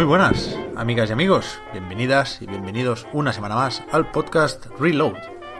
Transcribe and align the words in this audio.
Muy 0.00 0.06
buenas, 0.06 0.56
amigas 0.76 1.10
y 1.10 1.12
amigos. 1.12 1.60
Bienvenidas 1.72 2.40
y 2.40 2.46
bienvenidos 2.46 3.06
una 3.12 3.34
semana 3.34 3.54
más 3.54 3.82
al 3.92 4.10
podcast 4.10 4.64
Reload, 4.78 5.18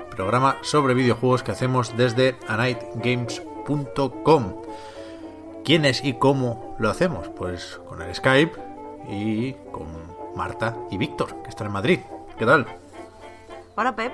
programa 0.09 0.57
sobre 0.63 0.95
videojuegos 0.95 1.43
que 1.43 1.53
hacemos 1.53 1.95
desde 1.95 2.39
anightgames.com. 2.49 4.63
¿Quiénes 5.63 6.03
y 6.03 6.15
cómo 6.15 6.75
lo 6.79 6.89
hacemos? 6.89 7.29
Pues 7.29 7.83
con 7.87 8.01
el 8.01 8.15
Skype 8.15 8.59
y 9.11 9.53
con 9.73 9.89
Marta 10.35 10.75
y 10.91 10.97
Víctor, 10.97 11.43
que 11.43 11.51
están 11.51 11.67
en 11.67 11.75
Madrid. 11.75 12.01
¿Qué 12.39 12.47
tal? 12.47 12.65
Hola 13.77 13.95
Pep, 13.95 14.11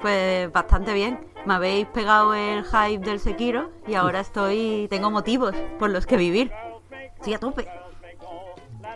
pues 0.00 0.50
bastante 0.50 0.92
bien. 0.92 1.20
Me 1.46 1.54
habéis 1.54 1.86
pegado 1.86 2.34
el 2.34 2.64
hype 2.64 3.06
del 3.06 3.20
Sekiro 3.20 3.70
y 3.86 3.94
ahora 3.94 4.18
estoy 4.18 4.88
tengo 4.90 5.12
motivos 5.12 5.54
por 5.78 5.90
los 5.90 6.04
que 6.04 6.16
vivir. 6.16 6.50
Estoy 7.14 7.34
a 7.34 7.38
tope. 7.38 7.87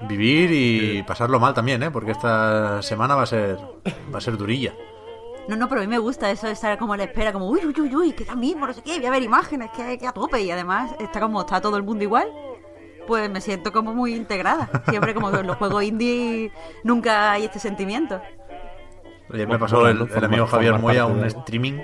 Vivir 0.09 0.51
y 0.53 1.03
pasarlo 1.05 1.39
mal 1.39 1.55
también, 1.55 1.83
¿eh? 1.83 1.91
Porque 1.91 2.11
esta 2.11 2.83
semana 2.83 3.15
va 3.15 3.23
a 3.23 3.27
ser 3.27 3.57
va 4.13 4.19
a 4.19 4.21
ser 4.21 4.37
durilla. 4.37 4.75
No, 5.49 5.57
no, 5.57 5.69
pero 5.69 5.81
a 5.81 5.85
mí 5.85 5.91
me 5.91 5.99
gusta 5.99 6.31
eso 6.31 6.47
de 6.47 6.53
estar 6.53 6.79
como 6.79 6.93
a 6.93 6.97
la 6.97 7.05
espera, 7.05 7.33
como 7.33 7.49
uy, 7.49 7.61
uy, 7.65 7.75
uy, 7.81 7.97
uy, 7.97 8.13
que 8.13 8.25
ya 8.25 8.37
mismo, 8.37 8.67
no 8.67 8.73
sé 8.73 8.83
qué, 8.83 8.99
voy 8.99 9.07
a 9.07 9.11
ver 9.11 9.23
imágenes, 9.23 9.71
que, 9.71 9.99
que 9.99 10.07
a 10.07 10.13
tope. 10.13 10.41
Y 10.41 10.51
además 10.51 10.95
está 11.01 11.21
como 11.21 11.41
está 11.41 11.61
todo 11.61 11.77
el 11.77 11.83
mundo 11.83 12.05
igual, 12.05 12.29
pues 13.07 13.29
me 13.31 13.41
siento 13.41 13.73
como 13.73 13.93
muy 13.93 14.15
integrada. 14.15 14.71
Siempre 14.89 15.15
como 15.15 15.31
en 15.31 15.47
los 15.47 15.57
juegos 15.57 15.83
indie 15.83 16.53
nunca 16.85 17.33
hay 17.33 17.45
este 17.45 17.59
sentimiento. 17.59 18.21
Ayer 19.33 19.49
me 19.49 19.59
pasó 19.59 19.89
el, 19.89 20.09
el 20.15 20.25
amigo 20.25 20.47
Javier 20.47 20.79
Moya 20.79 21.07
un 21.07 21.25
streaming 21.25 21.81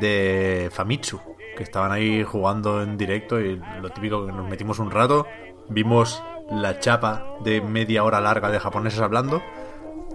de 0.00 0.68
Famitsu, 0.72 1.20
que 1.56 1.62
estaban 1.62 1.92
ahí 1.92 2.24
jugando 2.24 2.82
en 2.82 2.96
directo 2.96 3.40
y 3.40 3.60
lo 3.80 3.90
típico 3.90 4.26
que 4.26 4.32
nos 4.32 4.48
metimos 4.48 4.78
un 4.78 4.90
rato, 4.90 5.26
vimos 5.68 6.22
la 6.50 6.78
chapa 6.80 7.24
de 7.44 7.60
media 7.60 8.04
hora 8.04 8.20
larga 8.20 8.50
de 8.50 8.58
japoneses 8.60 9.00
hablando 9.00 9.42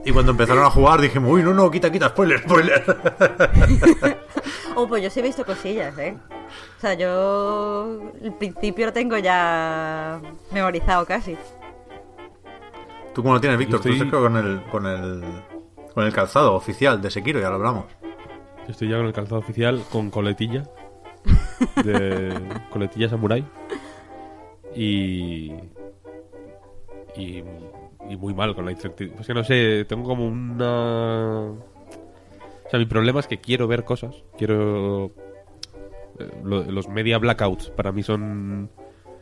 y 0.05 0.11
cuando 0.11 0.31
empezaron 0.31 0.63
a 0.65 0.69
jugar 0.69 0.99
dijimos, 0.99 1.31
uy, 1.31 1.43
no, 1.43 1.53
no, 1.53 1.69
quita, 1.71 1.91
quita, 1.91 2.09
spoiler, 2.09 2.39
spoiler. 2.39 2.83
Oh, 4.75 4.87
pues 4.87 5.03
yo 5.03 5.09
sí 5.11 5.19
he 5.19 5.23
visto 5.23 5.45
cosillas, 5.45 5.95
¿eh? 5.99 6.17
O 6.77 6.81
sea, 6.81 6.95
yo 6.95 8.11
el 8.23 8.33
principio 8.33 8.87
lo 8.87 8.91
tengo 8.93 9.15
ya 9.19 10.19
memorizado 10.51 11.05
casi. 11.05 11.37
¿Tú 13.13 13.21
cómo 13.21 13.35
lo 13.35 13.39
tienes, 13.39 13.59
Víctor? 13.59 13.75
Estoy- 13.81 13.99
Tú 13.99 14.03
estás 14.05 14.19
con 14.19 14.35
el, 14.37 14.63
con 14.71 14.85
el 14.87 15.23
con 15.93 16.03
el 16.05 16.11
calzado 16.11 16.55
oficial 16.55 16.99
de 17.03 17.11
Sekiro, 17.11 17.39
ya 17.39 17.49
lo 17.49 17.55
hablamos. 17.57 17.85
Yo 18.65 18.71
estoy 18.71 18.89
ya 18.89 18.97
con 18.97 19.05
el 19.05 19.13
calzado 19.13 19.37
oficial 19.41 19.83
con 19.91 20.09
coletilla. 20.09 20.63
De 21.83 22.33
coletilla 22.71 23.09
samurai. 23.09 23.45
Y. 24.75 25.51
Y. 27.15 27.43
Y 28.09 28.17
muy 28.17 28.33
mal 28.33 28.53
con 28.53 28.65
la 28.65 28.71
incertidumbre. 28.71 29.21
Es 29.21 29.27
que 29.27 29.33
no 29.33 29.43
sé, 29.43 29.85
tengo 29.85 30.03
como 30.03 30.25
una. 30.27 31.51
O 31.51 32.69
sea, 32.69 32.79
mi 32.79 32.85
problema 32.85 33.19
es 33.21 33.27
que 33.27 33.39
quiero 33.39 33.67
ver 33.67 33.83
cosas. 33.85 34.23
Quiero. 34.37 35.11
eh, 36.19 36.29
lo- 36.43 36.63
los 36.63 36.87
media 36.89 37.17
blackouts 37.17 37.69
para 37.71 37.91
mí 37.91 38.03
son. 38.03 38.69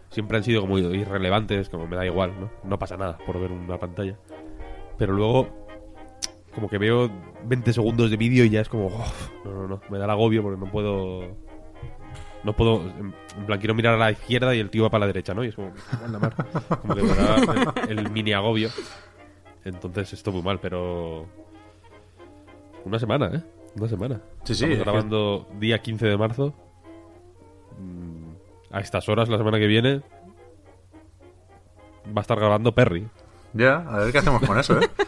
Siempre 0.09 0.37
han 0.37 0.43
sido 0.43 0.61
como 0.61 0.77
irrelevantes, 0.77 1.69
como 1.69 1.87
me 1.87 1.95
da 1.95 2.05
igual, 2.05 2.33
¿no? 2.39 2.49
No 2.63 2.77
pasa 2.79 2.97
nada 2.97 3.17
por 3.25 3.39
ver 3.39 3.51
una 3.51 3.77
pantalla. 3.79 4.17
Pero 4.97 5.13
luego 5.13 5.47
como 6.53 6.67
que 6.67 6.77
veo 6.77 7.09
20 7.45 7.71
segundos 7.71 8.11
de 8.11 8.17
vídeo 8.17 8.43
y 8.43 8.49
ya 8.49 8.59
es 8.61 8.67
como, 8.67 8.87
"Uf, 8.87 9.29
no, 9.45 9.53
no, 9.53 9.67
no, 9.69 9.81
me 9.89 9.97
da 9.99 10.03
el 10.05 10.11
agobio 10.11 10.43
porque 10.43 10.59
no 10.59 10.69
puedo, 10.69 11.21
no 12.43 12.53
puedo, 12.53 12.81
en 12.81 13.13
en 13.37 13.45
plan 13.45 13.59
quiero 13.59 13.73
mirar 13.75 13.95
a 13.95 13.97
la 13.97 14.11
izquierda 14.11 14.53
y 14.55 14.59
el 14.59 14.69
tío 14.69 14.83
va 14.83 14.89
para 14.89 15.01
la 15.01 15.07
derecha, 15.07 15.33
¿no? 15.33 15.43
Y 15.43 15.47
es 15.49 15.55
como, 15.55 15.69
"Me 15.71 15.75
cago 15.89 16.05
en 16.05 16.11
la 16.11 16.19
mar". 16.19 16.35
como 16.81 16.95
que 16.95 17.01
me 17.03 17.13
da 17.15 17.73
el, 17.87 17.99
el 17.99 18.09
mini 18.11 18.33
agobio. 18.33 18.69
Entonces 19.63 20.11
esto 20.13 20.31
muy 20.31 20.41
mal, 20.41 20.59
pero 20.59 21.27
una 22.83 22.97
semana, 22.99 23.27
¿eh? 23.33 23.43
Una 23.77 23.87
semana. 23.87 24.21
Sí, 24.43 24.53
sí, 24.55 24.65
Estamos 24.65 24.71
es 24.73 24.77
que- 24.77 24.83
grabando 24.83 25.47
día 25.59 25.81
15 25.81 26.07
de 26.07 26.17
marzo. 26.17 26.53
Mm, 27.79 28.31
A 28.71 28.79
estas 28.79 29.07
horas 29.09 29.29
la 29.29 29.37
semana 29.37 29.59
que 29.59 29.67
viene 29.67 30.01
va 32.07 32.17
a 32.17 32.21
estar 32.21 32.37
grabando 32.39 32.73
Perry. 32.73 33.07
Ya, 33.53 33.77
a 33.87 33.97
ver 33.99 34.11
qué 34.11 34.17
hacemos 34.19 34.41
con 34.43 34.57
eso, 34.59 34.79
¿eh? 34.79 34.89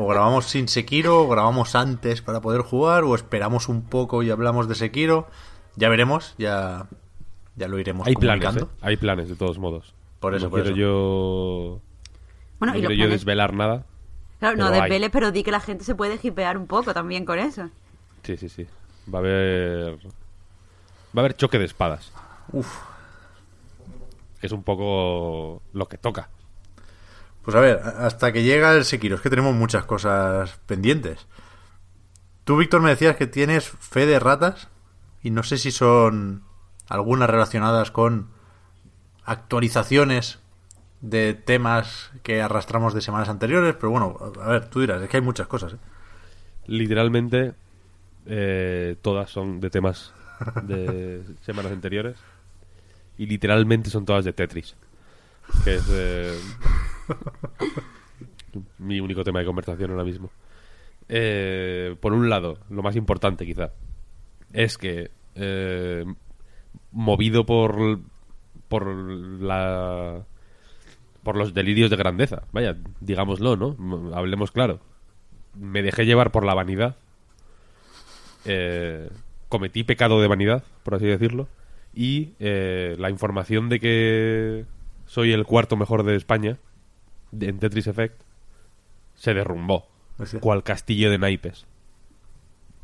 O 0.00 0.06
grabamos 0.06 0.46
sin 0.46 0.68
Sekiro, 0.68 1.20
o 1.20 1.28
grabamos 1.28 1.74
antes 1.76 2.22
para 2.22 2.40
poder 2.40 2.62
jugar, 2.62 3.04
o 3.04 3.14
esperamos 3.14 3.68
un 3.68 3.82
poco 3.82 4.22
y 4.22 4.30
hablamos 4.30 4.66
de 4.66 4.74
Sekiro. 4.74 5.26
Ya 5.76 5.88
veremos, 5.88 6.34
ya, 6.38 6.86
ya 7.56 7.68
lo 7.68 7.78
iremos 7.78 8.06
Hay 8.06 8.14
planes. 8.14 8.56
¿eh? 8.56 8.66
Hay 8.80 8.96
planes 8.96 9.28
de 9.28 9.36
todos 9.36 9.58
modos. 9.58 9.94
Por 10.20 10.34
eso, 10.34 10.46
no 10.46 10.50
por 10.50 10.62
quiero 10.62 10.74
eso. 10.74 10.80
yo 10.80 11.80
Bueno, 12.58 12.72
no 12.74 12.78
y 12.78 12.80
quiero 12.82 12.94
yo 12.94 13.04
planes- 13.06 13.10
desvelar 13.10 13.54
nada. 13.54 13.84
Claro, 14.38 14.56
no 14.56 14.70
desveles, 14.70 15.10
pero 15.10 15.30
di 15.30 15.42
que 15.44 15.50
la 15.52 15.60
gente 15.60 15.84
se 15.84 15.94
puede 15.94 16.18
hipear 16.22 16.58
un 16.58 16.66
poco 16.66 16.92
también 16.92 17.24
con 17.24 17.38
eso. 17.38 17.70
Sí, 18.24 18.36
sí, 18.36 18.48
sí. 18.48 18.66
Va 19.12 19.18
a 19.18 19.22
haber. 19.22 19.94
Va 19.96 21.16
a 21.16 21.20
haber 21.20 21.36
choque 21.36 21.58
de 21.58 21.64
espadas. 21.64 22.12
Uf. 22.52 22.68
Es 24.40 24.50
un 24.52 24.62
poco 24.64 25.62
lo 25.72 25.86
que 25.88 25.96
toca. 25.98 26.28
Pues 27.42 27.56
a 27.56 27.60
ver, 27.60 27.78
hasta 27.78 28.32
que 28.32 28.42
llega 28.42 28.72
el 28.74 28.84
Sekiro, 28.84 29.16
es 29.16 29.20
que 29.22 29.30
tenemos 29.30 29.54
muchas 29.54 29.84
cosas 29.84 30.58
pendientes. 30.66 31.26
Tú, 32.44 32.56
Víctor, 32.56 32.80
me 32.82 32.90
decías 32.90 33.16
que 33.16 33.26
tienes 33.28 33.68
fe 33.68 34.06
de 34.06 34.18
ratas 34.18 34.68
y 35.22 35.30
no 35.30 35.42
sé 35.42 35.58
si 35.58 35.70
son 35.70 36.44
algunas 36.88 37.30
relacionadas 37.30 37.90
con 37.90 38.30
actualizaciones 39.24 40.40
de 41.00 41.34
temas 41.34 42.12
que 42.22 42.42
arrastramos 42.42 42.94
de 42.94 43.00
semanas 43.00 43.28
anteriores, 43.28 43.74
pero 43.74 43.90
bueno, 43.90 44.16
a 44.40 44.48
ver, 44.48 44.68
tú 44.68 44.80
dirás, 44.80 45.02
es 45.02 45.08
que 45.08 45.16
hay 45.16 45.22
muchas 45.22 45.46
cosas. 45.46 45.74
¿eh? 45.74 45.78
Literalmente, 46.66 47.54
eh, 48.26 48.96
todas 49.02 49.30
son 49.30 49.60
de 49.60 49.70
temas 49.70 50.12
de 50.62 51.22
semanas 51.42 51.72
anteriores. 51.72 52.16
Y 53.18 53.26
literalmente 53.26 53.90
son 53.90 54.04
todas 54.04 54.24
de 54.24 54.32
Tetris. 54.32 54.74
Que 55.64 55.74
es 55.74 55.88
eh, 55.90 56.38
mi 58.78 59.00
único 59.00 59.24
tema 59.24 59.40
de 59.40 59.46
conversación 59.46 59.90
ahora 59.90 60.04
mismo. 60.04 60.30
Eh, 61.08 61.96
por 62.00 62.12
un 62.12 62.30
lado, 62.30 62.58
lo 62.70 62.82
más 62.82 62.96
importante 62.96 63.44
quizá, 63.44 63.72
es 64.52 64.78
que 64.78 65.10
eh, 65.34 66.04
movido 66.90 67.44
por 67.46 68.00
por 68.68 68.86
la 68.94 70.24
por 71.22 71.36
los 71.36 71.54
delirios 71.54 71.90
de 71.90 71.96
grandeza, 71.96 72.42
vaya, 72.52 72.76
digámoslo, 73.00 73.56
¿no? 73.56 73.76
Hablemos 74.16 74.50
claro. 74.50 74.80
Me 75.54 75.82
dejé 75.82 76.04
llevar 76.04 76.32
por 76.32 76.44
la 76.44 76.54
vanidad. 76.54 76.96
Eh, 78.44 79.08
cometí 79.48 79.84
pecado 79.84 80.20
de 80.20 80.28
vanidad, 80.28 80.64
por 80.82 80.94
así 80.96 81.06
decirlo. 81.06 81.48
Y 81.94 82.30
eh, 82.40 82.96
la 82.98 83.10
información 83.10 83.68
de 83.68 83.78
que 83.78 84.64
soy 85.06 85.32
el 85.32 85.44
cuarto 85.44 85.76
mejor 85.76 86.02
de 86.04 86.16
España 86.16 86.58
de- 87.30 87.48
en 87.50 87.58
Tetris 87.58 87.86
Effect 87.86 88.20
se 89.14 89.34
derrumbó. 89.34 89.86
Cual 90.40 90.62
castillo 90.62 91.10
de 91.10 91.18
naipes. 91.18 91.66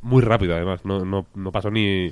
Muy 0.02 0.22
rápido, 0.22 0.54
además. 0.54 0.84
No, 0.84 1.04
no, 1.04 1.26
no 1.34 1.52
pasó 1.52 1.70
ni, 1.70 2.10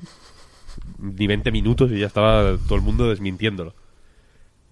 ni 0.98 1.26
20 1.26 1.50
minutos 1.52 1.90
y 1.90 2.00
ya 2.00 2.06
estaba 2.06 2.56
todo 2.66 2.76
el 2.76 2.82
mundo 2.82 3.08
desmintiéndolo. 3.08 3.74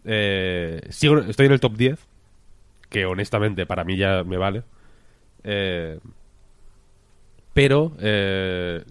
Eh, 0.05 0.81
sigo, 0.91 1.19
estoy 1.19 1.47
en 1.47 1.53
el 1.53 1.61
top 1.61 1.77
10, 1.77 1.99
que 2.89 3.07
honestamente 3.07 3.67
para 3.67 3.85
mí 3.85 3.97
ya 3.97 4.25
me 4.25 4.37
vale. 4.37 4.63
Eh, 5.45 5.99
pero, 7.55 7.93
eh, 8.01 8.83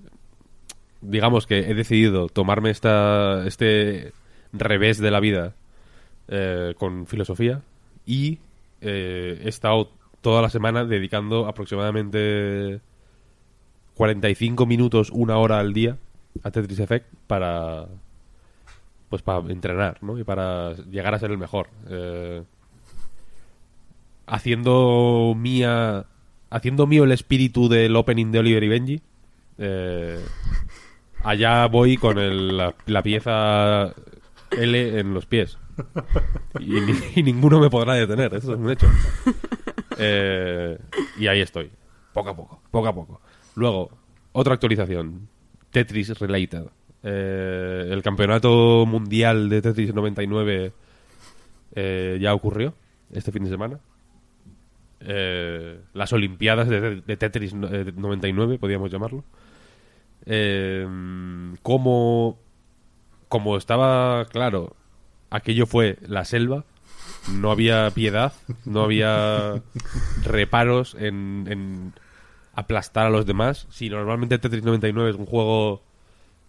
digamos 1.02 1.46
que 1.46 1.60
he 1.60 1.74
decidido 1.74 2.28
tomarme 2.28 2.70
esta, 2.70 3.46
este 3.46 4.14
revés 4.54 5.00
de 5.00 5.12
la 5.12 5.20
vida 5.20 5.54
eh, 6.30 6.74
con 6.78 7.06
filosofía 7.06 7.62
y 8.06 8.40
eh, 8.82 9.42
he 9.44 9.50
estado 9.50 9.92
toda 10.22 10.42
la 10.42 10.50
semana 10.50 10.86
dedicando 10.86 11.48
aproximadamente 11.48 12.80
45 13.96 14.66
minutos, 14.66 15.10
una 15.12 15.38
hora 15.38 15.60
al 15.60 15.74
día 15.74 15.98
a 16.44 16.52
Tetris 16.52 16.80
Effect 16.80 17.08
para 17.28 17.88
pues 19.10 19.22
para 19.22 19.40
entrenar, 19.52 20.02
¿no? 20.02 20.18
Y 20.18 20.24
para 20.24 20.74
llegar 20.90 21.14
a 21.14 21.20
ser 21.20 21.30
el 21.32 21.38
mejor. 21.38 21.70
Eh, 21.88 22.42
haciendo 24.26 25.34
mía 25.38 26.06
haciendo 26.50 26.88
mío 26.88 27.04
el 27.04 27.12
espíritu 27.12 27.68
del 27.68 27.96
opening 27.96 28.32
de 28.32 28.40
Oliver 28.40 28.64
y 28.64 28.68
Benji. 28.68 29.02
Eh, 29.58 30.24
allá 31.24 31.66
voy 31.68 31.98
con 31.98 32.18
el- 32.20 32.58
la, 32.58 33.04
pieza 33.04 33.94
L 34.52 35.00
en 35.00 35.14
los 35.14 35.26
pies. 35.26 35.58
Y, 36.60 37.20
y 37.20 37.24
ninguno 37.24 37.60
me 37.60 37.70
podrá 37.72 37.94
detener, 37.96 38.34
eso 38.36 38.54
es 38.54 38.60
un 38.60 38.70
hecho. 38.70 38.88
Eh, 39.98 40.78
y 41.18 41.28
ahí 41.28 41.42
estoy, 41.42 41.72
poco 42.14 42.30
a 42.30 42.36
poco, 42.36 42.62
poco 42.70 42.88
a 42.88 42.94
poco. 42.94 43.22
Luego, 43.56 43.90
otra 44.32 44.54
actualización, 44.56 45.28
Tetris 45.72 46.18
Related. 46.20 46.66
Eh, 47.04 47.90
el 47.92 48.02
campeonato 48.02 48.86
mundial 48.86 49.50
de 49.50 49.62
Tetris 49.62 49.94
99 49.94 50.72
eh, 51.76 52.18
ya 52.22 52.34
ocurrió 52.34 52.74
este 53.12 53.32
fin 53.32 53.44
de 53.44 53.50
semana. 53.50 53.80
Eh, 55.02 55.82
las 55.94 56.14
Olimpiadas 56.14 56.70
de, 56.70 57.02
de 57.02 57.18
Tetris 57.18 57.54
no- 57.54 57.68
eh, 57.68 57.92
99, 57.96 58.58
podríamos 58.58 58.90
llamarlo. 58.92 59.24
Eh, 60.26 60.88
como, 61.62 62.40
como 63.28 63.58
estaba 63.58 64.26
claro, 64.26 64.76
aquello 65.30 65.66
fue 65.66 65.98
la 66.08 66.24
selva, 66.24 66.64
no 67.34 67.52
había 67.52 67.90
piedad, 67.92 68.32
no 68.66 68.84
había 68.84 69.62
reparos 70.24 70.96
en, 70.98 71.46
en 71.50 71.94
aplastar 72.54 73.08
a 73.08 73.10
los 73.10 73.26
demás. 73.26 73.68
Si 73.72 73.90
normalmente 73.90 74.38
Tetris 74.40 74.64
99 74.64 75.10
es 75.12 75.16
un 75.16 75.26
juego 75.26 75.84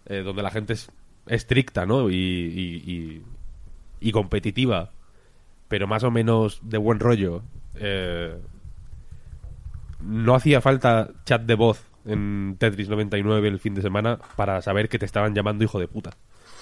eh, 0.05 0.19
donde 0.23 0.43
la 0.43 0.51
gente 0.51 0.73
es 0.73 0.91
estricta, 1.27 1.85
¿no? 1.85 2.09
Y, 2.09 2.15
y- 2.15 2.91
y- 2.91 3.21
y 3.99 4.11
competitiva, 4.11 4.91
pero 5.67 5.87
más 5.87 6.03
o 6.03 6.11
menos 6.11 6.59
de 6.63 6.77
buen 6.77 6.99
rollo. 6.99 7.41
eh, 7.75 8.37
no 10.01 10.35
hacía 10.35 10.61
falta 10.61 11.09
chat 11.25 11.41
de 11.41 11.55
voz 11.55 11.83
en 12.05 12.55
Tetris 12.59 12.89
99 12.89 13.47
el 13.47 13.59
fin 13.59 13.73
de 13.73 13.81
semana 13.81 14.19
para 14.35 14.61
saber 14.61 14.89
que 14.89 14.99
te 14.99 15.05
estaban 15.05 15.33
llamando 15.33 15.63
hijo 15.63 15.79
de 15.79 15.87
puta. 15.87 16.11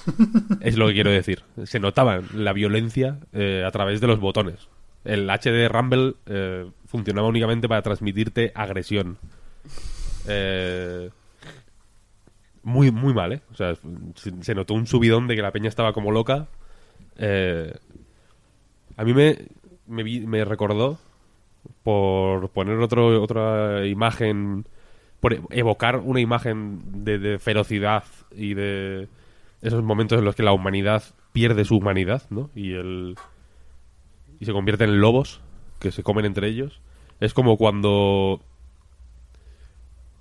es 0.61 0.77
lo 0.77 0.87
que 0.87 0.93
quiero 0.93 1.09
decir. 1.11 1.43
Se 1.65 1.79
notaba 1.79 2.21
la 2.33 2.53
violencia 2.53 3.19
eh, 3.33 3.63
a 3.65 3.71
través 3.71 3.99
de 4.01 4.07
los 4.07 4.19
botones. 4.19 4.69
El 5.03 5.29
HD 5.29 5.67
Rumble 5.69 6.13
eh, 6.25 6.69
funcionaba 6.85 7.27
únicamente 7.27 7.67
para 7.67 7.81
transmitirte 7.81 8.51
agresión. 8.55 9.17
Eh, 10.27 11.09
muy, 12.63 12.91
muy 12.91 13.13
mal, 13.13 13.33
¿eh? 13.33 13.41
O 13.51 13.55
sea, 13.55 13.73
se, 14.15 14.55
notó 14.55 14.73
un 14.73 14.87
subidón 14.87 15.27
de 15.27 15.35
que 15.35 15.41
la 15.41 15.51
peña 15.51 15.67
estaba 15.67 15.93
como 15.93 16.11
loca. 16.11 16.47
Eh, 17.17 17.73
a 18.95 19.03
mí 19.03 19.13
me, 19.13 19.37
me, 19.87 20.03
me 20.03 20.45
recordó, 20.45 20.97
por 21.83 22.49
poner 22.49 22.77
otro, 22.79 23.21
otra 23.21 23.85
imagen, 23.85 24.65
por 25.19 25.37
evocar 25.49 25.97
una 25.97 26.21
imagen 26.21 27.03
de, 27.03 27.19
de 27.19 27.39
ferocidad 27.39 28.05
y 28.31 28.53
de 28.53 29.09
esos 29.61 29.83
momentos 29.83 30.19
en 30.19 30.25
los 30.25 30.35
que 30.35 30.43
la 30.43 30.53
humanidad 30.53 31.03
pierde 31.33 31.65
su 31.65 31.77
humanidad, 31.77 32.23
¿no? 32.29 32.49
Y 32.55 32.73
el 32.73 33.15
y 34.43 34.45
se 34.45 34.51
convierte 34.51 34.83
en 34.83 34.99
lobos 34.99 35.39
que 35.79 35.91
se 35.91 36.03
comen 36.03 36.25
entre 36.25 36.49
ellos. 36.49 36.81
Es 37.21 37.33
como 37.33 37.55
cuando 37.55 38.41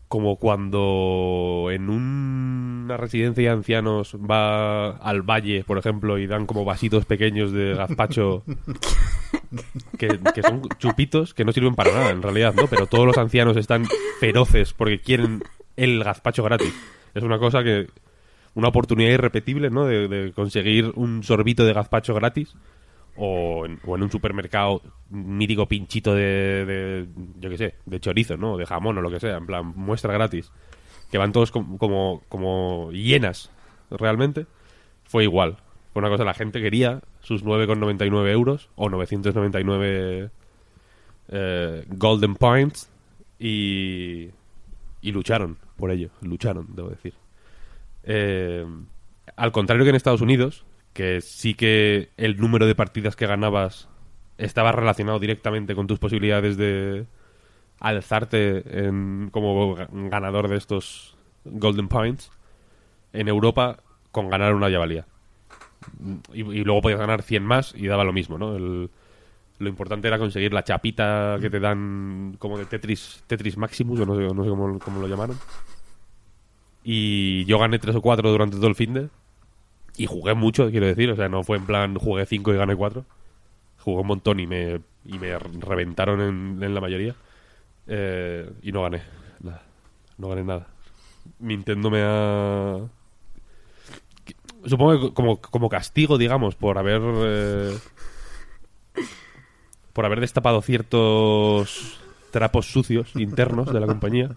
como 0.07 0.37
cuando 0.37 1.71
en 1.73 1.91
una 1.91 2.97
residencia 2.97 3.45
de 3.45 3.57
ancianos 3.57 4.15
va 4.15 4.91
al 4.91 5.23
valle, 5.23 5.65
por 5.65 5.79
ejemplo, 5.79 6.19
y 6.19 6.29
dan 6.29 6.47
como 6.47 6.65
vasitos 6.65 7.05
pequeños 7.05 7.51
de 7.51 7.75
gazpacho 7.75 8.45
que, 9.99 10.21
que 10.35 10.43
son 10.43 10.63
chupitos 10.79 11.35
que 11.35 11.45
no 11.45 11.51
sirven 11.51 11.75
para 11.75 11.93
nada, 11.93 12.11
en 12.11 12.23
realidad, 12.23 12.55
¿no? 12.55 12.69
Pero 12.69 12.87
todos 12.87 13.07
los 13.07 13.19
ancianos 13.19 13.57
están 13.57 13.87
feroces 14.21 14.73
porque 14.73 15.01
quieren 15.01 15.43
el 15.77 16.05
gazpacho 16.05 16.45
gratis. 16.45 16.75
Es 17.15 17.25
una 17.25 17.39
cosa 17.39 17.65
que... 17.65 17.89
Una 18.55 18.69
oportunidad 18.69 19.13
irrepetible, 19.13 19.71
¿no? 19.71 19.87
De, 19.87 20.09
de 20.09 20.33
conseguir 20.33 20.93
un 20.95 21.23
sorbito 21.23 21.65
de 21.65 21.73
gazpacho 21.73 22.15
gratis 22.15 22.55
o 23.17 23.67
en, 23.67 23.79
o 23.85 23.97
en 23.97 24.03
un 24.03 24.11
supermercado 24.11 24.83
mítico 25.11 25.67
pinchito 25.69 26.15
de, 26.15 26.65
de, 26.65 27.07
yo 27.41 27.51
qué 27.51 27.59
sé, 27.59 27.75
de 27.85 28.01
chorizo, 28.01 28.37
¿no? 28.37 28.57
De 28.57 28.67
jamón 28.67 28.97
o 28.99 29.03
lo 29.03 29.11
que 29.11 29.21
sea, 29.21 29.37
en 29.37 29.47
plan, 29.47 29.73
muestra 29.77 30.13
gratis. 30.13 30.51
Que 31.11 31.19
van 31.19 31.33
todos 31.33 31.51
com- 31.51 31.77
como, 31.77 32.23
como 32.29 32.91
llenas, 32.93 33.51
realmente. 33.91 34.47
Fue 35.05 35.25
igual. 35.25 35.59
Fue 35.93 36.01
una 36.01 36.09
cosa, 36.09 36.25
la 36.25 36.33
gente 36.33 36.63
quería 36.63 37.03
sus 37.21 37.45
9,99 37.45 38.31
euros 38.31 38.71
o 38.77 38.89
999 38.89 40.31
eh, 41.29 41.85
golden 41.89 42.35
points 42.35 42.91
y, 43.39 44.31
y 45.03 45.13
lucharon 45.13 45.59
por 45.77 45.91
ello. 45.91 46.09
Lucharon, 46.23 46.69
debo 46.75 46.89
decir. 46.89 47.13
Eh, 48.05 48.65
al 49.37 49.53
contrario 49.53 49.85
que 49.85 49.91
en 49.91 49.97
Estados 49.97 50.23
Unidos, 50.23 50.65
que 50.93 51.21
sí 51.21 51.55
que 51.55 52.11
el 52.17 52.37
número 52.37 52.67
de 52.67 52.75
partidas 52.75 53.17
que 53.17 53.27
ganabas 53.27 53.89
estaba 54.39 54.73
relacionado 54.73 55.19
directamente 55.19 55.75
con 55.75 55.87
tus 55.87 55.99
posibilidades 55.99 56.57
de 56.57 57.07
alzarte 57.81 58.87
en- 58.87 59.31
como 59.33 59.77
ga- 59.77 59.89
ganador 60.11 60.49
de 60.49 60.57
estos 60.57 61.17
Golden 61.45 61.89
Points, 61.89 62.31
en 63.13 63.29
Europa 63.29 63.79
con 64.11 64.29
ganar 64.31 64.55
una 64.55 64.69
ya 64.69 64.79
valía. 64.79 65.07
Y, 66.33 66.43
luego 66.43 66.81
podías 66.83 67.01
ganar 67.01 67.23
100 67.23 67.45
más 67.45 67.75
y 67.77 67.87
daba 67.87 68.05
lo 68.05 68.13
mismo, 68.13 68.39
¿no? 68.39 68.57
El- 68.57 68.91
lo 69.59 69.69
importante 69.69 70.09
era 70.09 70.19
conseguir 70.19 70.53
la 70.53 70.65
chapita 70.65 71.39
que 71.41 71.51
te 71.51 71.61
dan 71.61 72.37
como 72.39 72.59
de 72.59 72.67
Tetris, 72.67 73.23
Tetris 73.27 73.57
Maximus, 73.57 74.01
o 74.01 74.07
no 74.07 74.17
sé, 74.17 74.23
no 74.35 74.45
cómo, 74.45 74.79
cómo 74.79 75.01
lo 75.01 75.07
llamaron. 75.09 75.37
Y 76.85 77.45
yo 77.45 77.59
gané 77.59 77.79
tres 77.79 77.95
o 77.95 78.03
cuatro 78.03 78.31
durante 78.31 78.57
todo 78.57 78.67
el 78.69 78.75
fin 78.75 78.95
de. 78.95 79.09
Y 79.97 80.07
jugué 80.07 80.35
mucho, 80.35 80.71
quiero 80.71 80.87
decir. 80.87 81.11
O 81.11 81.17
sea, 81.17 81.29
no 81.29 81.43
fue 81.43 81.57
en 81.59 81.67
plan 81.67 81.95
jugué 81.97 82.27
cinco 82.27 82.53
y 82.53 82.57
gané 82.57 82.75
cuatro. 82.75 83.05
Jugué 83.79 84.01
un 84.01 84.07
montón 84.07 84.41
y 84.41 84.47
me, 84.47 84.81
y 85.05 85.19
me 85.19 85.39
reventaron 85.39 86.21
en, 86.21 86.63
en 86.63 86.75
la 86.75 86.81
mayoría. 86.81 87.15
Eh, 87.87 88.51
y 88.63 88.73
no 88.73 88.83
gané. 88.83 89.03
Nada. 89.41 89.63
No 90.19 90.29
gané 90.29 90.45
nada. 90.45 90.69
Nintendo 91.39 91.91
me 91.91 92.03
ha. 92.05 92.79
Supongo 94.65 95.09
que 95.09 95.15
como, 95.15 95.41
como 95.41 95.69
castigo, 95.69 96.19
digamos, 96.19 96.55
por 96.55 96.79
haber. 96.79 97.03
eh, 97.05 97.79
por 99.93 100.07
haber 100.07 100.21
destapado 100.21 100.63
ciertos 100.63 101.99
trapos 102.31 102.67
sucios 102.67 103.15
internos 103.15 103.73
de 103.73 103.81
la 103.81 103.87
compañía. 103.87 104.31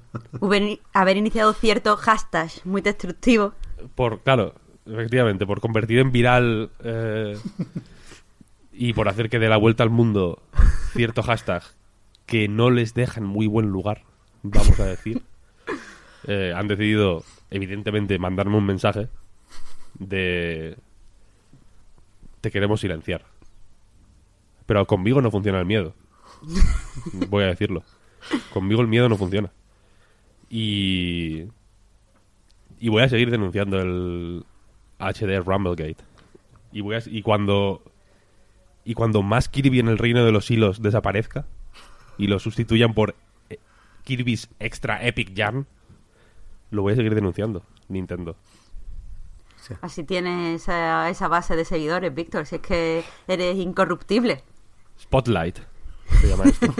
Haber 0.93 1.17
iniciado 1.17 1.53
cierto 1.53 1.95
hashtag 1.95 2.49
muy 2.65 2.81
destructivo. 2.81 3.53
por 3.95 4.19
claro 4.21 4.53
efectivamente 4.85 5.45
por 5.45 5.61
convertir 5.61 5.99
en 5.99 6.11
viral 6.11 6.71
eh, 6.83 7.37
y 8.71 8.93
por 8.93 9.09
hacer 9.09 9.29
que 9.29 9.39
dé 9.39 9.49
la 9.49 9.57
vuelta 9.57 9.83
al 9.83 9.89
mundo 9.89 10.41
cierto 10.93 11.23
hashtag 11.23 11.63
que 12.25 12.47
no 12.47 12.69
les 12.69 12.93
deja 12.93 13.19
en 13.19 13.25
muy 13.25 13.47
buen 13.47 13.67
lugar 13.67 14.03
vamos 14.43 14.79
a 14.79 14.85
decir 14.85 15.21
eh, 16.27 16.53
han 16.55 16.67
decidido 16.67 17.23
evidentemente 17.49 18.19
mandarme 18.19 18.57
un 18.57 18.65
mensaje 18.65 19.09
de 19.99 20.77
te 22.41 22.51
queremos 22.51 22.81
silenciar 22.81 23.25
pero 24.65 24.85
conmigo 24.85 25.21
no 25.21 25.31
funciona 25.31 25.59
el 25.59 25.65
miedo 25.65 25.95
voy 27.29 27.43
a 27.43 27.47
decirlo. 27.47 27.83
Conmigo 28.51 28.81
el 28.81 28.87
miedo 28.87 29.09
no 29.09 29.17
funciona. 29.17 29.51
Y 30.49 31.45
y 32.79 32.89
voy 32.89 33.03
a 33.03 33.09
seguir 33.09 33.31
denunciando 33.31 33.79
el 33.79 34.45
HD 34.99 35.39
Rumblegate. 35.43 35.97
Y 36.71 36.81
voy 36.81 36.95
a, 36.95 36.99
y 37.05 37.21
cuando 37.21 37.81
y 38.83 38.93
cuando 38.93 39.21
más 39.23 39.49
Kirby 39.49 39.79
en 39.79 39.87
el 39.87 39.97
reino 39.97 40.23
de 40.25 40.31
los 40.31 40.49
hilos 40.51 40.81
desaparezca 40.81 41.45
y 42.17 42.27
lo 42.27 42.37
sustituyan 42.39 42.93
por 42.93 43.15
eh, 43.49 43.59
Kirby's 44.03 44.49
Extra 44.59 45.05
Epic 45.05 45.33
Jam, 45.35 45.65
lo 46.71 46.81
voy 46.83 46.93
a 46.93 46.95
seguir 46.95 47.15
denunciando, 47.15 47.63
Nintendo. 47.87 48.35
Así 49.81 50.03
tienes 50.03 50.61
esa, 50.61 51.09
esa 51.09 51.27
base 51.27 51.55
de 51.55 51.65
seguidores, 51.65 52.13
Víctor. 52.13 52.45
Si 52.45 52.55
es 52.57 52.61
que 52.61 53.03
eres 53.27 53.57
incorruptible. 53.57 54.43
Spotlight 54.99 55.57
se 56.21 56.27
llama 56.27 56.43
esto. 56.43 56.67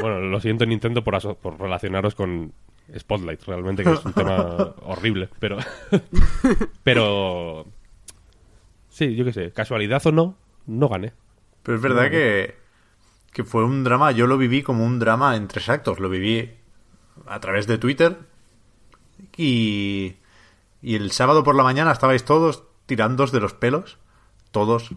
bueno, 0.00 0.20
lo 0.20 0.40
siento 0.40 0.66
Nintendo 0.66 1.04
por, 1.04 1.14
aso- 1.14 1.36
por 1.36 1.60
relacionaros 1.60 2.14
con 2.16 2.52
Spotlight, 2.98 3.42
realmente 3.44 3.82
que 3.82 3.92
es 3.92 4.04
un 4.04 4.12
tema 4.12 4.74
horrible, 4.82 5.28
pero 5.38 5.58
pero 6.82 7.66
sí, 8.88 9.14
yo 9.16 9.24
qué 9.24 9.32
sé, 9.32 9.52
casualidad 9.52 10.06
o 10.06 10.12
no, 10.12 10.36
no 10.66 10.88
gané. 10.88 11.12
Pero 11.62 11.76
es 11.76 11.82
verdad 11.82 12.10
que, 12.10 12.56
que 13.32 13.42
fue 13.42 13.64
un 13.64 13.84
drama, 13.84 14.12
yo 14.12 14.26
lo 14.26 14.36
viví 14.36 14.62
como 14.62 14.84
un 14.84 14.98
drama 14.98 15.34
en 15.34 15.48
tres 15.48 15.68
actos. 15.70 15.98
Lo 15.98 16.10
viví 16.10 16.50
a 17.26 17.40
través 17.40 17.66
de 17.66 17.78
Twitter 17.78 18.18
y, 19.36 20.16
y 20.82 20.94
el 20.94 21.10
sábado 21.10 21.42
por 21.42 21.54
la 21.54 21.62
mañana 21.62 21.90
estabais 21.90 22.24
todos 22.24 22.64
tirándos 22.86 23.32
de 23.32 23.40
los 23.40 23.54
pelos. 23.54 23.98
Todos. 24.50 24.94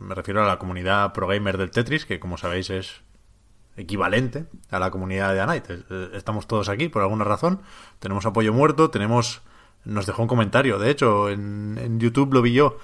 Me 0.00 0.14
refiero 0.14 0.42
a 0.42 0.48
la 0.48 0.58
comunidad 0.58 1.12
pro 1.12 1.28
gamer 1.28 1.58
del 1.58 1.70
Tetris, 1.70 2.06
que 2.06 2.18
como 2.18 2.38
sabéis 2.38 2.70
es 2.70 3.02
equivalente 3.76 4.46
a 4.70 4.78
la 4.78 4.90
comunidad 4.90 5.32
de 5.34 5.40
Anite. 5.40 5.84
Eh, 5.90 6.10
estamos 6.14 6.46
todos 6.46 6.68
aquí 6.68 6.88
por 6.88 7.02
alguna 7.02 7.24
razón. 7.24 7.60
Tenemos 7.98 8.26
apoyo 8.26 8.52
muerto, 8.52 8.90
tenemos... 8.90 9.42
Nos 9.84 10.06
dejó 10.06 10.22
un 10.22 10.28
comentario, 10.28 10.78
de 10.78 10.88
hecho, 10.88 11.28
en, 11.28 11.76
en 11.78 12.00
YouTube 12.00 12.32
lo 12.32 12.40
vi 12.40 12.54
yo, 12.54 12.78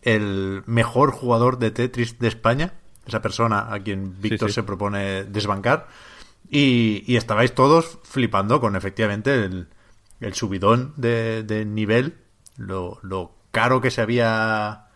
el 0.00 0.62
mejor 0.64 1.10
jugador 1.10 1.58
de 1.58 1.70
Tetris 1.70 2.18
de 2.18 2.28
España, 2.28 2.72
esa 3.06 3.20
persona 3.20 3.70
a 3.70 3.78
quien 3.80 4.18
Víctor 4.22 4.48
sí. 4.48 4.54
se 4.54 4.62
propone 4.62 5.24
desbancar. 5.24 5.86
Y, 6.48 7.04
y 7.06 7.16
estabais 7.16 7.54
todos 7.54 7.98
flipando 8.04 8.58
con 8.58 8.74
efectivamente 8.74 9.44
el, 9.44 9.68
el 10.20 10.32
subidón 10.32 10.94
de, 10.96 11.42
de 11.42 11.66
nivel, 11.66 12.22
lo, 12.56 13.00
lo 13.02 13.36
caro 13.50 13.82
que 13.82 13.90
se 13.90 14.00
había 14.00 14.86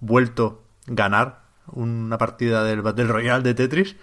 vuelto 0.00 0.64
ganar 0.86 1.44
una 1.68 2.18
partida 2.18 2.62
del 2.62 2.82
Battle 2.82 3.06
Royale 3.06 3.42
de 3.42 3.54
Tetris. 3.54 3.96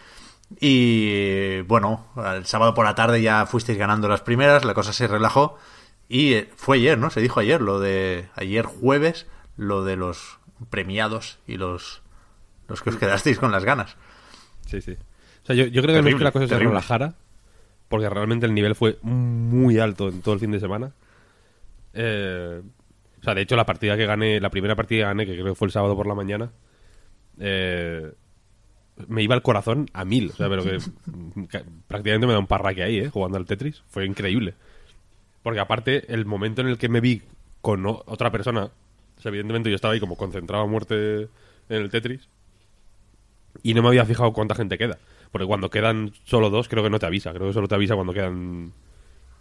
Y 0.59 1.61
bueno, 1.61 2.07
el 2.35 2.45
sábado 2.45 2.73
por 2.73 2.85
la 2.85 2.95
tarde 2.95 3.21
ya 3.21 3.45
fuisteis 3.45 3.77
ganando 3.77 4.07
las 4.07 4.21
primeras, 4.21 4.65
la 4.65 4.73
cosa 4.73 4.93
se 4.93 5.07
relajó. 5.07 5.57
Y 6.09 6.33
eh, 6.33 6.49
fue 6.55 6.77
ayer, 6.77 6.97
¿no? 6.97 7.09
Se 7.09 7.21
dijo 7.21 7.39
ayer, 7.39 7.61
lo 7.61 7.79
de 7.79 8.29
ayer 8.35 8.65
jueves, 8.65 9.27
lo 9.57 9.83
de 9.83 9.95
los 9.95 10.39
premiados 10.69 11.39
y 11.47 11.57
los, 11.57 12.01
los 12.67 12.81
que 12.81 12.89
os 12.89 12.97
quedasteis 12.97 13.39
con 13.39 13.51
las 13.51 13.65
ganas. 13.65 13.95
Sí, 14.65 14.81
sí. 14.81 14.97
O 15.43 15.45
sea, 15.45 15.55
yo, 15.55 15.65
yo 15.65 15.81
creo 15.81 15.95
que 15.95 16.01
no 16.01 16.09
es 16.09 16.15
que 16.15 16.23
la 16.23 16.31
cosa 16.31 16.45
se 16.45 16.49
terrible. 16.49 16.69
relajara, 16.71 17.15
porque 17.89 18.09
realmente 18.09 18.45
el 18.45 18.53
nivel 18.53 18.75
fue 18.75 18.97
muy 19.01 19.79
alto 19.79 20.09
en 20.09 20.21
todo 20.21 20.33
el 20.33 20.39
fin 20.39 20.51
de 20.51 20.59
semana. 20.59 20.93
Eh, 21.93 22.61
o 23.19 23.23
sea, 23.23 23.35
de 23.35 23.41
hecho, 23.41 23.55
la 23.55 23.65
partida 23.65 23.95
que 23.97 24.05
gané, 24.05 24.39
la 24.39 24.49
primera 24.49 24.75
partida 24.75 24.99
que 24.99 25.05
gané, 25.05 25.25
que 25.25 25.33
creo 25.33 25.45
que 25.45 25.55
fue 25.55 25.67
el 25.67 25.71
sábado 25.71 25.95
por 25.95 26.07
la 26.07 26.15
mañana, 26.15 26.51
eh, 27.39 28.11
me 29.07 29.23
iba 29.23 29.35
el 29.35 29.41
corazón 29.41 29.89
a 29.93 30.05
mil. 30.05 30.31
O 30.31 30.33
sea, 30.33 30.49
pero 30.49 30.63
que, 30.63 30.77
que 31.49 31.63
prácticamente 31.87 32.27
me 32.27 32.33
da 32.33 32.39
un 32.39 32.47
parraque 32.47 32.83
ahí, 32.83 32.99
¿eh? 32.99 33.09
Jugando 33.09 33.37
al 33.37 33.45
Tetris. 33.45 33.83
Fue 33.87 34.05
increíble. 34.05 34.53
Porque 35.41 35.59
aparte, 35.59 36.13
el 36.13 36.25
momento 36.25 36.61
en 36.61 36.67
el 36.67 36.77
que 36.77 36.89
me 36.89 37.01
vi 37.01 37.21
con 37.61 37.85
otra 37.85 38.31
persona, 38.31 38.65
o 39.17 39.21
sea, 39.21 39.29
evidentemente 39.29 39.69
yo 39.69 39.75
estaba 39.75 39.93
ahí 39.93 39.99
como 39.99 40.15
concentrado 40.15 40.63
a 40.63 40.67
muerte 40.67 41.27
en 41.69 41.81
el 41.81 41.89
Tetris, 41.89 42.27
y 43.61 43.73
no 43.73 43.81
me 43.81 43.89
había 43.89 44.05
fijado 44.05 44.33
cuánta 44.33 44.55
gente 44.55 44.77
queda. 44.77 44.97
Porque 45.31 45.47
cuando 45.47 45.69
quedan 45.69 46.13
solo 46.23 46.49
dos, 46.49 46.67
creo 46.67 46.83
que 46.83 46.89
no 46.89 46.99
te 46.99 47.05
avisa. 47.05 47.33
Creo 47.33 47.47
que 47.47 47.53
solo 47.53 47.67
te 47.67 47.75
avisa 47.75 47.95
cuando 47.95 48.13
quedan 48.13 48.71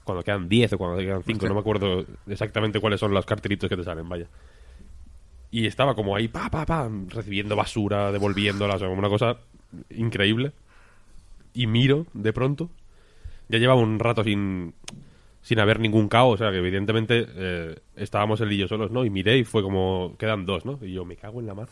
cuando 0.05 0.25
quedan 0.25 0.49
10 0.49 0.73
o 0.73 0.79
cuando 0.79 0.99
quedan 0.99 1.23
5. 1.23 1.47
No 1.47 1.55
me 1.55 1.61
acuerdo 1.61 2.05
exactamente 2.27 2.81
cuáles 2.81 2.99
son 2.99 3.15
los 3.15 3.25
cartelitos 3.25 3.69
que 3.69 3.77
te 3.77 3.85
salen, 3.85 4.09
vaya. 4.09 4.27
Y 5.53 5.67
estaba 5.67 5.95
como 5.95 6.17
ahí, 6.17 6.27
pa, 6.27 6.51
pa, 6.51 6.67
pa, 6.67 6.91
recibiendo 7.09 7.55
basura, 7.55 8.11
devolviéndola, 8.11 8.75
o 8.75 8.79
sea, 8.79 8.89
como 8.89 8.99
una 8.99 9.09
cosa 9.09 9.37
increíble. 9.91 10.53
Y 11.55 11.69
miro, 11.69 12.07
de 12.15 12.33
pronto, 12.33 12.71
ya 13.49 13.59
llevaba 13.59 13.81
un 13.81 14.01
rato 14.01 14.25
sin, 14.25 14.75
sin 15.43 15.61
haber 15.61 15.79
ningún 15.79 16.09
caos, 16.09 16.35
o 16.35 16.37
sea, 16.39 16.51
que 16.51 16.59
evidentemente 16.59 17.27
eh, 17.29 17.77
estábamos 17.95 18.41
él 18.41 18.51
y 18.51 18.57
yo 18.57 18.67
solos, 18.67 18.91
¿no? 18.91 19.05
Y 19.05 19.11
miré 19.11 19.39
y 19.39 19.45
fue 19.45 19.63
como, 19.63 20.17
quedan 20.19 20.47
dos, 20.47 20.65
¿no? 20.65 20.79
Y 20.83 20.93
yo, 20.95 21.05
me 21.05 21.17
cago 21.17 21.39
en 21.39 21.47
la 21.47 21.55
mar. 21.55 21.69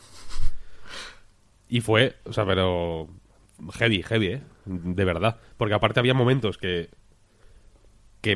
Y 1.68 1.80
fue, 1.80 2.16
o 2.24 2.32
sea, 2.32 2.44
pero 2.44 3.08
heavy, 3.72 4.02
heavy, 4.02 4.26
¿eh? 4.26 4.42
De 4.66 5.04
verdad. 5.04 5.38
Porque 5.56 5.74
aparte 5.74 6.00
había 6.00 6.14
momentos 6.14 6.58
que 6.58 6.90
que 8.20 8.32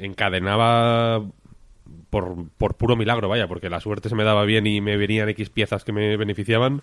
encadenaba 0.00 1.24
por, 2.10 2.48
por 2.56 2.74
puro 2.76 2.96
milagro, 2.96 3.28
vaya, 3.28 3.46
porque 3.48 3.70
la 3.70 3.80
suerte 3.80 4.08
se 4.08 4.14
me 4.14 4.24
daba 4.24 4.44
bien 4.44 4.66
y 4.66 4.80
me 4.80 4.96
venían 4.96 5.28
X 5.30 5.50
piezas 5.50 5.84
que 5.84 5.92
me 5.92 6.16
beneficiaban. 6.16 6.82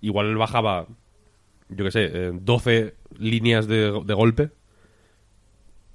Igual 0.00 0.36
bajaba, 0.36 0.86
yo 1.68 1.84
qué 1.84 1.90
sé, 1.90 2.04
eh, 2.12 2.30
12 2.34 2.94
líneas 3.18 3.66
de, 3.68 4.02
de 4.04 4.14
golpe 4.14 4.50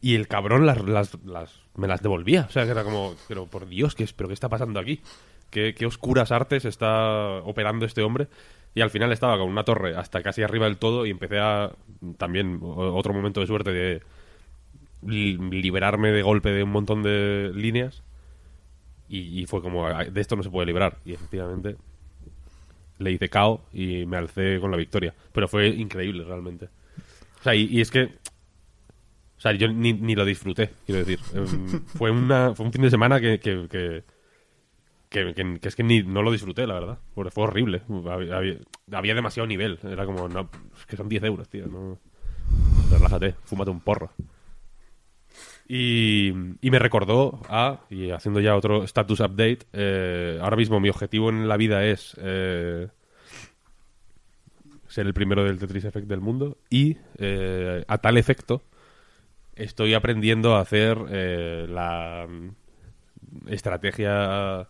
y 0.02 0.16
el 0.16 0.28
cabrón 0.28 0.66
las, 0.66 0.82
las, 0.88 1.18
las- 1.26 1.60
me 1.76 1.88
las 1.88 2.02
devolvía. 2.02 2.46
O 2.48 2.52
sea, 2.52 2.66
que 2.66 2.72
era 2.72 2.84
como, 2.84 3.16
pero 3.28 3.46
por 3.46 3.68
Dios, 3.68 3.96
¿qué, 3.96 4.04
es, 4.04 4.14
¿pero 4.14 4.28
qué 4.30 4.34
está 4.34 4.50
pasando 4.50 4.80
aquí? 4.80 5.02
¿Qué, 5.50 5.74
qué 5.76 5.86
oscuras 5.86 6.32
artes 6.32 6.66
está 6.66 7.40
operando 7.44 7.86
este 7.86 8.02
hombre? 8.02 8.28
Y 8.76 8.82
al 8.82 8.90
final 8.90 9.12
estaba 9.12 9.38
con 9.38 9.50
una 9.50 9.64
torre 9.64 9.96
hasta 9.96 10.22
casi 10.22 10.44
arriba 10.44 10.66
del 10.66 10.78
todo 10.78 11.06
y 11.06 11.10
empecé 11.10 11.40
a, 11.40 11.72
también, 12.18 12.60
otro 12.62 13.14
momento 13.14 13.40
de 13.42 13.48
suerte 13.48 13.72
de 13.72 14.02
li- 15.06 15.38
liberarme 15.38 16.12
de 16.12 16.22
golpe 16.22 16.52
de 16.52 16.64
un 16.64 16.72
montón 16.72 17.02
de 17.04 17.52
líneas 17.56 18.04
y, 19.10 19.42
y 19.42 19.46
fue 19.46 19.62
como 19.62 19.86
"Ah, 19.88 20.04
de 20.06 20.22
esto 20.22 20.36
no 20.36 20.44
se 20.44 20.50
puede 20.50 20.66
librar 20.68 20.98
y 21.06 21.14
efectivamente 21.14 21.76
le 23.00 23.12
hice 23.12 23.30
KO 23.30 23.62
y 23.74 24.06
me 24.06 24.18
alcé 24.18 24.60
con 24.60 24.72
la 24.72 24.78
victoria. 24.78 25.14
Pero 25.32 25.48
fue 25.48 25.68
increíble 25.68 26.24
realmente. 26.24 26.66
O 27.40 27.44
sea 27.44 27.54
y, 27.56 27.66
y 27.66 27.82
es 27.82 27.92
que 27.92 28.04
o 29.38 29.40
sea 29.40 29.52
yo 29.54 29.68
ni, 29.68 29.94
ni 29.94 30.16
lo 30.16 30.26
disfruté 30.26 30.72
quiero 30.86 31.00
decir. 31.06 31.20
Em, 31.34 31.82
fue 31.86 32.10
una 32.12 32.54
fue 32.56 32.66
un 32.66 32.74
fin 32.74 32.82
de 32.82 32.90
semana 32.90 33.20
que 33.20 33.40
que, 33.40 33.68
que, 33.70 34.04
que- 35.10 35.34
que- 35.34 35.60
que 35.60 35.68
es 35.68 35.76
que 35.76 35.84
ni 35.84 36.02
no 36.04 36.22
lo 36.24 36.32
disfruté 36.32 36.66
la 36.68 36.74
verdad. 36.74 36.98
Porque 37.16 37.32
fue 37.32 37.44
horrible. 37.46 37.82
Había, 38.10 38.38
había- 38.38 38.58
había 38.92 39.16
demasiado 39.16 39.46
nivel. 39.48 39.80
Era 39.84 40.06
como 40.06 40.28
no 40.28 40.50
es 40.80 40.86
que 40.86 40.98
son 40.98 41.08
10 41.10 41.24
euros 41.24 41.48
tío 41.50 41.68
no 41.68 42.00
relájate 42.90 43.36
fúmate 43.44 43.70
un 43.72 43.82
porro 43.82 44.10
y, 45.70 46.32
me 46.62 46.80
recordó 46.80 47.42
a, 47.50 47.82
y 47.90 48.12
haciendo 48.12 48.40
ya 48.40 48.56
otro 48.56 48.84
status 48.84 49.20
update, 49.20 49.60
eh, 49.74 50.40
ahora 50.42 50.56
mismo 50.56 50.80
mi 50.80 50.90
objetivo 50.90 51.30
en 51.30 51.48
la 51.48 51.58
vida 51.58 51.84
es 51.84 52.16
eh, 52.22 52.88
ser 54.88 55.08
el 55.08 55.14
primero 55.14 55.44
del 55.44 55.60
Tetris 55.60 55.84
Effect 55.84 56.08
del 56.08 56.22
mundo 56.22 56.58
y 56.70 56.98
eh, 57.18 57.84
a 57.86 57.98
tal 57.98 58.18
efecto 58.18 58.64
estoy 59.56 59.94
aprendiendo 59.94 60.56
a 60.56 60.62
hacer 60.62 60.98
eh, 61.10 61.66
la 61.70 62.28
mm, 62.30 63.50
estrategia 63.50 64.70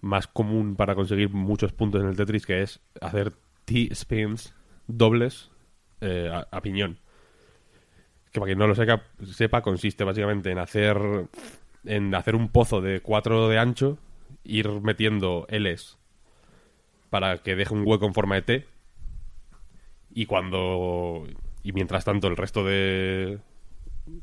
más 0.00 0.26
común 0.28 0.76
para 0.76 0.94
conseguir 0.94 1.28
muchos 1.28 1.74
puntos 1.74 2.00
en 2.00 2.08
el 2.08 2.16
Tetris, 2.16 2.46
que 2.46 2.62
es 2.62 2.80
hacer 3.02 3.34
T-spins 3.66 4.54
dobles 4.86 5.50
a 6.00 6.60
piñón 6.62 6.98
que 8.32 8.40
para 8.40 8.48
quien 8.48 8.58
no 8.58 8.66
lo 8.66 8.74
sepa, 8.74 9.02
sepa 9.24 9.62
consiste 9.62 10.04
básicamente 10.04 10.50
en 10.50 10.58
hacer 10.58 11.28
en 11.84 12.14
hacer 12.14 12.34
un 12.34 12.48
pozo 12.48 12.80
de 12.80 13.00
4 13.00 13.48
de 13.48 13.58
ancho, 13.58 13.98
ir 14.44 14.68
metiendo 14.80 15.46
Ls 15.50 15.98
para 17.10 17.38
que 17.38 17.54
deje 17.56 17.74
un 17.74 17.86
hueco 17.86 18.06
en 18.06 18.14
forma 18.14 18.36
de 18.36 18.42
T. 18.42 18.66
Y 20.14 20.26
cuando 20.26 21.26
y 21.62 21.72
mientras 21.72 22.04
tanto 22.04 22.28
el 22.28 22.36
resto 22.36 22.64
de 22.64 23.38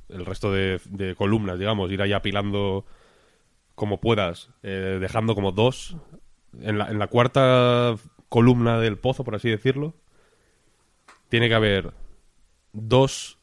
el 0.10 0.26
resto 0.26 0.52
de, 0.52 0.82
de 0.90 1.16
columnas, 1.16 1.60
digamos, 1.60 1.92
ir 1.92 2.02
ahí 2.02 2.14
apilando 2.14 2.86
como 3.76 4.02
puedas, 4.02 4.50
eh, 4.64 4.98
dejando 5.00 5.36
como 5.36 5.52
dos 5.52 5.96
en 6.60 6.78
la, 6.78 6.90
en 6.90 7.00
la 7.00 7.08
cuarta 7.08 7.96
columna 8.28 8.80
del 8.80 8.98
pozo, 8.98 9.24
por 9.24 9.36
así 9.36 9.50
decirlo, 9.50 9.94
tiene 11.30 11.48
que 11.48 11.56
haber 11.56 11.94
dos 12.74 13.39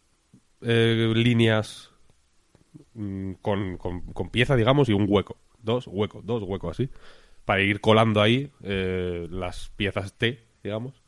eh, 0.62 1.12
líneas 1.14 1.90
mm, 2.94 3.32
con, 3.42 3.76
con, 3.78 4.30
pieza, 4.30 4.56
digamos, 4.56 4.88
y 4.88 4.92
un 4.92 5.06
hueco. 5.08 5.36
Dos 5.62 5.86
huecos, 5.86 6.24
dos 6.24 6.42
huecos 6.42 6.72
así. 6.72 6.90
Para 7.44 7.62
ir 7.62 7.80
colando 7.80 8.20
ahí 8.20 8.50
eh, 8.62 9.26
las 9.30 9.70
piezas 9.76 10.14
T, 10.14 10.44
digamos. 10.62 11.02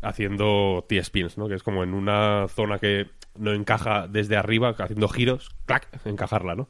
Haciendo 0.00 0.84
T-spins, 0.88 1.38
¿no? 1.38 1.48
Que 1.48 1.54
es 1.54 1.62
como 1.62 1.82
en 1.82 1.94
una 1.94 2.46
zona 2.48 2.78
que 2.78 3.08
no 3.36 3.52
encaja 3.52 4.06
desde 4.08 4.36
arriba, 4.36 4.74
haciendo 4.78 5.08
giros, 5.08 5.50
clac, 5.66 5.88
encajarla, 6.04 6.54
¿no? 6.54 6.68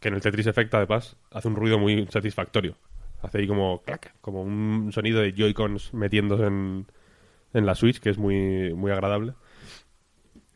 Que 0.00 0.08
en 0.08 0.14
el 0.14 0.20
Tetris 0.20 0.46
Effect, 0.46 0.72
además, 0.74 1.16
hace 1.30 1.48
un 1.48 1.56
ruido 1.56 1.78
muy 1.78 2.06
satisfactorio. 2.08 2.76
Hace 3.22 3.38
ahí 3.38 3.46
como 3.46 3.82
clac, 3.82 4.14
como 4.20 4.42
un 4.42 4.90
sonido 4.92 5.20
de 5.20 5.32
Joy-Cons 5.32 5.94
metiéndose 5.94 6.44
en, 6.44 6.86
en 7.54 7.66
la 7.66 7.74
Switch, 7.74 8.00
que 8.00 8.10
es 8.10 8.18
muy, 8.18 8.74
muy 8.74 8.90
agradable. 8.92 9.34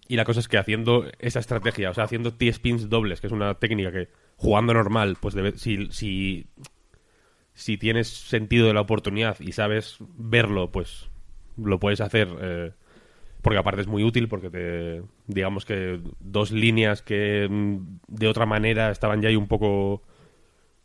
Y 0.08 0.16
la 0.16 0.24
cosa 0.24 0.40
es 0.40 0.48
que 0.48 0.58
haciendo 0.58 1.04
esa 1.18 1.38
estrategia, 1.38 1.90
o 1.90 1.94
sea, 1.94 2.04
haciendo 2.04 2.32
T-spins 2.32 2.88
dobles, 2.88 3.20
que 3.20 3.26
es 3.26 3.32
una 3.32 3.54
técnica 3.54 3.92
que 3.92 4.08
jugando 4.36 4.72
normal, 4.72 5.16
pues 5.20 5.34
debe, 5.34 5.52
si, 5.58 5.88
si, 7.52 7.76
tienes 7.76 8.08
sentido 8.08 8.66
de 8.66 8.74
la 8.74 8.80
oportunidad 8.80 9.38
y 9.40 9.52
sabes 9.52 9.98
verlo, 10.16 10.72
pues 10.72 11.10
lo 11.56 11.78
puedes 11.78 12.00
hacer. 12.00 12.28
eh, 12.40 12.72
porque 13.42 13.58
aparte 13.58 13.82
es 13.82 13.86
muy 13.86 14.02
útil, 14.02 14.28
porque 14.28 14.50
te, 14.50 15.02
digamos 15.26 15.64
que 15.64 16.00
dos 16.20 16.50
líneas 16.50 17.02
que 17.02 17.46
mm, 17.48 17.98
de 18.08 18.28
otra 18.28 18.46
manera 18.46 18.90
estaban 18.90 19.22
ya 19.22 19.28
ahí 19.28 19.36
un 19.36 19.46
poco 19.48 20.02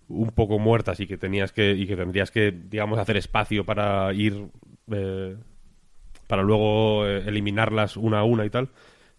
un 0.10 0.30
poco 0.30 0.60
muertas 0.60 1.00
y 1.00 1.08
que 1.08 1.18
tenías 1.18 1.52
que 1.52 1.72
y 1.72 1.88
que 1.88 1.96
tendrías 1.96 2.30
que 2.30 2.52
digamos 2.52 3.00
hacer 3.00 3.18
espacio 3.18 3.66
para 3.66 4.14
ir 4.14 4.48
eh, 4.92 5.36
para 6.28 6.44
luego 6.44 7.08
eh, 7.08 7.24
eliminarlas 7.26 7.98
una 7.98 8.20
a 8.20 8.24
una 8.24 8.46
y 8.46 8.50
tal, 8.50 8.70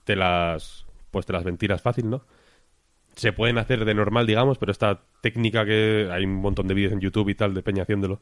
te 0.04 0.16
las 0.16 0.86
pues 1.10 1.26
te 1.26 1.32
las 1.32 1.44
ventilas 1.44 1.80
fácil, 1.80 2.10
¿no? 2.10 2.24
Se 3.14 3.32
pueden 3.32 3.58
hacer 3.58 3.84
de 3.84 3.94
normal, 3.94 4.26
digamos, 4.26 4.58
pero 4.58 4.72
esta 4.72 5.02
técnica 5.20 5.64
que 5.64 6.08
hay 6.10 6.24
un 6.24 6.34
montón 6.34 6.66
de 6.66 6.74
vídeos 6.74 6.92
en 6.92 7.00
YouTube 7.00 7.28
y 7.28 7.36
tal 7.36 7.54
de 7.54 7.62
Peña 7.62 7.84
haciéndolo. 7.84 8.20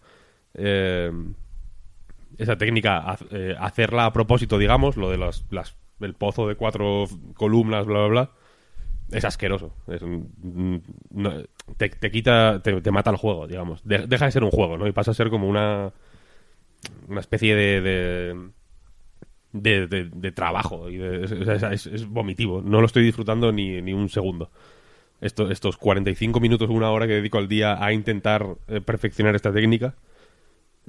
Eh, 0.55 1.11
esa 2.37 2.57
técnica, 2.57 3.17
eh, 3.31 3.55
hacerla 3.59 4.07
a 4.07 4.13
propósito, 4.13 4.59
digamos, 4.59 4.97
lo 4.97 5.11
de 5.11 5.17
las, 5.17 5.45
las, 5.51 5.77
el 6.01 6.15
pozo 6.15 6.47
de 6.49 6.57
cuatro 6.57 7.07
columnas, 7.35 7.87
bla, 7.87 8.01
bla, 8.01 8.09
bla, 8.09 8.31
es 9.11 9.25
asqueroso. 9.25 9.75
Es 9.89 10.03
te, 11.77 11.89
te, 11.89 12.11
quita, 12.11 12.63
te, 12.63 12.91
mata 12.91 13.11
el 13.11 13.17
juego, 13.17 13.47
digamos. 13.47 13.81
deja 13.85 14.27
de 14.27 14.33
ser 14.33 14.45
un 14.45 14.51
juego, 14.51 14.77
¿no? 14.79 14.87
Y 14.87 14.93
pasa 14.93 15.13
a 15.13 15.15
ser 15.15 15.31
como 15.31 15.49
una, 15.49 15.93
una 17.09 17.21
especie 17.21 17.55
de, 17.55 18.51
de, 19.53 20.33
trabajo. 20.33 20.91
Y 20.91 21.01
es, 21.03 22.09
vomitivo. 22.09 22.63
No 22.63 22.81
lo 22.81 22.87
estoy 22.87 23.05
disfrutando 23.05 23.53
ni, 23.53 23.81
ni 23.83 23.93
un 23.93 24.09
segundo. 24.09 24.51
Esto, 25.21 25.51
estos 25.51 25.77
45 25.77 26.41
minutos 26.41 26.69
una 26.69 26.91
hora 26.91 27.07
que 27.07 27.15
dedico 27.15 27.39
al 27.39 27.49
día 27.49 27.83
a 27.83 27.93
intentar 27.93 28.57
eh, 28.67 28.81
perfeccionar 28.81 29.37
esta 29.37 29.53
técnica, 29.53 29.95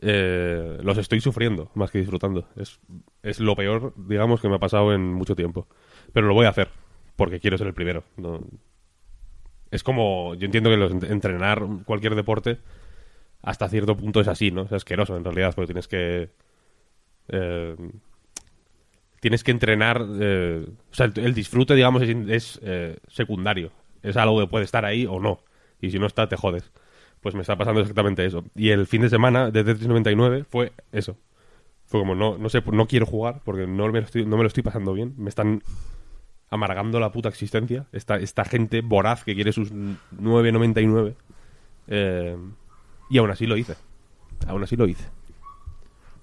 eh, 0.02 0.80
los 0.82 0.98
estoy 0.98 1.22
sufriendo 1.22 1.70
más 1.76 1.92
que 1.92 2.00
disfrutando. 2.00 2.48
Es, 2.56 2.80
es 3.22 3.40
lo 3.40 3.56
peor, 3.56 3.94
digamos, 3.96 4.42
que 4.42 4.50
me 4.50 4.56
ha 4.56 4.60
pasado 4.60 4.94
en 4.94 5.14
mucho 5.14 5.36
tiempo. 5.36 5.68
Pero 6.14 6.28
lo 6.28 6.34
voy 6.34 6.48
a 6.48 6.50
hacer, 6.50 6.70
porque 7.16 7.40
quiero 7.40 7.58
ser 7.58 7.68
el 7.68 7.74
primero. 7.74 8.04
Es 9.70 9.84
como, 9.84 10.34
yo 10.36 10.46
entiendo 10.46 10.70
que 10.70 10.78
los, 10.78 10.92
entrenar 11.04 11.66
cualquier 11.86 12.16
deporte 12.16 12.60
hasta 13.44 13.68
cierto 13.70 13.96
punto 13.98 14.22
es 14.22 14.28
así, 14.28 14.52
¿no? 14.52 14.64
Es 14.64 14.72
asqueroso 14.72 15.16
en 15.18 15.24
realidad, 15.26 15.54
porque 15.54 15.68
tienes 15.68 15.88
que... 15.88 16.30
Eh, 17.28 17.76
tienes 19.24 19.46
que 19.46 19.52
entrenar. 19.52 20.06
Eh, 20.20 20.66
o 20.68 20.94
sea, 20.94 21.06
el, 21.16 21.34
disfrute, 21.34 21.76
digamos, 21.76 22.04
es, 22.04 22.60
eh, 22.62 22.98
secundario. 23.08 23.72
Es 24.02 24.18
algo 24.18 24.42
que 24.42 24.48
puede 24.48 24.66
estar 24.66 24.84
ahí 24.84 25.06
o 25.06 25.18
no. 25.22 25.40
Y 25.80 25.92
si 25.92 25.98
no 25.98 26.08
está, 26.08 26.28
te 26.28 26.36
jodes. 26.36 26.74
Pues 27.22 27.34
me 27.34 27.40
está 27.40 27.56
pasando 27.56 27.80
exactamente 27.80 28.26
eso. 28.26 28.44
Y 28.54 28.72
el 28.72 28.86
fin 28.86 29.02
de 29.02 29.08
semana 29.08 29.50
de 29.50 29.64
Tetris 29.64 29.88
99 29.88 30.44
fue 30.44 30.74
eso. 30.92 31.16
Fue 31.86 32.02
como, 32.02 32.16
no, 32.16 32.38
no 32.38 32.50
sé, 32.50 32.62
no 32.70 32.86
quiero 32.86 33.06
jugar 33.06 33.40
porque 33.46 33.66
no 33.66 33.88
me, 33.88 34.02
lo 34.02 34.06
estoy, 34.06 34.26
no 34.26 34.36
me 34.36 34.44
lo 34.44 34.48
estoy 34.48 34.62
pasando 34.62 34.92
bien. 34.92 35.14
Me 35.16 35.30
están 35.30 35.64
amargando 36.50 37.00
la 37.00 37.14
puta 37.14 37.30
existencia. 37.30 37.88
Esta, 37.94 38.18
esta 38.18 38.44
gente 38.44 38.82
voraz 38.82 39.24
que 39.24 39.36
quiere 39.36 39.54
sus 39.54 39.72
9.99. 39.72 41.16
Eh, 41.88 42.38
y 43.10 43.18
aún 43.20 43.32
así 43.32 43.48
lo 43.48 43.56
hice. 43.56 43.78
Aún 44.48 44.64
así 44.64 44.76
lo 44.76 44.86
hice. 44.86 45.06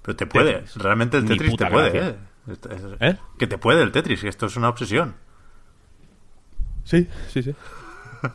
Pero 0.02 0.16
te 0.16 0.26
puede. 0.26 0.64
Realmente 0.76 1.16
el 1.16 1.24
Tetris 1.24 1.56
te 1.56 1.64
puede, 1.64 1.98
¿eh? 1.98 2.14
¿Eh? 3.00 3.16
Que 3.38 3.46
te 3.46 3.58
puede 3.58 3.82
el 3.82 3.92
Tetris, 3.92 4.24
esto 4.24 4.46
es 4.46 4.56
una 4.56 4.68
obsesión. 4.68 5.14
Sí, 6.84 7.06
sí, 7.28 7.42
sí. 7.42 7.54
o 8.22 8.28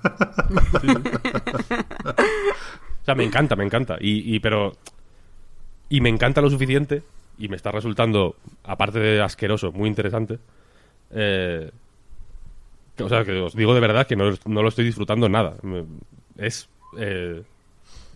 sea, 3.03 3.15
me 3.15 3.23
encanta, 3.23 3.55
me 3.55 3.65
encanta. 3.65 3.97
Y, 3.99 4.39
pero. 4.39 4.73
Y 5.89 6.01
me 6.01 6.09
encanta 6.09 6.41
lo 6.41 6.49
suficiente. 6.49 7.03
Y 7.37 7.49
me 7.49 7.57
está 7.57 7.71
resultando, 7.71 8.37
aparte 8.63 8.99
de 8.99 9.21
asqueroso, 9.21 9.73
muy 9.73 9.89
interesante. 9.89 10.39
Eh, 11.11 11.69
o 12.97 13.09
sea, 13.09 13.25
que 13.25 13.33
os 13.33 13.53
digo 13.55 13.73
de 13.73 13.81
verdad 13.81 14.07
que 14.07 14.15
no, 14.15 14.31
lo 14.45 14.67
estoy 14.67 14.85
disfrutando 14.85 15.27
nada. 15.27 15.57
Es. 16.37 16.69
Eh, 16.97 17.43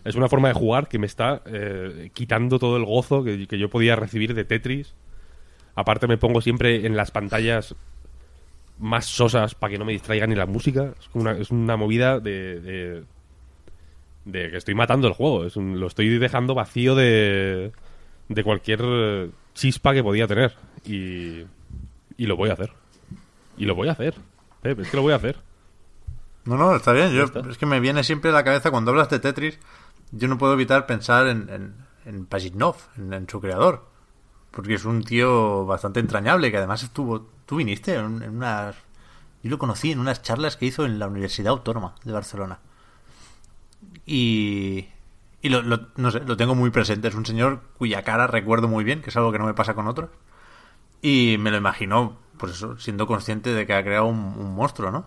es 0.02 0.14
una 0.14 0.28
forma 0.28 0.48
de 0.48 0.54
jugar 0.54 0.88
que 0.88 0.98
me 0.98 1.06
está 1.06 1.42
quitando 2.14 2.58
todo 2.58 2.78
el 2.78 2.86
gozo 2.86 3.22
que, 3.22 3.46
que 3.46 3.58
yo 3.58 3.68
podía 3.68 3.96
recibir 3.96 4.32
de 4.32 4.46
Tetris 4.46 4.94
Aparte 5.74 6.06
me 6.06 6.18
pongo 6.18 6.40
siempre 6.40 6.86
en 6.86 6.96
las 6.96 7.10
pantallas 7.10 7.74
más 8.78 9.06
sosas 9.06 9.54
para 9.54 9.72
que 9.72 9.78
no 9.78 9.84
me 9.84 9.92
distraiga 9.92 10.26
ni 10.26 10.34
la 10.34 10.46
música. 10.46 10.94
Es 10.98 11.08
una, 11.12 11.32
es 11.32 11.50
una 11.50 11.76
movida 11.76 12.18
de, 12.18 13.04
de, 14.24 14.50
que 14.50 14.56
estoy 14.56 14.74
matando 14.74 15.06
el 15.06 15.14
juego. 15.14 15.44
Es 15.44 15.56
lo 15.56 15.86
estoy 15.86 16.18
dejando 16.18 16.54
vacío 16.54 16.94
de, 16.94 17.72
de 18.28 18.44
cualquier 18.44 19.30
chispa 19.54 19.92
que 19.94 20.02
podía 20.02 20.26
tener. 20.26 20.54
Y, 20.84 21.44
y 22.16 22.26
lo 22.26 22.36
voy 22.36 22.50
a 22.50 22.54
hacer. 22.54 22.72
Y 23.56 23.66
lo 23.66 23.74
voy 23.74 23.88
a 23.88 23.92
hacer. 23.92 24.14
es 24.62 24.88
que 24.88 24.96
lo 24.96 25.02
voy 25.02 25.12
a 25.12 25.16
hacer. 25.16 25.36
No, 26.46 26.56
no, 26.56 26.74
está 26.74 26.92
bien. 26.92 27.12
Yo, 27.12 27.24
Es 27.48 27.58
que 27.58 27.66
me 27.66 27.80
viene 27.80 28.02
siempre 28.02 28.30
a 28.30 28.34
la 28.34 28.44
cabeza 28.44 28.70
cuando 28.70 28.90
hablas 28.90 29.10
de 29.10 29.20
Tetris. 29.20 29.58
Yo 30.10 30.26
no 30.26 30.38
puedo 30.38 30.54
evitar 30.54 30.86
pensar 30.86 31.28
en, 31.28 31.48
en, 31.50 31.74
en 32.06 32.26
Pajitnov, 32.26 32.76
en 32.96 33.28
su 33.28 33.40
creador 33.40 33.89
porque 34.50 34.74
es 34.74 34.84
un 34.84 35.02
tío 35.02 35.64
bastante 35.66 36.00
entrañable 36.00 36.50
que 36.50 36.56
además 36.56 36.82
estuvo 36.82 37.28
tú 37.46 37.56
viniste 37.56 37.94
en, 37.94 38.22
unas 38.28 38.76
yo 39.42 39.50
lo 39.50 39.58
conocí 39.58 39.92
en 39.92 40.00
unas 40.00 40.22
charlas 40.22 40.56
que 40.56 40.66
hizo 40.66 40.84
en 40.84 40.98
la 40.98 41.08
Universidad 41.08 41.50
Autónoma 41.52 41.94
de 42.04 42.12
Barcelona. 42.12 42.58
Y 44.04 44.88
y 45.42 45.48
lo, 45.48 45.62
no 45.62 46.10
sé, 46.10 46.20
lo 46.20 46.36
tengo 46.36 46.54
muy 46.54 46.70
presente. 46.70 47.08
Es 47.08 47.14
un 47.14 47.24
señor 47.24 47.60
cuya 47.78 48.02
cara 48.02 48.26
recuerdo 48.26 48.68
muy 48.68 48.84
bien 48.84 49.00
que 49.00 49.10
es 49.10 49.16
algo 49.16 49.32
que 49.32 49.38
no 49.38 49.46
me 49.46 49.54
pasa 49.54 49.74
con 49.74 49.88
otros 49.88 50.10
y 51.02 51.36
me 51.38 51.50
lo 51.50 51.56
imagino 51.56 52.18
pues 52.36 52.52
eso 52.52 52.78
siendo 52.78 53.06
consciente 53.06 53.52
de 53.52 53.66
que 53.66 53.74
ha 53.74 53.82
creado 53.82 54.06
un, 54.06 54.54
monstruo 54.54 54.90
no 54.90 55.06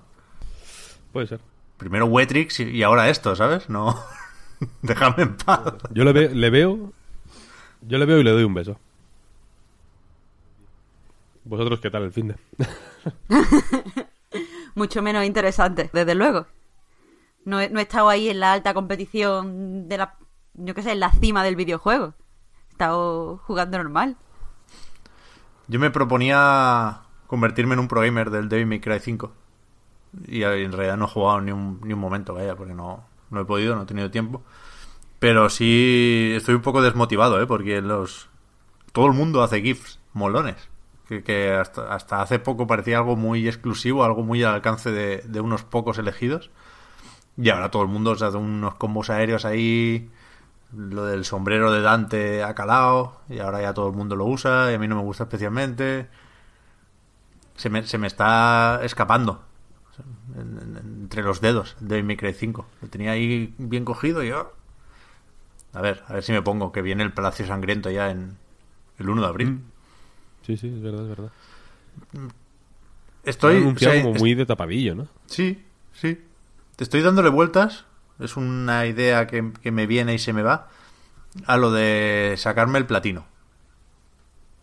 puede 1.11 1.27
ser. 1.27 1.39
Primero 1.77 2.05
Wetrix 2.05 2.59
y, 2.61 2.81
ahora 2.83 3.09
esto 3.09 3.35
sabes 3.35 3.69
no 3.69 3.99
déjame 4.81 5.23
en 5.23 5.37
paz. 5.37 5.75
Yo 5.91 6.03
le, 6.03 6.29
le 6.33 6.49
veo 6.49 6.91
yo 7.81 7.97
le 7.97 8.05
veo 8.05 8.19
y 8.19 8.23
le 8.23 8.31
doy 8.31 8.43
un 8.43 8.53
beso 8.53 8.79
¿Vosotros 11.45 11.79
qué 11.79 11.89
tal 11.89 12.03
el 12.03 12.13
fin 12.13 12.29
de? 12.29 12.35
Mucho 14.75 15.01
menos 15.01 15.25
interesante, 15.25 15.89
desde 15.93 16.15
luego. 16.15 16.47
No 17.45 17.59
he, 17.59 17.69
no 17.69 17.79
he 17.79 17.83
estado 17.83 18.09
ahí 18.09 18.29
en 18.29 18.39
la 18.39 18.53
alta 18.53 18.73
competición 18.73 19.89
de 19.89 19.97
la. 19.97 20.15
Yo 20.53 20.73
qué 20.73 20.81
sé, 20.81 20.93
en 20.93 21.01
la 21.01 21.11
cima 21.11 21.43
del 21.43 21.55
videojuego. 21.55 22.13
He 22.69 22.71
estado 22.71 23.37
jugando 23.45 23.77
normal. 23.77 24.15
Yo 25.67 25.79
me 25.79 25.91
proponía 25.91 27.01
convertirme 27.27 27.73
en 27.73 27.79
un 27.79 27.87
pro 27.87 28.01
gamer 28.01 28.29
del 28.29 28.49
Devil 28.49 28.67
May 28.67 28.79
Cry 28.79 28.99
5. 28.99 29.31
Y 30.27 30.43
en 30.43 30.71
realidad 30.71 30.97
no 30.97 31.05
he 31.05 31.09
jugado 31.09 31.41
ni 31.41 31.51
un, 31.51 31.81
ni 31.83 31.93
un 31.93 31.99
momento, 31.99 32.35
vaya, 32.35 32.55
porque 32.55 32.73
no, 32.73 33.03
no 33.31 33.41
he 33.41 33.45
podido, 33.45 33.75
no 33.75 33.83
he 33.83 33.85
tenido 33.85 34.11
tiempo. 34.11 34.43
Pero 35.19 35.49
sí 35.49 36.33
estoy 36.35 36.55
un 36.55 36.61
poco 36.61 36.81
desmotivado, 36.81 37.41
¿eh? 37.41 37.47
Porque 37.47 37.81
los... 37.81 38.29
todo 38.91 39.07
el 39.07 39.13
mundo 39.13 39.41
hace 39.41 39.61
GIFs 39.61 39.99
molones 40.13 40.69
que, 41.21 41.51
hasta, 41.51 41.93
hasta, 41.93 42.21
hace 42.21 42.39
poco 42.39 42.65
parecía 42.67 42.97
algo 42.97 43.15
muy 43.15 43.47
exclusivo, 43.47 44.03
algo 44.03 44.23
muy 44.23 44.43
al 44.43 44.55
alcance 44.55 44.91
de, 44.91 45.41
unos 45.41 45.63
pocos 45.63 45.97
elegidos. 45.97 46.49
Y 47.37 47.49
ahora 47.49 47.71
todo 47.71 47.83
el 47.83 47.89
mundo 47.89 48.11
o 48.11 48.13
hace 48.13 48.37
unos 48.37 48.75
combos 48.75 49.09
aéreos 49.09 49.45
ahí, 49.45 50.09
lo 50.71 51.05
del 51.05 51.25
sombrero 51.25 51.71
de 51.71 51.81
Dante 51.81 52.43
ha 52.43 52.55
calado, 52.55 53.21
y 53.29 53.39
ahora 53.39 53.61
ya 53.61 53.73
todo 53.73 53.87
el 53.89 53.95
mundo 53.95 54.15
lo 54.15 54.25
usa, 54.25 54.71
y 54.71 54.75
a 54.75 54.79
mí 54.79 54.87
no 54.87 54.95
me 54.95 55.01
gusta 55.01 55.23
especialmente. 55.23 56.07
Se 57.55 57.69
me, 57.69 57.85
se 57.85 57.97
me 57.97 58.07
está 58.07 58.79
escapando 58.83 59.43
entre 60.35 61.23
los 61.23 61.41
dedos 61.41 61.75
de 61.79 62.03
mi 62.03 62.15
5. 62.15 62.65
Lo 62.81 62.87
tenía 62.87 63.11
ahí 63.11 63.53
bien 63.57 63.85
cogido 63.85 64.23
y 64.23 64.29
yo... 64.29 64.53
A 65.73 65.81
ver, 65.81 66.03
a 66.07 66.13
ver 66.13 66.23
si 66.23 66.31
me 66.31 66.41
pongo, 66.43 66.71
que 66.71 66.83
viene 66.83 67.03
el 67.03 67.13
Palacio 67.13 67.47
Sangriento 67.47 67.89
ya 67.89 68.11
en 68.11 68.37
el 68.99 69.09
1 69.09 69.21
de 69.21 69.27
abril. 69.27 69.49
Mm. 69.49 69.72
Sí, 70.45 70.57
sí, 70.57 70.67
es 70.67 70.81
verdad, 70.81 71.03
es 71.03 71.09
verdad. 71.09 71.31
Estoy. 73.23 73.57
anunciado 73.57 74.01
como 74.01 74.13
muy 74.15 74.35
de 74.35 74.45
tapadillo, 74.45 74.95
¿no? 74.95 75.07
Sí, 75.25 75.63
sí. 75.93 76.21
Te 76.75 76.83
estoy 76.83 77.01
dándole 77.01 77.29
vueltas. 77.29 77.85
Es 78.19 78.37
una 78.37 78.85
idea 78.85 79.27
que, 79.27 79.41
me 79.71 79.87
viene 79.87 80.13
y 80.13 80.19
se 80.19 80.33
me 80.33 80.43
va. 80.43 80.69
A 81.45 81.57
lo 81.57 81.71
de 81.71 82.35
sacarme 82.37 82.77
el 82.77 82.85
platino. 82.85 83.25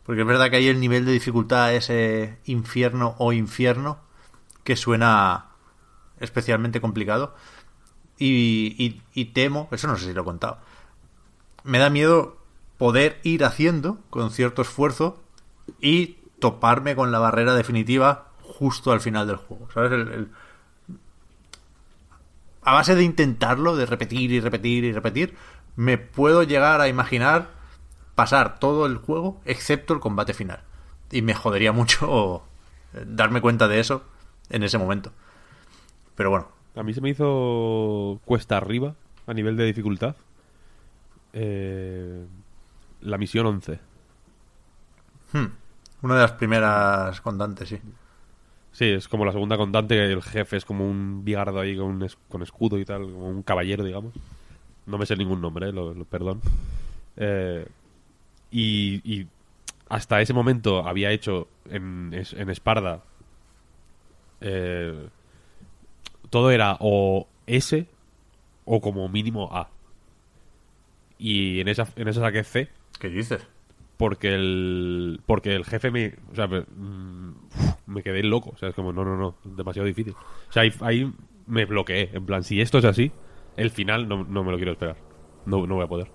Porque 0.04 0.22
es 0.22 0.26
verdad 0.26 0.50
que 0.50 0.56
hay 0.56 0.68
el 0.68 0.80
nivel 0.80 1.04
de 1.04 1.12
dificultad, 1.12 1.74
ese 1.74 2.38
infierno 2.44 3.16
o 3.18 3.32
infierno, 3.32 3.98
que 4.64 4.76
suena 4.76 5.46
especialmente 6.20 6.80
complicado. 6.80 7.34
Y, 8.18 8.74
y, 8.78 9.02
y, 9.14 9.26
temo, 9.26 9.68
eso 9.72 9.86
no 9.86 9.96
sé 9.96 10.06
si 10.06 10.12
lo 10.12 10.22
he 10.22 10.24
contado, 10.24 10.58
me 11.64 11.78
da 11.78 11.88
miedo 11.88 12.36
poder 12.76 13.18
ir 13.22 13.44
haciendo 13.44 13.98
con 14.10 14.30
cierto 14.30 14.62
esfuerzo 14.62 15.22
y 15.80 16.18
toparme 16.38 16.96
con 16.96 17.12
la 17.12 17.18
barrera 17.18 17.54
definitiva 17.54 18.28
justo 18.42 18.92
al 18.92 19.00
final 19.00 19.26
del 19.26 19.36
juego. 19.36 19.68
¿Sabes? 19.72 19.92
El, 19.92 20.28
A 22.62 22.74
base 22.74 22.94
de 22.94 23.04
intentarlo, 23.04 23.76
de 23.76 23.86
repetir 23.86 24.32
y 24.32 24.40
repetir 24.40 24.84
y 24.84 24.92
repetir, 24.92 25.34
me 25.76 25.98
puedo 25.98 26.42
llegar 26.42 26.80
a 26.80 26.88
imaginar 26.88 27.50
pasar 28.14 28.58
todo 28.58 28.86
el 28.86 28.98
juego 28.98 29.40
excepto 29.44 29.94
el 29.94 30.00
combate 30.00 30.34
final. 30.34 30.60
Y 31.10 31.22
me 31.22 31.34
jodería 31.34 31.72
mucho 31.72 32.42
darme 33.06 33.40
cuenta 33.40 33.68
de 33.68 33.80
eso 33.80 34.04
en 34.50 34.62
ese 34.62 34.78
momento. 34.78 35.12
Pero 36.14 36.30
bueno. 36.30 36.48
A 36.76 36.82
mí 36.82 36.94
se 36.94 37.00
me 37.00 37.10
hizo 37.10 38.20
cuesta 38.24 38.56
arriba 38.56 38.94
a 39.26 39.34
nivel 39.34 39.56
de 39.56 39.64
dificultad. 39.64 40.16
Eh, 41.32 42.26
la 43.00 43.18
misión 43.18 43.46
11. 43.46 43.80
Hmm. 45.32 45.46
Una 46.02 46.14
de 46.14 46.20
las 46.22 46.32
primeras 46.32 47.20
contantes, 47.20 47.68
sí. 47.68 47.78
Sí, 48.72 48.86
es 48.86 49.08
como 49.08 49.24
la 49.24 49.32
segunda 49.32 49.56
contante, 49.56 50.12
el 50.12 50.22
jefe 50.22 50.56
es 50.56 50.64
como 50.64 50.88
un 50.88 51.24
bigardo 51.24 51.60
ahí 51.60 51.76
con, 51.76 52.06
con 52.28 52.42
escudo 52.42 52.78
y 52.78 52.84
tal, 52.84 53.02
como 53.02 53.28
un 53.28 53.42
caballero, 53.42 53.84
digamos. 53.84 54.14
No 54.86 54.96
me 54.96 55.06
sé 55.06 55.16
ningún 55.16 55.40
nombre, 55.40 55.68
eh, 55.68 55.72
lo, 55.72 55.94
perdón. 56.04 56.40
Eh, 57.16 57.66
y, 58.50 59.26
hasta 59.88 60.20
ese 60.20 60.32
momento 60.32 60.86
había 60.86 61.10
hecho 61.10 61.48
en, 61.68 62.12
en 62.14 62.50
Esparda 62.50 63.02
eh, 64.40 65.08
todo 66.30 66.50
era 66.50 66.76
o 66.80 67.26
S 67.46 67.86
o 68.64 68.80
como 68.80 69.08
mínimo 69.08 69.48
A. 69.52 69.68
Y 71.18 71.60
en 71.60 71.68
esa, 71.68 71.88
en 71.96 72.08
esa 72.08 72.20
saqué 72.20 72.44
C. 72.44 72.68
¿Qué 72.98 73.08
dices? 73.08 73.46
Porque 74.00 74.34
el, 74.34 75.20
porque 75.26 75.54
el 75.54 75.66
jefe 75.66 75.90
me. 75.90 76.14
O 76.32 76.34
sea, 76.34 76.46
me, 76.46 76.60
mm, 76.62 77.34
me 77.84 78.02
quedé 78.02 78.22
loco. 78.22 78.48
O 78.54 78.56
sea, 78.56 78.70
es 78.70 78.74
como, 78.74 78.94
no, 78.94 79.04
no, 79.04 79.14
no, 79.14 79.34
demasiado 79.44 79.86
difícil. 79.86 80.14
O 80.48 80.52
sea, 80.52 80.62
ahí, 80.80 81.12
me 81.46 81.66
bloqueé. 81.66 82.08
En 82.14 82.24
plan, 82.24 82.42
si 82.42 82.62
esto 82.62 82.78
es 82.78 82.86
así, 82.86 83.12
el 83.58 83.68
final 83.68 84.08
no, 84.08 84.24
no 84.24 84.42
me 84.42 84.52
lo 84.52 84.56
quiero 84.56 84.72
esperar. 84.72 84.96
No, 85.44 85.66
no 85.66 85.74
voy 85.74 85.84
a 85.84 85.88
poder. 85.88 86.10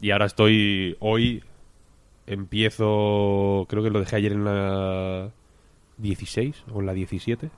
Y 0.00 0.10
ahora 0.10 0.24
estoy. 0.24 0.96
Hoy 1.00 1.44
empiezo. 2.26 3.66
Creo 3.68 3.82
que 3.82 3.90
lo 3.90 4.00
dejé 4.00 4.16
ayer 4.16 4.32
en 4.32 4.46
la 4.46 5.30
16 5.98 6.64
o 6.72 6.80
en 6.80 6.86
la 6.86 6.94
17. 6.94 7.50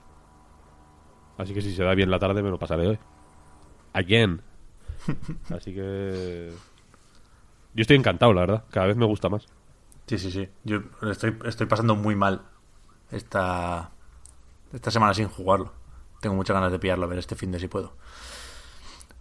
Así 1.39 1.55
que 1.55 1.63
si 1.63 1.73
se 1.77 1.85
da 1.85 1.95
bien 1.95 2.11
la 2.11 2.19
tarde 2.19 2.43
me 2.43 2.51
lo 2.51 2.59
pasaré 2.59 2.89
hoy. 2.89 2.99
Again. 3.93 4.41
Así 5.49 5.73
que... 5.73 6.51
Yo 7.75 7.83
estoy 7.83 7.97
encantado, 7.97 8.33
la 8.33 8.43
verdad. 8.43 8.65
Cada 8.71 8.87
vez 8.87 8.97
me 8.97 9.07
gusta 9.07 9.29
más. 9.29 9.47
Sí, 10.07 10.19
sí, 10.19 10.31
sí. 10.31 10.49
Yo 10.65 10.81
estoy, 11.03 11.37
estoy 11.45 11.67
pasando 11.67 11.95
muy 11.95 12.17
mal 12.17 12.43
esta, 13.11 13.91
esta 14.73 14.91
semana 14.91 15.15
sin 15.15 15.29
jugarlo. 15.29 15.73
Tengo 16.21 16.35
muchas 16.35 16.55
ganas 16.55 16.73
de 16.73 16.79
pillarlo 16.79 17.07
a 17.07 17.09
ver 17.09 17.19
este 17.19 17.37
fin 17.37 17.53
de 17.53 17.61
si 17.61 17.69
puedo. 17.69 17.93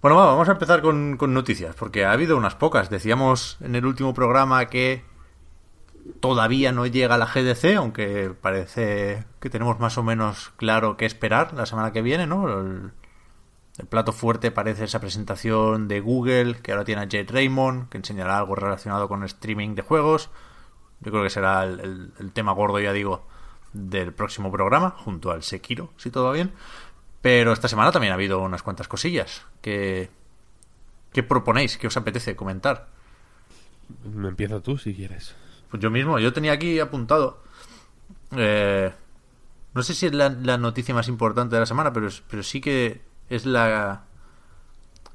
Bueno, 0.01 0.17
vamos 0.17 0.47
a 0.47 0.53
empezar 0.53 0.81
con, 0.81 1.17
con 1.17 1.33
noticias, 1.33 1.75
porque 1.75 2.05
ha 2.05 2.11
habido 2.11 2.37
unas 2.37 2.55
pocas. 2.55 2.89
Decíamos 2.89 3.57
en 3.61 3.75
el 3.75 3.85
último 3.85 4.13
programa 4.13 4.65
que 4.67 5.03
todavía 6.19 6.71
no 6.71 6.85
llega 6.85 7.17
la 7.17 7.25
GDC, 7.25 7.75
aunque 7.77 8.33
parece 8.41 9.25
que 9.39 9.49
tenemos 9.49 9.79
más 9.79 9.97
o 9.97 10.03
menos 10.03 10.51
claro 10.57 10.97
qué 10.97 11.05
esperar 11.05 11.53
la 11.53 11.65
semana 11.65 11.91
que 11.91 12.01
viene, 12.01 12.27
¿no? 12.27 12.59
El, 12.59 12.91
plato 13.87 14.11
fuerte 14.11 14.51
parece 14.51 14.85
esa 14.85 14.99
presentación 14.99 15.87
de 15.87 15.99
Google, 16.01 16.57
que 16.61 16.71
ahora 16.71 16.85
tiene 16.85 17.01
a 17.01 17.05
Jade 17.05 17.27
Raymond, 17.29 17.89
que 17.89 17.97
enseñará 17.97 18.37
algo 18.37 18.55
relacionado 18.55 19.07
con 19.07 19.23
streaming 19.23 19.75
de 19.75 19.81
juegos. 19.81 20.29
Yo 21.01 21.11
creo 21.11 21.23
que 21.23 21.29
será 21.29 21.63
el, 21.63 22.31
tema 22.33 22.51
gordo, 22.51 22.79
ya 22.79 22.91
digo, 22.91 23.25
del 23.73 24.13
próximo 24.13 24.51
programa, 24.51 24.91
junto 24.91 25.31
al 25.31 25.43
Sekiro, 25.43 25.91
si 25.97 26.11
todo 26.11 26.25
va 26.25 26.33
bien. 26.33 26.51
Pero 27.21 27.53
esta 27.53 27.67
semana 27.67 27.91
también 27.91 28.11
ha 28.11 28.15
habido 28.15 28.39
unas 28.39 28.63
cuantas 28.63 28.87
cosillas. 28.87 29.45
que 29.61 30.09
¿Qué 31.13 31.23
proponéis? 31.23 31.77
¿Qué 31.77 31.87
os 31.87 31.97
apetece 31.97 32.35
comentar? 32.35 32.87
Me 34.03 34.29
empieza 34.29 34.59
tú 34.61 34.77
si 34.77 34.93
quieres. 34.93 35.35
Pues 35.69 35.81
yo 35.81 35.89
mismo, 35.89 36.19
yo 36.19 36.33
tenía 36.33 36.51
aquí 36.51 36.79
apuntado. 36.79 37.41
Eh, 38.35 38.91
no 39.73 39.83
sé 39.83 39.93
si 39.93 40.07
es 40.07 40.13
la, 40.13 40.29
noticia 40.29 40.93
más 40.93 41.07
importante 41.07 41.55
de 41.55 41.61
la 41.61 41.65
semana, 41.65 41.93
pero, 41.93 42.09
pero 42.29 42.43
sí 42.43 42.61
que 42.61 43.01
es 43.29 43.45
la, 43.45 44.03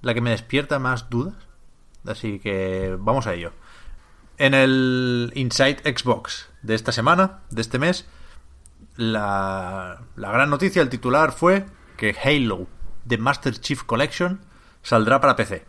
la 0.03 0.14
que 0.14 0.20
me 0.20 0.31
despierta 0.31 0.79
más 0.79 1.11
dudas. 1.11 1.35
Así 2.07 2.38
que 2.38 2.96
vamos 2.98 3.27
a 3.27 3.35
ello. 3.35 3.53
En 4.37 4.55
el 4.55 5.33
Inside 5.35 5.96
Xbox 5.96 6.50
de 6.62 6.74
esta 6.74 6.92
semana, 6.92 7.40
de 7.50 7.62
este 7.62 7.79
mes, 7.79 8.07
la, 8.96 10.03
la 10.16 10.33
gran 10.33 10.50
noticia, 10.50 10.83
el 10.83 10.88
titular 10.88 11.33
fue 11.33 11.66
que 11.96 12.16
Halo 12.22 12.66
The 13.07 13.18
Master 13.18 13.59
Chief 13.59 13.83
Collection 13.85 14.40
saldrá 14.83 15.20
para 15.20 15.37
PC, 15.37 15.64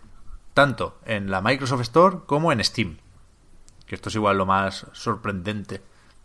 tanto 0.53 0.99
en 1.05 1.29
la 1.29 1.41
Microsoft 1.41 1.81
Store 1.81 2.17
como 2.25 2.51
en 2.51 2.63
Steam 2.63 2.97
que 3.85 3.95
esto 3.95 4.09
es 4.09 4.15
igual 4.15 4.37
lo 4.37 4.45
más 4.45 4.87
sorprendente 4.93 5.81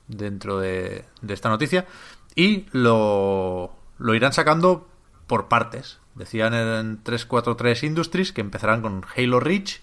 dentro 0.08 0.58
de, 0.58 1.04
esta 1.28 1.48
noticia, 1.48 1.86
y 2.34 2.66
lo, 2.72 3.76
lo 3.98 4.14
irán 4.14 4.32
sacando 4.32 4.88
por 5.26 5.48
partes. 5.48 5.99
Decían 6.14 6.54
en 6.54 7.02
343 7.02 7.84
Industries 7.84 8.32
que 8.32 8.40
empezarán 8.40 8.82
con 8.82 9.04
Halo 9.16 9.40
Reach, 9.40 9.80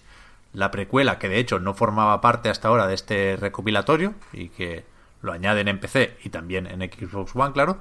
la 0.52 0.70
precuela 0.70 1.18
que 1.18 1.28
de 1.28 1.38
hecho 1.38 1.58
no 1.58 1.74
formaba 1.74 2.20
parte 2.20 2.48
hasta 2.48 2.68
ahora 2.68 2.86
de 2.86 2.94
este 2.94 3.36
recopilatorio 3.36 4.14
y 4.32 4.48
que 4.48 4.84
lo 5.22 5.32
añaden 5.32 5.68
en 5.68 5.80
PC 5.80 6.16
y 6.24 6.30
también 6.30 6.66
en 6.66 6.80
Xbox 6.80 7.34
One, 7.34 7.52
claro. 7.52 7.78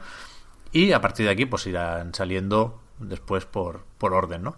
Y 0.72 0.92
a 0.92 1.02
partir 1.02 1.26
de 1.26 1.32
aquí 1.32 1.46
pues 1.46 1.68
irán 1.68 2.14
saliendo 2.14 2.82
después 3.00 3.46
por, 3.46 3.84
por 3.98 4.14
orden, 4.14 4.44
¿no? 4.44 4.58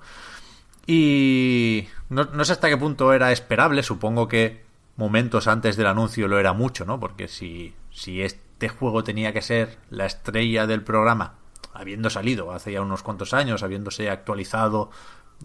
Y 0.88 1.88
no, 2.10 2.26
no 2.26 2.46
sé 2.46 2.54
hasta 2.54 2.70
qué 2.70 2.78
punto 2.78 3.14
era 3.14 3.32
esperable, 3.32 3.84
supongo 3.84 4.28
que 4.28 4.64
momentos 4.96 5.48
antes 5.48 5.78
del 5.78 5.88
anuncio 5.88 6.28
lo 6.28 6.40
era 6.40 6.54
mucho, 6.54 6.86
¿no? 6.86 7.00
Porque 7.00 7.28
si, 7.28 7.74
si 7.92 8.22
este 8.22 8.70
juego 8.70 9.04
tenía 9.04 9.34
que 9.34 9.42
ser 9.42 9.78
la 9.90 10.06
estrella 10.06 10.68
del 10.68 10.84
programa, 10.84 11.36
habiendo 11.74 12.10
salido 12.10 12.52
hace 12.52 12.72
ya 12.72 12.82
unos 12.82 13.04
cuantos 13.04 13.34
años, 13.34 13.64
habiéndose 13.64 14.10
actualizado 14.10 14.90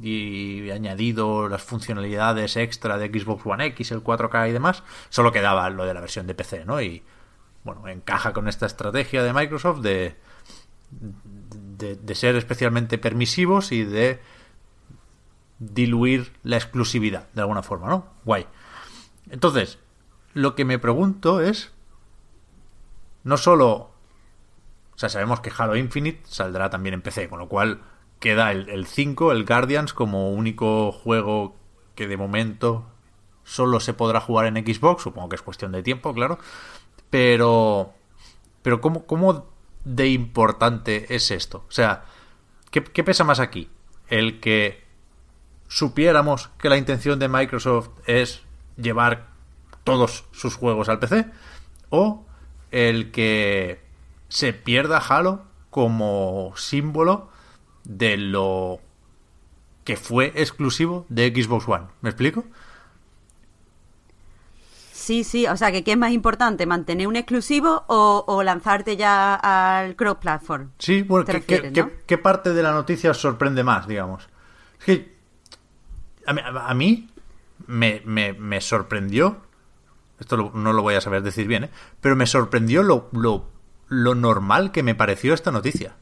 y 0.01 0.71
añadido 0.71 1.49
las 1.49 1.63
funcionalidades 1.63 2.57
extra 2.57 2.99
de 2.99 3.09
Xbox 3.09 3.47
One 3.47 3.67
X, 3.67 3.93
el 3.93 4.03
4K 4.03 4.49
y 4.49 4.53
demás, 4.53 4.83
solo 5.09 5.33
quedaba 5.33 5.71
lo 5.71 5.85
de 5.85 5.95
la 5.95 6.01
versión 6.01 6.27
de 6.27 6.35
PC, 6.35 6.65
¿no? 6.65 6.81
Y 6.81 7.03
bueno, 7.63 7.87
encaja 7.89 8.33
con 8.33 8.49
esta 8.49 8.67
estrategia 8.67 9.23
de 9.23 9.33
Microsoft 9.33 9.81
de, 9.81 10.17
de, 10.91 12.15
ser 12.15 12.37
especialmente 12.37 12.99
permisivos 12.99 13.73
y 13.73 13.85
de 13.85 14.21
diluir 15.59 16.33
la 16.43 16.57
exclusividad 16.57 17.29
de 17.33 17.41
alguna 17.41 17.63
forma, 17.63 17.89
¿no? 17.89 18.07
Guay. 18.25 18.47
Entonces, 19.31 19.79
lo 20.35 20.55
que 20.55 20.65
me 20.65 20.79
pregunto 20.79 21.41
es, 21.41 21.73
no 23.23 23.37
solo, 23.37 23.94
o 24.95 24.99
sea, 24.99 25.09
sabemos 25.09 25.41
que 25.41 25.53
Halo 25.57 25.77
Infinite 25.77 26.23
saldrá 26.25 26.71
también 26.71 26.95
en 26.95 27.03
PC, 27.03 27.29
con 27.29 27.39
lo 27.39 27.49
cual 27.49 27.83
queda 28.21 28.53
el, 28.53 28.87
5, 28.87 29.33
el 29.33 29.45
Guardians, 29.45 29.93
como 29.93 30.31
único 30.31 30.93
juego 30.93 31.57
que 31.95 32.07
de 32.07 32.17
momento 32.17 32.87
solo 33.43 33.81
se 33.81 33.93
podrá 33.93 34.21
jugar 34.21 34.47
en 34.47 34.57
Xbox, 34.57 35.03
supongo 35.03 35.29
que 35.29 35.37
es 35.37 35.43
cuestión 35.43 35.73
de 35.73 35.83
tiempo, 35.83 36.15
claro, 36.15 36.39
pero, 37.11 37.93
pero 38.63 38.81
¿cómo, 38.81 39.05
cómo 39.05 39.47
de 39.85 40.09
importante 40.09 41.15
es 41.15 41.31
esto? 41.31 41.65
O 41.69 41.73
sea, 41.73 42.05
¿qué, 42.71 42.83
¿qué 42.83 43.05
pesa 43.05 43.25
más 43.25 43.41
aquí? 43.41 43.69
El 44.09 44.41
que 44.41 44.85
supiéramos 45.69 46.49
que 46.59 46.69
la 46.69 46.79
intención 46.79 47.19
de 47.19 47.29
Microsoft 47.29 47.91
es 48.07 48.43
llevar 48.77 49.29
todos 49.83 50.25
sus 50.33 50.57
juegos 50.57 50.89
al 50.89 50.99
PC 50.99 51.27
o 51.91 52.25
el 52.71 53.11
que 53.11 53.84
se 54.35 54.53
pierda 54.53 54.99
Halo 54.99 55.45
como 55.71 56.55
símbolo 56.57 57.29
de 57.85 58.17
lo 58.17 58.81
que 59.85 59.97
fue 59.97 60.33
exclusivo 60.35 61.07
de 61.09 61.29
Xbox 61.29 61.69
One. 61.69 61.85
¿Me 62.01 62.11
explico? 62.11 62.45
Sí, 64.93 65.23
sí, 65.23 65.47
o 65.47 65.57
sea, 65.57 65.71
que 65.71 65.85
¿qué 65.85 65.93
es 65.93 65.99
más 65.99 66.11
importante? 66.11 66.67
¿Mantener 66.67 67.07
un 67.07 67.15
exclusivo 67.15 67.85
o, 67.87 68.43
lanzarte 68.43 68.97
ya 68.97 69.37
al 69.37 69.95
cross-platform? 69.95 70.71
Sí, 70.79 71.03
bueno, 71.03 71.27
¿qué, 71.27 72.19
parte 72.19 72.53
de 72.53 72.63
la 72.63 72.73
noticia 72.73 73.13
os 73.13 73.19
sorprende 73.19 73.63
más, 73.63 73.87
digamos? 73.87 74.29
Es 74.81 74.85
que 74.85 75.15
a 76.27 76.75
mí, 76.75 77.09
me, 77.69 78.03
me, 78.05 78.61
sorprendió, 78.61 79.43
esto 80.19 80.51
no 80.55 80.73
lo 80.73 80.83
voy 80.83 80.97
a 80.97 81.01
saber 81.01 81.23
decir 81.23 81.47
bien, 81.47 81.65
¿eh? 81.65 81.71
pero 82.01 82.17
me 82.17 82.27
sorprendió 82.27 82.83
lo, 82.83 83.11
lo, 83.13 83.54
lo 83.95 84.15
normal 84.15 84.73
que 84.73 84.83
me 84.83 84.95
pareció 84.95 85.35
esta 85.35 85.51
noticia. 85.51 85.97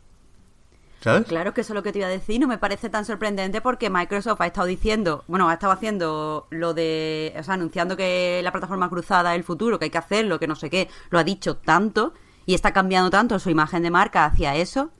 ¿Sabes? 1.00 1.26
Claro 1.26 1.52
que 1.52 1.62
eso 1.62 1.72
es 1.72 1.74
lo 1.74 1.82
que 1.82 1.90
te 1.90 1.98
iba 1.98 2.06
a 2.06 2.10
decir, 2.10 2.40
no 2.40 2.46
me 2.46 2.58
parece 2.58 2.88
tan 2.88 3.04
sorprendente 3.04 3.60
porque 3.60 3.90
Microsoft 3.90 4.40
ha 4.40 4.46
estado 4.46 4.68
diciendo, 4.68 5.24
bueno, 5.26 5.48
ha 5.48 5.54
estado 5.54 5.72
haciendo 5.72 6.46
lo 6.50 6.74
de, 6.74 7.34
o 7.36 7.42
sea, 7.42 7.54
anunciando 7.54 7.96
que 7.96 8.40
la 8.44 8.52
plataforma 8.52 8.88
cruzada 8.88 9.32
es 9.32 9.38
el 9.38 9.44
futuro, 9.44 9.80
que 9.80 9.86
hay 9.86 9.90
que 9.90 9.98
hacerlo, 9.98 10.38
que 10.38 10.46
no 10.46 10.54
sé 10.54 10.70
qué, 10.70 10.88
lo 11.10 11.18
ha 11.18 11.24
dicho 11.24 11.56
tanto 11.56 12.14
y 12.46 12.54
está 12.54 12.72
cambiando 12.72 13.10
tanto 13.10 13.38
su 13.40 13.50
imagen 13.50 13.82
de 13.82 13.90
marca 13.90 14.24
hacia 14.24 14.54
eso 14.54 14.92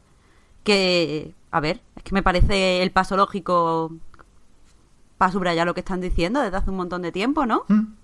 que, 0.65 1.35
a 1.53 1.61
ver, 1.61 1.81
es 1.97 2.03
que 2.03 2.13
me 2.13 2.23
parece 2.23 2.83
el 2.83 2.91
paso 2.91 3.17
lógico 3.17 3.93
para 5.19 5.31
subrayar 5.31 5.67
lo 5.67 5.75
que 5.75 5.81
están 5.81 6.01
diciendo 6.01 6.41
desde 6.41 6.57
hace 6.57 6.71
un 6.71 6.77
montón 6.77 7.03
de 7.03 7.13
tiempo, 7.13 7.47
¿no? 7.47 7.65
Mm. 7.69 7.95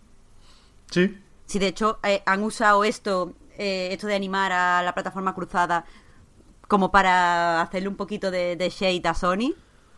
Sí. 0.90 1.18
Sí, 1.46 1.59
de 1.59 1.66
hecho, 1.66 1.98
eh, 2.03 2.22
han 2.27 2.42
usado 2.42 2.85
esto, 2.85 3.33
eh, 3.59 3.88
esto 3.92 4.07
de 4.07 4.14
animar 4.14 4.53
a 4.53 4.83
la 4.83 4.94
plataforma 4.94 5.35
cruzada 5.35 5.85
como 6.68 6.92
para 6.92 7.61
hacerle 7.62 7.88
un 7.88 7.97
poquito 7.97 8.31
de, 8.31 8.57
shade 8.71 9.03
a 9.09 9.14
Sony. 9.14 9.55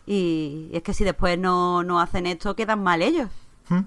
Y, 0.07 0.71
es 0.73 0.83
que 0.83 0.95
si 0.95 1.05
después 1.05 1.39
no, 1.39 2.01
hacen 2.01 2.27
esto, 2.27 2.57
quedan 2.57 2.83
mal 2.83 3.03
ellos. 3.03 3.29
Mm. 3.69 3.81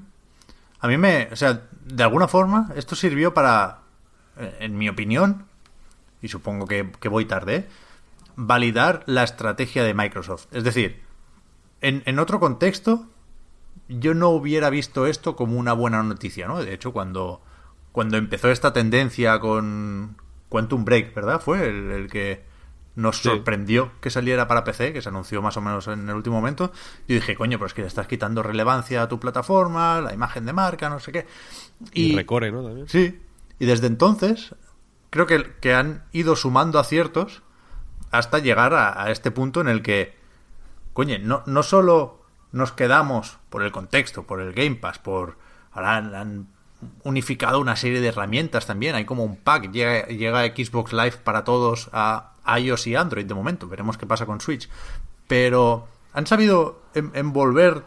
A 0.80 0.88
mí 0.88 0.98
me, 0.98 1.30
o 1.32 1.36
sea, 1.36 1.64
de 1.86 2.04
alguna 2.04 2.28
forma 2.28 2.70
esto 2.76 2.96
sirvió 2.96 3.34
para, 3.34 3.80
en 4.60 4.78
mi 4.78 4.90
opinión, 4.90 5.46
y 6.22 6.28
supongo 6.28 6.68
que, 6.68 6.84
voy 7.10 7.26
tarde, 7.26 7.68
validar 8.36 9.04
la 9.06 9.24
estrategia 9.24 9.84
de 9.84 9.94
Microsoft. 9.94 10.48
Es 10.52 10.64
decir, 10.64 11.02
en, 11.82 12.04
en 12.06 12.20
otro 12.20 12.40
contexto, 12.40 13.08
yo 13.88 14.14
no 14.14 14.30
hubiera 14.30 14.70
visto 14.70 15.08
esto 15.08 15.36
como 15.36 15.58
una 15.58 15.74
buena 15.74 16.04
noticia, 16.04 16.48
¿no? 16.48 16.62
De 16.64 16.74
hecho, 16.74 16.92
cuando, 16.94 17.42
cuando 17.94 18.18
empezó 18.18 18.52
esta 18.52 18.74
tendencia 18.74 19.40
con 19.40 20.18
Quantum 20.50 20.84
Break, 20.84 21.14
¿verdad? 21.14 21.40
Fue 21.40 21.70
el 21.70 22.10
que 22.12 22.44
nos 22.96 23.18
sorprendió 23.18 23.92
que 24.02 24.10
saliera 24.10 24.48
para 24.48 24.64
PC, 24.64 24.94
que 24.94 25.02
se 25.02 25.10
anunció 25.10 25.42
más 25.42 25.58
o 25.58 25.62
menos 25.62 25.88
en 25.88 26.10
el 26.10 26.16
último 26.16 26.36
momento. 26.36 26.72
Yo 27.08 27.16
dije, 27.16 27.36
coño, 27.36 27.58
pues 27.58 27.74
que 27.74 27.82
le 27.82 27.88
estás 27.88 28.08
quitando 28.08 28.44
relevancia 28.44 29.02
a 29.02 29.08
tu 29.08 29.20
plataforma, 29.20 30.02
la 30.02 30.14
imagen 30.14 30.46
de 30.46 30.54
marca, 30.54 30.90
no 30.90 31.00
sé 31.00 31.12
qué. 31.12 31.26
Y, 31.94 32.16
recore, 32.16 32.52
¿no? 32.52 32.64
También. 32.64 32.88
Sí. 32.90 33.20
Y 33.60 33.66
desde 33.66 33.88
entonces, 33.88 34.56
creo 35.10 35.26
que, 35.26 35.54
que 35.60 35.74
han 35.74 36.04
ido 36.12 36.36
sumando 36.36 36.80
aciertos 36.80 37.42
hasta 38.12 38.40
llegar 38.40 38.74
a, 38.76 39.10
este 39.10 39.32
punto 39.32 39.62
en 39.62 39.68
el 39.68 39.82
que, 39.82 40.16
coño, 40.94 41.18
no, 41.20 41.44
no 41.48 41.64
solo 41.64 42.22
nos 42.52 42.72
quedamos 42.72 43.40
por 43.50 43.64
el 43.64 43.72
contexto, 43.72 44.24
por 44.24 44.40
el 44.42 44.54
Game 44.54 44.76
Pass, 44.76 45.00
por... 45.00 45.38
Ahora 45.72 45.98
han, 45.98 46.48
unificado 47.04 47.60
una 47.60 47.76
serie 47.76 48.02
de 48.02 48.08
herramientas 48.08 48.66
también. 48.66 48.96
Hay 48.96 49.06
como 49.06 49.24
un 49.24 49.38
pack. 49.38 49.72
Llega, 49.72 50.08
llega 50.08 50.46
Xbox 50.46 50.94
Live 50.94 51.18
para 51.24 51.44
todos 51.44 51.90
a 51.94 52.34
iOS 52.58 52.88
y 52.88 52.96
Android 52.96 53.26
de 53.26 53.34
momento. 53.34 53.68
Veremos 53.68 53.98
qué 53.98 54.06
pasa 54.06 54.26
con 54.26 54.42
Switch. 54.42 54.70
Pero 55.28 55.88
han 56.14 56.28
sabido 56.28 56.82
envolver 56.94 57.84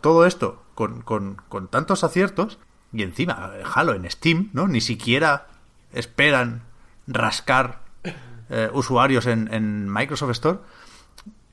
todo 0.00 0.26
esto 0.26 0.62
con, 0.74 1.68
tantos 1.70 2.04
aciertos 2.04 2.58
y 2.92 3.02
encima 3.02 3.52
Halo 3.74 3.94
en 3.94 4.10
Steam, 4.10 4.50
¿no? 4.52 4.66
Ni 4.66 4.80
siquiera 4.80 5.46
esperan 5.92 6.62
rascar 7.06 7.80
eh, 8.48 8.70
usuarios 8.72 9.26
en, 9.26 9.92
Microsoft 9.92 10.30
Store 10.30 10.58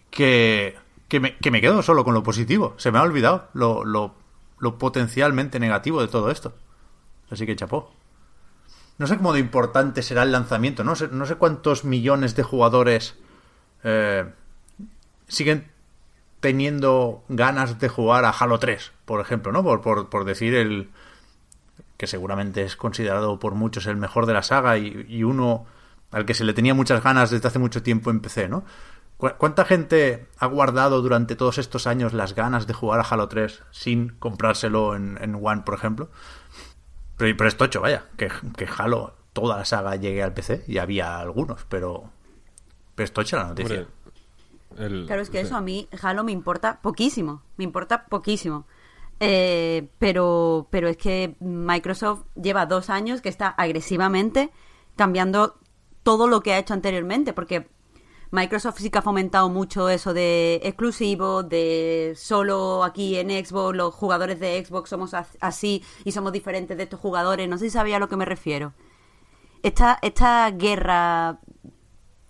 que, 0.09 0.77
que, 1.07 1.19
me, 1.19 1.37
que, 1.37 1.51
me, 1.51 1.61
quedo 1.61 1.81
solo 1.81 2.03
con 2.03 2.13
lo 2.13 2.23
positivo. 2.23 2.73
Se 2.77 2.91
me 2.91 2.99
ha 2.99 3.03
olvidado 3.03 3.49
lo, 3.53 3.83
lo, 3.83 4.15
lo 4.59 4.77
potencialmente 4.77 5.59
negativo 5.59 6.01
de 6.01 6.07
todo 6.07 6.31
esto. 6.31 6.55
Así 7.29 7.45
que 7.45 7.55
chapó. 7.55 7.91
No 8.97 9.05
sé 9.05 9.17
cómo 9.17 9.33
de 9.33 9.39
importante 9.39 10.01
será 10.01 10.23
el 10.23 10.31
lanzamiento. 10.31 10.83
No 10.83 10.95
sé, 10.95 11.09
no 11.09 11.25
sé 11.25 11.35
cuántos 11.35 11.85
millones 11.85 12.35
de 12.35 12.43
jugadores 12.43 13.15
eh, 13.83 14.25
siguen 15.27 15.69
teniendo 16.39 17.23
ganas 17.29 17.79
de 17.79 17.89
jugar 17.89 18.25
a 18.25 18.29
Halo 18.29 18.59
3, 18.59 18.91
por 19.05 19.21
ejemplo, 19.21 19.51
¿no? 19.51 19.63
Por, 19.63 20.09
por, 20.09 20.25
decir 20.25 20.53
el 20.55 20.89
que 21.97 22.07
seguramente 22.07 22.63
es 22.63 22.75
considerado 22.75 23.39
por 23.39 23.55
muchos 23.55 23.87
el 23.87 23.97
mejor 23.97 24.27
de 24.27 24.33
la 24.33 24.43
saga 24.43 24.77
y, 24.77 25.23
uno 25.23 25.65
al 26.11 26.25
que 26.25 26.33
se 26.33 26.43
le 26.43 26.53
tenía 26.53 26.73
muchas 26.73 27.03
ganas 27.03 27.31
desde 27.31 27.47
hace 27.47 27.59
mucho 27.59 27.81
tiempo 27.83 28.11
en 28.11 28.19
PC, 28.19 28.49
¿no? 28.49 28.63
¿Cuánta 29.17 29.65
gente 29.65 30.27
ha 30.37 30.45
guardado 30.45 31.01
durante 31.01 31.35
todos 31.35 31.57
estos 31.57 31.87
años 31.87 32.13
las 32.13 32.35
ganas 32.35 32.67
de 32.67 32.73
jugar 32.73 32.99
a 32.99 33.03
Halo 33.03 33.27
3 33.27 33.63
sin 33.71 34.09
comprárselo 34.09 34.95
en, 34.95 35.17
en 35.19 35.39
One, 35.41 35.63
por 35.65 35.73
ejemplo? 35.73 36.11
Pero, 37.17 37.35
pero 37.37 37.47
es 37.47 37.57
tocho, 37.57 37.81
vaya, 37.81 38.05
que, 38.15 38.29
que 38.55 38.67
Halo, 38.77 39.13
toda 39.33 39.57
la 39.57 39.65
saga 39.65 39.95
llegue 39.95 40.23
al 40.23 40.33
PC, 40.33 40.63
y 40.67 40.77
había 40.77 41.19
algunos, 41.19 41.65
pero, 41.65 42.09
pero 42.95 43.05
es 43.05 43.13
tocha 43.13 43.37
la 43.37 43.47
noticia. 43.49 43.87
claro, 44.75 45.21
es 45.21 45.29
que 45.29 45.41
eso 45.41 45.55
a 45.55 45.61
mí, 45.61 45.89
Halo 46.01 46.23
me 46.23 46.31
importa 46.31 46.79
poquísimo, 46.81 47.41
me 47.57 47.63
importa 47.63 48.05
poquísimo. 48.05 48.65
Eh, 49.19 49.89
pero, 49.97 50.67
pero 50.69 50.87
es 50.87 50.97
que 50.97 51.35
Microsoft 51.39 52.25
lleva 52.35 52.67
dos 52.67 52.91
años 52.91 53.21
que 53.21 53.29
está 53.29 53.47
agresivamente 53.47 54.51
cambiando 54.95 55.57
todo 56.03 56.27
lo 56.27 56.41
que 56.41 56.53
ha 56.53 56.59
hecho 56.59 56.73
anteriormente, 56.73 57.33
porque 57.33 57.67
Microsoft 58.31 58.79
sí 58.79 58.89
que 58.89 58.97
ha 58.97 59.01
fomentado 59.01 59.49
mucho 59.49 59.89
eso 59.89 60.13
de 60.13 60.59
exclusivo, 60.63 61.43
de 61.43 62.13
solo 62.15 62.83
aquí 62.83 63.17
en 63.17 63.29
Xbox, 63.29 63.75
los 63.75 63.93
jugadores 63.93 64.39
de 64.39 64.63
Xbox 64.65 64.89
somos 64.89 65.13
así 65.13 65.83
y 66.03 66.11
somos 66.11 66.33
diferentes 66.33 66.75
de 66.77 66.83
estos 66.83 66.99
jugadores. 66.99 67.47
No 67.47 67.57
sé 67.57 67.65
si 67.65 67.71
sabía 67.71 67.97
a 67.97 67.99
lo 67.99 68.09
que 68.09 68.17
me 68.17 68.25
refiero. 68.25 68.73
Esta, 69.63 69.97
esta 70.01 70.51
guerra 70.51 71.39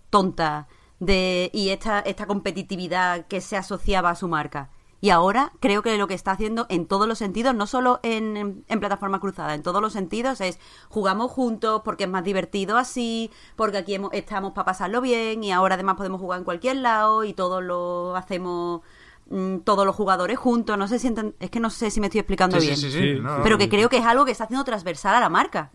tonta 0.10 0.68
de, 1.00 1.50
y 1.54 1.70
esta, 1.70 2.00
esta 2.00 2.26
competitividad 2.26 3.28
que 3.28 3.42
se 3.42 3.58
asociaba 3.58 4.12
a 4.12 4.16
su 4.16 4.28
marca 4.28 4.70
y 5.00 5.12
ahora 5.12 5.52
creo 5.60 5.84
que 5.84 5.98
lo 5.98 6.08
que 6.08 6.16
está 6.16 6.32
haciendo 6.32 6.66
en 6.70 6.88
todos 6.88 7.08
los 7.08 7.20
sentidos, 7.20 7.54
no 7.54 7.68
solo 7.68 8.00
en, 8.02 8.64
en, 8.68 8.80
plataforma 8.80 9.20
cruzada, 9.20 9.54
en 9.54 9.62
todos 9.62 9.82
los 9.82 9.94
sentidos 9.94 10.42
es 10.42 10.60
jugamos 10.90 11.32
juntos 11.32 11.84
porque 11.86 12.06
es 12.06 12.10
más 12.10 12.24
divertido 12.24 12.78
así, 12.78 13.32
porque 13.56 13.78
aquí 13.78 14.00
estamos 14.14 14.54
para 14.54 14.66
pasarlo 14.66 15.02
bien 15.02 15.44
y 15.44 15.52
ahora 15.52 15.76
además 15.76 15.96
podemos 15.98 16.20
jugar 16.20 16.40
en 16.40 16.46
cualquier 16.46 16.78
lado 16.78 17.24
y 17.24 17.34
todo 17.34 17.62
lo 17.62 18.16
hacemos 18.16 18.82
mm, 19.30 19.58
todos 19.60 19.86
los 19.86 19.96
jugadores 19.96 20.40
juntos. 20.40 20.78
No 20.78 20.88
sé 20.88 20.98
si 20.98 21.14
es 21.40 21.50
que 21.52 21.60
no 21.60 21.70
sé 21.70 21.92
si 21.92 22.00
me 22.00 22.08
estoy 22.08 22.20
explicando 22.20 22.58
bien, 22.60 23.24
pero 23.44 23.60
que 23.60 23.70
creo 23.70 23.90
que 23.90 23.98
es 23.98 24.06
algo 24.06 24.26
que 24.26 24.32
está 24.32 24.46
haciendo 24.46 24.66
transversal 24.66 25.16
a 25.16 25.20
la 25.20 25.30
marca. 25.30 25.72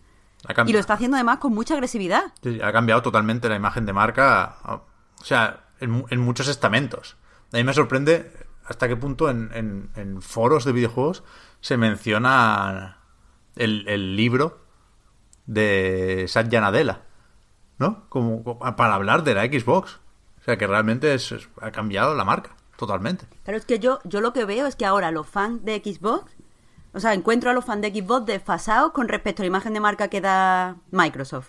Y 0.67 0.73
lo 0.73 0.79
está 0.79 0.95
haciendo 0.95 1.15
además 1.15 1.37
con 1.37 1.53
mucha 1.53 1.75
agresividad. 1.75 2.33
ha 2.61 2.71
cambiado 2.73 3.01
totalmente 3.01 3.47
la 3.47 3.55
imagen 3.55 3.85
de 3.85 3.93
marca, 3.93 4.57
o 4.65 5.23
sea, 5.23 5.67
en, 5.79 6.03
en 6.09 6.19
muchos 6.19 6.49
estamentos. 6.49 7.15
A 7.53 7.57
mí 7.57 7.63
me 7.63 7.73
sorprende 7.73 8.42
hasta 8.65 8.87
qué 8.87 8.95
punto 8.95 9.29
en, 9.29 10.21
foros 10.21 10.65
de 10.65 10.71
videojuegos 10.71 11.23
se 11.61 11.77
menciona 11.77 12.99
el, 13.55 14.15
libro 14.15 14.61
de 15.45 16.25
Satya 16.27 16.61
Nadella, 16.61 17.01
¿no? 17.77 18.09
Como, 18.09 18.59
para 18.59 18.95
hablar 18.95 19.23
de 19.23 19.35
la 19.35 19.45
Xbox. 19.45 19.99
O 20.39 20.45
sea, 20.45 20.57
que 20.57 20.67
realmente 20.67 21.15
ha 21.61 21.71
cambiado 21.71 22.15
la 22.15 22.25
marca, 22.25 22.57
totalmente. 22.75 23.25
Pero 23.45 23.57
es 23.57 23.65
que 23.65 23.79
yo, 23.79 23.99
yo 24.03 24.19
lo 24.19 24.33
que 24.33 24.43
veo 24.43 24.67
es 24.67 24.75
que 24.75 24.85
ahora 24.85 25.09
los 25.11 25.25
fans 25.25 25.63
de 25.63 25.77
Xbox, 25.77 26.35
o 26.93 26.99
sea, 26.99 27.13
encuentro 27.13 27.49
a 27.49 27.53
los 27.53 27.63
fans 27.63 27.81
de 27.81 27.91
Xbox 27.91 28.25
desfasados 28.25 28.91
con 28.91 29.07
respecto 29.07 29.41
a 29.41 29.43
la 29.43 29.47
imagen 29.47 29.73
de 29.73 29.79
marca 29.79 30.09
que 30.09 30.19
da 30.19 30.75
Microsoft. 30.91 31.47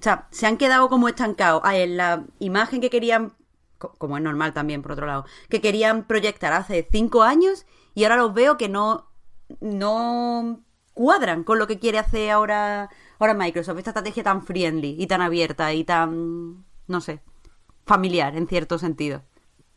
O 0.00 0.02
sea, 0.02 0.26
se 0.30 0.46
han 0.46 0.56
quedado 0.56 0.88
como 0.88 1.08
estancados 1.08 1.62
en 1.72 1.96
la 1.96 2.24
imagen 2.40 2.80
que 2.80 2.90
querían 2.90 3.32
como 3.78 4.16
es 4.16 4.22
normal 4.22 4.52
también, 4.52 4.82
por 4.82 4.92
otro 4.92 5.06
lado, 5.06 5.24
que 5.48 5.60
querían 5.60 6.04
proyectar 6.04 6.52
hace 6.52 6.86
cinco 6.90 7.22
años 7.22 7.66
y 7.94 8.04
ahora 8.04 8.16
los 8.16 8.34
veo 8.34 8.56
que 8.56 8.68
no, 8.68 9.10
no 9.60 10.60
cuadran 10.94 11.44
con 11.44 11.58
lo 11.58 11.66
que 11.66 11.78
quiere 11.78 11.98
hacer 11.98 12.30
ahora, 12.30 12.88
ahora 13.18 13.34
Microsoft, 13.34 13.78
esta 13.78 13.90
estrategia 13.90 14.22
tan 14.22 14.42
friendly 14.42 14.96
y 14.98 15.06
tan 15.06 15.20
abierta 15.20 15.72
y 15.74 15.84
tan, 15.84 16.64
no 16.86 17.00
sé, 17.00 17.20
familiar 17.84 18.34
en 18.36 18.46
cierto 18.46 18.78
sentido. 18.78 19.22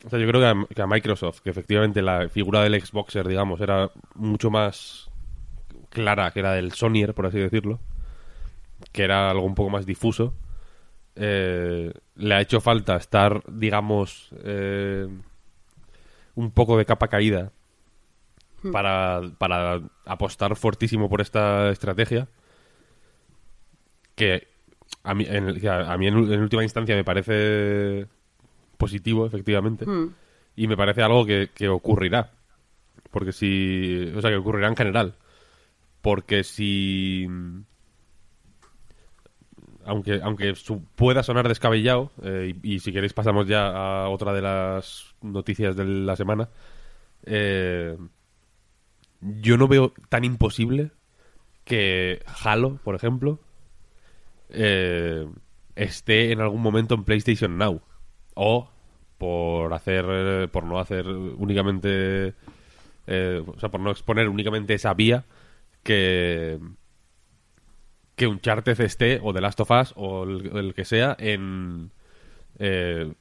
O 0.05 0.09
sea, 0.09 0.17
yo 0.17 0.27
creo 0.27 0.65
que 0.69 0.81
a, 0.81 0.88
Microsoft, 0.88 1.41
que 1.41 1.49
efectivamente 1.49 2.01
la 2.01 2.29
figura 2.29 2.62
del 2.62 2.81
Xboxer, 2.81 3.27
digamos, 3.27 3.59
era 3.59 3.91
mucho 4.15 4.49
más 4.49 5.09
clara 5.89 6.31
que 6.31 6.41
la 6.41 6.53
del 6.53 6.71
Sonyer, 6.71 7.13
por 7.13 7.25
así 7.25 7.38
decirlo, 7.38 7.79
que 8.93 9.03
era 9.03 9.29
algo 9.29 9.43
un 9.43 9.55
poco 9.55 9.69
más 9.69 9.85
difuso, 9.85 10.33
eh, 11.21 11.91
le 12.15 12.34
ha 12.34 12.41
hecho 12.41 12.62
falta 12.62 12.95
estar, 12.95 13.43
digamos, 13.51 14.29
eh, 14.43 15.05
un 16.36 16.51
poco 16.51 16.77
de 16.77 16.86
capa 16.86 17.10
caída 17.10 17.51
hmm. 18.63 18.71
para, 18.71 19.21
para 19.38 19.82
apostar 20.05 20.55
fortísimo 20.55 21.10
por 21.10 21.19
esta 21.19 21.69
estrategia. 21.71 22.29
Que 24.15 24.47
a 25.03 25.13
mí, 25.13 25.25
en, 25.27 25.67
a 25.67 25.97
mí 25.97 26.08
en, 26.08 26.15
última 26.15 26.63
instancia 26.63 26.95
me 26.95 27.03
parece 27.03 28.08
positivo, 28.77 29.25
efectivamente. 29.25 29.86
Hmm. 29.86 30.13
Y 30.55 30.67
me 30.67 30.77
parece 30.77 31.03
algo 31.03 31.25
que, 31.25 31.49
que 31.53 31.67
ocurrirá. 31.67 32.32
Porque 33.12 33.34
si. 33.34 34.12
O 34.15 34.21
sea, 34.21 34.29
que 34.29 34.38
ocurrirá 34.38 34.69
en 34.69 34.75
general. 34.75 35.15
Porque 36.01 36.45
si 36.45 37.27
aunque, 39.89 40.19
aunque 40.21 40.54
pueda 40.95 41.23
sonar 41.23 41.47
descabellado, 41.47 42.12
eh, 42.23 42.56
y, 42.62 42.80
si 42.80 42.93
queréis 42.93 43.13
pasamos 43.13 43.47
ya 43.47 43.69
a 43.69 44.10
otra 44.10 44.34
de 44.34 44.41
las 44.41 45.15
noticias 45.21 45.75
de 45.75 45.86
la 45.86 46.15
semana, 46.15 46.49
eh, 47.25 47.97
yo 49.19 49.58
no 49.58 49.67
veo 49.67 49.93
tan 50.08 50.23
imposible 50.23 50.91
que 51.63 52.21
Halo, 52.43 52.80
por 52.84 52.95
ejemplo, 52.95 53.39
eh, 54.49 55.28
esté 55.75 56.32
en 56.32 56.41
algún 56.41 56.62
momento 56.62 56.93
en 56.93 57.04
PlayStation 57.04 57.58
Now. 57.58 57.82
O 58.36 58.69
por 59.17 59.73
hacer, 59.73 60.49
por 60.52 60.63
no 60.63 60.80
hacer 60.80 61.06
únicamente, 61.08 62.36
o 63.08 63.60
sea, 63.60 63.69
por 63.69 63.82
no 63.82 63.91
exponer 63.91 64.30
únicamente 64.30 64.75
esa 64.75 64.93
vía 64.93 65.25
que 65.84 66.60
que 68.19 68.27
un 68.27 68.34
Uncharted 68.34 68.82
esté, 68.82 69.19
o 69.23 69.34
The 69.34 69.39
Last 69.39 69.62
of 69.62 69.71
Us, 69.71 69.93
o 69.95 70.25
el, 70.25 70.73
que 70.75 70.84
sea, 70.84 71.15
en, 71.17 71.89
eh, 72.60 73.13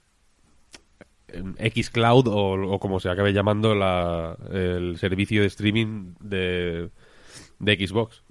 en 1.28 1.54
Xcloud, 1.56 2.26
o, 2.26 2.74
o 2.74 2.80
como 2.80 2.98
se 2.98 3.08
acabe 3.08 3.32
llamando 3.32 3.76
la, 3.76 4.36
el 4.52 4.98
servicio 4.98 5.42
de 5.42 5.46
streaming 5.46 6.14
de, 6.18 6.90
de 7.60 7.86
Xbox. 7.86 8.24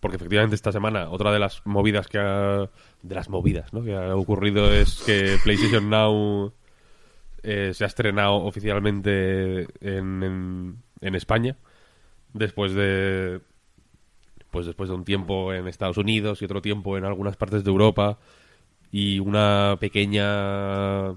Porque 0.00 0.16
efectivamente 0.16 0.56
esta 0.56 0.72
semana 0.72 1.08
otra 1.08 1.32
de 1.32 1.38
las 1.38 1.64
movidas 1.64 2.08
que 2.08 2.18
ha, 2.18 2.68
de 3.02 3.14
las 3.14 3.30
movidas 3.30 3.72
¿no? 3.72 3.82
que 3.82 3.94
ha 3.94 4.14
ocurrido 4.14 4.72
es 4.72 5.02
que 5.06 5.38
PlayStation 5.42 5.88
Now 5.88 6.52
eh, 7.42 7.72
se 7.72 7.84
ha 7.84 7.86
estrenado 7.86 8.34
oficialmente 8.34 9.68
en, 9.80 10.82
en, 11.00 11.14
España 11.14 11.56
después 12.34 12.74
de 12.74 13.40
pues 14.56 14.64
después 14.64 14.88
de 14.88 14.94
un 14.94 15.04
tiempo 15.04 15.52
en 15.52 15.68
Estados 15.68 15.98
Unidos 15.98 16.40
y 16.40 16.46
otro 16.46 16.62
tiempo 16.62 16.96
en 16.96 17.04
algunas 17.04 17.36
partes 17.36 17.62
de 17.62 17.70
Europa 17.70 18.16
y 18.90 19.18
una 19.18 19.76
pequeña 19.78 21.12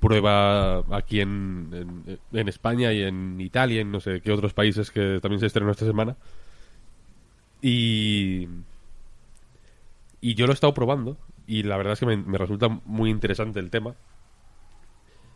prueba 0.00 0.78
aquí 0.90 1.20
en, 1.20 2.18
en, 2.32 2.48
España 2.48 2.92
y 2.92 3.02
en 3.02 3.40
Italia 3.40 3.82
y 3.82 3.84
no 3.84 4.00
sé 4.00 4.20
qué 4.20 4.32
otros 4.32 4.52
países 4.52 4.90
que 4.90 5.20
también 5.22 5.38
se 5.38 5.46
estrenó 5.46 5.70
esta 5.70 5.86
semana. 5.86 6.16
Y, 7.62 8.48
y 10.20 10.34
yo 10.34 10.46
lo 10.46 10.52
he 10.52 10.54
estado 10.54 10.74
probando 10.74 11.16
y 11.46 11.62
la 11.62 11.76
verdad 11.76 11.92
es 11.92 12.00
que 12.00 12.06
me, 12.06 12.36
resulta 12.36 12.68
muy 12.84 13.10
interesante 13.10 13.60
el 13.60 13.70
tema. 13.70 13.94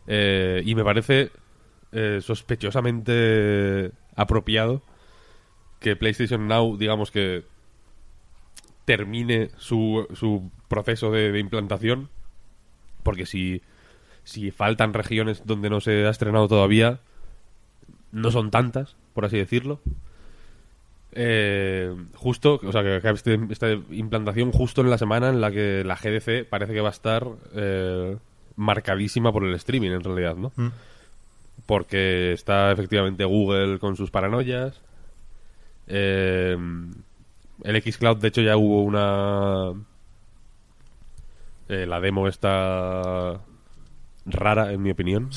Eh, 0.05 0.63
y 0.65 0.75
me 0.75 0.83
parece 0.83 1.31
eh, 1.93 2.19
sospechosamente 2.21 3.93
apropiado 4.17 4.81
que 5.81 5.97
PlayStation 5.97 6.47
Now, 6.47 6.77
digamos 6.77 7.11
que 7.11 7.43
termine 8.85 9.49
su, 9.57 10.07
su 10.13 10.49
proceso 10.67 11.11
de, 11.11 11.37
implantación. 11.39 12.09
Porque 13.03 13.25
si, 13.25 13.61
si 14.23 14.51
faltan 14.51 14.93
regiones 14.93 15.43
donde 15.45 15.69
no 15.69 15.81
se 15.81 16.05
ha 16.05 16.09
estrenado 16.09 16.47
todavía, 16.47 16.99
no 18.11 18.31
son 18.31 18.51
tantas, 18.51 18.95
por 19.13 19.25
así 19.25 19.37
decirlo. 19.37 19.81
Eh, 21.13 21.93
justo, 22.15 22.59
o 22.63 22.71
sea, 22.71 22.83
que 22.83 22.95
acabe 22.95 23.15
este, 23.15 23.39
esta 23.49 23.71
implantación 23.89 24.51
justo 24.51 24.81
en 24.81 24.89
la 24.89 24.97
semana 24.97 25.29
en 25.29 25.41
la 25.41 25.51
que 25.51 25.83
la 25.83 25.95
GDC 25.95 26.47
parece 26.47 26.73
que 26.73 26.81
va 26.81 26.89
a 26.89 26.93
estar 26.93 27.27
eh, 27.53 28.17
marcadísima 28.55 29.33
por 29.33 29.43
el 29.43 29.53
streaming, 29.55 29.91
en 29.91 30.03
realidad, 30.03 30.35
¿no? 30.35 30.53
Mm. 30.55 30.69
Porque 31.65 32.33
está 32.33 32.71
efectivamente 32.71 33.25
Google 33.25 33.79
con 33.79 33.95
sus 33.95 34.11
paranoias. 34.11 34.79
Eh, 35.87 36.57
el 37.63 37.81
Xcloud, 37.81 38.17
de 38.17 38.27
hecho, 38.27 38.41
ya 38.41 38.57
hubo 38.57 38.83
una. 38.83 39.73
la 41.67 41.99
demo 41.99 42.27
está 42.27 43.41
rara, 44.25 44.71
en 44.71 44.81
mi 44.81 44.91
opinión. 44.91 45.29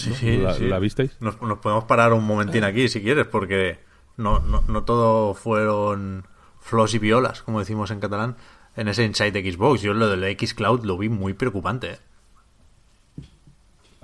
¿La, 0.61 0.79
visteis? 0.79 1.17
Nos, 1.21 1.41
nos 1.41 1.59
podemos 1.59 1.85
parar 1.85 2.13
un 2.13 2.25
momentín 2.25 2.65
aquí, 2.65 2.89
si 2.89 3.03
quieres, 3.03 3.27
porque 3.27 3.79
no, 4.17 4.41
no, 4.41 4.63
no 4.69 4.85
todo 4.85 5.35
fueron 5.35 6.27
flos 6.61 6.95
y 6.95 6.99
violas, 6.99 7.43
como 7.43 7.59
decimos 7.59 7.91
en 7.91 8.01
catalán, 8.01 8.37
en 8.77 8.89
ese 8.89 9.05
Inside 9.05 9.33
de 9.33 9.53
Xbox. 9.53 9.83
Yo 9.83 9.95
lo 9.95 10.09
del 10.09 10.37
Xcloud 10.37 10.85
lo 10.85 10.99
vi 10.99 11.09
muy 11.09 11.35
preocupante. 11.35 11.93
¿eh? 11.93 11.99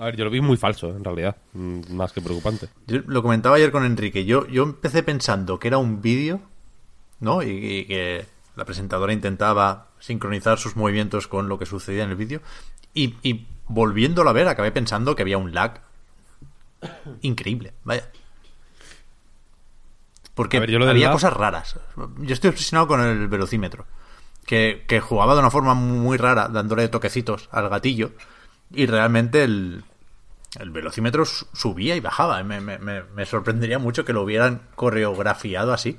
A 0.00 0.06
ver, 0.06 0.16
yo 0.16 0.24
lo 0.24 0.30
vi 0.30 0.40
muy 0.40 0.56
falso, 0.56 0.88
en 0.88 1.04
realidad, 1.04 1.36
mm, 1.52 1.92
más 1.92 2.14
que 2.14 2.22
preocupante. 2.22 2.70
Yo 2.86 3.00
lo 3.06 3.22
comentaba 3.22 3.56
ayer 3.56 3.70
con 3.70 3.84
Enrique. 3.84 4.24
Yo, 4.24 4.46
yo 4.46 4.62
empecé 4.62 5.02
pensando 5.02 5.58
que 5.58 5.68
era 5.68 5.76
un 5.76 6.00
vídeo, 6.00 6.40
¿no? 7.18 7.42
Y, 7.42 7.84
que 7.84 8.24
la 8.56 8.64
presentadora 8.64 9.12
intentaba 9.12 9.88
sincronizar 9.98 10.58
sus 10.58 10.74
movimientos 10.74 11.28
con 11.28 11.50
lo 11.50 11.58
que 11.58 11.66
sucedía 11.66 12.04
en 12.04 12.10
el 12.10 12.16
vídeo. 12.16 12.40
Y, 12.94 13.16
y 13.22 13.46
volviéndolo 13.68 14.30
a 14.30 14.32
ver, 14.32 14.48
acabé 14.48 14.72
pensando 14.72 15.14
que 15.14 15.20
había 15.20 15.36
un 15.36 15.52
lag 15.52 15.82
increíble. 17.20 17.74
Vaya. 17.84 18.08
Porque 20.32 20.56
había 20.56 21.12
cosas 21.12 21.34
raras. 21.34 21.78
Yo 22.20 22.32
estoy 22.32 22.48
obsesionado 22.48 22.88
con 22.88 23.02
el 23.02 23.28
velocímetro. 23.28 23.84
Que, 24.46 25.02
jugaba 25.02 25.34
de 25.34 25.40
una 25.40 25.50
forma 25.50 25.74
muy 25.74 26.16
rara, 26.16 26.48
dándole 26.48 26.88
toquecitos 26.88 27.50
al 27.52 27.68
gatillo. 27.68 28.12
Y 28.72 28.86
realmente 28.86 29.44
el, 29.44 29.84
el 30.58 30.70
velocímetro 30.70 31.24
subía 31.24 31.94
y 31.96 32.00
bajaba. 32.00 32.42
Me, 32.42 32.60
me, 32.60 33.26
sorprendería 33.26 33.78
mucho 33.78 34.04
que 34.04 34.12
lo 34.12 34.22
hubieran 34.22 34.62
coreografiado 34.74 35.72
así. 35.72 35.96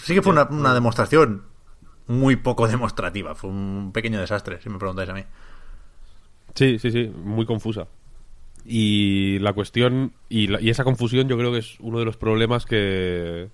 Sí 0.00 0.14
que 0.14 0.22
fue 0.22 0.32
una, 0.32 0.44
una, 0.44 0.74
demostración 0.74 1.44
muy 2.06 2.36
poco 2.36 2.66
demostrativa. 2.66 3.34
Fue 3.34 3.50
un 3.50 3.92
pequeño 3.92 4.20
desastre, 4.20 4.60
si 4.60 4.68
me 4.68 4.78
preguntáis 4.78 5.08
a 5.08 5.14
mí. 5.14 5.24
Sí, 6.54 6.78
sí, 6.78 6.90
sí, 6.90 7.12
muy 7.14 7.46
confusa. 7.46 7.86
Y 8.64 9.38
la 9.38 9.52
cuestión, 9.52 10.12
y, 10.28 10.68
esa 10.68 10.84
confusión 10.84 11.28
yo 11.28 11.38
creo 11.38 11.52
que 11.52 11.58
es 11.58 11.78
uno 11.80 11.98
de 11.98 12.04
los 12.04 12.16
problemas 12.16 12.66
que 12.66 13.48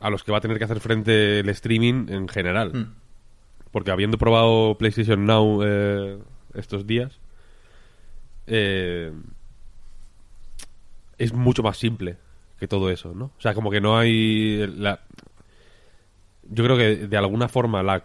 a 0.00 0.10
los 0.10 0.24
que 0.24 0.32
va 0.32 0.38
a 0.38 0.40
tener 0.40 0.58
que 0.58 0.64
hacer 0.64 0.80
frente 0.80 1.40
el 1.40 1.48
streaming 1.48 2.06
en 2.08 2.28
general. 2.28 2.72
Hmm. 2.72 2.94
Porque 3.70 3.90
habiendo 3.90 4.18
probado 4.18 4.76
PlayStation 4.76 5.24
Now 5.24 5.62
eh, 5.64 6.18
estos 6.54 6.86
días, 6.86 7.20
eh, 8.46 9.12
es 11.18 11.32
mucho 11.32 11.62
más 11.62 11.76
simple 11.76 12.16
que 12.58 12.68
todo 12.68 12.90
eso, 12.90 13.14
¿no? 13.14 13.26
O 13.36 13.40
sea, 13.40 13.54
como 13.54 13.70
que 13.70 13.80
no 13.80 13.98
hay... 13.98 14.66
La... 14.76 15.00
Yo 16.50 16.64
creo 16.64 16.76
que 16.76 17.06
de 17.06 17.16
alguna 17.16 17.48
forma 17.48 17.82
la... 17.82 18.04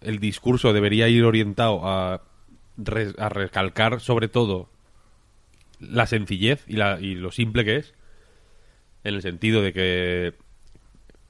el 0.00 0.18
discurso 0.18 0.72
debería 0.72 1.08
ir 1.08 1.24
orientado 1.24 1.86
a 1.86 2.22
a 3.18 3.28
recalcar 3.28 4.00
sobre 4.00 4.28
todo 4.28 4.68
la 5.80 6.06
sencillez 6.06 6.64
y, 6.66 6.76
la, 6.76 7.00
y 7.00 7.14
lo 7.14 7.30
simple 7.30 7.64
que 7.64 7.76
es, 7.76 7.94
en 9.04 9.14
el 9.14 9.22
sentido 9.22 9.62
de 9.62 9.72
que 9.72 10.34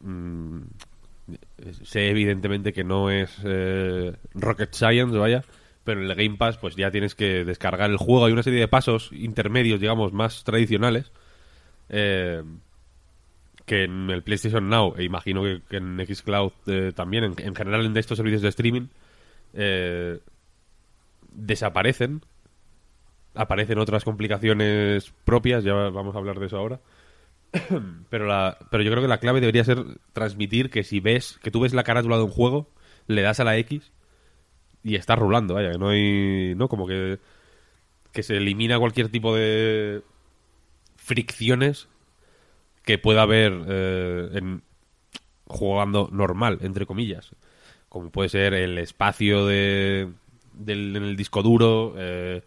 mm, 0.00 0.60
sé 1.82 2.10
evidentemente 2.10 2.72
que 2.72 2.84
no 2.84 3.10
es 3.10 3.36
eh, 3.44 4.12
rocket 4.34 4.72
science, 4.72 5.16
vaya, 5.16 5.44
pero 5.86 6.02
en 6.02 6.10
el 6.10 6.16
Game 6.16 6.36
Pass 6.36 6.58
pues 6.58 6.76
ya 6.76 6.90
tienes 6.90 7.14
que 7.14 7.44
descargar 7.44 7.88
el 7.88 7.96
juego. 7.96 8.26
Hay 8.26 8.32
una 8.32 8.42
serie 8.42 8.60
de 8.60 8.68
pasos 8.68 9.10
intermedios, 9.12 9.80
digamos, 9.80 10.12
más 10.12 10.44
tradicionales. 10.44 11.12
Eh, 11.88 12.42
que 13.64 13.84
en 13.84 14.10
el 14.10 14.22
PlayStation 14.22 14.68
Now, 14.68 14.94
e 14.96 15.04
imagino 15.04 15.42
que, 15.42 15.76
en 15.76 15.98
Xcloud 16.06 16.52
eh, 16.66 16.92
también, 16.94 17.24
en, 17.24 17.34
en, 17.38 17.54
general 17.54 17.84
en 17.84 17.96
estos 17.96 18.16
servicios 18.16 18.42
de 18.42 18.48
streaming, 18.48 18.88
eh, 19.54 20.18
desaparecen. 21.32 22.22
Aparecen 23.34 23.78
otras 23.78 24.04
complicaciones 24.04 25.12
propias, 25.24 25.62
ya 25.62 25.74
vamos 25.74 26.14
a 26.14 26.18
hablar 26.18 26.38
de 26.38 26.46
eso 26.46 26.58
ahora. 26.58 26.80
pero, 28.10 28.26
la, 28.26 28.58
pero 28.70 28.82
yo 28.82 28.90
creo 28.90 29.02
que 29.02 29.08
la 29.08 29.18
clave 29.18 29.40
debería 29.40 29.64
ser 29.64 29.84
transmitir 30.12 30.70
que 30.70 30.84
si 30.84 31.00
ves, 31.00 31.38
que 31.42 31.50
tú 31.50 31.60
ves 31.60 31.74
la 31.74 31.84
carátula 31.84 32.16
de 32.16 32.24
un 32.24 32.30
juego, 32.30 32.70
le 33.06 33.22
das 33.22 33.40
a 33.40 33.44
la 33.44 33.56
X 33.58 33.92
y 34.86 34.94
está 34.94 35.16
rulando, 35.16 35.54
vaya, 35.54 35.72
que 35.72 35.78
no 35.78 35.88
hay, 35.88 36.54
¿no? 36.54 36.68
Como 36.68 36.86
que, 36.86 37.18
que 38.12 38.22
se 38.22 38.36
elimina 38.36 38.78
cualquier 38.78 39.08
tipo 39.08 39.34
de 39.34 40.02
fricciones 40.94 41.88
que 42.84 42.96
pueda 42.96 43.22
haber 43.22 43.52
eh, 43.66 44.28
en 44.34 44.62
jugando 45.48 46.08
normal, 46.12 46.58
entre 46.62 46.86
comillas. 46.86 47.32
Como 47.88 48.10
puede 48.10 48.28
ser 48.28 48.54
el 48.54 48.78
espacio 48.78 49.44
de, 49.44 50.08
del, 50.52 50.94
en 50.94 51.02
el 51.02 51.16
disco 51.16 51.42
duro, 51.42 51.94
eh, 51.98 52.42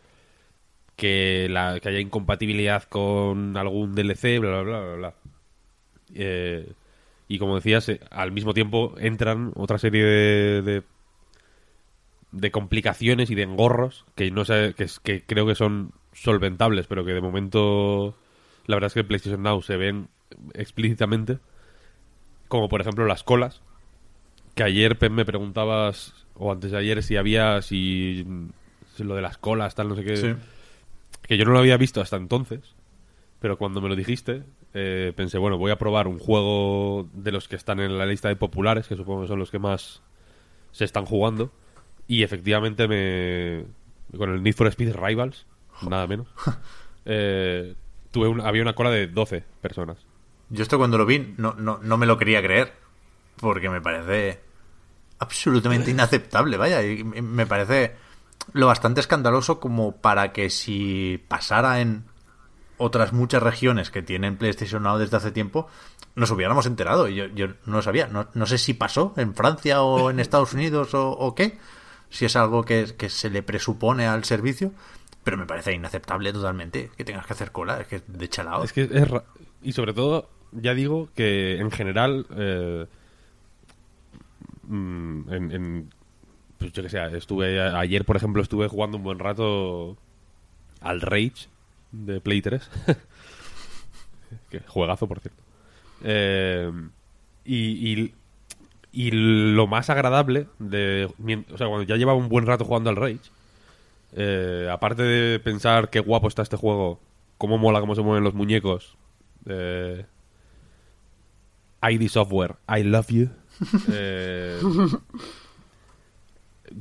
que, 0.95 1.47
la, 1.49 1.81
que 1.81 1.89
haya 1.89 1.99
incompatibilidad 1.99 2.83
con 2.83 3.57
algún 3.57 3.95
DLC, 3.95 4.39
bla, 4.39 4.61
bla, 4.61 4.79
bla, 4.79 4.95
bla. 4.95 5.13
Eh, 6.15 6.71
y 7.27 7.37
como 7.37 7.55
decías, 7.55 7.91
al 8.11 8.31
mismo 8.31 8.53
tiempo 8.53 8.95
entran 8.97 9.51
otra 9.55 9.77
serie 9.77 10.05
de, 10.05 10.83
complicaciones 12.51 13.29
y 13.29 13.35
de 13.35 13.43
engorros 13.43 14.05
que 14.15 14.31
no 14.31 14.45
sé, 14.45 14.73
que, 14.77 14.87
que 15.03 15.23
creo 15.23 15.45
que 15.45 15.55
son 15.55 15.91
solventables, 16.13 16.87
pero 16.87 17.05
que 17.05 17.13
de 17.13 17.21
momento 17.21 18.15
la 18.65 18.75
verdad 18.75 18.87
es 18.87 18.93
que 18.93 18.99
en 18.99 19.07
PlayStation 19.07 19.41
Now 19.41 19.61
se 19.61 19.77
ven 19.77 20.09
explícitamente, 20.53 21.39
como 22.47 22.69
por 22.69 22.81
ejemplo 22.81 23.05
las 23.05 23.23
colas, 23.23 23.61
que 24.53 24.63
ayer 24.63 24.97
me 25.09 25.25
preguntabas 25.25 26.13
o 26.35 26.51
antes 26.51 26.71
de 26.71 26.77
ayer 26.77 27.01
si 27.01 27.17
había, 27.17 27.61
si, 27.61 28.25
lo 28.97 29.15
de 29.15 29.21
las 29.21 29.37
colas, 29.37 29.73
tal, 29.75 29.89
no 29.89 29.95
sé 29.95 30.03
qué. 30.03 30.35
Que 31.23 31.37
yo 31.37 31.45
no 31.45 31.51
lo 31.51 31.59
había 31.59 31.77
visto 31.77 32.01
hasta 32.01 32.17
entonces, 32.17 32.75
pero 33.39 33.57
cuando 33.57 33.81
me 33.81 33.89
lo 33.89 33.95
dijiste, 33.95 34.43
eh, 34.73 35.13
pensé, 35.15 35.37
bueno, 35.37 35.57
voy 35.57 35.71
a 35.71 35.77
probar 35.77 36.07
un 36.07 36.19
juego 36.19 37.09
de 37.13 37.31
los 37.31 37.47
que 37.47 37.55
están 37.55 37.79
en 37.79 37.97
la 37.97 38.05
lista 38.05 38.29
de 38.29 38.35
populares, 38.35 38.87
que 38.87 38.95
supongo 38.95 39.23
que 39.23 39.27
son 39.27 39.39
los 39.39 39.51
que 39.51 39.59
más 39.59 40.01
se 40.71 40.85
están 40.85 41.05
jugando. 41.05 41.51
Y 42.09 42.23
efectivamente 42.23 42.87
me... 42.87 43.65
Con 44.17 44.31
el 44.31 44.41
Need 44.41 44.55
for 44.55 44.67
Speed 44.67 44.95
Rivals, 44.95 45.45
nada 45.87 46.05
menos. 46.05 46.27
Eh, 47.11 47.73
tuve 48.11 48.43
había 48.43 48.61
una 48.61 48.75
cola 48.75 48.91
de 48.91 49.07
12 49.07 49.43
personas. 49.61 49.97
Yo 50.49 50.61
esto 50.61 50.77
cuando 50.77 50.97
lo 50.97 51.07
vi 51.07 51.33
no, 51.37 51.55
no, 51.55 51.79
no 51.81 51.97
me 51.97 52.05
lo 52.05 52.19
quería 52.19 52.39
creer, 52.43 52.73
porque 53.37 53.67
me 53.67 53.81
parece 53.81 54.41
absolutamente 55.17 55.89
inaceptable, 55.89 56.57
vaya. 56.57 56.83
Y 56.83 57.03
me 57.03 57.47
parece 57.47 57.95
lo 58.53 58.67
bastante 58.67 58.99
escandaloso 58.99 59.59
como 59.59 59.95
para 59.95 60.33
que 60.33 60.51
si 60.51 61.23
pasara 61.27 61.81
en 61.81 62.03
otras 62.77 63.11
muchas 63.13 63.41
regiones 63.41 63.91
que 63.91 64.01
tienen 64.01 64.37
PlayStation 64.37 64.83
Now 64.83 64.97
desde 64.97 65.17
hace 65.17 65.31
tiempo, 65.31 65.67
nos 66.15 66.31
hubiéramos 66.31 66.65
enterado. 66.65 67.07
Yo, 67.07 67.25
yo 67.27 67.47
no 67.65 67.81
sabía. 67.81 68.07
No, 68.07 68.27
no 68.33 68.45
sé 68.45 68.57
si 68.57 68.73
pasó 68.73 69.13
en 69.17 69.35
Francia 69.35 69.81
o 69.81 70.09
en 70.09 70.19
Estados 70.19 70.53
Unidos 70.53 70.89
o, 70.93 71.35
qué. 71.35 71.57
Si 72.09 72.25
es 72.25 72.35
algo 72.35 72.63
que, 72.63 72.95
que, 72.97 73.09
se 73.09 73.29
le 73.29 73.43
presupone 73.43 74.07
al 74.07 74.23
servicio. 74.23 74.71
Pero 75.23 75.37
me 75.37 75.45
parece 75.45 75.73
inaceptable 75.73 76.33
totalmente 76.33 76.89
que 76.97 77.03
tengas 77.03 77.25
que 77.25 77.33
hacer 77.33 77.51
cola. 77.51 77.79
Es 77.81 77.87
que 77.87 78.01
de 78.07 78.29
chalao. 78.29 78.63
Es 78.63 78.73
que 78.73 78.83
es. 78.83 79.07
Y 79.61 79.73
sobre 79.73 79.93
todo, 79.93 80.29
ya 80.51 80.73
digo 80.73 81.09
que 81.15 81.59
en 81.59 81.71
general. 81.71 82.25
Eh, 82.35 82.85
mm, 84.63 85.33
en, 85.33 85.89
pues 86.57 86.73
yo 86.73 86.83
que 86.83 86.89
sé, 86.89 86.99
estuve 87.17 87.61
ayer, 87.61 88.03
por 88.03 88.17
ejemplo, 88.17 88.41
estuve 88.41 88.67
jugando 88.67 88.97
un 88.97 89.03
buen 89.03 89.19
rato 89.19 89.97
al 90.81 91.01
Rage 91.01 91.47
de 91.91 92.19
Play 92.19 92.41
3. 92.41 92.69
que 94.49 94.59
juegazo, 94.61 95.07
por 95.07 95.21
cierto. 95.21 95.41
Eh, 96.03 96.71
y, 97.45 98.13
lo 98.93 99.67
más 99.67 99.89
agradable 99.89 100.47
de... 100.59 101.07
O 101.51 101.57
sea, 101.57 101.67
cuando 101.67 101.83
ya 101.83 101.95
llevaba 101.95 102.17
un 102.17 102.29
buen 102.29 102.45
rato 102.45 102.65
jugando 102.65 102.89
al 102.89 102.95
Rage, 102.95 103.19
eh, 104.13 104.67
aparte 104.71 105.03
de 105.03 105.39
pensar 105.39 105.89
qué 105.89 105.99
guapo 105.99 106.27
está 106.27 106.41
este 106.41 106.57
juego, 106.57 106.99
cómo 107.37 107.57
mola 107.57 107.79
cómo 107.79 107.95
se 107.95 108.01
mueven 108.01 108.23
los 108.23 108.33
muñecos, 108.33 108.97
eh, 109.45 110.05
ID 111.81 112.07
Software, 112.09 112.55
I 112.67 112.83
love 112.83 113.07
you. 113.09 113.29
Eh, 113.91 114.57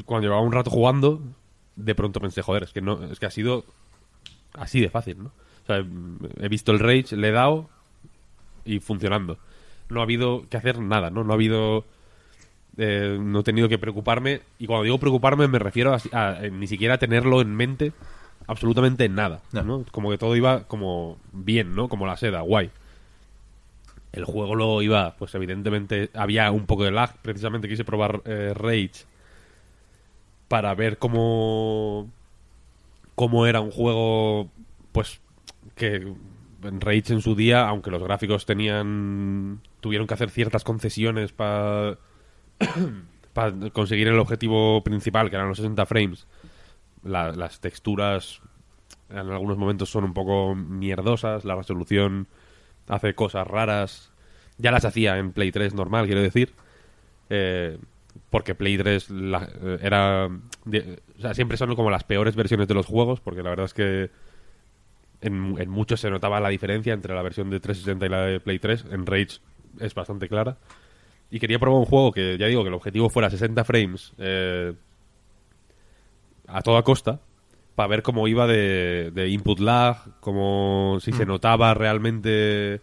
cuando 0.05 0.27
llevaba 0.27 0.43
un 0.43 0.53
rato 0.53 0.71
jugando, 0.71 1.21
de 1.75 1.95
pronto 1.95 2.21
pensé, 2.21 2.43
joder, 2.43 2.63
es 2.65 2.73
que 2.73 2.83
no, 2.83 3.03
es 3.05 3.19
que 3.19 3.27
ha 3.27 3.31
sido 3.31 3.65
así 4.53 4.81
de 4.81 4.91
fácil, 4.91 5.19
¿no? 5.23 5.33
O 5.63 5.67
sea, 5.67 5.85
he 6.41 6.49
visto 6.49 6.73
el 6.73 6.79
Rage, 6.79 7.17
le 7.17 7.29
he 7.29 7.33
dado 7.33 7.69
y 8.65 8.81
funcionando. 8.81 9.39
No 9.89 10.01
ha 10.01 10.03
habido 10.05 10.45
que 10.49 10.57
hacer 10.57 10.79
nada, 10.81 11.11
¿no? 11.11 11.25
No 11.25 11.33
ha 11.33 11.35
habido... 11.35 11.85
Eh, 12.81 13.19
no 13.21 13.41
he 13.41 13.43
tenido 13.43 13.69
que 13.69 13.77
preocuparme. 13.79 14.43
Y 14.59 14.67
cuando 14.67 14.85
digo 14.85 14.99
preocuparme 14.99 15.49
me 15.49 15.59
refiero 15.59 15.97
a, 16.13 16.41
ni 16.53 16.67
siquiera 16.69 16.99
tenerlo 16.99 17.41
en 17.41 17.55
mente 17.55 17.93
absolutamente 18.47 19.05
en 19.05 19.15
nada, 19.15 19.43
¿no? 19.53 19.85
Como 19.91 20.11
que 20.11 20.17
todo 20.17 20.35
iba 20.35 20.65
como 20.65 21.19
bien, 21.33 21.75
¿no? 21.75 21.89
Como 21.89 22.07
la 22.07 22.17
seda, 22.17 22.41
guay. 22.41 22.71
El 24.13 24.25
juego 24.25 24.55
lo 24.55 24.81
iba, 24.81 25.17
pues 25.17 25.35
evidentemente 25.35 26.09
había 26.15 26.51
un 26.51 26.65
poco 26.65 26.85
de 26.85 26.93
lag. 26.93 27.15
Precisamente 27.21 27.69
quise 27.69 27.85
probar 27.85 28.23
eh, 28.25 28.55
Rage 28.55 29.05
para 30.47 30.75
ver 30.75 30.99
cómo 30.99 32.09
cómo 33.15 33.47
era 33.47 33.61
un 33.61 33.71
juego 33.71 34.49
pues 34.93 35.21
que 35.75 36.15
en 36.63 36.81
Rage 36.81 37.13
en 37.13 37.21
su 37.21 37.35
día, 37.35 37.69
aunque 37.69 37.91
los 37.91 38.03
gráficos 38.03 38.47
tenían 38.47 39.61
tuvieron 39.81 40.07
que 40.07 40.15
hacer 40.15 40.31
ciertas 40.31 40.65
concesiones 40.65 41.33
para 41.33 41.99
para 43.33 43.71
conseguir 43.71 44.09
el 44.09 44.19
objetivo 44.19 44.83
principal, 44.83 45.31
que 45.31 45.37
eran 45.37 45.49
los 45.49 45.59
60 45.59 45.87
frames, 45.87 46.27
las 47.03 47.61
texturas 47.61 48.41
en 49.11 49.31
algunos 49.31 49.57
momentos 49.57 49.91
son 49.91 50.05
un 50.05 50.13
poco 50.13 50.55
mierdosas, 50.55 51.45
la 51.45 51.57
resolución 51.57 52.27
hace 52.89 53.15
cosas 53.15 53.47
raras. 53.47 54.13
Ya 54.59 54.71
las 54.71 54.85
hacía 54.85 55.19
en 55.19 55.33
Play 55.33 55.53
3 55.53 55.75
normal, 55.75 56.07
quiero 56.07 56.21
decir. 56.21 56.53
Eh, 57.31 57.79
porque 58.31 58.55
Play 58.55 58.77
3 58.77 59.09
eh, 59.11 59.79
era... 59.81 60.27
o 60.27 61.21
sea, 61.21 61.35
siempre 61.35 61.57
son 61.57 61.75
como 61.75 61.91
las 61.91 62.05
peores 62.05 62.37
versiones 62.37 62.69
de 62.69 62.75
los 62.75 62.87
juegos, 62.87 63.21
porque 63.21 63.43
la 63.43 63.51
verdad 63.51 63.67
es 63.67 63.75
que 63.75 64.11
en, 65.21 65.55
en 65.59 65.71
muchos 65.71 66.01
se 66.01 66.11
notaba 66.11 66.41
la 66.41 66.49
diferencia 66.49 66.93
entre 66.93 67.15
la 67.15 67.23
versión 67.23 67.51
de 67.51 67.61
360 67.61 68.07
y 68.07 68.09
la 68.09 68.23
de 68.23 68.41
Play 68.41 68.59
3. 68.59 68.87
En 68.91 69.07
Rage 69.07 69.41
es 69.81 69.95
bastante 69.95 70.29
clara. 70.29 70.59
Y 71.31 71.41
quería 71.41 71.59
probar 71.59 71.81
un 71.81 71.87
juego 71.87 72.13
que, 72.13 72.39
ya 72.39 72.47
digo, 72.47 72.63
que 72.63 72.69
el 72.69 72.75
objetivo 72.75 73.11
fuera 73.11 73.31
60 73.31 73.65
frames 73.65 74.13
eh, 74.19 74.73
a 76.47 76.63
toda 76.63 76.83
costa, 76.83 77.21
para 77.75 77.89
ver 77.89 78.03
cómo 78.03 78.27
iba 78.27 78.47
de, 78.47 79.29
input 79.31 79.61
lag, 79.61 80.19
como 80.21 80.99
si 81.01 81.13
se 81.13 81.25
mm. 81.25 81.29
notaba 81.29 81.75
realmente 81.75 82.81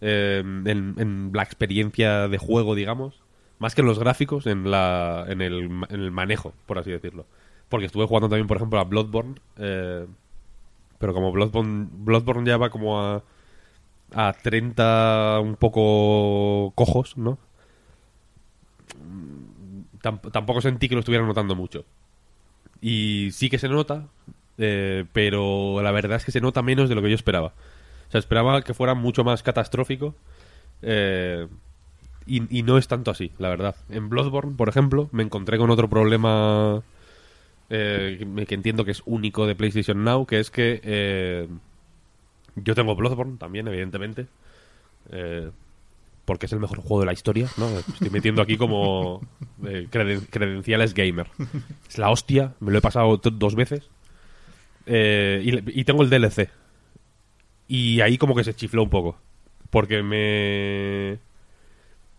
eh, 0.00 0.42
en, 0.42 1.30
la 1.34 1.42
experiencia 1.42 2.28
de 2.28 2.38
juego, 2.38 2.74
digamos, 2.74 3.22
más 3.58 3.74
que 3.74 3.82
en 3.82 3.88
los 3.88 3.98
gráficos, 3.98 4.46
en, 4.46 4.70
la, 4.70 5.26
en, 5.28 5.42
el, 5.42 5.68
en 5.90 6.00
el 6.00 6.10
manejo, 6.10 6.54
por 6.66 6.78
así 6.78 6.90
decirlo. 6.90 7.26
Porque 7.68 7.86
estuve 7.86 8.06
jugando 8.06 8.28
también, 8.28 8.46
por 8.46 8.56
ejemplo, 8.56 8.78
a 8.80 8.84
Bloodborne, 8.84 9.34
eh, 9.58 10.06
pero 10.98 11.12
como 11.12 11.32
Bloodborne, 11.32 11.88
Bloodborne 11.92 12.48
ya 12.48 12.56
va 12.56 12.70
como 12.70 13.00
a, 13.00 13.22
a 14.14 14.32
30 14.32 15.40
un 15.42 15.56
poco 15.56 16.72
cojos, 16.74 17.16
¿no? 17.16 17.38
Tampoco 20.00 20.60
sentí 20.60 20.88
que 20.88 20.94
lo 20.94 21.00
estuviera 21.00 21.26
notando 21.26 21.54
mucho. 21.54 21.84
Y 22.80 23.30
sí 23.32 23.50
que 23.50 23.58
se 23.58 23.68
nota, 23.68 24.06
eh, 24.58 25.04
pero 25.12 25.82
la 25.82 25.90
verdad 25.92 26.16
es 26.16 26.24
que 26.24 26.32
se 26.32 26.40
nota 26.40 26.62
menos 26.62 26.88
de 26.88 26.94
lo 26.94 27.02
que 27.02 27.10
yo 27.10 27.14
esperaba. 27.14 27.48
O 28.08 28.10
sea, 28.10 28.18
esperaba 28.18 28.62
que 28.62 28.74
fuera 28.74 28.94
mucho 28.94 29.24
más 29.24 29.42
catastrófico. 29.42 30.14
Eh, 30.82 31.46
y, 32.26 32.58
y, 32.58 32.62
no 32.62 32.78
es 32.78 32.88
tanto 32.88 33.10
así, 33.10 33.32
la 33.38 33.48
verdad. 33.48 33.76
En 33.88 34.08
Bloodborne, 34.08 34.54
por 34.56 34.68
ejemplo, 34.68 35.08
me 35.12 35.22
encontré 35.22 35.58
con 35.58 35.70
otro 35.70 35.88
problema 35.88 36.82
eh, 37.72 38.26
que 38.48 38.54
entiendo 38.54 38.84
que 38.84 38.90
es 38.90 39.02
único 39.06 39.46
de 39.46 39.54
PlayStation 39.54 40.02
Now, 40.02 40.26
que 40.26 40.40
es 40.40 40.50
que 40.50 40.80
eh, 40.82 41.48
yo 42.56 42.74
tengo 42.74 42.96
Bloodborne 42.96 43.38
también, 43.38 43.68
evidentemente, 43.68 44.26
eh, 45.12 45.50
porque 46.24 46.46
es 46.46 46.52
el 46.52 46.60
mejor 46.60 46.78
juego 46.78 47.00
de 47.00 47.06
la 47.06 47.12
historia, 47.12 47.48
¿no? 47.56 47.68
Estoy 47.68 48.10
metiendo 48.10 48.42
aquí 48.42 48.56
como 48.56 49.20
credenciales 49.90 50.94
gamer. 50.94 51.26
Es 51.88 51.98
la 51.98 52.10
hostia, 52.10 52.54
me 52.60 52.72
lo 52.72 52.78
he 52.78 52.82
pasado 52.82 53.16
dos 53.16 53.54
veces. 53.54 53.88
Y, 54.86 55.80
y, 55.80 55.84
tengo 55.84 56.02
el 56.02 56.10
DLC. 56.10 56.50
Y 57.68 58.00
ahí 58.00 58.18
como 58.18 58.34
que 58.34 58.44
se 58.44 58.54
chifló 58.54 58.82
un 58.82 58.90
poco. 58.90 59.16
Porque 59.70 60.02
me... 60.02 61.18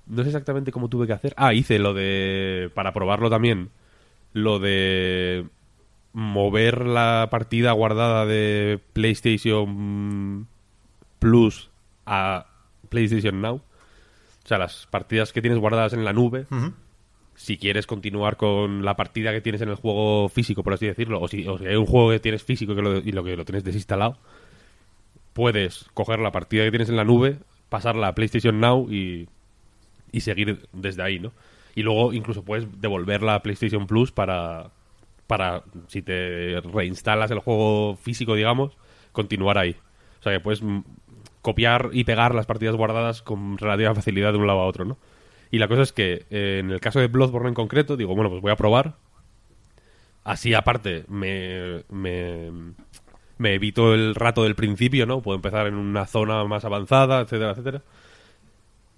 No 0.07 0.23
sé 0.23 0.29
exactamente 0.29 0.71
cómo 0.71 0.87
tuve 0.89 1.07
que 1.07 1.13
hacer. 1.13 1.33
Ah, 1.35 1.53
hice 1.53 1.79
lo 1.79 1.93
de... 1.93 2.71
Para 2.73 2.93
probarlo 2.93 3.29
también 3.29 3.69
lo 4.33 4.59
de 4.59 5.45
mover 6.13 6.85
la 6.85 7.27
partida 7.31 7.71
guardada 7.71 8.25
de 8.25 8.79
PlayStation 8.93 10.47
Plus 11.19 11.69
a 12.05 12.47
PlayStation 12.89 13.41
Now. 13.41 13.61
O 14.51 14.53
sea, 14.53 14.57
las 14.57 14.87
partidas 14.87 15.31
que 15.31 15.41
tienes 15.41 15.59
guardadas 15.59 15.93
en 15.93 16.03
la 16.03 16.13
nube, 16.13 16.45
si 17.35 17.57
quieres 17.57 17.87
continuar 17.87 18.37
con 18.37 18.83
la 18.83 18.95
partida 18.95 19.31
que 19.31 19.41
tienes 19.41 19.61
en 19.61 19.69
el 19.69 19.75
juego 19.75 20.29
físico, 20.29 20.63
por 20.63 20.73
así 20.73 20.87
decirlo, 20.87 21.21
o 21.21 21.27
si, 21.27 21.47
hay 21.47 21.75
un 21.75 21.85
juego 21.85 22.11
que 22.11 22.19
tienes 22.19 22.43
físico 22.43 22.73
y 22.73 23.11
lo 23.11 23.23
que 23.23 23.35
lo 23.37 23.45
tienes 23.45 23.63
desinstalado, 23.63 24.17
puedes 25.33 25.85
coger 25.93 26.19
la 26.19 26.31
partida 26.31 26.65
que 26.65 26.71
tienes 26.71 26.89
en 26.89 26.97
la 26.97 27.05
nube, 27.05 27.37
pasarla 27.69 28.09
a 28.09 28.15
PlayStation 28.15 28.59
Now 28.59 28.91
y, 28.91 29.29
y 30.11 30.21
seguir 30.21 30.67
desde 30.73 31.03
ahí, 31.03 31.19
¿no? 31.19 31.31
y 31.75 31.83
luego 31.83 32.13
incluso 32.13 32.43
puedes 32.43 32.67
devolverla 32.81 33.35
a 33.35 33.41
PlayStation 33.41 33.87
Plus 33.87 34.11
para, 34.11 34.71
para 35.27 35.63
si 35.87 36.01
te 36.01 36.59
reinstalas 36.61 37.31
el 37.31 37.39
juego 37.39 37.95
físico, 37.95 38.35
digamos, 38.35 38.77
continuar 39.11 39.57
ahí. 39.57 39.75
O 40.19 40.23
sea 40.23 40.33
que 40.33 40.39
puedes 40.39 40.61
copiar 41.41 41.89
y 41.91 42.03
pegar 42.03 42.35
las 42.35 42.45
partidas 42.45 42.75
guardadas 42.75 43.21
con 43.21 43.57
relativa 43.57 43.95
facilidad 43.95 44.31
de 44.33 44.39
un 44.39 44.47
lado 44.47 44.59
a 44.59 44.67
otro, 44.67 44.85
¿no? 44.85 44.97
Y 45.51 45.59
la 45.59 45.67
cosa 45.67 45.81
es 45.81 45.91
que 45.91 46.25
eh, 46.29 46.59
en 46.59 46.71
el 46.71 46.79
caso 46.79 46.99
de 46.99 47.07
Bloodborne 47.07 47.49
en 47.49 47.55
concreto, 47.55 47.97
digo, 47.97 48.15
bueno, 48.15 48.29
pues 48.29 48.41
voy 48.41 48.51
a 48.51 48.55
probar. 48.55 48.95
Así 50.23 50.53
aparte 50.53 51.03
me, 51.07 51.83
me, 51.89 52.51
me 53.37 53.55
evito 53.55 53.93
el 53.93 54.15
rato 54.15 54.43
del 54.43 54.55
principio, 54.55 55.05
¿no? 55.05 55.21
Puedo 55.21 55.35
empezar 55.35 55.67
en 55.67 55.75
una 55.75 56.05
zona 56.05 56.43
más 56.45 56.63
avanzada, 56.63 57.21
etcétera, 57.21 57.51
etcétera. 57.51 57.81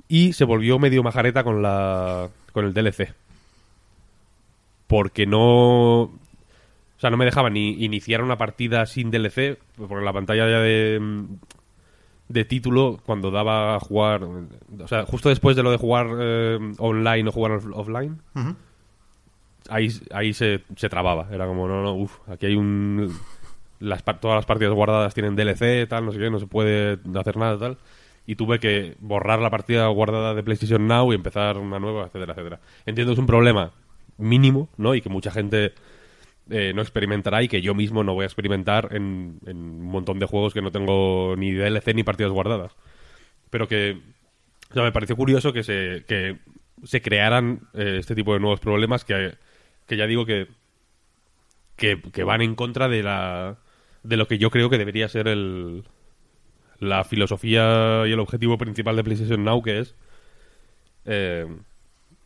Y 0.07 0.33
se 0.33 0.43
volvió 0.43 0.77
medio 0.79 1.01
majareta 1.01 1.43
con 1.43 1.61
la 1.61 2.29
con 2.51 2.65
el 2.65 2.73
DLC. 2.73 3.13
Porque 4.87 5.25
no... 5.25 6.01
O 6.01 6.99
sea, 7.03 7.09
no 7.09 7.17
me 7.17 7.25
dejaba 7.25 7.49
ni 7.49 7.83
iniciar 7.83 8.21
una 8.21 8.37
partida 8.37 8.85
sin 8.85 9.11
DLC, 9.11 9.57
porque 9.75 10.05
la 10.05 10.13
pantalla 10.13 10.47
ya 10.47 10.59
de, 10.59 11.01
de 12.28 12.45
título, 12.45 12.99
cuando 13.05 13.32
daba 13.32 13.76
a 13.76 13.80
jugar... 13.80 14.24
O 14.24 14.88
sea, 14.88 15.05
justo 15.05 15.30
después 15.30 15.55
de 15.55 15.63
lo 15.63 15.71
de 15.71 15.78
jugar 15.78 16.07
eh, 16.19 16.59
online 16.78 17.30
o 17.30 17.32
jugar 17.32 17.59
offline, 17.74 18.21
ahí, 19.69 19.89
ahí 20.11 20.34
se, 20.34 20.63
se 20.76 20.89
trababa. 20.89 21.28
Era 21.32 21.45
como, 21.47 21.67
no, 21.67 21.84
no, 21.84 21.93
uff, 21.93 22.17
aquí 22.30 22.47
hay 22.47 22.55
un... 22.55 23.13
Las, 23.80 24.03
todas 24.03 24.36
las 24.36 24.45
partidas 24.45 24.74
guardadas 24.74 25.13
tienen 25.13 25.36
DLC, 25.36 25.88
tal, 25.89 26.05
no 26.05 26.11
sé 26.11 26.19
qué, 26.19 26.30
no 26.30 26.39
se 26.39 26.47
puede 26.47 26.99
hacer 27.15 27.38
nada, 27.38 27.57
tal 27.57 27.78
y 28.26 28.36
tuve 28.36 28.59
que 28.59 28.95
borrar 28.99 29.39
la 29.39 29.49
partida 29.49 29.88
guardada 29.88 30.34
de 30.34 30.43
PlayStation 30.43 30.88
Now 30.88 31.11
y 31.11 31.15
empezar 31.15 31.57
una 31.57 31.80
nueva, 31.80 32.05
etcétera, 32.05 32.34
etcétera. 32.34 32.59
Entiendo 32.86 33.11
que 33.11 33.13
es 33.15 33.19
un 33.19 33.26
problema 33.26 33.71
mínimo, 34.17 34.69
¿no? 34.78 34.95
Y 34.95 35.01
que 35.01 35.09
mucha 35.09 35.32
gente 35.32 35.74
eh, 36.49 36.73
no 36.75 36.81
experimentará 36.81 37.41
y 37.43 37.47
que 37.47 37.61
yo 37.61 37.73
mismo 37.73 38.03
no 38.03 38.13
voy 38.13 38.23
a 38.23 38.27
experimentar 38.27 38.89
en, 38.91 39.39
un 39.45 39.81
montón 39.83 40.19
de 40.19 40.25
juegos 40.25 40.53
que 40.53 40.61
no 40.61 40.71
tengo 40.71 41.35
ni 41.37 41.51
DLC 41.51 41.93
ni 41.93 42.03
partidas 42.03 42.31
guardadas. 42.31 42.75
Pero 43.49 43.67
que 43.67 43.97
O 44.71 44.73
sea, 44.73 44.83
me 44.83 44.91
pareció 44.91 45.15
curioso 45.15 45.53
que 45.53 45.63
se, 45.63 46.03
que 46.07 46.39
se 46.83 47.01
crearan 47.01 47.61
eh, 47.73 47.97
este 47.99 48.15
tipo 48.15 48.33
de 48.33 48.39
nuevos 48.39 48.59
problemas 48.59 49.05
que, 49.05 49.35
que 49.87 49.97
ya 49.97 50.07
digo 50.07 50.25
que, 50.25 50.47
que, 51.75 52.01
que 52.01 52.23
van 52.23 52.41
en 52.41 52.55
contra 52.55 52.87
de 52.89 53.03
la 53.03 53.57
de 54.03 54.17
lo 54.17 54.27
que 54.27 54.37
yo 54.37 54.51
creo 54.51 54.69
que 54.69 54.77
debería 54.77 55.07
ser 55.07 55.27
el, 55.29 55.85
la 56.79 57.03
filosofía 57.03 58.03
y 58.05 58.11
el 58.11 58.19
objetivo 58.19 58.57
principal 58.57 58.95
de 58.95 59.03
PlayStation 59.03 59.43
Now, 59.43 59.61
que 59.61 59.79
es 59.79 59.95
eh, 61.05 61.47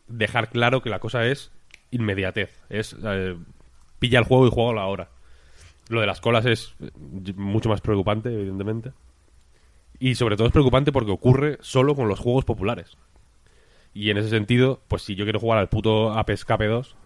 dejar 0.08 0.50
claro 0.50 0.82
que 0.82 0.90
la 0.90 0.98
cosa 0.98 1.26
es 1.26 1.52
inmediatez. 1.90 2.62
Es 2.68 2.96
eh, 3.02 3.36
pilla 3.98 4.18
el 4.18 4.24
juego 4.24 4.46
y 4.46 4.50
juego 4.50 4.70
a 4.70 4.74
la 4.74 4.86
hora. 4.86 5.08
Lo 5.88 6.00
de 6.00 6.06
las 6.06 6.20
colas 6.20 6.44
es 6.46 6.74
mucho 7.36 7.68
más 7.68 7.80
preocupante, 7.80 8.32
evidentemente. 8.32 8.92
Y 9.98 10.14
sobre 10.14 10.36
todo 10.36 10.46
es 10.46 10.52
preocupante 10.52 10.92
porque 10.92 11.10
ocurre 11.10 11.58
solo 11.60 11.94
con 11.94 12.08
los 12.08 12.20
juegos 12.20 12.44
populares. 12.44 12.96
Y 13.94 14.10
en 14.10 14.18
ese 14.18 14.28
sentido, 14.28 14.80
pues 14.86 15.02
si 15.02 15.14
yo 15.14 15.24
quiero 15.24 15.40
jugar 15.40 15.58
al 15.58 15.68
puto 15.68 16.12
Ape 16.12 16.36
2, 16.36 16.96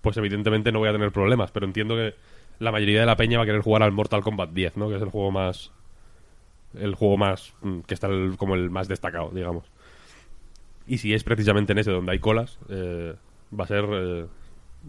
pues 0.00 0.16
evidentemente 0.16 0.70
no 0.70 0.78
voy 0.78 0.88
a 0.88 0.92
tener 0.92 1.10
problemas. 1.10 1.50
Pero 1.50 1.66
entiendo 1.66 1.96
que 1.96 2.14
la 2.58 2.70
mayoría 2.70 3.00
de 3.00 3.06
la 3.06 3.16
peña 3.16 3.38
va 3.38 3.44
a 3.44 3.46
querer 3.46 3.62
jugar 3.62 3.82
al 3.82 3.92
Mortal 3.92 4.22
Kombat 4.22 4.50
10, 4.50 4.76
¿no? 4.76 4.88
Que 4.88 4.96
es 4.96 5.02
el 5.02 5.10
juego 5.10 5.30
más... 5.30 5.72
El 6.74 6.94
juego 6.94 7.16
más... 7.16 7.54
Mm, 7.62 7.80
que 7.80 7.94
está 7.94 8.08
como 8.36 8.54
el 8.54 8.70
más 8.70 8.86
destacado, 8.86 9.30
digamos. 9.30 9.64
Y 10.86 10.98
si 10.98 11.14
es 11.14 11.24
precisamente 11.24 11.72
en 11.72 11.78
ese 11.78 11.90
donde 11.90 12.12
hay 12.12 12.18
colas, 12.18 12.58
eh, 12.68 13.14
va 13.58 13.64
a 13.64 13.66
ser 13.66 13.84
eh, 13.90 14.26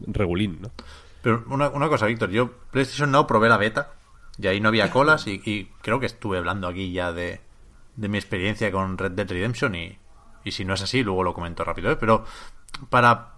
regulín, 0.08 0.60
¿no? 0.62 0.72
Pero 1.22 1.44
una, 1.48 1.90
cosa, 1.90 2.06
Víctor, 2.06 2.30
yo 2.30 2.52
PlayStation 2.72 3.12
Now 3.12 3.28
probé 3.28 3.50
la 3.50 3.58
beta 3.58 3.94
y 4.38 4.48
ahí 4.48 4.62
no 4.62 4.70
había 4.70 4.92
colas 4.92 5.28
y, 5.28 5.70
creo 5.82 6.00
que 6.00 6.06
estuve 6.06 6.38
hablando 6.38 6.68
aquí 6.68 6.92
ya 6.92 7.12
de, 7.12 7.42
mi 7.96 8.18
experiencia 8.18 8.72
con 8.72 8.98
Red 8.98 9.12
Dead 9.12 9.30
Redemption 9.30 9.76
y, 9.76 9.98
y 10.44 10.52
si 10.52 10.64
no 10.64 10.74
es 10.74 10.82
así, 10.82 11.04
luego 11.04 11.24
lo 11.24 11.34
comento 11.34 11.64
rápido, 11.64 11.92
¿eh? 11.92 11.98
Pero 11.98 12.26
para 12.90 13.34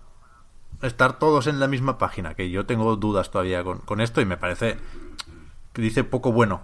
estar 0.82 1.20
todos 1.20 1.48
en 1.48 1.60
la 1.60 1.68
misma 1.68 1.98
página, 1.98 2.34
que 2.34 2.50
yo 2.50 2.66
tengo 2.66 2.96
dudas 2.96 3.32
todavía 3.32 3.64
con, 3.64 4.02
esto 4.02 4.22
y 4.22 4.26
me 4.26 4.38
parece 4.38 4.78
que 5.74 5.82
dice 5.82 6.04
poco 6.04 6.32
bueno 6.32 6.64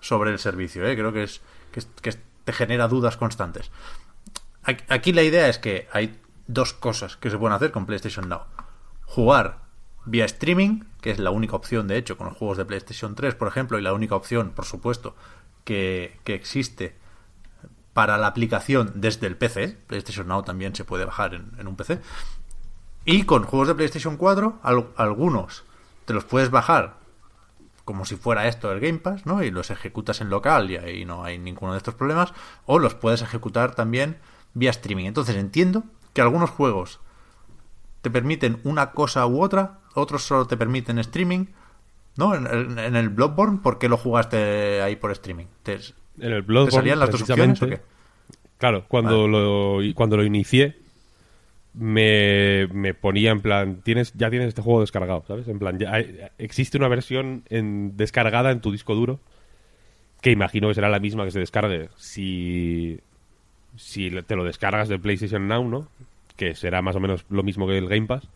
sobre 0.00 0.30
el 0.30 0.38
servicio, 0.38 0.86
¿eh? 0.86 0.96
creo 0.96 1.12
que 1.12 1.24
es 1.24 1.40
que, 1.72 2.12
te 2.44 2.52
genera 2.54 2.88
dudas 2.88 3.18
constantes. 3.18 3.70
Aquí 4.62 5.12
la 5.12 5.22
idea 5.22 5.48
es 5.48 5.58
que 5.58 5.86
hay 5.92 6.18
dos 6.46 6.72
cosas 6.72 7.16
que 7.16 7.30
se 7.30 7.36
pueden 7.36 7.54
hacer 7.54 7.72
con 7.72 7.84
PlayStation 7.84 8.26
Now. 8.28 8.40
Jugar 9.08 9.58
vía 10.04 10.24
streaming, 10.24 10.84
que 11.00 11.10
es 11.10 11.18
la 11.18 11.30
única 11.30 11.56
opción 11.56 11.88
de 11.88 11.96
hecho 11.96 12.16
con 12.16 12.28
los 12.28 12.36
juegos 12.36 12.56
de 12.56 12.64
PlayStation 12.64 13.14
3, 13.14 13.34
por 13.34 13.48
ejemplo, 13.48 13.78
y 13.78 13.82
la 13.82 13.92
única 13.92 14.14
opción, 14.14 14.50
por 14.50 14.64
supuesto, 14.64 15.16
que, 15.64 16.20
existe 16.24 16.96
para 17.92 18.16
la 18.16 18.28
aplicación 18.28 18.92
desde 18.94 19.26
el 19.26 19.36
PC. 19.36 19.76
PlayStation 19.86 20.28
Now 20.28 20.42
también 20.44 20.74
se 20.74 20.84
puede 20.84 21.04
bajar 21.04 21.34
en 21.34 21.66
un 21.66 21.74
PC. 21.76 22.00
Y 23.04 23.24
con 23.24 23.44
juegos 23.44 23.68
de 23.68 23.74
PlayStation 23.74 24.18
4, 24.18 24.60
algunos 24.96 25.64
te 26.04 26.12
los 26.12 26.24
puedes 26.24 26.50
bajar 26.50 26.98
como 27.86 28.04
si 28.04 28.16
fuera 28.16 28.48
esto 28.48 28.70
el 28.70 28.80
Game 28.80 28.98
Pass, 28.98 29.24
¿no? 29.24 29.42
Y 29.42 29.50
los 29.50 29.70
ejecutas 29.70 30.20
en 30.20 30.28
local 30.28 30.70
y 30.70 30.76
ahí 30.76 31.06
no 31.06 31.24
hay 31.24 31.38
ninguno 31.38 31.72
de 31.72 31.78
estos 31.78 31.94
problemas. 31.94 32.34
O 32.66 32.78
los 32.78 32.94
puedes 32.94 33.22
ejecutar 33.22 33.74
también 33.74 34.18
vía 34.52 34.68
streaming. 34.68 35.06
Entonces 35.06 35.36
entiendo 35.36 35.84
que 36.12 36.20
algunos 36.20 36.50
juegos 36.50 37.00
te 38.08 38.12
permiten 38.12 38.58
una 38.64 38.92
cosa 38.92 39.26
u 39.26 39.42
otra, 39.42 39.80
otros 39.94 40.22
solo 40.22 40.46
te 40.46 40.56
permiten 40.56 40.98
streaming. 40.98 41.46
¿No? 42.16 42.34
En, 42.34 42.96
el 42.96 43.10
Bloodborne, 43.10 43.60
¿por 43.62 43.78
qué 43.78 43.88
lo 43.88 43.96
jugaste 43.96 44.82
ahí 44.82 44.96
por 44.96 45.12
streaming? 45.12 45.44
en 45.66 46.32
el 46.32 46.42
Bloodborne, 46.42 46.70
¿te 46.70 46.76
salían 46.76 46.98
las 46.98 47.10
dos 47.10 47.22
opciones 47.22 47.62
o 47.62 47.68
qué? 47.68 47.80
Claro, 48.56 48.84
cuando, 48.88 49.28
lo, 49.28 49.78
cuando 49.94 50.16
lo 50.16 50.24
inicié, 50.24 50.76
me, 51.74 52.66
me, 52.72 52.92
ponía 52.92 53.30
en 53.30 53.40
plan, 53.40 53.82
tienes 53.84 54.14
ya 54.14 54.30
tienes 54.30 54.48
este 54.48 54.62
juego 54.62 54.80
descargado, 54.80 55.22
¿sabes? 55.28 55.46
En 55.46 55.60
plan, 55.60 55.78
ya 55.78 55.96
existe 56.38 56.76
una 56.76 56.88
versión 56.88 57.44
en, 57.50 57.96
descargada 57.96 58.50
en 58.50 58.60
tu 58.60 58.72
disco 58.72 58.96
duro 58.96 59.20
que 60.20 60.32
imagino 60.32 60.66
que 60.66 60.74
será 60.74 60.88
la 60.88 60.98
misma 60.98 61.24
que 61.24 61.30
se 61.30 61.38
descargue 61.38 61.88
si, 61.96 62.98
si 63.76 64.10
te 64.22 64.34
lo 64.34 64.42
descargas 64.42 64.88
de 64.88 64.98
PlayStation 64.98 65.46
Now, 65.46 65.68
¿no? 65.68 65.88
Que 66.38 66.54
será 66.54 66.80
más 66.80 66.96
o 66.96 67.00
menos 67.00 67.26
lo 67.28 67.42
mismo 67.42 67.66
que 67.66 67.76
el 67.76 67.88
Game 67.88 68.06
Pass. 68.06 68.26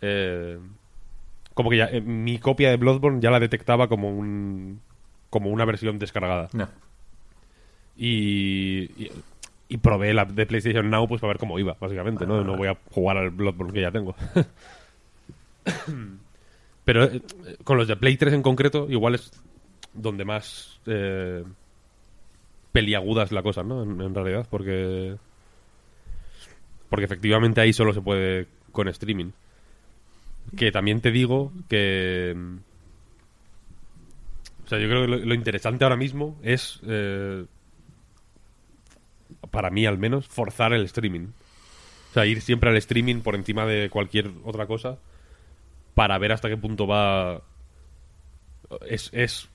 Eh, 0.00 0.58
como 1.54 1.70
que 1.70 1.78
ya 1.78 1.86
eh, 1.86 2.00
mi 2.00 2.38
copia 2.38 2.70
de 2.70 2.76
Bloodborne 2.76 3.20
ya 3.20 3.32
la 3.32 3.40
detectaba 3.40 3.88
como 3.88 4.10
un 4.10 4.80
como 5.30 5.50
una 5.50 5.64
versión 5.64 5.98
descargada. 5.98 6.48
y, 7.96 9.10
y 9.72 9.78
probé 9.78 10.12
la 10.12 10.26
de 10.26 10.44
PlayStation 10.44 10.90
Now 10.90 11.08
pues 11.08 11.20
para 11.20 11.32
ver 11.32 11.40
cómo 11.40 11.58
iba, 11.58 11.74
básicamente, 11.80 12.26
¿no? 12.26 12.44
No 12.44 12.56
voy 12.56 12.68
a 12.68 12.76
jugar 12.90 13.16
al 13.16 13.30
Bloodborne 13.30 13.72
que 13.72 13.80
ya 13.80 13.90
tengo. 13.90 14.14
Pero 16.84 17.04
eh, 17.04 17.22
con 17.64 17.78
los 17.78 17.88
de 17.88 17.96
Play 17.96 18.18
3 18.18 18.34
en 18.34 18.42
concreto, 18.42 18.86
igual 18.90 19.14
es 19.14 19.30
donde 19.94 20.26
más 20.26 20.78
eh, 20.86 21.42
peliaguda 22.72 23.22
es 23.22 23.32
la 23.32 23.42
cosa, 23.42 23.62
¿no? 23.62 23.82
En, 23.82 24.14
realidad, 24.14 24.46
porque 24.50 25.16
porque 26.92 27.06
efectivamente 27.06 27.58
ahí 27.62 27.72
solo 27.72 27.94
se 27.94 28.02
puede 28.02 28.48
con 28.70 28.86
streaming. 28.86 29.30
Que 30.54 30.70
también 30.70 31.00
te 31.00 31.10
digo 31.10 31.50
que 31.70 32.36
o 34.62 34.68
sea, 34.68 34.78
yo 34.78 34.88
creo 34.88 35.06
que 35.06 35.24
lo, 35.24 35.34
interesante 35.34 35.84
ahora 35.84 35.96
mismo 35.96 36.38
es 36.42 36.80
eh, 36.86 37.46
para 39.50 39.70
mí 39.70 39.86
al 39.86 39.96
menos, 39.96 40.28
forzar 40.28 40.74
el 40.74 40.84
streaming. 40.84 41.28
O 42.10 42.12
sea, 42.12 42.26
ir 42.26 42.42
siempre 42.42 42.68
al 42.68 42.76
streaming 42.76 43.22
por 43.22 43.36
encima 43.36 43.64
de 43.64 43.88
cualquier 43.88 44.30
otra 44.44 44.66
cosa 44.66 44.98
para 45.94 46.18
ver 46.18 46.32
hasta 46.32 46.50
qué 46.50 46.58
punto 46.58 46.86
va... 46.86 47.40
Es, 48.86 49.08
es 49.14 49.48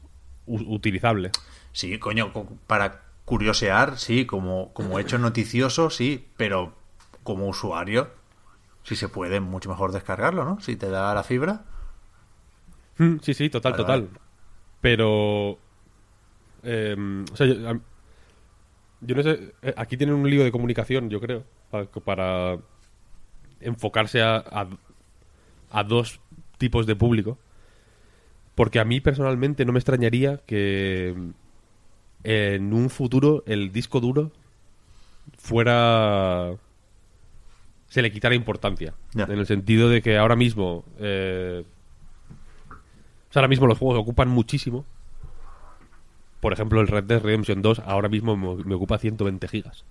utilizable. 0.48 1.30
Sí, 1.72 2.00
coño, 2.00 2.34
para 2.66 3.04
curiosear, 3.26 4.00
sí, 4.00 4.26
como, 4.26 4.74
como 4.74 4.98
hecho 4.98 5.20
noticioso, 5.20 5.92
sí, 5.92 6.26
pero 6.36 6.77
como 7.28 7.50
usuario, 7.50 8.08
si 8.84 8.96
se 8.96 9.10
puede, 9.10 9.42
mucho 9.42 9.68
mejor 9.68 9.92
descargarlo, 9.92 10.46
¿no? 10.46 10.62
Si 10.62 10.78
te 10.78 10.90
da 10.90 11.14
la 11.14 11.24
fibra. 11.24 11.66
Mm, 13.00 13.18
sí, 13.22 13.34
sí, 13.34 13.50
total, 13.50 13.76
total. 13.76 14.10
Pero... 14.80 15.60
Eh, 16.64 16.96
o 17.30 17.36
sea, 17.36 17.48
yo 19.02 19.16
no 19.16 19.24
sé, 19.24 19.54
eh, 19.62 19.74
aquí 19.76 19.98
tienen 19.98 20.16
un 20.16 20.30
lío 20.30 20.42
de 20.42 20.54
comunicación, 20.54 21.10
yo 21.10 21.20
creo, 21.20 21.44
para, 22.06 22.60
enfocarse 23.60 24.22
a, 24.22 24.70
a, 25.70 25.84
dos 25.84 26.22
tipos 26.58 26.88
de 26.88 26.96
público. 26.96 27.38
Porque 28.56 28.80
a 28.80 28.86
mí 28.86 29.02
personalmente 29.02 29.66
no 29.66 29.74
me 29.74 29.80
extrañaría 29.80 30.38
que 30.46 31.14
en 32.24 32.74
un 32.74 32.90
futuro 32.90 33.44
el 33.48 33.74
disco 33.74 34.00
duro 34.00 34.32
fuera 35.38 36.58
se 37.88 38.02
le 38.02 38.12
quitara 38.12 38.36
importancia 38.36 38.94
en 39.16 39.32
el 39.32 39.46
sentido 39.46 39.90
de 39.90 40.02
que 40.02 40.18
ahora 40.18 40.36
mismo 40.36 40.84
eh, 41.00 41.64
ahora 43.34 43.48
mismo 43.48 43.68
los 43.68 43.78
juegos 43.78 44.00
ocupan 44.00 44.30
muchísimo 44.30 44.86
por 46.40 46.54
ejemplo, 46.54 46.82
el 46.82 46.88
Red 46.88 47.06
Dead 47.06 47.22
Redemption 47.22 47.62
2 47.62 47.80
ahora 47.80 48.10
mismo 48.10 48.38
me, 48.38 48.76
ocupa 48.76 48.98
120 48.98 49.48
gigas. 49.48 49.86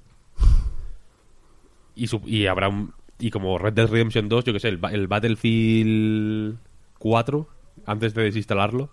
Y, 1.95 2.09
y 2.27 2.47
habrá 2.47 2.69
un, 2.69 2.93
y 3.19 3.31
como 3.31 3.59
Red 3.59 3.73
Dead 3.73 3.89
Redemption 3.89 4.29
2, 4.29 4.45
yo 4.45 4.53
que 4.53 4.61
sé, 4.61 4.69
el, 4.69 5.07
Battlefield 5.07 6.59
4, 6.99 7.49
antes 7.87 8.15
de 8.15 8.23
desinstalarlo, 8.23 8.91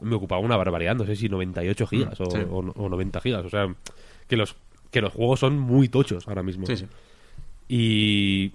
me 0.00 0.14
ocupaba 0.14 0.40
una 0.40 0.56
barbaridad, 0.56 0.94
no 0.94 1.04
sé 1.04 1.16
si 1.16 1.28
98 1.28 1.86
gigas 1.86 2.20
mm, 2.20 2.24
o, 2.50 2.88
90 2.88 3.20
gigas. 3.20 3.44
O 3.44 3.50
sea, 3.50 3.74
que 4.28 4.36
los, 4.36 4.56
que 4.90 5.00
los 5.00 5.12
juegos 5.12 5.40
son 5.40 5.58
muy 5.58 5.88
tochos 5.88 6.28
ahora 6.28 6.42
mismo. 6.42 6.66
Sí, 6.66 6.76
sí. 6.76 6.86
Y 7.74 8.52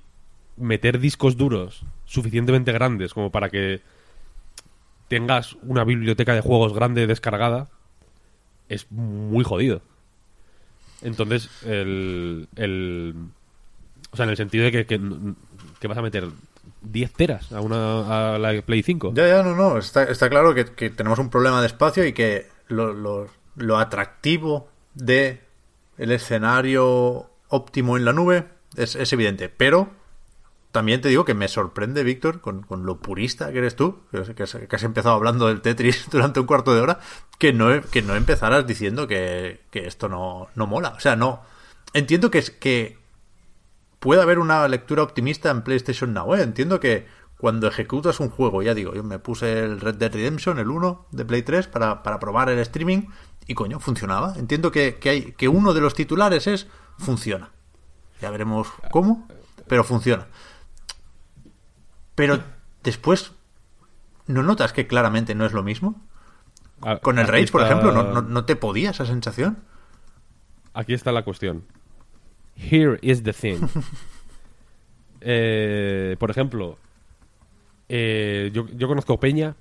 meter 0.57 0.99
discos 0.99 1.37
duros 1.37 1.81
suficientemente 2.05 2.71
grandes 2.71 3.15
como 3.15 3.31
para 3.31 3.49
que 3.49 3.81
tengas 5.07 5.57
una 5.63 5.83
biblioteca 5.83 6.35
de 6.35 6.41
juegos 6.41 6.71
grande 6.73 7.07
descargada 7.07 7.67
es 8.69 8.85
muy 8.91 9.43
jodido. 9.43 9.81
Entonces, 11.01 11.49
el, 11.65 12.47
el, 12.57 13.15
O 14.11 14.17
sea, 14.17 14.25
en 14.25 14.29
el 14.29 14.37
sentido 14.37 14.65
de 14.65 14.71
que, 14.71 14.85
que, 14.85 15.87
vas 15.87 15.97
a 15.97 16.03
meter 16.03 16.27
10 16.83 17.13
teras 17.13 17.51
a, 17.51 17.61
una, 17.61 18.35
a 18.35 18.37
la 18.37 18.61
Play 18.61 18.83
5. 18.83 19.13
Ya, 19.15 19.27
ya, 19.27 19.41
no, 19.41 19.55
no. 19.55 19.79
Está, 19.79 20.03
está 20.03 20.29
claro 20.29 20.53
que, 20.53 20.91
tenemos 20.91 21.17
un 21.17 21.31
problema 21.31 21.59
de 21.61 21.65
espacio 21.65 22.05
y 22.05 22.13
que 22.13 22.45
lo, 22.67 22.93
lo, 22.93 23.27
lo 23.55 23.79
atractivo 23.79 24.69
de 24.93 25.41
el 25.97 26.11
escenario 26.11 27.31
óptimo 27.47 27.97
en 27.97 28.05
la 28.05 28.13
nube 28.13 28.56
es, 28.77 28.95
es 28.95 29.13
evidente. 29.13 29.49
Pero 29.49 29.89
también 30.71 31.01
te 31.01 31.09
digo 31.09 31.25
que 31.25 31.33
me 31.33 31.47
sorprende, 31.47 32.03
Víctor, 32.03 32.41
con, 32.41 32.65
lo 32.69 32.99
purista 32.99 33.51
que 33.51 33.57
eres 33.57 33.75
tú, 33.75 34.01
que, 34.11 34.43
has 34.43 34.83
empezado 34.83 35.15
hablando 35.15 35.47
del 35.47 35.61
Tetris 35.61 36.07
durante 36.11 36.39
un 36.39 36.45
cuarto 36.45 36.75
de 36.75 36.81
hora, 36.81 36.99
que 37.39 37.51
no, 37.51 37.81
que 37.81 38.01
no 38.01 38.15
empezaras 38.15 38.67
diciendo 38.67 39.07
que, 39.07 39.61
esto 39.71 40.07
no, 40.09 40.49
no 40.55 40.67
mola. 40.67 40.89
O 40.89 40.99
sea, 40.99 41.15
no, 41.15 41.41
entiendo 41.93 42.29
que, 42.29 42.43
que 42.59 42.99
puede 43.99 44.21
haber 44.21 44.39
una 44.39 44.67
lectura 44.67 45.03
optimista 45.03 45.49
en 45.49 45.63
PlayStation 45.63 46.13
Now. 46.13 46.35
¿eh? 46.35 46.43
Entiendo 46.43 46.79
que 46.79 47.07
cuando 47.37 47.67
ejecutas 47.67 48.19
un 48.19 48.29
juego, 48.29 48.61
ya 48.61 48.73
digo, 48.73 48.93
yo 48.93 49.03
me 49.03 49.19
puse 49.19 49.63
el 49.63 49.79
Red 49.79 49.95
Dead 49.95 50.13
Redemption, 50.13 50.59
el 50.59 50.69
1 50.69 51.07
de 51.11 51.25
Play 51.25 51.43
3, 51.43 51.67
para, 51.67 52.03
para 52.03 52.19
probar 52.19 52.49
el 52.49 52.59
streaming 52.59 53.07
y 53.47 53.53
coño, 53.55 53.79
funcionaba. 53.79 54.33
Entiendo 54.37 54.71
que, 54.71 54.97
que, 54.99 55.09
hay, 55.09 55.31
que 55.31 55.47
uno 55.47 55.73
de 55.73 55.81
los 55.81 55.93
titulares 55.95 56.45
es 56.45 56.67
funciona. 56.99 57.51
Ya 58.21 58.31
veremos 58.31 58.67
cómo, 58.91 59.27
pero 59.67 59.83
funciona. 59.83 60.27
Pero 62.15 62.43
después, 62.83 63.33
¿no 64.25 64.43
notas 64.43 64.73
que 64.73 64.87
claramente 64.87 65.35
no 65.35 65.45
es 65.45 65.53
lo 65.53 65.63
mismo? 65.63 66.01
Con 67.01 67.19
el 67.19 67.27
Rage, 67.27 67.47
por 67.47 67.61
ejemplo, 67.63 67.91
¿no, 67.91 68.21
no, 68.21 68.45
te 68.45 68.55
podía 68.55 68.91
esa 68.91 69.05
sensación? 69.05 69.57
Aquí 70.73 70.93
está 70.93 71.11
la 71.11 71.23
cuestión. 71.23 71.63
Here 72.55 72.99
is 73.01 73.23
the 73.23 73.33
thing. 73.33 73.67
eh, 75.21 76.15
por 76.19 76.29
ejemplo, 76.29 76.77
eh, 77.89 78.51
yo, 78.53 78.67
yo 78.69 78.87
conozco 78.87 79.19
Peña 79.19 79.55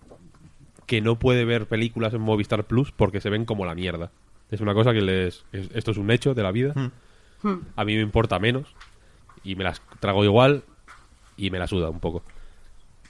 que 0.86 1.00
no 1.00 1.18
puede 1.18 1.44
ver 1.44 1.66
películas 1.66 2.14
en 2.14 2.20
Movistar 2.20 2.64
Plus 2.64 2.92
porque 2.92 3.20
se 3.20 3.30
ven 3.30 3.44
como 3.44 3.66
la 3.66 3.74
mierda. 3.74 4.12
Es 4.50 4.60
una 4.60 4.74
cosa 4.74 4.92
que 4.92 5.00
les... 5.00 5.44
esto 5.52 5.90
es 5.90 5.96
un 5.96 6.10
hecho 6.10 6.34
de 6.34 6.42
la 6.42 6.52
vida. 6.52 6.74
A 7.76 7.84
mí 7.84 7.94
me 7.94 8.02
importa 8.02 8.38
menos 8.38 8.74
y 9.42 9.56
me 9.56 9.64
las 9.64 9.80
trago 10.00 10.24
igual 10.24 10.64
y 11.36 11.50
me 11.50 11.58
la 11.58 11.66
suda 11.66 11.90
un 11.90 12.00
poco. 12.00 12.22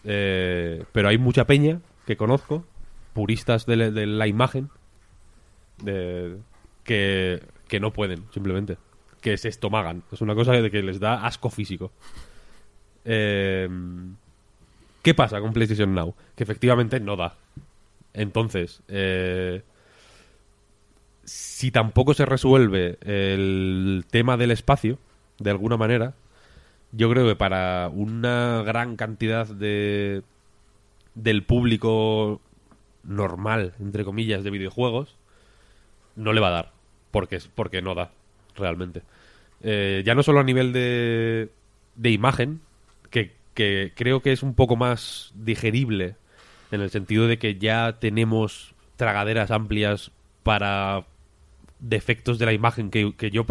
Eh, 0.04 0.84
pero 0.92 1.08
hay 1.08 1.18
mucha 1.18 1.46
peña 1.46 1.80
que 2.06 2.16
conozco, 2.16 2.64
puristas 3.12 3.66
de, 3.66 3.76
la 4.06 4.26
imagen, 4.26 4.70
de, 5.82 6.36
que, 6.84 7.42
que 7.68 7.80
no 7.80 7.92
pueden, 7.92 8.24
simplemente. 8.32 8.78
Que 9.20 9.36
se 9.36 9.48
estomagan. 9.48 10.02
Es 10.12 10.20
una 10.20 10.34
cosa 10.34 10.52
de 10.52 10.70
que 10.70 10.82
les 10.82 11.00
da 11.00 11.26
asco 11.26 11.50
físico. 11.50 11.90
Eh, 13.04 13.68
¿Qué 15.02 15.14
pasa 15.14 15.40
con 15.40 15.52
PlayStation 15.52 15.94
Now? 15.94 16.14
Que 16.34 16.42
efectivamente 16.42 16.98
no 16.98 17.16
da. 17.16 17.36
Entonces, 18.12 18.82
eh, 18.88 19.62
si 21.26 21.70
tampoco 21.70 22.14
se 22.14 22.24
resuelve 22.24 22.98
el 23.02 24.04
tema 24.10 24.36
del 24.36 24.52
espacio, 24.52 24.98
de 25.38 25.50
alguna 25.50 25.76
manera, 25.76 26.14
yo 26.92 27.10
creo 27.10 27.26
que 27.26 27.36
para 27.36 27.90
una 27.92 28.62
gran 28.64 28.96
cantidad 28.96 29.46
de 29.46 30.22
del 31.14 31.42
público 31.44 32.40
normal, 33.02 33.72
entre 33.80 34.04
comillas, 34.04 34.44
de 34.44 34.50
videojuegos, 34.50 35.16
no 36.14 36.32
le 36.32 36.40
va 36.40 36.48
a 36.48 36.52
dar. 36.52 36.72
Porque, 37.10 37.40
porque 37.54 37.82
no 37.82 37.94
da, 37.94 38.12
realmente. 38.54 39.02
Eh, 39.62 40.02
ya 40.04 40.14
no 40.14 40.22
solo 40.22 40.40
a 40.40 40.44
nivel 40.44 40.72
de, 40.72 41.50
de 41.94 42.10
imagen, 42.10 42.60
que, 43.10 43.32
que 43.54 43.92
creo 43.96 44.20
que 44.20 44.32
es 44.32 44.42
un 44.42 44.54
poco 44.54 44.76
más 44.76 45.32
digerible, 45.34 46.16
en 46.70 46.82
el 46.82 46.90
sentido 46.90 47.26
de 47.26 47.38
que 47.38 47.56
ya 47.56 47.98
tenemos 47.98 48.74
tragaderas 48.96 49.50
amplias 49.50 50.10
para 50.42 51.06
defectos 51.78 52.38
de 52.38 52.46
la 52.46 52.52
imagen 52.52 52.90
que, 52.90 53.14
que 53.16 53.30
yo 53.30 53.44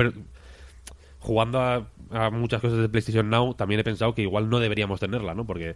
jugando 1.19 1.59
a, 1.59 2.29
muchas 2.29 2.61
cosas 2.61 2.79
de 2.79 2.89
PlayStation 2.89 3.29
Now, 3.29 3.55
también 3.55 3.79
he 3.79 3.83
pensado 3.83 4.13
que 4.13 4.21
igual 4.21 4.49
no 4.49 4.59
deberíamos 4.59 4.99
tenerla, 4.99 5.33
¿no? 5.33 5.45
Porque 5.45 5.75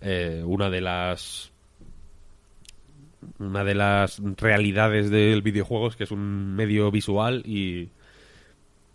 eh, 0.00 0.42
una 0.46 0.70
de 0.70 0.80
las 0.80 1.50
una 3.38 3.62
de 3.62 3.74
las 3.74 4.20
realidades 4.36 5.10
del 5.10 5.42
videojuego 5.42 5.88
es 5.88 5.96
que 5.96 6.04
es 6.04 6.10
un 6.10 6.56
medio 6.56 6.90
visual 6.90 7.42
y, 7.46 7.88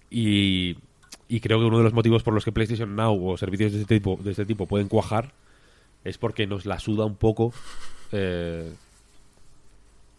y, 0.09 0.76
creo 1.39 1.59
que 1.59 1.65
uno 1.65 1.78
de 1.78 1.84
los 1.84 1.93
motivos 1.93 2.24
por 2.24 2.34
los 2.34 2.43
que 2.43 2.51
PlayStation 2.51 2.95
Now 2.95 3.30
o 3.30 3.38
servicios 3.38 3.72
de 3.72 3.82
este 3.82 3.95
tipo, 3.99 4.20
de 4.22 4.32
este 4.32 4.45
tipo 4.45 4.68
pueden 4.68 4.89
cuajar 4.89 5.34
es 6.03 6.18
porque 6.18 6.45
nos 6.47 6.65
la 6.65 6.80
suda 6.80 7.05
un 7.05 7.15
poco 7.15 7.53
eh, 8.11 8.72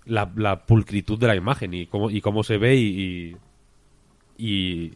la, 0.08 0.30
la, 0.36 0.64
pulcritud 0.66 1.18
de 1.18 1.26
la 1.26 1.36
imagen 1.36 1.74
y 1.74 1.86
cómo, 1.86 2.10
y 2.10 2.20
cómo 2.20 2.42
se 2.42 2.58
ve 2.58 2.76
y, 2.76 3.36
y, 4.36 4.94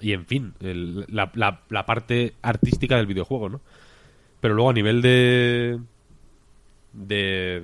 y 0.00 0.12
en 0.12 0.26
fin, 0.26 0.54
la, 0.60 1.86
parte 1.86 2.34
artística 2.42 2.96
del 2.96 3.06
videojuego, 3.06 3.48
¿no? 3.48 3.60
Pero 4.40 4.54
luego 4.54 4.70
a 4.70 4.74
nivel 4.74 5.00
de, 5.00 5.80
de, 6.92 7.62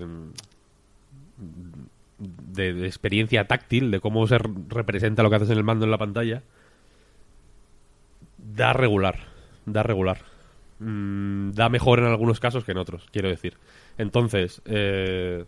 de, 2.18 2.87
experiencia 2.87 3.47
táctil, 3.47 3.91
de 3.91 4.01
cómo 4.01 4.26
se 4.26 4.39
representa 4.39 5.22
lo 5.22 5.31
que 5.31 5.37
haces 5.37 5.51
en 5.51 5.59
el 5.59 5.64
mando 5.64 5.85
en 5.85 5.91
la 5.91 5.99
pantalla, 5.99 6.43
da 8.39 8.72
regular, 8.72 9.18
da 9.66 9.83
regular. 9.83 10.22
Mm, 10.78 11.51
da 11.51 11.68
mejor 11.68 11.99
en 11.99 12.07
algunos 12.07 12.41
casos 12.41 12.64
que 12.64 12.72
en 12.72 12.78
otros, 12.78 13.07
quiero 13.12 13.28
decir. 13.28 13.59
Entonces, 13.99 14.62
eh, 14.64 15.45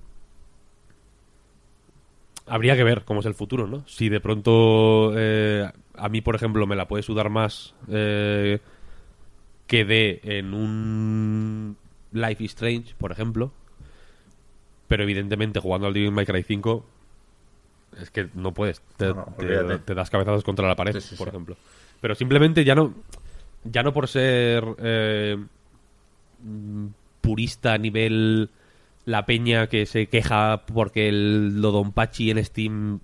habría 2.47 2.76
que 2.76 2.84
ver 2.84 3.05
cómo 3.05 3.20
es 3.20 3.26
el 3.26 3.34
futuro, 3.34 3.66
¿no? 3.66 3.86
Si 3.86 4.09
de 4.09 4.20
pronto 4.20 5.12
eh, 5.16 5.70
a 5.95 6.09
mí, 6.09 6.20
por 6.20 6.34
ejemplo, 6.34 6.66
me 6.66 6.76
la 6.76 6.88
puede 6.88 7.03
sudar 7.03 7.30
más 7.30 7.74
eh, 7.88 8.61
que 9.66 9.84
de 9.84 10.20
en 10.24 10.55
un 10.55 11.76
Life 12.12 12.45
is 12.45 12.51
Strange, 12.51 12.95
por 12.99 13.12
ejemplo. 13.12 13.53
Pero 14.88 15.05
evidentemente 15.05 15.61
jugando 15.61 15.86
al 15.86 15.95
Devil 15.95 16.12
May 16.12 16.26
Cry 16.26 16.43
5 16.43 16.84
es 18.01 18.11
que 18.11 18.28
no 18.34 18.53
puedes. 18.53 18.82
Te, 18.97 19.95
das 19.95 20.11
cabezazos 20.11 20.45
contra 20.45 20.68
la 20.68 20.76
pared, 20.76 20.97
por 21.16 21.28
ejemplo. 21.28 21.57
Pero 22.01 22.14
simplemente 22.14 22.64
ya 22.64 22.74
no 22.74 22.95
ya 23.64 23.82
no 23.82 23.93
por 23.93 24.09
ser 24.09 24.64
eh, 24.78 25.36
purista 27.20 27.74
a 27.74 27.78
nivel 27.78 28.51
la 29.05 29.26
peña 29.26 29.66
que 29.68 29.86
se 29.86 30.07
queja 30.07 30.64
porque 30.66 31.09
el 31.09 31.61
Lodonpachi 31.61 32.30
en 32.30 32.44
Steam 32.44 33.00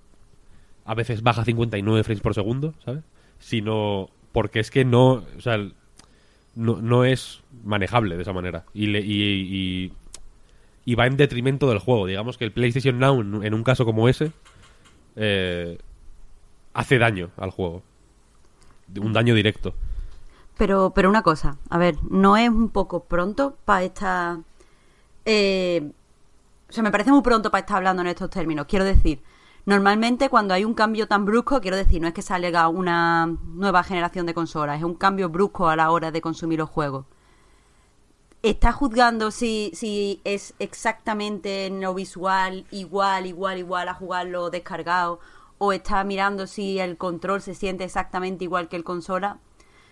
a 0.85 0.95
veces 0.95 1.21
baja 1.21 1.45
59 1.45 2.03
frames 2.03 2.21
por 2.21 2.33
segundo, 2.33 2.73
¿sabes? 2.83 3.03
Sino 3.37 4.09
porque 4.31 4.59
es 4.59 4.71
que 4.71 4.85
no, 4.85 5.23
o 5.37 5.41
sea, 5.41 5.57
no, 6.55 6.81
no 6.81 7.05
es 7.05 7.41
manejable 7.63 8.15
de 8.15 8.21
esa 8.21 8.33
manera. 8.33 8.65
Y, 8.73 8.95
y, 8.97 9.93
y, 10.85 10.95
va 10.95 11.05
en 11.05 11.17
detrimento 11.17 11.69
del 11.69 11.79
juego. 11.79 12.07
Digamos 12.07 12.37
que 12.37 12.45
el 12.45 12.51
PlayStation 12.51 12.97
Now, 12.99 13.21
en 13.21 13.53
un 13.53 13.63
caso 13.63 13.85
como 13.85 14.09
ese, 14.09 14.31
eh, 15.15 15.77
hace 16.73 16.97
daño 16.97 17.29
al 17.37 17.51
juego. 17.51 17.83
Un 18.99 19.13
daño 19.13 19.35
directo. 19.35 19.73
Pero, 20.57 20.91
pero 20.93 21.09
una 21.09 21.21
cosa, 21.21 21.57
a 21.69 21.77
ver, 21.77 21.95
¿no 22.09 22.35
es 22.35 22.49
un 22.49 22.69
poco 22.69 23.05
pronto 23.05 23.57
para 23.63 23.83
esta... 23.83 24.41
Eh, 25.31 25.91
o 26.67 26.71
sea, 26.71 26.81
me 26.81 26.89
parece 26.89 27.11
muy 27.11 27.21
pronto 27.21 27.51
para 27.51 27.59
estar 27.59 27.77
hablando 27.77 28.01
en 28.01 28.07
estos 28.07 28.31
términos. 28.31 28.65
Quiero 28.67 28.83
decir, 28.83 29.21
Normalmente 29.65 30.29
cuando 30.29 30.55
hay 30.55 30.65
un 30.65 30.73
cambio 30.73 31.07
tan 31.07 31.25
brusco, 31.25 31.61
quiero 31.61 31.77
decir, 31.77 32.01
no 32.01 32.07
es 32.07 32.13
que 32.15 32.23
salga 32.23 32.67
una 32.69 33.27
nueva 33.43 33.83
generación 33.83 34.25
de 34.25 34.33
consolas, 34.33 34.79
es 34.79 34.83
un 34.83 34.95
cambio 34.95 35.29
brusco 35.29 35.67
a 35.67 35.75
la 35.75 35.91
hora 35.91 36.09
de 36.09 36.21
consumir 36.21 36.57
los 36.57 36.71
juegos. 36.71 37.05
¿Está 38.41 38.71
juzgando 38.71 39.29
si, 39.29 39.69
si 39.75 40.21
es 40.23 40.55
exactamente 40.57 41.67
en 41.67 41.81
lo 41.81 41.93
visual 41.93 42.65
igual, 42.71 43.27
igual, 43.27 43.59
igual 43.59 43.89
a 43.89 43.93
jugarlo 43.93 44.49
descargado? 44.49 45.19
¿O 45.59 45.71
está 45.71 46.03
mirando 46.03 46.47
si 46.47 46.79
el 46.79 46.97
control 46.97 47.41
se 47.41 47.53
siente 47.53 47.83
exactamente 47.83 48.45
igual 48.45 48.69
que 48.69 48.75
el 48.77 48.83
consola? 48.83 49.37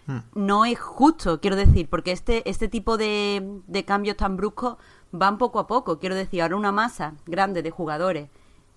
Hmm. 0.07 0.19
No 0.33 0.65
es 0.65 0.79
justo, 0.79 1.39
quiero 1.39 1.57
decir, 1.57 1.87
porque 1.87 2.13
este, 2.13 2.49
este 2.49 2.67
tipo 2.67 2.97
de, 2.97 3.61
de 3.67 3.85
cambios 3.85 4.17
tan 4.17 4.37
bruscos 4.37 4.77
van 5.11 5.37
poco 5.37 5.59
a 5.59 5.67
poco. 5.67 5.99
Quiero 5.99 6.15
decir, 6.15 6.41
ahora 6.41 6.55
una 6.55 6.71
masa 6.71 7.15
grande 7.25 7.61
de 7.61 7.71
jugadores 7.71 8.29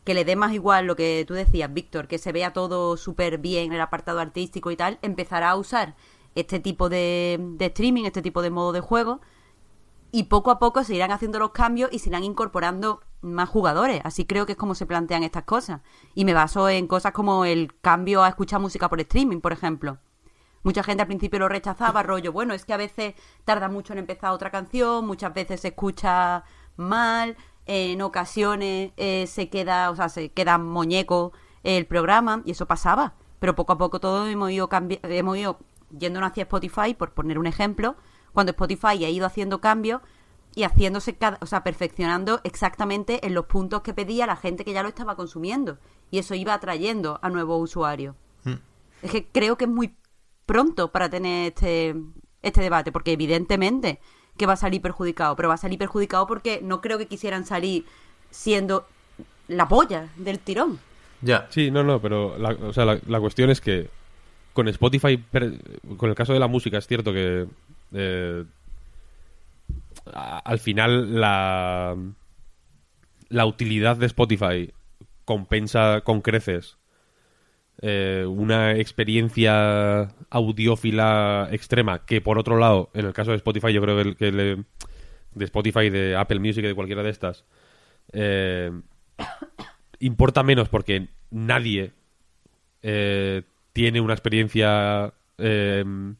que 0.04 0.14
le 0.14 0.24
dé 0.24 0.36
más 0.36 0.52
igual 0.52 0.86
lo 0.86 0.96
que 0.96 1.24
tú 1.26 1.34
decías, 1.34 1.72
Víctor, 1.72 2.08
que 2.08 2.18
se 2.18 2.32
vea 2.32 2.52
todo 2.52 2.96
súper 2.96 3.38
bien 3.38 3.66
en 3.66 3.72
el 3.74 3.80
apartado 3.80 4.20
artístico 4.20 4.70
y 4.70 4.76
tal, 4.76 4.98
empezará 5.02 5.50
a 5.50 5.56
usar 5.56 5.94
este 6.34 6.60
tipo 6.60 6.88
de, 6.88 7.38
de, 7.40 7.66
streaming, 7.66 8.04
este 8.04 8.22
tipo 8.22 8.40
de 8.40 8.50
modo 8.50 8.72
de 8.72 8.80
juego, 8.80 9.20
y 10.12 10.24
poco 10.24 10.50
a 10.50 10.58
poco 10.58 10.82
se 10.84 10.94
irán 10.94 11.12
haciendo 11.12 11.38
los 11.38 11.50
cambios 11.50 11.90
y 11.92 11.98
se 11.98 12.08
irán 12.08 12.24
incorporando 12.24 13.02
más 13.20 13.48
jugadores. 13.48 14.00
Así 14.04 14.24
creo 14.24 14.46
que 14.46 14.52
es 14.52 14.58
como 14.58 14.74
se 14.74 14.86
plantean 14.86 15.22
estas 15.22 15.44
cosas. 15.44 15.82
Y 16.14 16.24
me 16.24 16.34
baso 16.34 16.68
en 16.68 16.86
cosas 16.86 17.12
como 17.12 17.44
el 17.44 17.74
cambio 17.80 18.22
a 18.22 18.28
escuchar 18.28 18.60
música 18.60 18.88
por 18.88 19.00
streaming, 19.00 19.40
por 19.40 19.52
ejemplo. 19.52 19.98
Mucha 20.62 20.82
gente 20.82 21.02
al 21.02 21.06
principio 21.06 21.38
lo 21.38 21.48
rechazaba, 21.48 22.02
rollo, 22.02 22.32
bueno, 22.32 22.52
es 22.52 22.64
que 22.64 22.74
a 22.74 22.76
veces 22.76 23.14
tarda 23.44 23.68
mucho 23.68 23.94
en 23.94 24.00
empezar 24.00 24.32
otra 24.32 24.50
canción, 24.50 25.06
muchas 25.06 25.32
veces 25.32 25.60
se 25.60 25.68
escucha 25.68 26.44
mal, 26.76 27.36
en 27.66 28.02
ocasiones 28.02 28.92
eh, 28.96 29.26
se 29.26 29.48
queda, 29.48 29.90
o 29.90 29.96
sea, 29.96 30.08
se 30.08 30.30
queda 30.30 30.58
muñeco 30.58 31.32
el 31.62 31.86
programa 31.86 32.42
y 32.44 32.50
eso 32.52 32.66
pasaba. 32.66 33.14
Pero 33.38 33.54
poco 33.54 33.72
a 33.72 33.78
poco 33.78 34.00
todo 34.00 34.26
hemos 34.26 34.50
ido, 34.50 34.68
hemos 35.04 35.36
ido 35.38 35.58
yéndonos 35.90 36.30
hacia 36.30 36.42
Spotify, 36.42 36.94
por 36.94 37.12
poner 37.12 37.38
un 37.38 37.46
ejemplo, 37.46 37.96
cuando 38.32 38.50
Spotify 38.50 39.04
ha 39.04 39.08
ido 39.08 39.26
haciendo 39.26 39.60
cambios 39.60 40.02
y 40.54 40.64
haciéndose, 40.64 41.16
cada, 41.16 41.38
o 41.40 41.46
sea, 41.46 41.62
perfeccionando 41.62 42.40
exactamente 42.44 43.24
en 43.26 43.34
los 43.34 43.46
puntos 43.46 43.82
que 43.82 43.94
pedía 43.94 44.26
la 44.26 44.36
gente 44.36 44.64
que 44.64 44.72
ya 44.72 44.82
lo 44.82 44.88
estaba 44.88 45.16
consumiendo. 45.16 45.78
Y 46.10 46.18
eso 46.18 46.34
iba 46.34 46.54
atrayendo 46.54 47.18
a 47.22 47.30
nuevos 47.30 47.62
usuarios. 47.62 48.14
Hmm. 48.44 48.56
Es 49.02 49.10
que 49.12 49.26
creo 49.26 49.56
que 49.56 49.64
es 49.64 49.70
muy 49.70 49.94
pronto 50.50 50.90
para 50.90 51.08
tener 51.08 51.52
este, 51.52 51.94
este 52.42 52.60
debate, 52.60 52.90
porque 52.90 53.12
evidentemente 53.12 54.00
que 54.36 54.46
va 54.46 54.54
a 54.54 54.56
salir 54.56 54.82
perjudicado, 54.82 55.36
pero 55.36 55.48
va 55.48 55.54
a 55.54 55.58
salir 55.58 55.78
perjudicado 55.78 56.26
porque 56.26 56.58
no 56.60 56.80
creo 56.80 56.98
que 56.98 57.06
quisieran 57.06 57.46
salir 57.46 57.84
siendo 58.30 58.84
la 59.46 59.68
polla 59.68 60.08
del 60.16 60.40
tirón. 60.40 60.80
Ya. 61.22 61.46
Sí, 61.50 61.70
no, 61.70 61.84
no, 61.84 62.00
pero 62.00 62.36
la, 62.36 62.48
o 62.50 62.72
sea, 62.72 62.84
la, 62.84 63.20
cuestión 63.20 63.50
es 63.50 63.60
que 63.60 63.90
con 64.52 64.66
Spotify, 64.66 65.22
con 65.96 66.10
el 66.10 66.16
caso 66.16 66.32
de 66.32 66.40
la 66.40 66.48
música, 66.48 66.78
es 66.78 66.86
cierto 66.88 67.12
que 67.12 67.46
eh, 67.92 68.44
al 70.12 70.58
final 70.58 71.20
la, 71.20 71.96
la 73.28 73.46
utilidad 73.46 73.96
de 73.98 74.06
Spotify 74.06 74.72
compensa 75.24 76.00
con 76.00 76.22
creces 76.22 76.79
eh, 77.82 78.26
una 78.28 78.76
experiencia 78.76 80.08
audiófila 80.28 81.48
extrema 81.50 82.04
que 82.04 82.20
por 82.20 82.38
otro 82.38 82.58
lado 82.58 82.90
en 82.92 83.06
el 83.06 83.14
caso 83.14 83.30
de 83.30 83.38
Spotify 83.38 83.72
yo 83.72 83.80
creo 83.80 84.14
que, 84.16 84.30
de 84.30 84.66
Spotify 85.46 85.88
de 85.88 86.14
Apple 86.14 86.40
Music 86.40 86.62
de 86.62 86.74
cualquiera 86.74 87.02
de 87.02 87.08
estas 87.08 87.46
eh, 88.12 88.70
importa 89.98 90.42
menos 90.42 90.68
porque 90.68 91.08
nadie 91.30 91.92
eh, 92.82 93.44
tiene 93.72 94.02
una 94.02 94.12
experiencia 94.12 95.14
o 95.38 96.16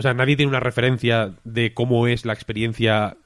sea 0.00 0.14
nadie 0.14 0.36
tiene 0.36 0.48
una 0.48 0.60
referencia 0.60 1.34
de 1.44 1.74
cómo 1.74 2.06
es 2.06 2.24
la 2.24 2.32
experiencia 2.32 3.18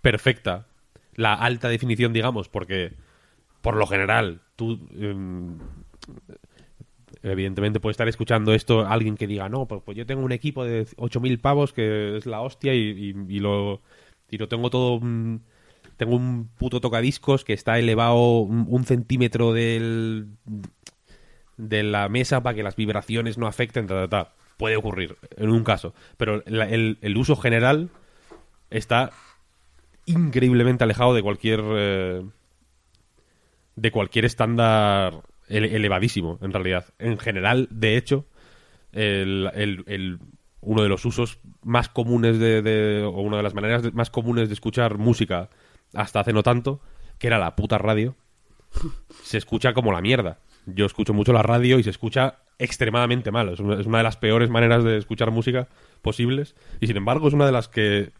perfecta 0.00 0.68
la 1.16 1.34
alta 1.34 1.68
definición 1.68 2.14
digamos 2.14 2.48
porque 2.48 2.94
por 3.64 3.76
lo 3.76 3.86
general, 3.86 4.42
tú 4.56 4.78
em, 4.94 5.58
evidentemente 7.22 7.80
puede 7.80 7.92
estar 7.92 8.08
escuchando 8.08 8.52
esto 8.52 8.86
alguien 8.86 9.16
que 9.16 9.26
diga, 9.26 9.48
no, 9.48 9.66
pues, 9.66 9.80
pues 9.82 9.96
yo 9.96 10.04
tengo 10.04 10.22
un 10.22 10.32
equipo 10.32 10.66
de 10.66 10.84
8.000 10.84 11.40
pavos 11.40 11.72
que 11.72 12.18
es 12.18 12.26
la 12.26 12.42
hostia 12.42 12.74
y, 12.74 13.14
lo, 13.40 13.80
y 14.30 14.36
lo 14.36 14.48
tengo 14.48 14.68
todo... 14.68 15.00
tengo 15.96 16.14
un 16.14 16.50
puto 16.58 16.82
tocadiscos 16.82 17.42
que 17.42 17.54
está 17.54 17.78
elevado 17.78 18.40
un, 18.40 18.84
centímetro 18.84 19.54
del, 19.54 20.28
de 21.56 21.84
la 21.84 22.10
mesa 22.10 22.42
para 22.42 22.54
que 22.54 22.62
las 22.62 22.76
vibraciones 22.76 23.38
no 23.38 23.46
afecten, 23.46 23.88
Puede 24.58 24.76
ocurrir 24.76 25.16
en 25.38 25.48
un 25.48 25.64
caso. 25.64 25.94
Pero 26.18 26.44
el, 26.44 27.16
uso 27.16 27.34
general 27.34 27.88
está 28.68 29.10
increíblemente 30.04 30.84
alejado 30.84 31.14
de 31.14 31.22
cualquier... 31.22 31.62
Eh, 31.64 32.24
de 33.76 33.90
cualquier 33.90 34.24
estándar 34.24 35.22
elevadísimo, 35.48 36.38
en 36.42 36.52
realidad. 36.52 36.86
En 36.98 37.18
general, 37.18 37.68
de 37.70 37.96
hecho, 37.96 38.26
el, 38.92 40.18
uno 40.60 40.82
de 40.82 40.88
los 40.88 41.04
usos 41.04 41.40
más 41.62 41.88
comunes 41.88 42.38
de, 42.38 43.02
o 43.04 43.20
una 43.20 43.38
de 43.38 43.42
las 43.42 43.54
maneras 43.54 43.92
más 43.92 44.10
comunes 44.10 44.48
de 44.48 44.54
escuchar 44.54 44.98
música 44.98 45.50
hasta 45.94 46.20
hace 46.20 46.32
no 46.32 46.42
tanto, 46.42 46.80
que 47.18 47.26
era 47.26 47.38
la 47.38 47.56
puta 47.56 47.78
radio, 47.78 48.16
se 49.22 49.38
escucha 49.38 49.74
como 49.74 49.92
la 49.92 50.00
mierda. 50.00 50.40
Yo 50.66 50.86
escucho 50.86 51.12
mucho 51.12 51.32
la 51.32 51.42
radio 51.42 51.78
y 51.78 51.82
se 51.82 51.90
escucha 51.90 52.38
extremadamente 52.58 53.30
mal. 53.30 53.50
Es 53.50 53.60
una, 53.60 53.78
es 53.78 53.86
una 53.86 53.98
de 53.98 54.04
las 54.04 54.16
peores 54.16 54.48
maneras 54.48 54.82
de 54.82 54.96
escuchar 54.96 55.30
música 55.30 55.68
posibles. 56.00 56.54
Y 56.80 56.86
sin 56.86 56.96
embargo, 56.96 57.28
es 57.28 57.34
una 57.34 57.46
de 57.46 57.52
las 57.52 57.68
que. 57.68 58.12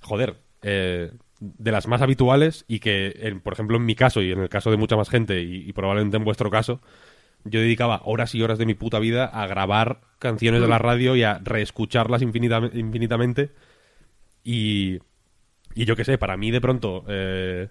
Joder. 0.00 0.36
Eh, 0.62 1.12
de 1.40 1.72
las 1.72 1.88
más 1.88 2.02
habituales 2.02 2.64
y 2.68 2.80
que, 2.80 3.38
por 3.42 3.54
ejemplo, 3.54 3.78
en 3.78 3.86
mi 3.86 3.94
caso 3.94 4.22
y 4.22 4.30
en 4.30 4.40
el 4.40 4.48
caso 4.48 4.70
de 4.70 4.76
mucha 4.76 4.96
más 4.96 5.08
gente 5.08 5.40
y, 5.40 5.72
probablemente 5.72 6.18
en 6.18 6.24
vuestro 6.24 6.50
caso, 6.50 6.80
yo 7.44 7.60
dedicaba 7.60 8.02
horas 8.04 8.34
y 8.34 8.42
horas 8.42 8.58
de 8.58 8.66
mi 8.66 8.74
puta 8.74 8.98
vida 8.98 9.24
a 9.24 9.46
grabar 9.46 10.02
canciones 10.18 10.60
de 10.60 10.68
la 10.68 10.78
radio 10.78 11.16
y 11.16 11.22
a 11.22 11.40
reescucharlas 11.42 12.20
infinitamente. 12.20 13.50
Y, 14.44 14.98
y 15.74 15.84
yo 15.86 15.96
qué 15.96 16.04
sé, 16.04 16.18
para 16.18 16.36
mí 16.36 16.50
de 16.50 16.60
pronto, 16.60 17.04
eh, 17.08 17.68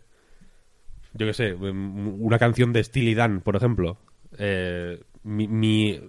yo 1.13 1.27
qué 1.27 1.33
sé, 1.33 1.49
em, 1.49 2.21
una 2.21 2.39
canción 2.39 2.73
de 2.73 2.83
Steely 2.83 3.13
Dan, 3.13 3.41
por 3.41 3.55
ejemplo, 3.55 3.97
eh, 4.39 4.99
mi, 5.23 5.47
mi, 5.47 6.01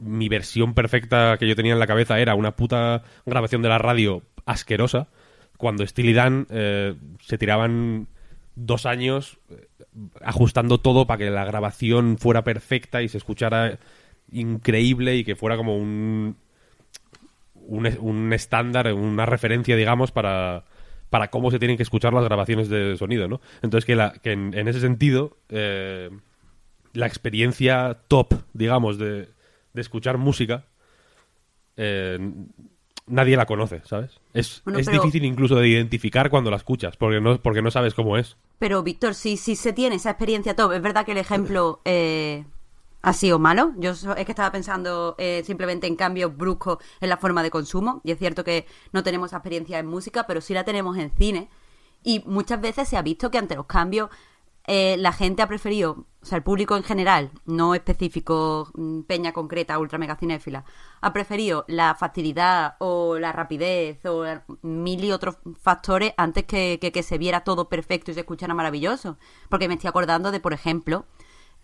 mi 0.00 0.28
versión 0.28 0.74
perfecta 0.74 1.36
que 1.38 1.48
yo 1.48 1.56
tenía 1.56 1.72
en 1.72 1.80
la 1.80 1.86
cabeza 1.88 2.20
era 2.20 2.36
una 2.36 2.54
puta 2.54 3.02
grabación 3.26 3.62
de 3.62 3.68
la 3.70 3.78
radio 3.78 4.22
asquerosa 4.46 5.08
cuando 5.58 5.86
Steely 5.86 6.14
Dan 6.14 6.46
eh, 6.48 6.94
se 7.20 7.36
tiraban 7.36 8.06
dos 8.54 8.86
años 8.86 9.38
eh, 9.50 9.68
ajustando 10.22 10.78
todo 10.78 11.06
para 11.06 11.18
que 11.18 11.30
la 11.30 11.44
grabación 11.44 12.16
fuera 12.16 12.44
perfecta 12.44 13.02
y 13.02 13.08
se 13.08 13.18
escuchara 13.18 13.78
increíble 14.30 15.16
y 15.16 15.24
que 15.24 15.36
fuera 15.36 15.56
como 15.56 15.76
un 15.76 16.36
un, 17.68 18.32
estándar, 18.32 18.90
una 18.94 19.26
referencia, 19.26 19.76
digamos, 19.76 20.10
para, 20.10 20.64
para 21.10 21.28
cómo 21.28 21.50
se 21.50 21.58
tienen 21.58 21.76
que 21.76 21.82
escuchar 21.82 22.14
las 22.14 22.24
grabaciones 22.24 22.70
de 22.70 22.96
sonido, 22.96 23.28
¿no? 23.28 23.42
Entonces 23.60 23.84
que, 23.84 24.32
en, 24.32 24.68
ese 24.68 24.80
sentido 24.80 25.36
eh, 25.50 26.08
la 26.94 27.06
experiencia 27.06 27.98
top, 28.08 28.32
digamos, 28.54 28.98
de, 28.98 29.28
de 29.74 29.80
escuchar 29.82 30.16
música 30.16 30.64
nadie 33.08 33.36
la 33.36 33.46
conoce, 33.46 33.82
¿sabes? 33.84 34.20
Es, 34.34 34.62
difícil 34.64 35.24
incluso 35.24 35.56
de 35.56 35.68
identificar 35.68 36.30
cuando 36.30 36.50
la 36.50 36.56
escuchas, 36.56 36.96
porque 36.96 37.20
no, 37.20 37.40
porque 37.40 37.62
no 37.62 37.70
sabes 37.70 37.94
cómo 37.94 38.16
es. 38.16 38.36
Pero, 38.58 38.82
Víctor, 38.82 39.14
si, 39.14 39.36
si 39.36 39.56
se 39.56 39.72
tiene 39.72 39.96
esa 39.96 40.10
experiencia 40.10 40.54
top, 40.54 40.72
es 40.72 40.82
verdad 40.82 41.04
que 41.04 41.12
el 41.12 41.18
ejemplo 41.18 41.80
eh, 41.84 42.44
ha 43.02 43.12
sido 43.12 43.38
malo. 43.38 43.72
Yo 43.76 43.90
es 43.90 44.24
que 44.24 44.32
estaba 44.32 44.52
pensando 44.52 45.14
eh, 45.18 45.42
simplemente 45.44 45.86
en 45.86 45.96
cambios 45.96 46.36
bruscos 46.36 46.78
en 47.00 47.08
la 47.08 47.16
forma 47.16 47.42
de 47.42 47.50
consumo, 47.50 48.00
y 48.04 48.12
es 48.12 48.18
cierto 48.18 48.44
que 48.44 48.66
no 48.92 49.02
tenemos 49.02 49.32
experiencia 49.32 49.78
en 49.78 49.86
música, 49.86 50.26
pero 50.26 50.40
sí 50.40 50.54
la 50.54 50.64
tenemos 50.64 50.96
en 50.98 51.10
cine. 51.10 51.48
Y 52.04 52.22
muchas 52.26 52.60
veces 52.60 52.88
se 52.88 52.96
ha 52.96 53.02
visto 53.02 53.30
que 53.30 53.38
ante 53.38 53.56
los 53.56 53.66
cambios 53.66 54.10
eh, 54.70 54.98
la 54.98 55.12
gente 55.12 55.40
ha 55.40 55.46
preferido, 55.46 56.04
o 56.20 56.26
sea, 56.26 56.36
el 56.36 56.44
público 56.44 56.76
en 56.76 56.82
general, 56.82 57.30
no 57.46 57.74
específico, 57.74 58.70
mm, 58.74 59.00
peña 59.04 59.32
concreta, 59.32 59.78
ultra 59.78 59.96
mega 59.96 60.16
cinéfila, 60.16 60.66
ha 61.00 61.12
preferido 61.14 61.64
la 61.68 61.94
facilidad 61.94 62.76
o 62.78 63.18
la 63.18 63.32
rapidez 63.32 64.04
o 64.04 64.24
mil 64.60 65.02
y 65.02 65.10
otros 65.10 65.38
factores 65.58 66.12
antes 66.18 66.44
que, 66.44 66.78
que, 66.78 67.02
se 67.02 67.16
viera 67.16 67.44
todo 67.44 67.70
perfecto 67.70 68.10
y 68.10 68.14
se 68.14 68.20
escuchara 68.20 68.52
maravilloso. 68.52 69.16
Porque 69.48 69.68
me 69.68 69.74
estoy 69.74 69.88
acordando 69.88 70.30
de, 70.30 70.38
por 70.38 70.52
ejemplo, 70.52 71.06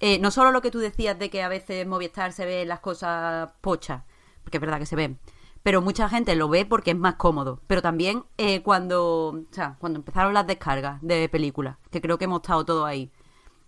eh, 0.00 0.18
no 0.18 0.30
solo 0.30 0.50
lo 0.50 0.62
que 0.62 0.70
tú 0.70 0.78
decías 0.78 1.18
de 1.18 1.28
que 1.28 1.42
a 1.42 1.48
veces 1.48 1.86
Movistar 1.86 2.32
se 2.32 2.46
ve 2.46 2.64
las 2.64 2.80
cosas 2.80 3.50
pochas, 3.60 4.02
porque 4.44 4.56
es 4.56 4.60
verdad 4.62 4.78
que 4.78 4.86
se 4.86 4.96
ven, 4.96 5.18
pero 5.64 5.80
mucha 5.80 6.10
gente 6.10 6.36
lo 6.36 6.48
ve 6.50 6.66
porque 6.66 6.90
es 6.90 6.96
más 6.96 7.14
cómodo. 7.14 7.58
Pero 7.66 7.80
también 7.80 8.24
eh, 8.36 8.62
cuando, 8.62 9.28
o 9.28 9.44
sea, 9.50 9.76
cuando 9.80 9.98
empezaron 9.98 10.34
las 10.34 10.46
descargas 10.46 11.00
de 11.00 11.26
películas, 11.30 11.78
que 11.90 12.02
creo 12.02 12.18
que 12.18 12.26
hemos 12.26 12.42
estado 12.42 12.66
todos 12.66 12.86
ahí, 12.86 13.10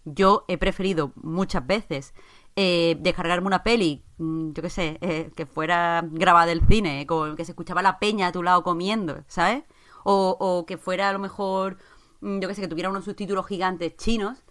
yo 0.04 0.44
he 0.46 0.58
preferido 0.58 1.12
muchas 1.16 1.66
veces 1.66 2.12
eh, 2.54 2.98
descargarme 3.00 3.46
una 3.46 3.62
peli, 3.62 4.04
mm, 4.18 4.52
yo 4.52 4.62
qué 4.62 4.68
sé, 4.68 4.98
eh, 5.00 5.30
que 5.34 5.46
fuera 5.46 6.04
grabada 6.10 6.46
del 6.46 6.60
cine, 6.68 7.06
con, 7.06 7.34
que 7.34 7.46
se 7.46 7.52
escuchaba 7.52 7.80
la 7.80 7.98
peña 7.98 8.26
a 8.26 8.32
tu 8.32 8.42
lado 8.42 8.62
comiendo, 8.62 9.24
¿sabes? 9.26 9.64
O, 10.04 10.36
o 10.38 10.66
que 10.66 10.76
fuera 10.76 11.08
a 11.08 11.12
lo 11.14 11.18
mejor, 11.18 11.78
mm, 12.20 12.40
yo 12.40 12.48
qué 12.48 12.54
sé, 12.54 12.60
que 12.60 12.68
tuviera 12.68 12.90
unos 12.90 13.06
subtítulos 13.06 13.46
gigantes 13.46 13.96
chinos, 13.96 14.44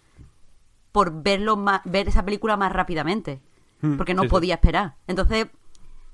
por 0.92 1.22
verlo 1.22 1.58
más, 1.58 1.82
ver 1.86 2.08
esa 2.08 2.26
película 2.26 2.58
más 2.58 2.72
rápidamente, 2.72 3.40
hmm, 3.82 3.98
porque 3.98 4.16
no 4.16 4.24
podía 4.24 4.56
esperar. 4.56 4.96
Entonces, 5.06 5.48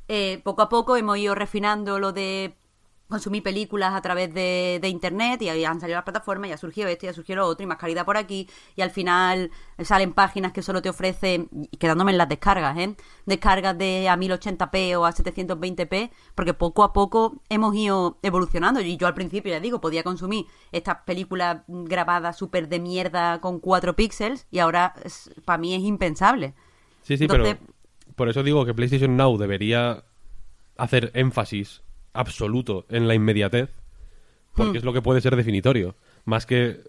eh, 0.08 0.42
poco 0.44 0.62
a 0.62 0.70
poco 0.70 0.98
hemos 0.98 1.18
ido 1.18 1.36
refinando 1.36 2.00
lo 2.00 2.12
de 2.12 2.56
consumir 3.12 3.44
películas 3.44 3.94
a 3.94 4.02
través 4.02 4.34
de, 4.34 4.80
internet 4.88 5.42
y 5.42 5.50
ahí 5.50 5.66
han 5.66 5.80
salido 5.80 5.98
las 5.98 6.06
plataformas, 6.06 6.50
y 6.50 6.54
ha 6.54 6.58
surgido 6.58 6.88
esto, 6.88 7.06
y 7.06 7.10
ha 7.10 7.14
surgido 7.14 7.42
lo 7.42 7.48
otro, 7.48 7.64
y 7.64 7.68
más 7.68 7.78
calidad 7.78 8.06
por 8.06 8.18
aquí, 8.18 8.50
y 8.76 8.82
al 8.82 8.90
final 8.90 9.52
salen 9.80 10.14
páginas 10.14 10.54
que 10.54 10.64
solo 10.64 10.82
te 10.82 10.90
ofrecen, 10.90 11.50
quedándome 11.78 12.14
en 12.14 12.18
las 12.18 12.30
descargas, 12.30 12.78
¿eh? 12.78 12.96
Descargas 13.26 13.78
de 13.78 14.08
a 14.08 14.16
1080p 14.16 14.96
o 14.96 15.06
a 15.06 15.12
720p, 15.12 16.10
porque 16.34 16.54
poco 16.54 16.84
a 16.84 16.94
poco 16.94 17.36
hemos 17.50 17.76
ido 17.76 18.18
evolucionando, 18.24 18.80
y 18.80 18.96
yo 18.96 19.08
al 19.08 19.14
principio, 19.14 19.52
ya 19.52 19.60
digo, 19.60 19.82
podía 19.82 20.04
consumir 20.04 20.46
estas 20.72 21.00
películas 21.06 21.64
grabadas 21.68 22.38
súper 22.38 22.70
de 22.70 22.80
mierda 22.80 23.42
con 23.42 23.60
4 23.60 23.96
píxeles, 23.96 24.48
y 24.52 24.60
ahora 24.60 24.96
para 25.44 25.58
mí 25.58 25.76
es 25.76 25.82
impensable. 25.82 26.54
Sí, 27.04 27.18
sí, 27.18 27.28
pero 27.28 27.44
por 28.16 28.30
eso 28.30 28.44
digo 28.44 28.66
que 28.66 28.74
PlayStation 28.74 29.16
Now 29.18 29.38
debería 29.38 30.04
hacer 30.78 31.12
énfasis 31.14 31.82
absoluto 32.14 32.86
en 32.90 33.08
la 33.08 33.16
inmediatez, 33.16 33.70
porque 34.56 34.74
hmm. 34.74 34.78
es 34.78 34.84
lo 34.84 34.94
que 34.94 35.02
puede 35.02 35.22
ser 35.22 35.36
definitorio, 35.36 35.96
más 36.26 36.46
que, 36.46 36.82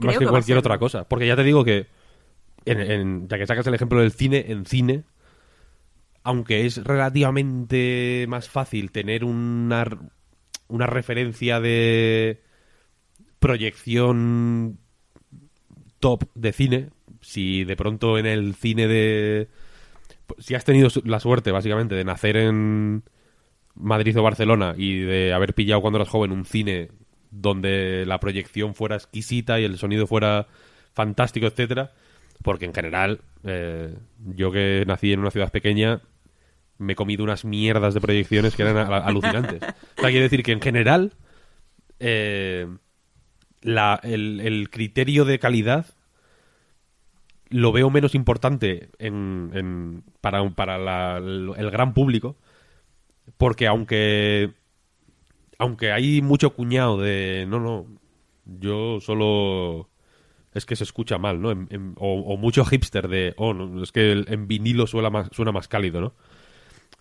más 0.00 0.18
que, 0.18 0.26
cualquier 0.26 0.58
otra 0.58 0.78
cosa. 0.78 1.08
Porque 1.08 1.26
ya 1.26 1.36
te 1.36 1.44
digo 1.44 1.64
que, 1.64 1.86
en, 2.64 3.28
ya 3.28 3.38
que 3.38 3.46
sacas 3.46 3.66
el 3.66 3.74
ejemplo 3.74 4.00
del 4.00 4.12
cine, 4.12 4.46
en 4.48 4.66
cine, 4.66 5.04
aunque 6.22 6.66
es 6.66 6.84
relativamente 6.84 8.26
más 8.28 8.48
fácil 8.48 8.90
tener 8.90 9.24
una, 9.24 9.86
una 10.68 10.86
referencia 10.86 11.60
de 11.60 12.42
proyección 13.38 14.78
top 16.00 16.24
de 16.34 16.52
cine, 16.52 16.90
si 17.20 17.64
de 17.64 17.76
pronto 17.76 18.18
en 18.18 18.26
el 18.26 18.54
cine 18.54 18.86
de 18.86 19.48
si 20.38 20.54
has 20.54 20.64
tenido 20.64 20.88
la 21.04 21.20
suerte, 21.20 21.52
básicamente, 21.52 21.94
de 21.94 22.04
nacer 22.04 22.36
en 22.36 23.02
Madrid 23.74 24.18
o 24.18 24.22
Barcelona 24.22 24.74
y 24.76 25.00
de 25.00 25.32
haber 25.32 25.54
pillado 25.54 25.80
cuando 25.80 25.98
eras 25.98 26.08
joven 26.08 26.32
un 26.32 26.44
cine 26.44 26.90
donde 27.30 28.04
la 28.06 28.20
proyección 28.20 28.74
fuera 28.74 28.96
exquisita 28.96 29.60
y 29.60 29.64
el 29.64 29.78
sonido 29.78 30.06
fuera 30.06 30.46
fantástico, 30.94 31.46
etcétera, 31.46 31.92
porque 32.42 32.64
en 32.64 32.74
general, 32.74 33.20
eh, 33.44 33.94
yo 34.34 34.50
que 34.50 34.84
nací 34.86 35.12
en 35.12 35.20
una 35.20 35.30
ciudad 35.30 35.50
pequeña, 35.50 36.00
me 36.78 36.94
he 36.94 36.96
comido 36.96 37.24
unas 37.24 37.44
mierdas 37.44 37.94
de 37.94 38.00
proyecciones 38.00 38.54
que 38.54 38.62
eran 38.62 38.76
alucinantes. 38.92 39.62
O 39.62 40.00
sea, 40.00 40.10
quiere 40.10 40.22
decir 40.22 40.42
que 40.42 40.52
en 40.52 40.60
general, 40.60 41.12
eh, 41.98 42.66
el, 43.62 44.68
criterio 44.70 45.24
de 45.24 45.38
calidad 45.38 45.86
lo 47.50 47.72
veo 47.72 47.90
menos 47.90 48.14
importante 48.14 48.90
en, 48.98 50.02
para, 50.20 50.48
para 50.50 51.18
el 51.18 51.70
gran 51.70 51.94
público, 51.94 52.36
porque 53.36 53.66
aunque 53.66 54.54
aunque 55.58 55.92
hay 55.92 56.22
mucho 56.22 56.54
cuñado 56.54 56.98
de 56.98 57.44
no, 57.48 57.58
no, 57.60 57.86
yo 58.44 59.00
solo 59.00 59.88
es 60.54 60.64
que 60.66 60.76
se 60.76 60.84
escucha 60.84 61.18
mal, 61.18 61.40
¿no? 61.40 61.50
o, 61.96 62.36
mucho 62.36 62.64
hipster 62.64 63.08
de, 63.08 63.34
oh, 63.36 63.52
no, 63.52 63.82
es 63.82 63.92
que 63.92 64.24
en 64.26 64.48
vinilo 64.48 64.86
suena 64.86 65.10
más, 65.10 65.28
suena 65.32 65.52
más 65.52 65.68
cálido, 65.68 66.00
¿no? 66.00 66.14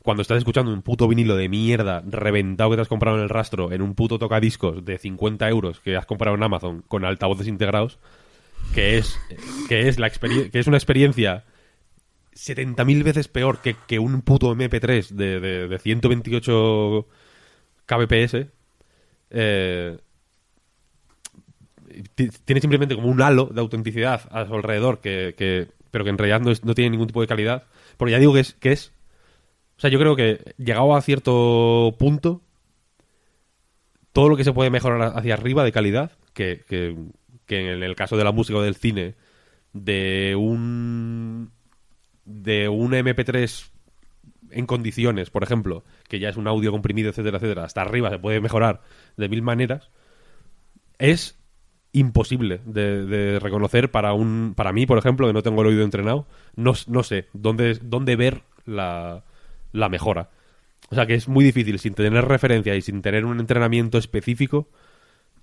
Cuando 0.03 0.21
estás 0.21 0.37
escuchando 0.37 0.71
un 0.71 0.81
puto 0.81 1.07
vinilo 1.07 1.35
de 1.35 1.49
mierda 1.49 2.01
reventado 2.05 2.69
que 2.69 2.75
te 2.77 2.81
has 2.81 2.87
comprado 2.87 3.17
en 3.17 3.23
el 3.23 3.29
rastro 3.29 3.71
en 3.71 3.81
un 3.81 3.93
puto 3.93 4.19
tocadiscos 4.19 4.85
de 4.85 4.97
50 4.97 5.49
euros 5.49 5.79
que 5.81 5.97
has 5.97 6.05
comprado 6.05 6.35
en 6.37 6.43
Amazon 6.43 6.83
con 6.87 7.03
altavoces 7.03 7.47
integrados, 7.47 7.99
que 8.74 8.97
es, 8.97 9.20
que 9.68 9.88
es, 9.88 9.99
la 9.99 10.09
que 10.09 10.49
es 10.53 10.68
una 10.68 10.78
experiencia 10.78 11.45
70.000 12.34 13.03
veces 13.03 13.28
peor 13.28 13.59
que, 13.59 13.76
que, 13.88 13.99
un 13.99 14.22
puto 14.22 14.55
MP3 14.55 15.09
de, 15.09 15.39
de, 15.39 15.68
de 15.68 15.80
128 15.80 17.07
kbps, 17.86 18.47
eh, 19.32 19.97
tiene 22.45 22.61
simplemente 22.61 22.95
como 22.95 23.09
un 23.09 23.22
halo 23.22 23.45
de 23.45 23.59
autenticidad 23.59 24.22
a 24.32 24.45
su 24.45 24.53
alrededor, 24.53 24.99
que, 24.99 25.68
pero 25.89 26.03
que 26.03 26.09
en 26.09 26.18
realidad 26.18 26.41
no, 26.41 26.76
tiene 26.76 26.91
ningún 26.91 27.07
tipo 27.07 27.22
de 27.22 27.28
calidad. 27.28 27.63
Porque 27.97 28.11
ya 28.11 28.20
digo 28.20 28.34
que 28.34 28.41
es, 28.41 28.53
que 28.53 28.72
es... 28.72 28.91
O 29.78 29.80
sea, 29.80 29.89
yo 29.89 29.99
creo 29.99 30.15
que 30.15 30.53
llegado 30.57 30.95
a 30.95 31.01
cierto 31.01 31.95
punto, 31.97 32.41
todo 34.11 34.30
lo 34.30 34.38
que 34.38 34.43
se 34.43 34.53
puede 34.53 34.70
mejorar 34.70 35.13
hacia 35.15 35.36
arriba 35.36 35.63
de 35.63 35.72
calidad, 35.72 36.11
que, 36.34 36.63
que, 36.68 36.95
que 37.47 37.73
en 37.73 37.81
el 37.81 37.95
caso 37.95 38.17
de 38.17 38.23
la 38.23 38.31
música 38.31 38.59
o 38.59 38.61
del 38.61 38.75
cine, 38.75 39.15
de 39.73 40.35
un 40.35 41.51
de 42.25 42.67
un 42.69 42.91
MP3 42.91 43.69
en 44.51 44.65
condiciones, 44.65 45.29
por 45.29 45.43
ejemplo, 45.43 45.83
que 46.07 46.19
ya 46.19 46.29
es 46.29 46.37
un 46.37 46.47
audio 46.47 46.71
comprimido, 46.71 47.09
etcétera, 47.09 47.37
etcétera, 47.37 47.63
hasta 47.63 47.81
arriba 47.81 48.09
se 48.09 48.19
puede 48.19 48.41
mejorar 48.41 48.81
de 49.15 49.29
mil 49.29 49.41
maneras, 49.41 49.89
es 50.99 51.39
imposible 51.93 52.59
de, 52.65 53.39
reconocer 53.39 53.91
para 53.91 54.13
un 54.13 54.53
para 54.55 54.73
mí, 54.73 54.85
por 54.85 54.97
ejemplo, 54.97 55.27
que 55.27 55.33
no 55.33 55.43
tengo 55.43 55.61
el 55.61 55.67
oído 55.67 55.83
entrenado, 55.83 56.27
no, 56.55 56.73
no 56.87 57.03
sé 57.03 57.27
dónde, 57.33 57.79
dónde 57.81 58.15
ver 58.15 58.43
la, 58.65 59.23
la 59.71 59.89
mejora. 59.89 60.29
O 60.89 60.95
sea 60.95 61.05
que 61.05 61.15
es 61.15 61.27
muy 61.27 61.43
difícil, 61.43 61.79
sin 61.79 61.93
tener 61.93 62.25
referencia 62.25 62.75
y 62.75 62.81
sin 62.81 63.01
tener 63.01 63.25
un 63.25 63.39
entrenamiento 63.39 63.97
específico, 63.97 64.69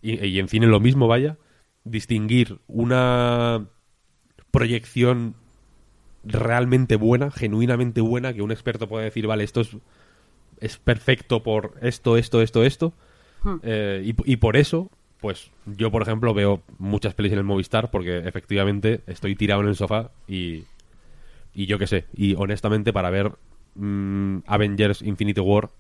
y, 0.01 0.25
y 0.25 0.39
en 0.39 0.49
cine 0.49 0.67
lo 0.67 0.81
mismo, 0.81 1.09
vaya, 1.09 1.37
distinguir 1.85 2.59
una 2.67 3.67
proyección 4.51 5.35
realmente 6.25 6.97
buena, 6.97 7.31
genuinamente 7.31 8.01
buena, 8.01 8.33
que 8.33 8.43
un 8.43 8.51
experto 8.51 8.89
pueda 8.89 9.05
decir, 9.05 9.27
vale, 9.27 9.45
esto 9.45 9.61
es, 9.61 9.77
es 10.61 10.79
perfecto 10.79 11.43
por 11.43 11.75
esto, 11.83 12.17
esto, 12.17 12.41
esto, 12.41 12.65
esto. 12.65 12.95
Hmm. 13.43 13.57
Eh, 13.63 14.03
y, 14.05 14.33
y, 14.33 14.37
por 14.37 14.57
eso, 14.57 14.91
pues 15.21 15.51
yo, 15.67 15.91
por 15.91 16.03
ejemplo, 16.03 16.33
veo 16.35 16.63
muchas 16.79 17.15
pelis 17.15 17.33
en 17.33 17.39
el 17.39 17.45
Movistar 17.45 17.91
porque 17.91 18.19
efectivamente 18.19 19.03
estoy 19.07 19.37
tirado 19.37 19.61
en 19.61 19.69
el 19.69 19.77
sofá 19.77 20.11
y, 20.27 20.65
y 21.55 21.67
yo 21.67 21.79
qué 21.79 21.87
sé. 21.87 22.07
Y 22.15 22.35
honestamente, 22.35 22.93
para 22.93 23.11
ver 23.11 23.33
mm, 23.75 24.39
Avengers 24.47 25.03
Infinity 25.03 25.41
War, 25.41 25.71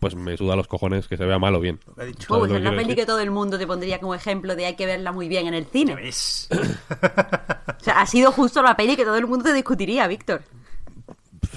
pues 0.00 0.16
me 0.16 0.36
suda 0.36 0.56
los 0.56 0.66
cojones 0.66 1.06
que 1.06 1.16
se 1.16 1.24
vea 1.24 1.38
mal 1.38 1.54
o 1.54 1.60
bien. 1.60 1.78
Pues 1.94 2.50
es 2.50 2.62
la 2.62 2.74
peli 2.74 2.94
que 2.96 3.06
todo 3.06 3.20
el 3.20 3.30
mundo 3.30 3.58
te 3.58 3.66
pondría 3.66 4.00
como 4.00 4.14
ejemplo 4.14 4.56
de 4.56 4.66
hay 4.66 4.74
que 4.74 4.86
verla 4.86 5.12
muy 5.12 5.28
bien 5.28 5.46
en 5.46 5.54
el 5.54 5.66
cine. 5.66 5.94
o 6.02 7.84
sea, 7.84 8.00
ha 8.00 8.06
sido 8.06 8.32
justo 8.32 8.62
la 8.62 8.76
peli 8.76 8.96
que 8.96 9.04
todo 9.04 9.16
el 9.16 9.26
mundo 9.26 9.44
te 9.44 9.52
discutiría, 9.52 10.08
Víctor. 10.08 10.42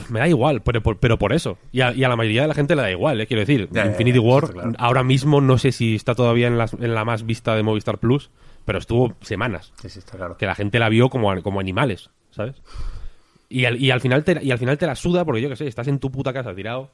Me 0.10 0.20
da 0.20 0.28
igual, 0.28 0.62
pero, 0.62 0.82
pero 0.82 1.18
por 1.18 1.34
eso. 1.34 1.58
Y 1.72 1.82
a, 1.82 1.92
la 1.94 2.16
mayoría 2.16 2.42
de 2.42 2.50
la 2.50 2.54
gente 2.54 2.76
le 2.76 2.82
da 2.82 2.92
igual, 2.92 3.22
¿eh? 3.22 3.28
quiero 3.28 3.40
decir. 3.40 3.70
Infinity 3.74 4.20
War, 4.20 4.54
ahora 4.78 5.04
mismo 5.04 5.40
no 5.40 5.58
sé 5.58 5.72
si 5.72 5.96
está 5.96 6.14
todavía 6.14 6.48
en, 6.48 6.60
en 6.60 6.94
la 6.94 7.06
más 7.06 7.26
vista 7.26 7.56
de 7.56 7.64
Movistar 7.64 7.98
Plus, 7.98 8.30
pero 8.66 8.80
estuvo 8.80 9.14
semanas. 9.22 9.72
Sí, 9.82 9.90
sí, 9.90 10.00
está 10.00 10.18
claro. 10.18 10.38
Que 10.38 10.46
la 10.46 10.56
gente 10.56 10.80
la 10.80 10.90
vio 10.90 11.10
como, 11.10 11.42
como 11.42 11.60
animales, 11.62 12.10
¿sabes? 12.32 12.62
Y 13.48 13.66
al, 13.66 13.82
y 13.82 13.92
al 13.92 14.02
final 14.02 14.24
te, 14.26 14.44
y 14.44 14.52
al 14.52 14.58
final 14.58 14.78
te 14.78 14.86
la 14.86 14.96
suda 14.96 15.24
porque 15.24 15.42
yo 15.42 15.50
qué 15.50 15.56
sé, 15.56 15.68
estás 15.68 15.88
en 15.88 16.00
tu 16.00 16.12
puta 16.12 16.34
casa 16.34 16.54
tirado 16.56 16.92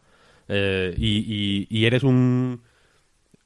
eh, 0.49 0.95
y, 0.97 1.85
eres 1.85 2.03
un 2.03 2.61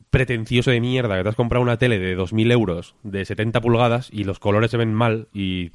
pretencioso 0.09 0.71
de 0.71 0.79
mierda 0.79 1.17
que 1.17 1.23
te 1.23 1.29
has 1.29 1.35
comprado 1.35 1.61
una 1.61 1.77
tele 1.77 1.99
de 1.99 2.17
2.000 2.17 2.51
euros 2.51 2.95
de 3.03 3.25
70 3.25 3.59
pulgadas 3.61 4.09
y 4.11 4.23
los 4.23 4.39
colores 4.39 4.71
se 4.71 4.77
ven 4.77 4.93
mal 4.93 5.27
y, 5.33 5.71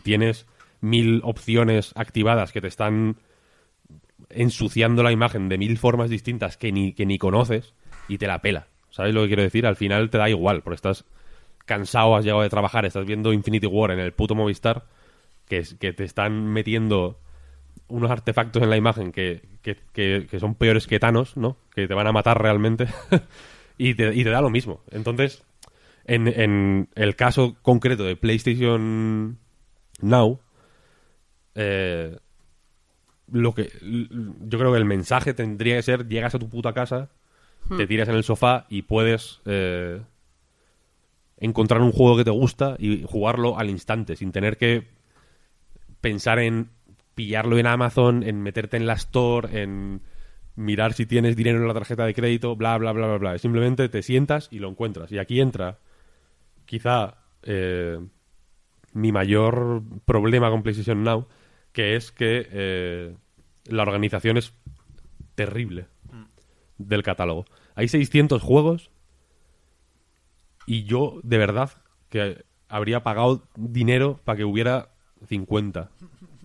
tienes 0.00 0.46
mil 0.80 1.20
opciones 1.24 1.92
activadas 1.94 2.50
que 2.50 2.60
te 2.60 2.66
están 2.66 3.16
ensuciando 4.30 5.04
la 5.04 5.12
imagen 5.12 5.48
de 5.48 5.58
mil 5.58 5.78
formas 5.78 6.10
distintas 6.10 6.56
que 6.56 6.72
ni, 6.72 6.92
que 6.92 7.06
ni 7.06 7.18
conoces 7.18 7.74
y 8.08 8.18
te 8.18 8.26
la 8.26 8.40
pela. 8.42 8.66
¿Sabes 8.90 9.14
lo 9.14 9.22
que 9.22 9.28
quiero 9.28 9.42
decir? 9.42 9.64
Al 9.66 9.76
final 9.76 10.10
te 10.10 10.18
da 10.18 10.28
igual, 10.28 10.62
porque 10.62 10.74
estás 10.74 11.04
cansado, 11.64 12.16
has 12.16 12.24
llegado 12.24 12.42
de 12.42 12.50
trabajar, 12.50 12.84
estás 12.84 13.06
viendo 13.06 13.32
Infinity 13.32 13.66
War 13.66 13.92
en 13.92 14.00
el 14.00 14.12
puto 14.12 14.34
Movistar, 14.34 14.86
que, 15.46 15.62
que 15.78 15.92
te 15.92 16.04
están 16.04 16.46
metiendo 16.52 17.20
unos 17.92 18.10
artefactos 18.10 18.62
en 18.62 18.70
la 18.70 18.76
imagen 18.76 19.12
que, 19.12 19.42
son 20.40 20.54
peores 20.54 20.86
que 20.86 20.98
Thanos, 20.98 21.36
¿no? 21.36 21.58
Que 21.74 21.86
te 21.86 21.94
van 21.94 22.06
a 22.06 22.12
matar 22.12 22.40
realmente. 22.40 22.86
y, 23.78 23.94
te, 23.94 24.14
y, 24.14 24.24
te, 24.24 24.30
da 24.30 24.40
lo 24.40 24.50
mismo. 24.50 24.80
Entonces, 24.90 25.44
en, 26.04 26.26
en, 26.26 26.88
el 26.94 27.14
caso 27.16 27.56
concreto 27.62 28.04
de 28.04 28.16
PlayStation 28.16 29.38
Now, 30.00 30.40
eh, 31.54 32.16
lo 33.30 33.54
que 33.54 33.70
yo 33.82 34.58
creo 34.58 34.72
que 34.72 34.78
el 34.78 34.84
mensaje 34.84 35.34
tendría 35.34 35.76
que 35.76 35.82
ser 35.82 36.08
llegas 36.08 36.34
a 36.34 36.38
tu 36.38 36.48
puta 36.48 36.72
casa, 36.72 37.10
hmm. 37.68 37.76
te 37.76 37.86
tiras 37.86 38.08
en 38.08 38.14
el 38.14 38.24
sofá 38.24 38.66
y 38.70 38.82
puedes 38.82 39.40
eh, 39.44 40.00
encontrar 41.36 41.82
un 41.82 41.92
juego 41.92 42.16
que 42.16 42.24
te 42.24 42.30
gusta 42.30 42.76
y 42.78 43.04
jugarlo 43.06 43.58
al 43.58 43.68
instante, 43.68 44.16
sin 44.16 44.32
tener 44.32 44.56
que 44.56 44.88
pensar 46.00 46.38
en 46.38 46.70
pillarlo 47.14 47.58
en 47.58 47.66
Amazon, 47.66 48.22
en 48.22 48.42
meterte 48.42 48.76
en 48.76 48.86
la 48.86 48.94
Store, 48.94 49.62
en 49.62 50.02
mirar 50.56 50.92
si 50.92 51.06
tienes 51.06 51.36
dinero 51.36 51.58
en 51.58 51.68
la 51.68 51.74
tarjeta 51.74 52.04
de 52.04 52.14
crédito, 52.14 52.56
bla, 52.56 52.76
bla, 52.78 52.92
bla, 52.92 53.06
bla, 53.06 53.18
bla. 53.18 53.38
Simplemente 53.38 53.88
te 53.88 54.02
sientas 54.02 54.48
y 54.50 54.58
lo 54.58 54.68
encuentras. 54.68 55.10
Y 55.12 55.18
aquí 55.18 55.40
entra 55.40 55.78
quizá 56.66 57.18
eh, 57.42 57.98
mi 58.92 59.12
mayor 59.12 59.82
problema 60.04 60.50
con 60.50 60.62
PlayStation 60.62 61.02
Now, 61.02 61.26
que 61.72 61.96
es 61.96 62.12
que 62.12 62.48
eh, 62.50 63.16
la 63.66 63.82
organización 63.82 64.36
es 64.36 64.52
terrible 65.34 65.86
del 66.78 67.02
catálogo. 67.02 67.46
Hay 67.74 67.88
600 67.88 68.42
juegos 68.42 68.90
y 70.66 70.84
yo 70.84 71.20
de 71.22 71.38
verdad 71.38 71.70
que 72.08 72.44
habría 72.68 73.02
pagado 73.02 73.42
dinero 73.56 74.20
para 74.24 74.36
que 74.38 74.44
hubiera 74.44 74.90
50 75.26 75.90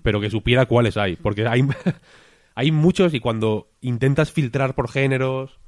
pero 0.08 0.22
que 0.22 0.30
supiera 0.30 0.68
cuáles 0.68 0.96
hay. 0.96 1.18
Porque 1.18 1.46
hay, 1.46 1.68
hay 2.56 2.72
muchos 2.72 3.14
y 3.14 3.20
cuando 3.20 3.68
intentas 3.82 4.32
filtrar 4.32 4.74
por 4.74 4.90
géneros 4.90 5.60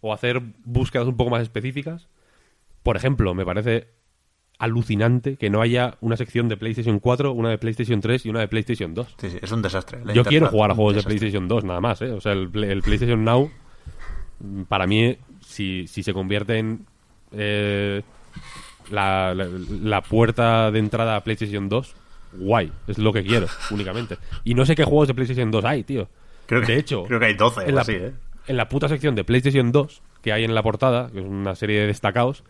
o 0.00 0.12
hacer 0.12 0.42
búsquedas 0.64 1.06
un 1.06 1.16
poco 1.16 1.30
más 1.30 1.42
específicas, 1.42 2.08
por 2.82 2.96
ejemplo, 2.96 3.34
me 3.34 3.44
parece 3.44 3.86
alucinante 4.58 5.36
que 5.36 5.48
no 5.48 5.60
haya 5.62 5.96
una 6.00 6.16
sección 6.16 6.48
de 6.48 6.56
PlayStation 6.56 6.98
4, 6.98 7.30
una 7.30 7.50
de 7.50 7.58
PlayStation 7.58 8.00
3 8.00 8.26
y 8.26 8.30
una 8.30 8.40
de 8.40 8.48
PlayStation 8.48 8.94
2. 8.94 9.14
Sí, 9.16 9.30
sí, 9.30 9.38
es 9.40 9.52
un 9.52 9.62
desastre. 9.62 10.00
Yo 10.12 10.24
quiero 10.24 10.48
jugar 10.48 10.72
a 10.72 10.74
juegos 10.74 10.96
de 10.96 11.04
PlayStation 11.04 11.46
2 11.46 11.62
nada 11.62 11.80
más, 11.80 12.02
¿eh? 12.02 12.10
O 12.10 12.20
sea, 12.20 12.32
el, 12.32 12.50
PlayStation 12.50 13.22
Now, 13.22 13.48
para 14.66 14.88
mí, 14.88 15.16
si, 15.38 15.86
si 15.86 16.02
se 16.02 16.12
convierte 16.12 16.58
en 16.58 16.84
eh, 17.30 18.02
la, 18.90 19.34
la, 19.34 20.02
puerta 20.02 20.72
de 20.72 20.80
entrada 20.80 21.14
a 21.14 21.22
PlayStation 21.22 21.68
2, 21.68 21.94
guay, 22.36 22.72
es 22.86 22.98
lo 22.98 23.12
que 23.12 23.24
quiero, 23.24 23.46
únicamente. 23.70 24.18
Y 24.44 24.54
no 24.54 24.66
sé 24.66 24.74
qué 24.74 24.84
juegos 24.84 25.08
de 25.08 25.14
PlayStation 25.14 25.50
2 25.50 25.64
hay, 25.64 25.84
tío. 25.84 26.08
Creo 26.46 26.60
que, 26.60 26.72
de 26.72 26.78
hecho, 26.78 27.04
creo 27.04 27.18
que 27.18 27.26
hay 27.26 27.34
12 27.34 27.68
en 27.68 27.74
la, 27.74 27.80
así, 27.80 27.92
¿eh? 27.92 28.12
En 28.46 28.56
la 28.56 28.68
puta 28.68 28.88
sección 28.88 29.14
de 29.14 29.24
PlayStation 29.24 29.72
2, 29.72 30.02
que 30.22 30.32
hay 30.32 30.44
en 30.44 30.54
la 30.54 30.62
portada, 30.62 31.10
que 31.10 31.20
es 31.20 31.24
una 31.24 31.54
serie 31.54 31.80
de 31.80 31.86
destacados, 31.86 32.44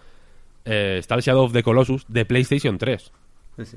eh, 0.64 0.96
está 0.98 1.14
el 1.14 1.20
Shadow 1.20 1.44
of 1.44 1.52
the 1.52 1.62
Colossus 1.62 2.04
de 2.08 2.24
PlayStation 2.24 2.78
3. 2.78 3.12
Sí, 3.56 3.64
sí. 3.64 3.76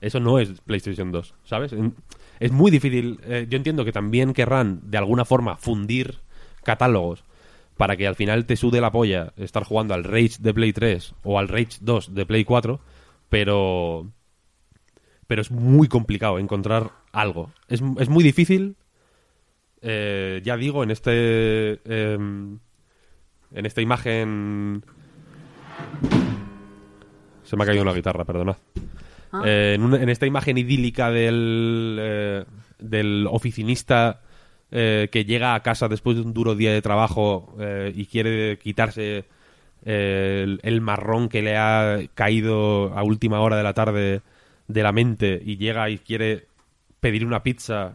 Eso 0.00 0.18
no 0.18 0.38
es 0.38 0.60
PlayStation 0.60 1.12
2, 1.12 1.34
¿sabes? 1.44 1.72
Es 2.40 2.50
muy 2.50 2.72
difícil. 2.72 3.20
Eh, 3.24 3.46
yo 3.48 3.56
entiendo 3.56 3.84
que 3.84 3.92
también 3.92 4.32
querrán, 4.32 4.80
de 4.90 4.98
alguna 4.98 5.24
forma, 5.24 5.56
fundir 5.56 6.18
catálogos 6.64 7.22
para 7.76 7.96
que 7.96 8.06
al 8.06 8.16
final 8.16 8.44
te 8.44 8.56
sude 8.56 8.80
la 8.80 8.90
polla 8.90 9.32
estar 9.36 9.64
jugando 9.64 9.94
al 9.94 10.04
Rage 10.04 10.36
de 10.40 10.52
Play 10.52 10.72
3 10.72 11.14
o 11.22 11.38
al 11.38 11.48
Rage 11.48 11.78
2 11.80 12.14
de 12.14 12.26
Play 12.26 12.44
4, 12.44 12.80
pero. 13.28 14.08
Pero 15.32 15.40
es 15.40 15.50
muy 15.50 15.88
complicado 15.88 16.38
encontrar 16.38 16.90
algo. 17.10 17.50
Es, 17.66 17.82
es 17.98 18.10
muy 18.10 18.22
difícil. 18.22 18.76
Eh, 19.80 20.42
ya 20.44 20.58
digo, 20.58 20.82
en 20.82 20.90
este. 20.90 21.80
Em, 21.86 22.58
en 23.54 23.64
esta 23.64 23.80
imagen. 23.80 24.84
Se 27.44 27.56
me 27.56 27.64
ha 27.64 27.66
caído 27.66 27.80
una 27.82 27.94
guitarra, 27.94 28.26
perdonad. 28.26 28.56
Ah. 29.32 29.42
Eh, 29.46 29.78
en, 29.80 30.08
esta 30.10 30.26
imagen 30.26 30.58
idílica 30.58 31.10
del, 31.10 31.96
eh, 31.98 32.44
del 32.78 33.26
oficinista 33.30 34.20
eh, 34.70 35.08
que 35.10 35.24
llega 35.24 35.54
a 35.54 35.62
casa 35.62 35.88
después 35.88 36.14
de 36.14 36.24
un 36.24 36.34
duro 36.34 36.54
día 36.56 36.74
de 36.74 36.82
trabajo 36.82 37.56
y 37.94 38.04
quiere 38.04 38.58
quitarse 38.58 39.24
el, 39.82 40.80
marrón 40.82 41.30
que 41.30 41.40
le 41.40 41.56
ha 41.56 42.00
caído 42.12 42.92
a 42.92 43.02
última 43.02 43.40
hora 43.40 43.56
de 43.56 43.62
la 43.62 43.72
tarde 43.72 44.20
de 44.68 44.82
la 44.82 44.92
mente 44.92 45.40
y 45.44 45.56
llega 45.56 45.90
y 45.90 45.98
quiere 45.98 46.46
pedir 47.00 47.26
una 47.26 47.42
pizza 47.42 47.92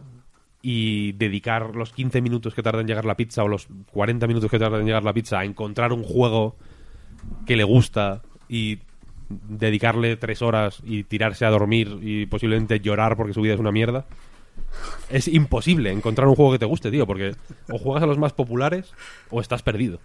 y 0.60 1.12
dedicar 1.12 1.74
los 1.74 1.92
15 1.92 2.20
minutos 2.20 2.54
que 2.54 2.62
tarda 2.62 2.80
en 2.80 2.86
llegar 2.86 3.04
la 3.04 3.16
pizza 3.16 3.42
o 3.42 3.48
los 3.48 3.68
40 3.92 4.26
minutos 4.26 4.50
que 4.50 4.58
tarda 4.58 4.78
en 4.78 4.86
llegar 4.86 5.04
la 5.04 5.12
pizza 5.12 5.38
a 5.38 5.44
encontrar 5.44 5.92
un 5.92 6.02
juego 6.02 6.56
que 7.46 7.56
le 7.56 7.64
gusta 7.64 8.22
y 8.48 8.80
dedicarle 9.28 10.16
tres 10.16 10.42
horas 10.42 10.80
y 10.84 11.04
tirarse 11.04 11.44
a 11.44 11.50
dormir 11.50 11.98
y 12.02 12.26
posiblemente 12.26 12.80
llorar 12.80 13.16
porque 13.16 13.34
su 13.34 13.42
vida 13.42 13.54
es 13.54 13.60
una 13.60 13.72
mierda. 13.72 14.06
Es 15.08 15.28
imposible 15.28 15.92
encontrar 15.92 16.28
un 16.28 16.34
juego 16.34 16.52
que 16.52 16.58
te 16.58 16.66
guste, 16.66 16.90
tío, 16.90 17.06
porque 17.06 17.34
o 17.70 17.78
juegas 17.78 18.02
a 18.02 18.06
los 18.06 18.18
más 18.18 18.32
populares 18.32 18.92
o 19.30 19.40
estás 19.40 19.62
perdido. 19.62 20.00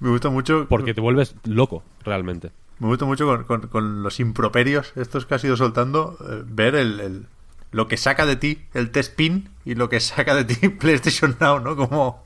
Me 0.00 0.10
gusta 0.10 0.28
mucho. 0.28 0.66
Porque 0.68 0.94
te 0.94 1.00
vuelves 1.00 1.36
loco, 1.44 1.82
realmente. 2.04 2.50
Me 2.78 2.88
gusta 2.88 3.04
mucho 3.04 3.46
con, 3.46 4.02
los 4.02 4.20
improperios, 4.20 4.92
estos 4.96 5.26
que 5.26 5.34
has 5.34 5.44
ido 5.44 5.56
soltando, 5.56 6.18
eh, 6.28 6.42
ver 6.44 6.74
el, 6.74 7.26
lo 7.70 7.88
que 7.88 7.96
saca 7.96 8.26
de 8.26 8.36
ti 8.36 8.64
el 8.74 8.90
test 8.90 9.14
pin 9.14 9.50
y 9.64 9.74
lo 9.74 9.88
que 9.88 10.00
saca 10.00 10.34
de 10.34 10.44
ti 10.44 10.68
PlayStation 10.80 11.36
Now, 11.40 11.60
¿no? 11.60 11.76
Como, 11.76 12.24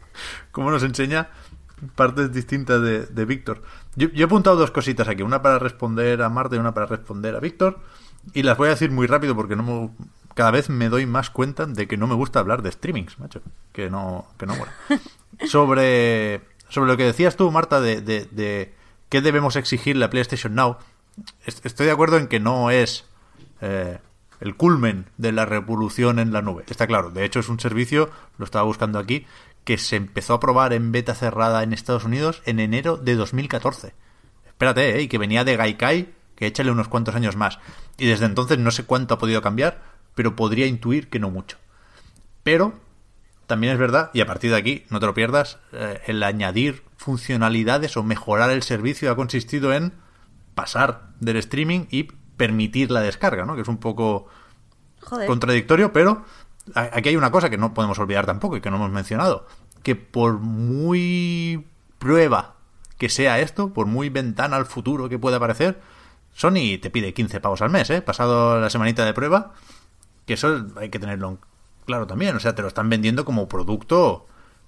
como 0.52 0.70
nos 0.70 0.82
enseña 0.82 1.30
partes 1.94 2.32
distintas 2.32 2.82
de, 2.82 3.06
de 3.06 3.24
Víctor. 3.24 3.62
Yo, 3.94 4.08
he 4.14 4.22
apuntado 4.22 4.56
dos 4.56 4.70
cositas 4.70 5.08
aquí, 5.08 5.22
una 5.22 5.42
para 5.42 5.58
responder 5.58 6.22
a 6.22 6.28
Marta 6.28 6.56
y 6.56 6.58
una 6.58 6.74
para 6.74 6.86
responder 6.86 7.34
a 7.34 7.40
Víctor. 7.40 7.80
Y 8.34 8.42
las 8.42 8.58
voy 8.58 8.68
a 8.68 8.70
decir 8.70 8.90
muy 8.90 9.06
rápido 9.06 9.34
porque 9.34 9.56
no 9.56 9.92
cada 10.38 10.52
vez 10.52 10.70
me 10.70 10.88
doy 10.88 11.04
más 11.04 11.30
cuenta 11.30 11.66
de 11.66 11.88
que 11.88 11.96
no 11.96 12.06
me 12.06 12.14
gusta 12.14 12.38
hablar 12.38 12.62
de 12.62 12.70
streamings, 12.70 13.18
macho. 13.18 13.42
Que 13.72 13.90
no, 13.90 14.26
que 14.38 14.46
no 14.46 14.54
sobre, 15.48 16.42
sobre 16.68 16.92
lo 16.92 16.96
que 16.96 17.02
decías 17.02 17.36
tú, 17.36 17.50
Marta, 17.50 17.80
de, 17.80 18.00
de, 18.00 18.74
qué 19.08 19.20
debemos 19.20 19.56
exigirle 19.56 20.04
a 20.04 20.10
PlayStation 20.10 20.54
Now. 20.54 20.78
Estoy 21.44 21.86
de 21.86 21.92
acuerdo 21.92 22.16
en 22.16 22.28
que 22.28 22.40
no 22.40 22.70
es 22.70 23.04
eh, 23.60 23.98
el 24.40 24.56
culmen 24.56 25.06
de 25.16 25.32
la 25.32 25.46
revolución 25.46 26.18
en 26.18 26.32
la 26.32 26.42
nube. 26.42 26.64
Está 26.68 26.86
claro. 26.86 27.10
De 27.10 27.24
hecho, 27.24 27.40
es 27.40 27.48
un 27.48 27.58
servicio, 27.58 28.10
lo 28.38 28.44
estaba 28.44 28.64
buscando 28.64 28.98
aquí, 28.98 29.26
que 29.64 29.78
se 29.78 29.96
empezó 29.96 30.34
a 30.34 30.40
probar 30.40 30.72
en 30.72 30.92
beta 30.92 31.14
cerrada 31.14 31.62
en 31.62 31.72
Estados 31.72 32.04
Unidos 32.04 32.42
en 32.46 32.60
enero 32.60 32.96
de 32.96 33.16
2014. 33.16 33.94
Espérate, 34.46 34.96
¿eh? 34.96 35.02
Y 35.02 35.08
que 35.08 35.18
venía 35.18 35.44
de 35.44 35.56
Gaikai, 35.56 36.14
que 36.36 36.46
échale 36.46 36.70
unos 36.70 36.88
cuantos 36.88 37.14
años 37.14 37.36
más. 37.36 37.58
Y 37.98 38.06
desde 38.06 38.26
entonces 38.26 38.58
no 38.58 38.70
sé 38.70 38.84
cuánto 38.84 39.14
ha 39.14 39.18
podido 39.18 39.42
cambiar, 39.42 39.82
pero 40.14 40.36
podría 40.36 40.66
intuir 40.66 41.08
que 41.10 41.18
no 41.18 41.30
mucho. 41.30 41.58
Pero 42.42 42.74
también 43.48 43.72
es 43.72 43.78
verdad, 43.78 44.10
y 44.12 44.20
a 44.20 44.26
partir 44.26 44.50
de 44.50 44.58
aquí, 44.58 44.84
no 44.90 45.00
te 45.00 45.06
lo 45.06 45.14
pierdas, 45.14 45.58
eh, 45.72 46.02
el 46.06 46.22
añadir 46.22 46.82
funcionalidades 46.98 47.96
o 47.96 48.02
mejorar 48.02 48.50
el 48.50 48.62
servicio 48.62 49.10
ha 49.10 49.16
consistido 49.16 49.72
en 49.72 49.94
pasar 50.54 51.08
del 51.18 51.38
streaming 51.38 51.86
y 51.90 52.04
permitir 52.36 52.90
la 52.90 53.00
descarga, 53.00 53.46
¿no? 53.46 53.56
Que 53.56 53.62
es 53.62 53.68
un 53.68 53.78
poco 53.78 54.28
contradictorio, 55.26 55.94
pero 55.94 56.26
aquí 56.74 57.08
hay 57.08 57.16
una 57.16 57.30
cosa 57.30 57.48
que 57.48 57.56
no 57.56 57.72
podemos 57.72 57.98
olvidar 57.98 58.26
tampoco 58.26 58.58
y 58.58 58.60
que 58.60 58.70
no 58.70 58.76
hemos 58.76 58.90
mencionado, 58.90 59.46
que 59.82 59.96
por 59.96 60.38
muy 60.38 61.66
prueba 61.98 62.56
que 62.98 63.08
sea 63.08 63.40
esto, 63.40 63.72
por 63.72 63.86
muy 63.86 64.10
ventana 64.10 64.56
al 64.56 64.66
futuro 64.66 65.08
que 65.08 65.18
pueda 65.18 65.40
parecer, 65.40 65.80
Sony 66.34 66.78
te 66.82 66.90
pide 66.90 67.14
15 67.14 67.40
pavos 67.40 67.62
al 67.62 67.70
mes, 67.70 67.88
¿eh? 67.88 68.02
Pasado 68.02 68.60
la 68.60 68.68
semanita 68.68 69.06
de 69.06 69.14
prueba, 69.14 69.54
que 70.26 70.34
eso 70.34 70.66
hay 70.76 70.90
que 70.90 70.98
tenerlo 70.98 71.38
claro 71.88 72.06
también, 72.06 72.36
o 72.36 72.40
sea, 72.40 72.54
te 72.54 72.62
lo 72.62 72.68
están 72.68 72.88
vendiendo 72.90 73.24
como 73.24 73.48
producto 73.48 74.26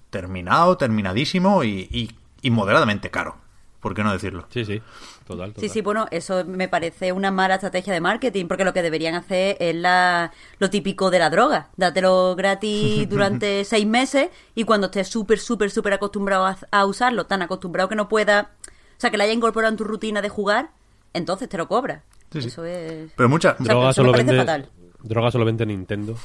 terminado, 0.09 0.75
terminadísimo 0.75 1.63
y, 1.63 2.09
y 2.41 2.49
moderadamente 2.49 3.11
caro. 3.11 3.37
¿Por 3.81 3.95
qué 3.95 4.03
no 4.03 4.13
decirlo? 4.13 4.45
Sí, 4.49 4.63
sí. 4.63 4.79
Total, 5.25 5.53
Sí, 5.57 5.67
sí, 5.67 5.81
bueno, 5.81 6.05
eso 6.11 6.45
me 6.45 6.67
parece 6.67 7.11
una 7.11 7.31
mala 7.31 7.55
estrategia 7.55 7.91
de 7.93 7.99
marketing, 7.99 8.45
porque 8.45 8.63
lo 8.63 8.73
que 8.73 8.83
deberían 8.83 9.15
hacer 9.15 9.57
es 9.59 9.75
la, 9.75 10.31
lo 10.59 10.69
típico 10.69 11.09
de 11.09 11.17
la 11.17 11.31
droga. 11.31 11.69
Dátelo 11.77 12.35
gratis 12.35 13.07
durante 13.09 13.65
seis 13.65 13.87
meses 13.87 14.29
y 14.53 14.65
cuando 14.65 14.87
estés 14.87 15.07
súper, 15.07 15.39
súper, 15.39 15.71
súper 15.71 15.93
acostumbrado 15.93 16.55
a, 16.71 16.85
usarlo, 16.85 17.25
tan 17.25 17.41
acostumbrado 17.41 17.89
que 17.89 17.95
no 17.95 18.07
pueda, 18.07 18.51
o 18.67 18.99
sea, 18.99 19.09
que 19.09 19.17
la 19.17 19.23
haya 19.23 19.33
incorporado 19.33 19.71
en 19.71 19.77
tu 19.77 19.83
rutina 19.83 20.21
de 20.21 20.29
jugar, 20.29 20.69
entonces 21.13 21.49
te 21.49 21.57
lo 21.57 21.67
cobra. 21.67 22.03
Eso 22.35 22.63
es... 22.63 23.11
Pero 23.15 23.29
mucha... 23.29 23.55
droga 23.57 23.93
solo 23.93 24.11
vende... 24.11 24.67
Droga 25.03 25.31
solo 25.31 25.45
vende 25.45 25.65
Nintendo, 25.65 26.15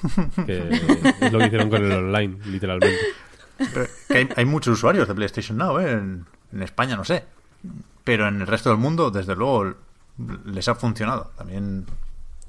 es 0.46 1.32
lo 1.32 1.38
que 1.38 1.46
hicieron 1.46 1.70
con 1.70 1.84
el 1.84 1.92
online, 1.92 2.38
literalmente. 2.46 2.98
hay, 4.36 4.44
muchos 4.44 4.74
usuarios 4.74 5.08
de 5.08 5.14
PlayStation 5.14 5.56
Now, 5.56 5.78
¿eh? 5.80 5.92
en 5.92 6.62
España 6.62 6.94
no 6.96 7.04
sé 7.04 7.24
pero 8.06 8.28
en 8.28 8.40
el 8.40 8.46
resto 8.46 8.70
del 8.70 8.78
mundo, 8.78 9.10
desde 9.10 9.34
luego, 9.34 9.74
les 10.44 10.68
ha 10.68 10.76
funcionado. 10.76 11.32
También, 11.36 11.86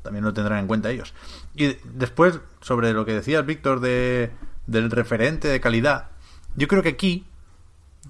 también 0.03 0.23
lo 0.23 0.31
tendrán 0.31 0.59
en 0.59 0.67
cuenta 0.67 0.91
ellos. 0.91 1.15
Y 1.55 1.77
después, 1.83 2.39
sobre 2.61 2.93
lo 2.93 3.05
que 3.05 3.13
decías, 3.13 3.43
Víctor, 3.43 3.79
de, 3.79 4.31
del 4.67 4.91
referente 4.91 5.47
de 5.47 5.59
calidad, 5.59 6.09
yo 6.55 6.67
creo 6.67 6.83
que 6.83 6.89
aquí, 6.89 7.25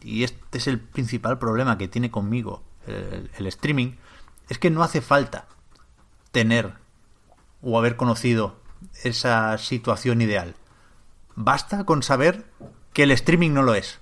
y 0.02 0.24
este 0.24 0.58
es 0.58 0.68
el 0.68 0.78
principal 0.80 1.40
problema 1.40 1.78
que 1.78 1.88
tiene 1.88 2.12
conmigo 2.12 2.64
el 2.86 3.48
streaming, 3.48 3.94
es 4.50 4.60
que 4.60 4.70
no 4.70 4.84
hace 4.84 5.00
falta 5.00 5.48
tener 6.34 6.74
o 7.62 7.78
haber 7.78 7.96
conocido 7.96 8.60
esa 9.04 9.58
situación 9.58 10.22
ideal. 10.22 10.56
Basta 11.36 11.86
con 11.86 12.04
saber 12.04 12.46
que 12.94 13.04
el 13.04 13.12
streaming 13.12 13.52
no 13.52 13.64
lo 13.64 13.76
es. 13.76 14.00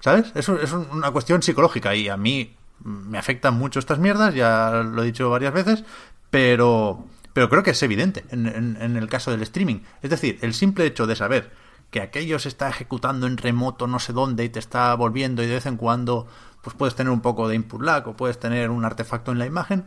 ¿Sabes? 0.00 0.32
Eso 0.34 0.60
es 0.60 0.72
una 0.72 1.10
cuestión 1.12 1.42
psicológica 1.42 1.94
y 1.94 2.08
a 2.08 2.16
mí 2.16 2.56
me 2.80 3.16
afectan 3.16 3.54
mucho 3.54 3.78
estas 3.78 3.98
mierdas, 3.98 4.34
ya 4.34 4.82
lo 4.84 5.02
he 5.02 5.06
dicho 5.06 5.30
varias 5.30 5.54
veces, 5.54 5.84
pero, 6.30 7.06
pero 7.32 7.48
creo 7.48 7.62
que 7.62 7.70
es 7.70 7.82
evidente 7.82 8.24
en, 8.28 8.76
el 8.96 9.08
caso 9.08 9.30
del 9.30 9.42
streaming. 9.42 9.80
Es 10.02 10.10
decir, 10.10 10.38
el 10.42 10.52
simple 10.52 10.84
hecho 10.84 11.06
de 11.06 11.16
saber 11.16 11.52
que 11.90 12.02
aquello 12.02 12.38
se 12.38 12.48
está 12.48 12.68
ejecutando 12.68 13.26
en 13.26 13.36
remoto 13.36 13.86
no 13.86 13.98
sé 13.98 14.12
dónde 14.12 14.44
y 14.44 14.48
te 14.48 14.58
está 14.58 14.94
volviendo 14.94 15.42
y 15.42 15.46
de 15.46 15.54
vez 15.54 15.66
en 15.66 15.76
cuando 15.76 16.26
pues 16.60 16.74
puedes 16.74 16.94
tener 16.94 17.12
un 17.12 17.20
poco 17.20 17.48
de 17.48 17.54
input 17.54 17.80
lag 17.80 18.08
o 18.08 18.16
puedes 18.16 18.40
tener 18.40 18.70
un 18.70 18.84
artefacto 18.84 19.32
en 19.32 19.38
la 19.38 19.46
imagen, 19.46 19.86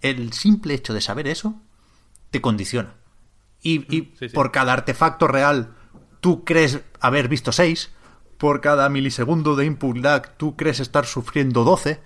el 0.00 0.32
simple 0.32 0.74
hecho 0.74 0.94
de 0.94 1.00
saber 1.00 1.26
eso 1.26 1.60
te 2.30 2.40
condiciona. 2.40 2.94
Y, 3.62 4.02
por 4.32 4.52
cada 4.52 4.72
artefacto 4.72 5.28
real 5.28 5.74
tú 6.20 6.44
crees 6.44 6.80
haber 7.00 7.28
visto 7.28 7.52
seis, 7.52 7.90
por 8.38 8.60
cada 8.60 8.88
milisegundo 8.88 9.54
de 9.54 9.66
input 9.66 9.98
lag 9.98 10.36
tú 10.36 10.56
crees 10.56 10.80
estar 10.80 11.04
sufriendo 11.04 11.62
12 11.64 12.00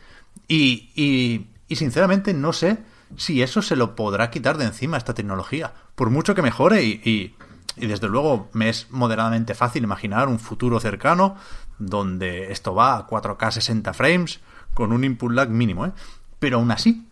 y, 0.48 1.46
y, 1.68 1.76
sinceramente 1.76 2.34
no 2.34 2.52
sé 2.52 2.78
si 3.16 3.42
eso 3.42 3.62
se 3.62 3.76
lo 3.76 3.94
podrá 3.94 4.30
quitar 4.30 4.58
de 4.58 4.64
encima 4.64 4.96
esta 4.96 5.14
tecnología. 5.14 5.72
Por 5.94 6.10
mucho 6.10 6.34
que 6.34 6.42
mejore 6.42 6.82
y, 6.82 7.00
y, 7.04 7.36
y 7.76 7.86
desde 7.86 8.08
luego 8.08 8.48
me 8.52 8.68
es 8.68 8.90
moderadamente 8.90 9.54
fácil 9.54 9.84
imaginar 9.84 10.28
un 10.28 10.40
futuro 10.40 10.80
cercano 10.80 11.36
donde 11.78 12.52
esto 12.52 12.74
va 12.74 12.96
a 12.96 13.06
4K 13.06 13.52
60 13.52 13.92
frames 13.94 14.40
con 14.74 14.92
un 14.92 15.04
input 15.04 15.32
lag 15.32 15.50
mínimo, 15.50 15.86
¿eh? 15.86 15.92
Pero 16.38 16.58
aún 16.58 16.70
así, 16.70 17.06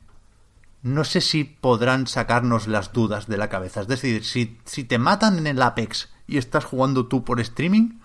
no 0.82 1.04
sé 1.04 1.20
si 1.20 1.44
podrán 1.44 2.06
sacarnos 2.06 2.66
las 2.66 2.92
dudas 2.92 3.26
de 3.26 3.38
la 3.38 3.48
cabeza. 3.48 3.80
Es 3.82 3.88
decir, 3.88 4.24
si, 4.24 4.58
si 4.64 4.84
te 4.84 4.98
matan 4.98 5.38
en 5.38 5.46
el 5.46 5.62
Apex 5.62 6.10
y 6.26 6.38
estás 6.38 6.64
jugando 6.64 7.06
tú 7.06 7.24
por 7.24 7.40
streaming, 7.40 8.00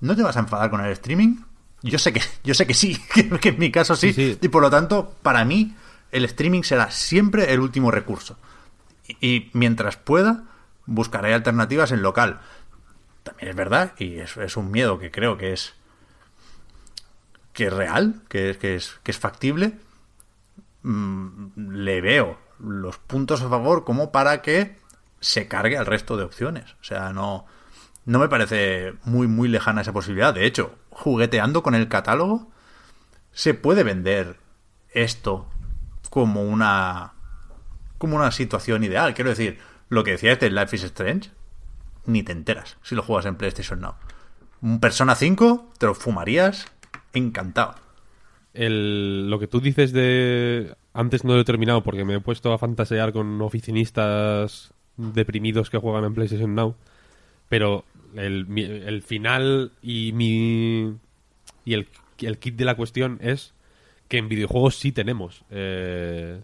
¿No 0.00 0.14
te 0.14 0.22
vas 0.22 0.36
a 0.36 0.40
enfadar 0.40 0.70
con 0.70 0.84
el 0.84 0.92
streaming? 0.92 1.36
Yo 1.82 1.98
sé 1.98 2.12
que, 2.12 2.20
yo 2.44 2.54
sé 2.54 2.66
que 2.66 2.74
sí, 2.74 3.00
que, 3.40 3.48
en 3.48 3.58
mi 3.58 3.70
caso 3.70 3.96
sí, 3.96 4.38
Y 4.40 4.48
por 4.48 4.62
lo 4.62 4.70
tanto, 4.70 5.14
para 5.22 5.44
mí, 5.44 5.74
el 6.10 6.24
streaming 6.24 6.62
será 6.62 6.90
siempre 6.90 7.52
el 7.52 7.60
último 7.60 7.90
recurso. 7.90 8.38
Y, 9.20 9.50
mientras 9.52 9.96
pueda, 9.96 10.44
buscaré 10.84 11.32
alternativas 11.32 11.92
en 11.92 12.02
local. 12.02 12.40
También 13.22 13.50
es 13.50 13.56
verdad, 13.56 13.92
y 13.98 14.18
es, 14.18 14.36
es 14.36 14.56
un 14.56 14.70
miedo 14.70 14.98
que 14.98 15.10
creo 15.10 15.36
que 15.36 15.52
es 15.52 15.74
que 17.52 17.68
es 17.68 17.72
real, 17.72 18.20
que 18.28 18.50
es, 18.50 18.58
que 18.58 19.10
es 19.10 19.18
factible. 19.18 19.78
Mm, 20.82 21.48
le 21.56 22.00
veo 22.00 22.38
los 22.58 22.98
puntos 22.98 23.42
a 23.42 23.48
favor 23.48 23.84
como 23.84 24.12
para 24.12 24.42
que 24.42 24.76
se 25.20 25.48
cargue 25.48 25.76
al 25.76 25.86
resto 25.86 26.16
de 26.16 26.24
opciones. 26.24 26.74
O 26.80 26.84
sea, 26.84 27.12
no, 27.12 27.46
no 28.04 28.18
me 28.18 28.28
parece 28.28 28.94
muy, 29.04 29.26
muy 29.26 29.48
lejana 29.48 29.80
esa 29.80 29.92
posibilidad. 29.92 30.34
De 30.34 30.46
hecho, 30.46 30.74
jugueteando 30.90 31.62
con 31.62 31.74
el 31.74 31.88
catálogo, 31.88 32.50
se 33.32 33.54
puede 33.54 33.82
vender 33.82 34.38
esto 34.90 35.48
como 36.10 36.42
una 36.42 37.12
como 37.98 38.16
una 38.16 38.30
situación 38.30 38.84
ideal. 38.84 39.14
Quiero 39.14 39.30
decir, 39.30 39.58
lo 39.88 40.04
que 40.04 40.12
decía 40.12 40.32
este 40.32 40.50
Life 40.50 40.76
is 40.76 40.84
Strange, 40.84 41.30
ni 42.04 42.22
te 42.22 42.32
enteras 42.32 42.76
si 42.82 42.94
lo 42.94 43.02
juegas 43.02 43.26
en 43.26 43.36
PlayStation 43.36 43.80
Now. 43.80 43.94
Un 44.60 44.80
Persona 44.80 45.14
5 45.14 45.72
te 45.78 45.86
lo 45.86 45.94
fumarías 45.94 46.66
encantado. 47.12 47.74
El, 48.56 49.28
lo 49.30 49.38
que 49.38 49.46
tú 49.46 49.60
dices 49.60 49.92
de... 49.92 50.74
Antes 50.92 51.24
no 51.24 51.34
lo 51.34 51.40
he 51.40 51.44
terminado 51.44 51.82
porque 51.82 52.04
me 52.04 52.14
he 52.14 52.20
puesto 52.20 52.52
a 52.52 52.58
fantasear 52.58 53.12
con 53.12 53.40
oficinistas 53.42 54.72
deprimidos 54.96 55.68
que 55.68 55.78
juegan 55.78 56.04
en 56.04 56.14
PlayStation 56.14 56.54
Now. 56.54 56.74
Pero 57.48 57.84
el, 58.14 58.46
el 58.58 59.02
final 59.02 59.72
y 59.82 60.12
mi... 60.12 60.94
Y 61.64 61.74
el, 61.74 61.88
el, 62.20 62.38
kit 62.38 62.56
de 62.56 62.64
la 62.64 62.76
cuestión 62.76 63.18
es 63.20 63.52
que 64.08 64.18
en 64.18 64.28
videojuegos 64.28 64.76
sí 64.76 64.92
tenemos 64.92 65.44
eh, 65.50 66.40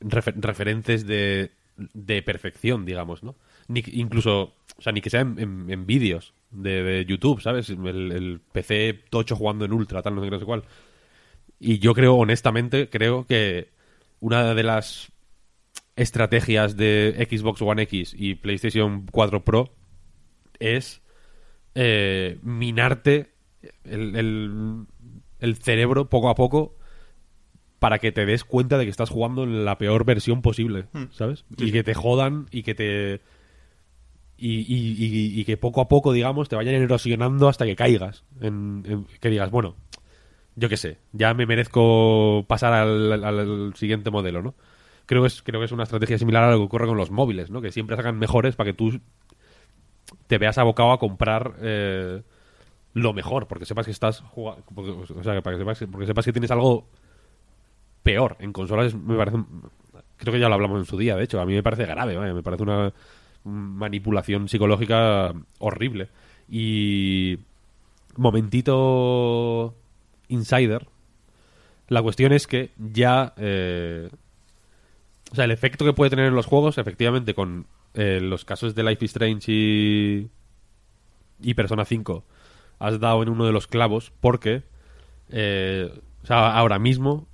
referentes 0.00 1.06
de, 1.06 1.50
de 1.76 2.22
perfección, 2.22 2.84
digamos, 2.84 3.22
¿no? 3.22 3.34
Ni, 3.68 3.82
incluso, 3.92 4.54
o 4.78 4.82
sea, 4.82 4.92
ni 4.92 5.00
que 5.00 5.10
sea 5.10 5.20
en, 5.20 5.86
vídeos 5.86 6.34
de, 6.50 7.04
YouTube, 7.06 7.40
¿sabes? 7.40 7.70
El, 7.70 8.40
PC 8.52 9.04
tocho 9.10 9.36
jugando 9.36 9.64
en 9.64 9.72
ultra, 9.72 10.02
tal, 10.02 10.14
no 10.14 10.24
sé, 10.24 10.30
no 10.30 10.38
sé 10.38 10.44
cuál. 10.44 10.64
Y 11.58 11.78
yo 11.78 11.94
creo, 11.94 12.14
honestamente, 12.14 12.88
creo 12.88 13.26
que 13.26 13.70
una 14.20 14.54
de 14.54 14.62
las 14.62 15.12
estrategias 15.96 16.76
de 16.76 17.26
Xbox 17.30 17.62
One 17.62 17.82
X 17.82 18.14
y 18.16 18.34
PlayStation 18.34 19.06
4 19.10 19.44
Pro 19.44 19.72
es 20.58 21.02
eh, 21.74 22.38
minarte 22.42 23.32
el, 23.84 24.86
el, 25.40 25.56
cerebro 25.56 26.08
poco 26.08 26.28
a 26.28 26.34
poco 26.34 26.76
para 27.78 27.98
que 27.98 28.12
te 28.12 28.26
des 28.26 28.44
cuenta 28.44 28.78
de 28.78 28.84
que 28.84 28.90
estás 28.90 29.10
jugando 29.10 29.44
en 29.44 29.64
la 29.64 29.78
peor 29.78 30.04
versión 30.04 30.42
posible, 30.42 30.86
hmm. 30.92 31.04
¿sabes? 31.10 31.44
y 31.56 31.72
que 31.72 31.82
te 31.82 31.94
jodan 31.94 32.46
y 32.50 32.62
que 32.62 32.74
te... 32.74 33.20
Y, 34.38 35.44
que 35.44 35.56
poco 35.56 35.80
a 35.80 35.88
poco, 35.88 36.12
digamos, 36.12 36.50
te 36.50 36.56
vayan 36.56 36.74
erosionando 36.74 37.48
hasta 37.48 37.64
que 37.64 37.74
caigas. 37.74 38.24
En, 38.42 39.06
que 39.18 39.30
digas, 39.30 39.50
bueno, 39.50 39.76
yo 40.56 40.68
qué 40.68 40.76
sé, 40.76 40.98
ya 41.12 41.34
me 41.34 41.46
merezco 41.46 42.44
pasar 42.48 42.72
al, 42.72 43.72
siguiente 43.76 44.10
modelo, 44.10 44.42
¿no? 44.42 44.54
Creo 45.04 45.22
que, 45.22 45.28
es, 45.28 45.42
creo 45.42 45.60
que 45.60 45.66
es 45.66 45.72
una 45.72 45.84
estrategia 45.84 46.18
similar 46.18 46.42
a 46.42 46.50
lo 46.50 46.56
que 46.58 46.64
ocurre 46.64 46.86
con 46.86 46.96
los 46.96 47.10
móviles, 47.10 47.50
¿no? 47.50 47.60
Que 47.60 47.70
siempre 47.70 47.96
sacan 47.96 48.18
mejores 48.18 48.56
para 48.56 48.70
que 48.70 48.74
tú 48.74 49.00
te 50.26 50.38
veas 50.38 50.58
abocado 50.58 50.90
a 50.92 50.98
comprar 50.98 51.54
eh, 51.60 52.22
lo 52.94 53.12
mejor, 53.12 53.46
porque 53.46 53.66
sepas 53.66 53.84
que 53.84 53.92
estás 53.92 54.20
jugando... 54.20 54.64
O 54.74 55.22
sea, 55.22 55.40
para 55.42 55.56
que 55.56 55.62
sepas, 55.62 55.84
porque 55.92 56.06
sepas 56.06 56.24
que 56.24 56.32
tienes 56.32 56.50
algo 56.50 56.88
peor. 58.02 58.36
En 58.40 58.52
consolas 58.52 58.94
me 58.94 59.16
parece. 59.16 59.38
Creo 60.16 60.32
que 60.32 60.40
ya 60.40 60.48
lo 60.48 60.54
hablamos 60.54 60.78
en 60.78 60.86
su 60.86 60.96
día, 60.96 61.16
de 61.16 61.24
hecho. 61.24 61.40
A 61.40 61.44
mí 61.44 61.54
me 61.54 61.62
parece 61.62 61.84
grave, 61.84 62.16
me 62.32 62.42
parece 62.42 62.62
una 62.62 62.92
manipulación 63.44 64.48
psicológica 64.48 65.32
horrible. 65.58 66.08
Y. 66.48 67.38
Momentito. 68.16 69.74
Insider. 70.28 70.86
La 71.88 72.02
cuestión 72.02 72.32
es 72.32 72.46
que 72.46 72.70
ya. 72.78 73.34
Eh, 73.36 74.08
o 75.32 75.34
sea, 75.34 75.44
el 75.44 75.50
efecto 75.50 75.84
que 75.84 75.92
puede 75.92 76.10
tener 76.10 76.26
en 76.26 76.34
los 76.34 76.46
juegos, 76.46 76.78
efectivamente, 76.78 77.34
con 77.34 77.66
eh, 77.94 78.20
los 78.20 78.44
casos 78.44 78.74
de 78.74 78.82
Life 78.82 79.04
is 79.04 79.10
Strange 79.10 79.52
y. 79.52 80.30
y 81.42 81.54
Persona 81.54 81.84
5, 81.84 82.24
has 82.78 83.00
dado 83.00 83.22
en 83.22 83.28
uno 83.28 83.46
de 83.46 83.52
los 83.52 83.66
clavos, 83.66 84.12
porque. 84.20 84.62
Eh, 85.30 85.92
o 86.22 86.26
sea, 86.26 86.56
ahora 86.56 86.78
mismo 86.78 87.26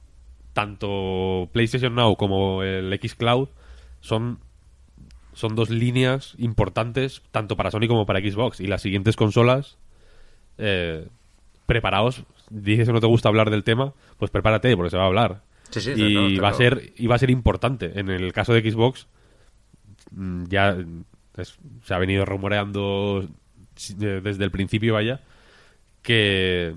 tanto 0.53 1.49
PlayStation 1.53 1.95
Now 1.95 2.17
como 2.17 2.63
el 2.63 2.93
X 2.93 3.15
Cloud 3.15 3.49
son, 4.01 4.39
son 5.33 5.55
dos 5.55 5.71
líneas 5.71 6.35
importantes 6.39 7.23
tanto 7.31 7.57
para 7.57 7.71
Sony 7.71 7.89
como 7.89 8.07
para 8.07 8.21
Xbox. 8.21 8.61
Y 8.61 8.67
las 8.67 8.83
siguientes 8.83 9.17
consolas, 9.17 9.79
eh, 10.59 11.09
preparaos. 11.67 12.25
Dices 12.55 12.87
que 12.87 12.93
no 12.93 13.01
te 13.01 13.07
gusta 13.07 13.29
hablar 13.29 13.51
del 13.51 13.65
tema, 13.65 13.95
pues 14.19 14.31
prepárate 14.31 14.77
porque 14.77 14.91
se 14.91 14.97
va 14.97 15.05
a 15.05 15.07
hablar. 15.07 15.43
y, 15.97 16.37
va 16.39 16.49
a 16.49 16.55
ser, 16.55 16.93
y 16.97 17.07
va 17.07 17.15
a 17.15 17.19
ser 17.19 17.31
importante. 17.31 17.99
En 17.99 18.11
el 18.11 18.33
caso 18.33 18.53
de 18.53 18.71
Xbox, 18.71 19.07
mm, 20.11 20.45
ya 20.49 20.77
se 21.83 21.95
ha 21.95 21.99
venido 21.99 22.25
rumoreando 22.25 23.27
desde 23.97 24.45
el 24.45 24.51
principio, 24.51 24.95
vaya, 24.95 25.21
que 26.03 26.75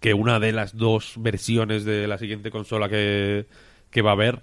que 0.00 0.14
una 0.14 0.40
de 0.40 0.52
las 0.52 0.76
dos 0.76 1.14
versiones 1.18 1.84
de 1.84 2.08
la 2.08 2.18
siguiente 2.18 2.50
consola 2.50 2.88
que, 2.88 3.46
va 4.02 4.10
a 4.10 4.12
haber 4.14 4.42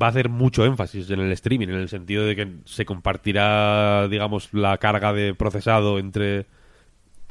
va 0.00 0.06
a 0.06 0.10
hacer 0.10 0.28
mucho 0.28 0.64
énfasis 0.64 1.10
en 1.10 1.20
el 1.20 1.32
streaming, 1.32 1.68
en 1.68 1.74
el 1.74 1.88
sentido 1.88 2.24
de 2.24 2.36
que 2.36 2.48
se 2.64 2.84
compartirá, 2.84 4.08
digamos, 4.08 4.52
la 4.52 4.78
carga 4.78 5.12
de 5.12 5.34
procesado 5.34 5.98
entre 5.98 6.46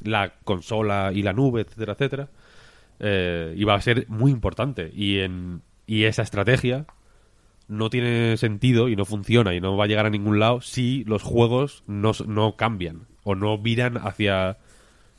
la 0.04 0.34
consola 0.44 1.12
y 1.14 1.24
la 1.24 1.34
nube, 1.34 1.62
etcétera, 1.62 1.94
etcétera. 1.94 2.30
Eh, 3.00 3.54
y 3.58 3.64
va 3.64 3.76
a 3.76 3.82
ser 3.82 4.06
muy 4.10 4.32
importante. 4.32 4.92
Y, 4.94 5.20
en, 5.20 5.62
y 5.88 6.04
esa 6.04 6.22
estrategia 6.22 6.86
no 7.68 7.90
tiene 7.90 8.38
sentido 8.38 8.90
y 8.90 8.96
no 8.96 9.06
funciona 9.06 9.56
y 9.56 9.62
no 9.62 9.78
va 9.78 9.86
a 9.86 9.88
llegar 9.88 10.06
a 10.06 10.10
ningún 10.10 10.40
lado 10.40 10.62
si 10.62 11.04
los 11.06 11.24
juegos 11.24 11.84
no, 11.88 12.12
no 12.28 12.56
cambian 12.56 13.08
o 13.24 13.36
no 13.36 13.58
viran 13.58 13.98
hacia... 13.98 14.58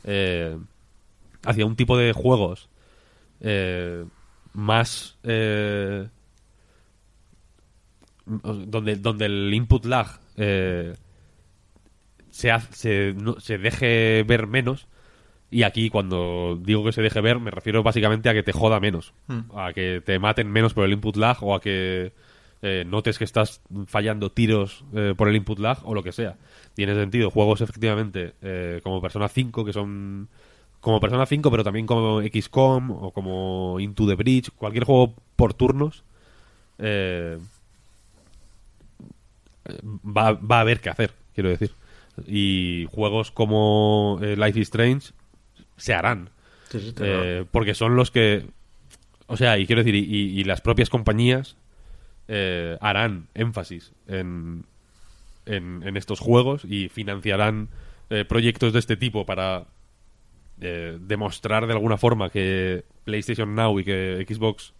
Eh, 0.04 0.56
hacia 1.44 1.66
un 1.66 1.76
tipo 1.76 1.96
de 1.96 2.12
juegos 2.12 2.68
eh, 3.40 4.04
más 4.52 5.18
eh, 5.24 6.08
donde, 8.26 8.96
donde 8.96 9.26
el 9.26 9.52
input 9.52 9.84
lag 9.84 10.20
eh, 12.32 12.58
se, 12.70 13.14
se, 13.14 13.14
se, 13.38 13.58
deje 13.58 14.22
ver 14.24 14.46
menos 14.46 14.88
y 15.50 15.64
aquí 15.64 15.90
cuando 15.90 16.58
digo 16.60 16.84
que 16.84 16.92
se 16.92 17.02
deje 17.02 17.20
ver 17.20 17.38
me 17.38 17.50
refiero 17.50 17.82
básicamente 17.82 18.28
a 18.28 18.34
que 18.34 18.42
te 18.42 18.52
joda 18.52 18.80
menos 18.80 19.12
hmm. 19.28 19.56
a 19.56 19.72
que 19.72 20.02
te 20.04 20.18
maten 20.18 20.50
menos 20.50 20.74
por 20.74 20.84
el 20.84 20.92
input 20.92 21.16
lag 21.16 21.42
o 21.42 21.54
a 21.54 21.60
que 21.60 22.12
notes 22.86 23.18
que 23.18 23.24
estás 23.24 23.60
fallando 23.86 24.30
tiros 24.30 24.84
por 25.16 25.28
el 25.28 25.34
input 25.34 25.58
lag 25.58 25.78
o 25.82 25.94
lo 25.94 26.04
que 26.04 26.12
sea 26.12 26.36
tiene 26.74 26.94
sentido 26.94 27.28
juegos 27.30 27.60
efectivamente 27.60 28.34
como 28.84 29.02
Persona 29.02 29.28
5 29.28 29.64
que 29.64 29.72
son 29.72 30.28
como 30.82 30.98
Persona 30.98 31.24
5, 31.24 31.48
pero 31.50 31.62
también 31.62 31.86
como 31.86 32.20
XCOM 32.20 32.90
o 32.90 33.12
como 33.12 33.78
Into 33.78 34.04
the 34.06 34.16
Bridge, 34.16 34.50
cualquier 34.50 34.84
juego 34.84 35.14
por 35.36 35.54
turnos, 35.54 36.02
eh, 36.78 37.38
va, 40.04 40.32
va, 40.32 40.56
a 40.58 40.60
haber 40.60 40.80
que 40.80 40.90
hacer, 40.90 41.12
quiero 41.34 41.50
decir. 41.50 41.70
Y 42.26 42.86
juegos 42.90 43.30
como 43.30 44.18
eh, 44.22 44.36
Life 44.36 44.60
is 44.60 44.68
Strange 44.68 45.12
se 45.76 45.94
harán. 45.94 46.30
Eh, 46.74 47.44
porque 47.50 47.74
son 47.74 47.96
los 47.96 48.10
que... 48.10 48.46
O 49.26 49.36
sea, 49.36 49.58
y 49.58 49.66
quiero 49.66 49.82
decir, 49.82 49.94
y, 49.94 50.44
las 50.44 50.60
propias 50.60 50.90
compañías 50.90 51.56
harán 52.80 53.28
énfasis 53.34 53.92
en, 54.06 54.64
en, 55.46 55.82
en, 55.84 55.96
estos 55.96 56.20
juegos 56.20 56.64
y 56.64 56.88
financiarán 56.88 57.68
proyectos 58.28 58.72
de 58.72 58.78
este 58.78 58.96
tipo 58.96 59.24
para 59.24 59.66
demostrar 60.58 61.66
de 61.66 61.72
alguna 61.72 61.96
forma 61.96 62.30
que 62.30 62.84
PlayStation 63.04 63.54
Now 63.54 63.78
y 63.80 63.84
que 63.84 64.26
Xbox 64.28 64.74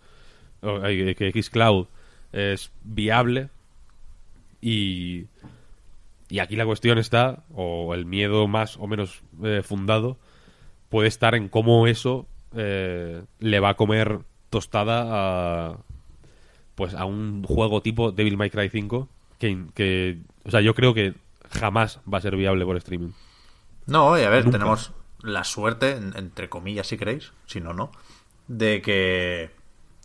o, 0.62 0.80
que 0.82 1.32
Xcloud 1.42 1.86
es 2.32 2.70
viable 2.82 3.48
y 4.60 5.26
y 6.32 6.38
aquí 6.38 6.56
la 6.56 6.64
cuestión 6.64 6.96
está 6.96 7.44
o 7.52 7.92
el 7.92 8.06
miedo 8.06 8.48
más 8.48 8.78
o 8.78 8.86
menos 8.86 9.22
eh, 9.44 9.60
fundado 9.62 10.16
puede 10.88 11.06
estar 11.06 11.34
en 11.34 11.50
cómo 11.50 11.86
eso 11.86 12.26
eh, 12.56 13.22
le 13.38 13.60
va 13.60 13.68
a 13.68 13.74
comer 13.74 14.20
tostada 14.48 15.04
a 15.10 15.76
pues 16.74 16.94
a 16.94 17.04
un 17.04 17.44
juego 17.44 17.82
tipo 17.82 18.12
Devil 18.12 18.38
May 18.38 18.48
Cry 18.48 18.70
5 18.70 19.10
que, 19.38 19.66
que 19.74 20.20
o 20.46 20.50
sea 20.50 20.62
yo 20.62 20.74
creo 20.74 20.94
que 20.94 21.12
jamás 21.50 22.00
va 22.10 22.16
a 22.16 22.22
ser 22.22 22.34
viable 22.34 22.64
por 22.64 22.78
streaming. 22.78 23.10
No, 23.84 24.18
y 24.18 24.22
a 24.22 24.30
ver, 24.30 24.50
tenemos 24.50 24.92
la 25.20 25.44
suerte, 25.44 25.96
entre 25.96 26.48
comillas 26.48 26.86
si 26.86 26.96
queréis, 26.96 27.32
si 27.44 27.60
no, 27.60 27.74
no, 27.74 27.92
de 28.48 28.80
que 28.80 29.50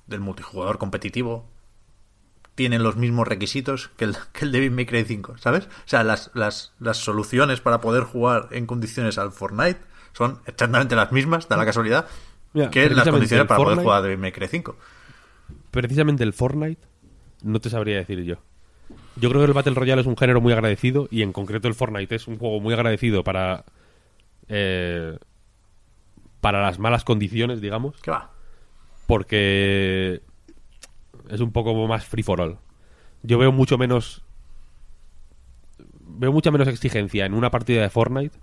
el 0.10 0.20
multijugador 0.20 0.78
competitivo 0.78 1.46
tiene 2.58 2.80
los 2.80 2.96
mismos 2.96 3.28
requisitos 3.28 3.92
que 3.98 4.06
el, 4.06 4.18
que 4.34 4.44
el 4.46 4.52
Devil 4.52 4.72
May 4.72 4.88
Cry 4.88 5.06
5, 5.06 5.38
¿sabes? 5.38 5.66
O 5.66 5.70
sea, 5.86 6.04
las, 6.04 6.32
las, 6.34 6.74
las 6.80 6.98
soluciones 6.98 7.62
para 7.62 7.82
poder 7.82 8.04
jugar 8.04 8.48
en 8.50 8.66
condiciones 8.66 9.20
al 9.20 9.32
Fortnite 9.32 9.80
son 10.12 10.40
exactamente 10.48 10.96
las 10.96 11.12
mismas, 11.12 11.48
da 11.48 11.56
la 11.56 11.66
casualidad, 11.66 12.08
que 12.72 12.90
las 12.90 13.08
condiciones 13.08 13.46
para 13.46 13.64
poder 13.64 13.78
jugar 13.78 14.00
a 14.00 14.02
Devil 14.02 14.18
May 14.18 14.32
Cry 14.32 14.48
5. 14.48 14.76
Precisamente 15.70 16.24
el 16.24 16.34
Fortnite 16.34 16.82
no 17.44 17.62
te 17.62 17.70
sabría 17.70 17.98
decir 17.98 18.24
yo. 18.24 18.38
Yo 19.18 19.30
creo 19.30 19.42
que 19.42 19.48
el 19.48 19.54
Battle 19.54 19.76
Royale 19.76 20.02
es 20.02 20.08
un 20.08 20.18
género 20.18 20.42
muy 20.42 20.52
agradecido 20.52 21.08
y 21.12 21.22
en 21.22 21.34
concreto 21.34 21.68
el 21.68 21.76
Fortnite 21.76 22.16
es 22.16 22.28
un 22.28 22.40
juego 22.40 22.60
muy 22.60 22.74
agradecido 22.74 23.24
para 23.24 23.66
eh, 24.50 25.16
para 26.42 26.64
las 26.64 26.80
malas 26.80 27.04
condiciones, 27.04 27.62
digamos. 27.62 28.02
¿Qué 28.02 28.10
va? 28.10 28.32
Porque 29.06 30.22
es 31.30 31.40
un 31.40 31.52
poco 31.52 31.74
más 31.88 32.06
free 32.06 32.24
for 32.24 32.42
all. 32.42 32.58
Yo 33.24 33.38
veo 33.38 33.52
mucho 33.52 33.78
menos 33.78 34.24
veo 36.08 36.32
mucha 36.32 36.52
menos 36.52 36.68
exigencia 36.68 37.26
en 37.26 37.34
una 37.34 37.52
partida 37.52 37.82
de 37.82 37.90
Fortnite 37.90 38.38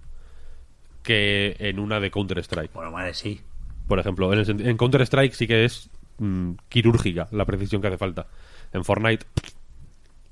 que 1.02 1.56
en 1.58 1.78
una 1.78 2.00
de 2.00 2.10
Counter 2.10 2.38
Strike. 2.38 2.72
Bueno, 2.72 2.90
madre, 2.90 3.14
sí. 3.14 3.40
Por 3.86 3.98
ejemplo, 3.98 4.32
en, 4.32 4.38
el 4.38 4.66
en 4.66 4.76
Counter 4.76 5.02
Strike 5.02 5.34
sí 5.34 5.46
que 5.46 5.64
es 5.64 5.90
mm, 6.18 6.52
quirúrgica 6.68 7.28
la 7.30 7.44
precisión 7.44 7.82
que 7.82 7.88
hace 7.88 7.98
falta. 7.98 8.26
En 8.72 8.84
Fortnite, 8.84 9.26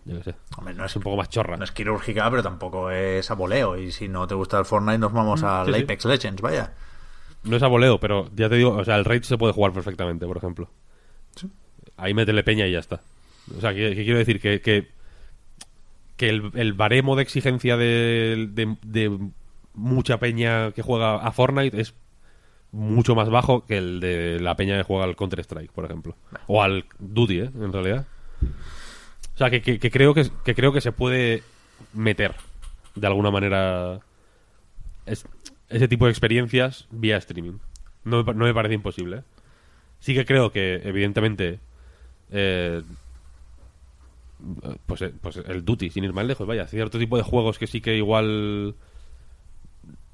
yo 0.04 0.18
qué 0.18 0.24
sé, 0.24 0.34
Hombre, 0.56 0.74
no 0.74 0.84
es, 0.84 0.92
es 0.92 0.96
un 0.96 1.02
poco 1.02 1.16
más 1.16 1.28
chorra. 1.28 1.56
no 1.56 1.64
es 1.64 1.70
quirúrgica, 1.72 2.28
pero 2.30 2.42
tampoco 2.42 2.90
es 2.90 3.30
a 3.30 3.34
voleo. 3.34 3.76
Y 3.76 3.92
si 3.92 4.08
no 4.08 4.26
te 4.26 4.34
gusta 4.34 4.58
el 4.58 4.64
Fortnite, 4.64 4.98
nos 4.98 5.12
vamos 5.12 5.42
al 5.42 5.66
sí, 5.66 5.74
sí. 5.74 5.82
Apex 5.82 6.04
Legends, 6.06 6.42
vaya. 6.42 6.72
No 7.44 7.56
es 7.56 7.62
a 7.62 7.68
voleo, 7.68 8.00
pero 8.00 8.30
ya 8.34 8.48
te 8.48 8.56
digo, 8.56 8.70
o 8.70 8.84
sea, 8.84 8.96
el 8.96 9.04
raid 9.04 9.22
se 9.22 9.36
puede 9.36 9.52
jugar 9.52 9.72
perfectamente, 9.72 10.26
por 10.26 10.38
ejemplo. 10.38 10.70
Ahí 11.96 12.14
métele 12.14 12.42
peña 12.42 12.66
y 12.66 12.72
ya 12.72 12.78
está. 12.78 13.00
O 13.56 13.60
sea, 13.60 13.74
que, 13.74 13.94
quiero 13.94 14.18
decir 14.18 14.40
que, 14.40 14.60
que, 14.60 14.88
que 16.16 16.28
el, 16.28 16.50
el 16.54 16.72
baremo 16.72 17.16
de 17.16 17.22
exigencia 17.22 17.76
de, 17.76 18.48
de- 18.82 19.18
mucha 19.74 20.18
peña 20.18 20.72
que 20.72 20.82
juega 20.82 21.16
a 21.16 21.32
Fortnite 21.32 21.80
es 21.80 21.94
mucho 22.72 23.14
más 23.14 23.28
bajo 23.30 23.66
que 23.66 23.78
el 23.78 24.00
de 24.00 24.38
la 24.40 24.54
peña 24.56 24.76
que 24.76 24.82
juega 24.82 25.04
al 25.04 25.16
Counter-Strike, 25.16 25.72
por 25.72 25.84
ejemplo. 25.84 26.16
O 26.46 26.62
al 26.62 26.84
Duty, 26.98 27.40
¿eh? 27.40 27.50
En 27.54 27.72
realidad. 27.72 28.06
O 29.34 29.38
sea, 29.38 29.50
que, 29.50 29.60
que- 29.62 29.90
creo 29.90 30.14
que, 30.14 30.28
que 30.44 30.54
creo 30.54 30.72
que 30.72 30.80
se 30.80 30.92
puede 30.92 31.42
meter 31.94 32.34
de 32.94 33.06
alguna 33.06 33.30
manera 33.30 34.00
es- 35.06 35.26
ese 35.68 35.88
tipo 35.88 36.04
de 36.04 36.10
experiencias 36.12 36.86
vía 36.90 37.16
streaming. 37.16 37.58
No 38.04 38.22
no 38.22 38.44
me 38.44 38.54
parece 38.54 38.74
imposible. 38.74 39.18
¿eh? 39.18 39.22
Sí 40.00 40.14
que 40.14 40.26
creo 40.26 40.52
que, 40.52 40.80
evidentemente, 40.84 41.60
eh, 42.32 42.82
pues, 44.86 45.02
eh, 45.02 45.12
pues 45.20 45.36
el 45.36 45.64
Duty, 45.64 45.90
sin 45.90 46.04
ir 46.04 46.12
más 46.12 46.26
lejos, 46.26 46.46
vaya, 46.46 46.66
cierto 46.66 46.98
tipo 46.98 47.16
de 47.16 47.22
juegos 47.22 47.58
que 47.58 47.66
sí 47.66 47.80
que 47.80 47.96
igual 47.96 48.74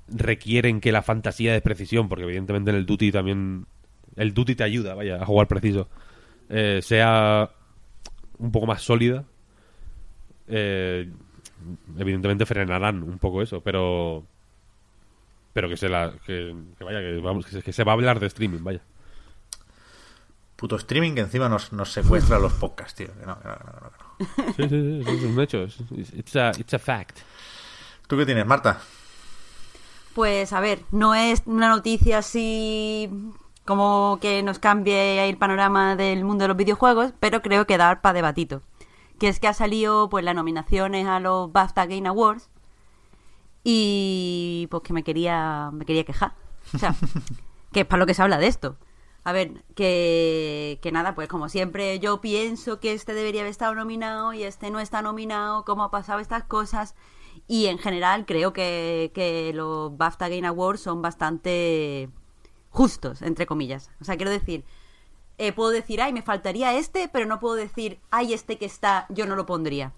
requieren 0.08 0.80
que 0.80 0.92
la 0.92 1.02
fantasía 1.02 1.52
de 1.52 1.60
precisión, 1.60 2.08
porque 2.08 2.24
evidentemente 2.24 2.70
en 2.70 2.76
el 2.76 2.86
Duty 2.86 3.12
también 3.12 3.66
el 4.16 4.34
Duty 4.34 4.54
te 4.54 4.64
ayuda, 4.64 4.94
vaya, 4.94 5.22
a 5.22 5.26
jugar 5.26 5.46
preciso, 5.48 5.88
eh, 6.48 6.80
sea 6.82 7.50
un 8.38 8.52
poco 8.52 8.66
más 8.66 8.82
sólida. 8.82 9.24
eh, 10.48 11.10
evidentemente 11.98 12.46
frenarán 12.46 13.02
un 13.02 13.18
poco 13.18 13.42
eso, 13.42 13.60
pero 13.60 14.24
pero 15.52 15.68
que 15.68 15.76
se 15.76 15.88
la 15.88 16.12
que, 16.24 16.54
vaya 16.80 17.00
que 17.00 17.18
vamos 17.18 17.46
que 17.46 17.72
se 17.72 17.84
va 17.84 17.92
a 17.92 17.94
hablar 17.94 18.20
de 18.20 18.26
streaming, 18.26 18.62
vaya. 18.62 18.80
Puto 20.58 20.74
streaming 20.76 21.14
que 21.14 21.20
encima 21.20 21.48
nos, 21.48 21.72
nos 21.72 21.92
secuestra 21.92 22.38
los 22.40 22.52
podcasts, 22.52 22.94
tío. 22.96 23.06
Que 23.18 23.24
no, 23.26 23.38
que 23.40 23.46
no, 23.48 23.54
que 23.54 23.64
no, 23.64 23.72
que 23.72 23.80
no. 24.44 24.52
Sí, 24.54 24.62
sí, 24.68 25.04
sí, 25.04 25.10
es 25.16 25.22
un 25.36 25.40
hecho, 25.40 25.62
es- 25.62 25.78
it's 26.14 26.34
a, 26.34 26.50
it's 26.58 26.74
a 26.74 26.80
fact. 26.80 27.18
¿Tú 28.08 28.16
qué 28.16 28.26
tienes, 28.26 28.44
Marta? 28.44 28.80
Pues 30.14 30.52
a 30.52 30.58
ver, 30.60 30.80
no 30.90 31.14
es 31.14 31.42
una 31.46 31.68
noticia 31.68 32.18
así 32.18 33.08
como 33.64 34.18
que 34.20 34.42
nos 34.42 34.58
cambie 34.58 35.28
el 35.28 35.36
panorama 35.36 35.94
del 35.94 36.24
mundo 36.24 36.42
de 36.42 36.48
los 36.48 36.56
videojuegos, 36.56 37.12
pero 37.20 37.40
creo 37.40 37.66
que 37.66 37.76
da 37.78 38.00
para 38.02 38.14
debatito. 38.14 38.62
Que 39.20 39.28
es 39.28 39.38
que 39.38 39.46
ha 39.46 39.52
salido 39.54 40.08
pues 40.08 40.24
las 40.24 40.34
nominaciones 40.34 41.06
a 41.06 41.20
los 41.20 41.52
BAFTA 41.52 41.86
Game 41.86 42.08
Awards 42.08 42.48
y 43.64 44.66
pues 44.70 44.82
que 44.82 44.92
me 44.92 45.02
quería 45.04 45.70
me 45.72 45.84
quería 45.84 46.04
quejar. 46.04 46.32
O 46.74 46.78
sea, 46.78 46.94
que 47.72 47.80
es 47.80 47.86
para 47.86 48.00
lo 48.00 48.06
que 48.06 48.14
se 48.14 48.22
habla 48.22 48.38
de 48.38 48.46
esto. 48.48 48.76
A 49.28 49.32
ver, 49.32 49.62
que, 49.74 50.78
que 50.80 50.90
nada, 50.90 51.14
pues 51.14 51.28
como 51.28 51.50
siempre 51.50 51.98
yo 51.98 52.22
pienso 52.22 52.80
que 52.80 52.94
este 52.94 53.12
debería 53.12 53.42
haber 53.42 53.50
estado 53.50 53.74
nominado 53.74 54.32
y 54.32 54.42
este 54.42 54.70
no 54.70 54.80
está 54.80 55.02
nominado, 55.02 55.66
cómo 55.66 55.84
ha 55.84 55.90
pasado 55.90 56.18
estas 56.18 56.44
cosas. 56.44 56.94
Y 57.46 57.66
en 57.66 57.76
general 57.76 58.24
creo 58.24 58.54
que, 58.54 59.10
que 59.12 59.52
los 59.52 59.94
BAFTA 59.94 60.30
Game 60.30 60.46
Awards 60.46 60.80
son 60.80 61.02
bastante 61.02 62.08
justos, 62.70 63.20
entre 63.20 63.44
comillas. 63.44 63.90
O 64.00 64.04
sea, 64.04 64.16
quiero 64.16 64.30
decir, 64.30 64.64
eh, 65.36 65.52
puedo 65.52 65.72
decir, 65.72 66.00
ay, 66.00 66.14
me 66.14 66.22
faltaría 66.22 66.72
este, 66.78 67.10
pero 67.12 67.26
no 67.26 67.38
puedo 67.38 67.56
decir, 67.56 68.00
ay, 68.10 68.32
este 68.32 68.56
que 68.56 68.64
está, 68.64 69.04
yo 69.10 69.26
no 69.26 69.36
lo 69.36 69.44
pondría. 69.44 69.92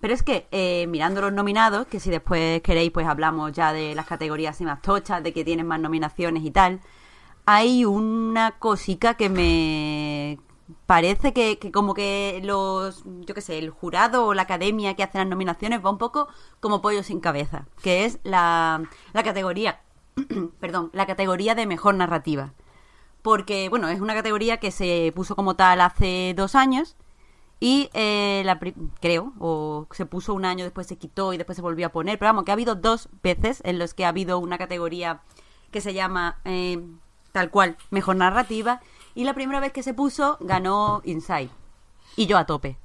Pero 0.00 0.14
es 0.14 0.22
que, 0.22 0.48
eh, 0.52 0.86
mirando 0.88 1.20
los 1.20 1.34
nominados, 1.34 1.86
que 1.86 2.00
si 2.00 2.08
después 2.08 2.62
queréis, 2.62 2.92
pues 2.92 3.06
hablamos 3.06 3.52
ya 3.52 3.74
de 3.74 3.94
las 3.94 4.06
categorías 4.06 4.56
así 4.56 4.64
más 4.64 4.80
tochas, 4.80 5.22
de 5.22 5.34
que 5.34 5.44
tienen 5.44 5.66
más 5.66 5.80
nominaciones 5.80 6.42
y 6.44 6.50
tal, 6.50 6.80
hay 7.44 7.84
una 7.84 8.52
cosica 8.58 9.14
que 9.14 9.28
me 9.28 10.38
parece 10.86 11.32
que, 11.32 11.58
como 11.72 11.94
que 11.94 12.40
los, 12.44 13.04
yo 13.04 13.34
qué 13.34 13.40
sé, 13.40 13.58
el 13.58 13.70
jurado 13.70 14.26
o 14.26 14.34
la 14.34 14.42
academia 14.42 14.94
que 14.94 15.02
hace 15.02 15.18
las 15.18 15.26
nominaciones 15.26 15.84
va 15.84 15.90
un 15.90 15.98
poco 15.98 16.28
como 16.60 16.82
pollo 16.82 17.02
sin 17.02 17.20
cabeza, 17.20 17.66
que 17.82 18.04
es 18.04 18.18
la, 18.22 18.82
la 19.12 19.22
categoría, 19.22 19.80
perdón, 20.60 20.90
la 20.92 21.06
categoría 21.06 21.54
de 21.54 21.66
mejor 21.66 21.94
narrativa. 21.94 22.52
Porque, 23.22 23.68
bueno, 23.68 23.88
es 23.88 24.00
una 24.00 24.14
categoría 24.14 24.58
que 24.58 24.72
se 24.72 25.12
puso 25.14 25.36
como 25.36 25.54
tal 25.54 25.80
hace 25.80 26.34
dos 26.36 26.54
años 26.56 26.96
y 27.60 27.88
eh, 27.94 28.42
la 28.44 28.58
creo, 29.00 29.32
o 29.38 29.86
se 29.92 30.06
puso 30.06 30.34
un 30.34 30.44
año, 30.44 30.64
después 30.64 30.88
se 30.88 30.98
quitó 30.98 31.32
y 31.32 31.36
después 31.36 31.54
se 31.54 31.62
volvió 31.62 31.86
a 31.86 31.90
poner. 31.90 32.18
Pero 32.18 32.30
vamos, 32.30 32.44
que 32.44 32.50
ha 32.50 32.54
habido 32.54 32.74
dos 32.74 33.08
veces 33.22 33.62
en 33.64 33.78
los 33.78 33.94
que 33.94 34.04
ha 34.04 34.08
habido 34.08 34.40
una 34.40 34.58
categoría 34.58 35.22
que 35.70 35.80
se 35.80 35.94
llama 35.94 36.40
eh, 36.44 36.84
tal 37.32 37.50
cual, 37.50 37.76
mejor 37.90 38.16
narrativa. 38.16 38.80
Y 39.14 39.24
la 39.24 39.34
primera 39.34 39.60
vez 39.60 39.72
que 39.72 39.82
se 39.82 39.94
puso 39.94 40.38
ganó 40.40 41.02
Inside. 41.04 41.50
Y 42.16 42.26
yo 42.26 42.38
a 42.38 42.46
tope. 42.46 42.76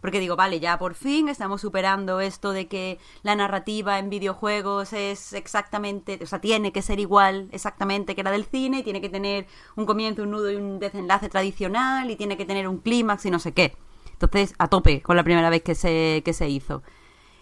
Porque 0.00 0.20
digo, 0.20 0.36
vale, 0.36 0.60
ya 0.60 0.78
por 0.78 0.94
fin 0.94 1.30
estamos 1.30 1.62
superando 1.62 2.20
esto 2.20 2.52
de 2.52 2.68
que 2.68 2.98
la 3.22 3.34
narrativa 3.36 3.98
en 3.98 4.10
videojuegos 4.10 4.92
es 4.92 5.32
exactamente, 5.32 6.18
o 6.22 6.26
sea, 6.26 6.42
tiene 6.42 6.72
que 6.72 6.82
ser 6.82 7.00
igual 7.00 7.48
exactamente 7.52 8.14
que 8.14 8.22
la 8.22 8.30
del 8.30 8.44
cine, 8.44 8.80
y 8.80 8.82
tiene 8.82 9.00
que 9.00 9.08
tener 9.08 9.46
un 9.76 9.86
comienzo, 9.86 10.24
un 10.24 10.32
nudo 10.32 10.50
y 10.50 10.56
un 10.56 10.78
desenlace 10.78 11.30
tradicional, 11.30 12.10
y 12.10 12.16
tiene 12.16 12.36
que 12.36 12.44
tener 12.44 12.68
un 12.68 12.80
clímax 12.80 13.24
y 13.24 13.30
no 13.30 13.38
sé 13.38 13.52
qué. 13.52 13.78
Entonces, 14.12 14.54
a 14.58 14.68
tope 14.68 15.00
con 15.00 15.16
la 15.16 15.24
primera 15.24 15.48
vez 15.48 15.62
que 15.62 15.74
se, 15.74 16.20
que 16.22 16.34
se 16.34 16.50
hizo. 16.50 16.82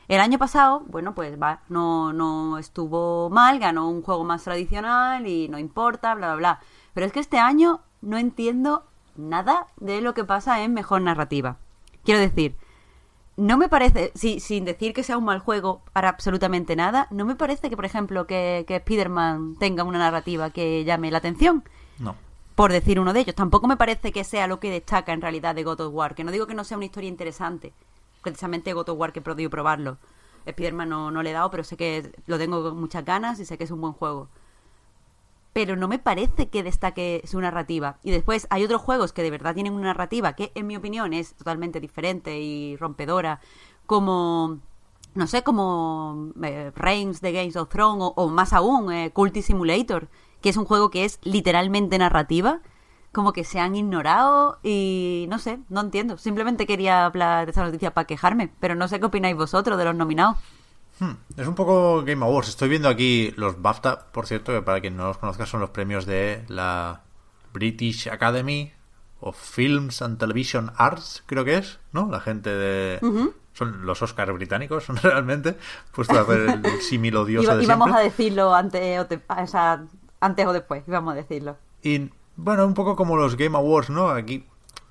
El 0.08 0.20
año 0.20 0.38
pasado, 0.38 0.82
bueno, 0.88 1.14
pues 1.14 1.40
va, 1.40 1.60
no, 1.68 2.12
no 2.12 2.58
estuvo 2.58 3.30
mal, 3.30 3.58
ganó 3.58 3.88
un 3.88 4.02
juego 4.02 4.24
más 4.24 4.44
tradicional 4.44 5.26
y 5.26 5.48
no 5.48 5.58
importa, 5.58 6.14
bla, 6.14 6.28
bla, 6.28 6.36
bla. 6.36 6.60
Pero 6.94 7.06
es 7.06 7.12
que 7.12 7.20
este 7.20 7.38
año 7.38 7.80
no 8.00 8.18
entiendo 8.18 8.84
nada 9.16 9.66
de 9.76 10.00
lo 10.00 10.14
que 10.14 10.24
pasa 10.24 10.62
en 10.62 10.74
mejor 10.74 11.02
narrativa. 11.02 11.56
Quiero 12.04 12.20
decir, 12.20 12.56
no 13.36 13.56
me 13.56 13.68
parece, 13.68 14.12
si, 14.14 14.40
sin 14.40 14.64
decir 14.64 14.92
que 14.92 15.02
sea 15.02 15.16
un 15.16 15.24
mal 15.24 15.38
juego 15.38 15.82
para 15.92 16.08
absolutamente 16.10 16.76
nada, 16.76 17.06
no 17.10 17.24
me 17.24 17.34
parece 17.36 17.70
que, 17.70 17.76
por 17.76 17.84
ejemplo, 17.86 18.26
que, 18.26 18.64
que 18.66 18.76
Spider-Man 18.76 19.56
tenga 19.58 19.84
una 19.84 19.98
narrativa 19.98 20.50
que 20.50 20.84
llame 20.84 21.10
la 21.10 21.18
atención 21.18 21.64
No. 21.98 22.14
por 22.54 22.72
decir 22.72 23.00
uno 23.00 23.12
de 23.12 23.20
ellos. 23.20 23.34
Tampoco 23.34 23.68
me 23.68 23.76
parece 23.76 24.12
que 24.12 24.24
sea 24.24 24.46
lo 24.46 24.60
que 24.60 24.70
destaca 24.70 25.12
en 25.12 25.22
realidad 25.22 25.54
de 25.54 25.62
God 25.64 25.80
of 25.80 25.94
War. 25.94 26.14
Que 26.14 26.24
no 26.24 26.32
digo 26.32 26.46
que 26.46 26.54
no 26.54 26.64
sea 26.64 26.76
una 26.76 26.86
historia 26.86 27.08
interesante. 27.08 27.72
Precisamente 28.22 28.72
God 28.72 28.88
of 28.90 28.98
War 28.98 29.12
que 29.12 29.20
he 29.20 29.22
podido 29.22 29.50
probarlo. 29.50 29.98
Spider-Man 30.46 30.88
no, 30.88 31.10
no 31.10 31.22
le 31.22 31.30
he 31.30 31.32
dado, 31.32 31.50
pero 31.50 31.64
sé 31.64 31.76
que 31.76 32.12
lo 32.26 32.38
tengo 32.38 32.62
con 32.62 32.80
muchas 32.80 33.04
ganas 33.04 33.38
y 33.40 33.44
sé 33.44 33.58
que 33.58 33.64
es 33.64 33.70
un 33.70 33.80
buen 33.80 33.92
juego. 33.92 34.28
Pero 35.52 35.76
no 35.76 35.86
me 35.86 35.98
parece 35.98 36.48
que 36.48 36.62
destaque 36.62 37.22
su 37.26 37.40
narrativa. 37.40 37.98
Y 38.02 38.10
después 38.10 38.46
hay 38.50 38.64
otros 38.64 38.80
juegos 38.80 39.12
que 39.12 39.22
de 39.22 39.30
verdad 39.30 39.54
tienen 39.54 39.74
una 39.74 39.88
narrativa 39.88 40.32
que, 40.32 40.50
en 40.54 40.66
mi 40.66 40.76
opinión, 40.76 41.12
es 41.12 41.34
totalmente 41.34 41.78
diferente 41.78 42.40
y 42.40 42.76
rompedora. 42.76 43.40
Como 43.86 44.60
no 45.14 45.26
sé, 45.26 45.42
como 45.42 46.32
eh, 46.42 46.72
Reigns 46.74 47.20
de 47.20 47.32
Games 47.32 47.56
of 47.56 47.68
Thrones 47.68 48.02
o, 48.02 48.14
o 48.16 48.28
más 48.28 48.52
aún, 48.52 48.92
eh, 48.92 49.10
Culty 49.12 49.42
Simulator, 49.42 50.08
que 50.40 50.48
es 50.48 50.56
un 50.56 50.64
juego 50.64 50.90
que 50.90 51.04
es 51.04 51.18
literalmente 51.22 51.98
narrativa, 51.98 52.60
como 53.12 53.32
que 53.32 53.44
se 53.44 53.60
han 53.60 53.74
ignorado 53.76 54.58
y 54.62 55.26
no 55.28 55.38
sé, 55.38 55.58
no 55.68 55.80
entiendo. 55.82 56.16
Simplemente 56.18 56.66
quería 56.66 57.04
hablar 57.04 57.46
de 57.46 57.52
esa 57.52 57.64
noticia 57.64 57.92
para 57.92 58.06
quejarme, 58.06 58.50
pero 58.60 58.74
no 58.74 58.88
sé 58.88 58.98
qué 59.00 59.06
opináis 59.06 59.36
vosotros 59.36 59.76
de 59.78 59.84
los 59.84 59.94
nominados. 59.94 60.36
Hmm, 60.98 61.12
Es 61.36 61.46
un 61.46 61.54
poco 61.54 62.02
Game 62.04 62.24
Awards. 62.24 62.48
Estoy 62.50 62.68
viendo 62.68 62.88
aquí 62.88 63.32
los 63.36 63.60
BAFTA, 63.60 64.06
por 64.12 64.26
cierto, 64.26 64.52
que 64.52 64.62
para 64.62 64.80
quien 64.80 64.96
no 64.96 65.06
los 65.08 65.18
conozca 65.18 65.46
son 65.46 65.60
los 65.60 65.70
premios 65.70 66.06
de 66.06 66.44
la 66.48 67.02
British 67.52 68.08
Academy 68.08 68.72
of 69.20 69.36
Films 69.38 70.02
and 70.02 70.18
Television 70.18 70.72
Arts, 70.76 71.22
creo 71.26 71.44
que 71.44 71.56
es, 71.58 71.78
¿no? 71.92 72.08
La 72.10 72.20
gente 72.20 72.50
de... 72.50 72.98
Son 73.54 73.84
los 73.84 74.00
Oscars 74.02 74.32
británicos, 74.32 74.84
son 74.84 74.96
realmente, 75.02 75.56
puesto 75.94 76.16
a 76.18 76.22
hacer 76.22 76.60
el 76.64 76.80
símil 76.80 77.14
odioso 77.16 77.44
Iba- 77.48 77.56
de 77.56 77.64
íbamos 77.64 77.86
siempre. 77.88 78.00
a 78.00 78.04
decirlo 78.10 78.54
antes 78.54 78.98
o, 78.98 79.06
te- 79.06 79.20
o 79.28 79.46
sea, 79.46 79.84
antes 80.20 80.46
o 80.46 80.52
después, 80.54 80.82
íbamos 80.88 81.12
a 81.12 81.16
decirlo. 81.16 81.56
Y 81.82 82.10
bueno, 82.36 82.66
un 82.66 82.74
poco 82.74 82.96
como 82.96 83.16
los 83.16 83.36
Game 83.36 83.56
Awards, 83.56 83.90
¿no? 83.90 84.08
Aquí 84.08 84.46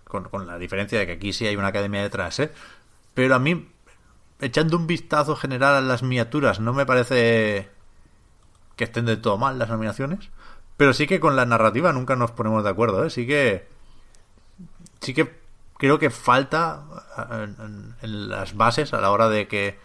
con, 0.06 0.46
la 0.46 0.58
diferencia 0.58 1.00
de 1.00 1.06
que 1.06 1.14
aquí 1.14 1.34
sí 1.34 1.48
hay 1.48 1.56
una 1.56 1.68
academia 1.68 2.02
detrás, 2.02 2.40
¿eh? 2.40 2.52
Pero 3.14 3.36
a 3.36 3.40
mí, 3.40 3.70
echando 4.40 4.78
un 4.78 4.88
vistazo 4.88 5.36
general 5.36 5.76
a 5.76 5.82
las 5.82 6.04
miniaturas, 6.04 6.60
no 6.60 6.74
me 6.74 6.86
parece 6.86 7.70
que 8.76 8.84
estén 8.84 9.06
de 9.06 9.18
todo 9.18 9.38
mal 9.38 9.60
las 9.60 9.70
nominaciones. 9.70 10.30
Pero 10.78 10.94
sí 10.94 11.08
que 11.08 11.20
con 11.20 11.36
la 11.36 11.46
narrativa 11.46 11.94
nunca 11.94 12.16
nos 12.16 12.32
ponemos 12.32 12.64
de 12.64 12.70
acuerdo, 12.70 13.06
¿eh? 13.06 13.10
Sí 13.10 13.28
que. 13.28 13.68
Sí 15.02 15.14
que 15.14 15.40
creo 15.78 15.98
que 16.00 16.10
falta 16.10 16.84
en, 17.32 17.96
en 18.02 18.30
las 18.30 18.56
bases 18.56 18.94
a 18.94 19.02
la 19.02 19.12
hora 19.12 19.30
de 19.30 19.48
que 19.48 19.80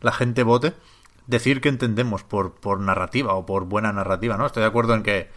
la 0.00 0.12
gente 0.12 0.42
vote 0.44 0.74
decir 1.26 1.60
que 1.60 1.68
entendemos 1.68 2.24
por, 2.24 2.54
por 2.54 2.80
narrativa 2.80 3.34
o 3.34 3.46
por 3.46 3.64
buena 3.64 3.92
narrativa, 3.92 4.36
¿no? 4.36 4.46
Estoy 4.46 4.62
de 4.62 4.68
acuerdo 4.68 4.94
en 4.94 5.02
que 5.02 5.30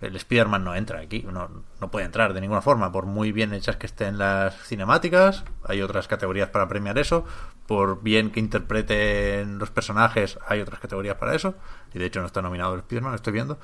el 0.00 0.16
Spider-Man 0.16 0.64
no 0.64 0.74
entra 0.74 1.00
aquí, 1.00 1.26
no, 1.30 1.50
no 1.80 1.90
puede 1.90 2.06
entrar 2.06 2.32
de 2.32 2.40
ninguna 2.40 2.62
forma, 2.62 2.90
por 2.90 3.06
muy 3.06 3.32
bien 3.32 3.52
hechas 3.52 3.76
que 3.76 3.86
estén 3.86 4.18
las 4.18 4.56
cinemáticas, 4.66 5.44
hay 5.64 5.82
otras 5.82 6.08
categorías 6.08 6.48
para 6.48 6.68
premiar 6.68 6.98
eso, 6.98 7.24
por 7.66 8.02
bien 8.02 8.30
que 8.30 8.40
interpreten 8.40 9.58
los 9.58 9.70
personajes, 9.70 10.38
hay 10.48 10.60
otras 10.60 10.80
categorías 10.80 11.16
para 11.16 11.34
eso, 11.34 11.54
y 11.92 11.98
de 11.98 12.06
hecho 12.06 12.20
no 12.20 12.26
está 12.26 12.40
nominado 12.40 12.74
el 12.74 12.80
Spider-Man, 12.80 13.12
lo 13.12 13.16
estoy 13.16 13.32
viendo, 13.32 13.58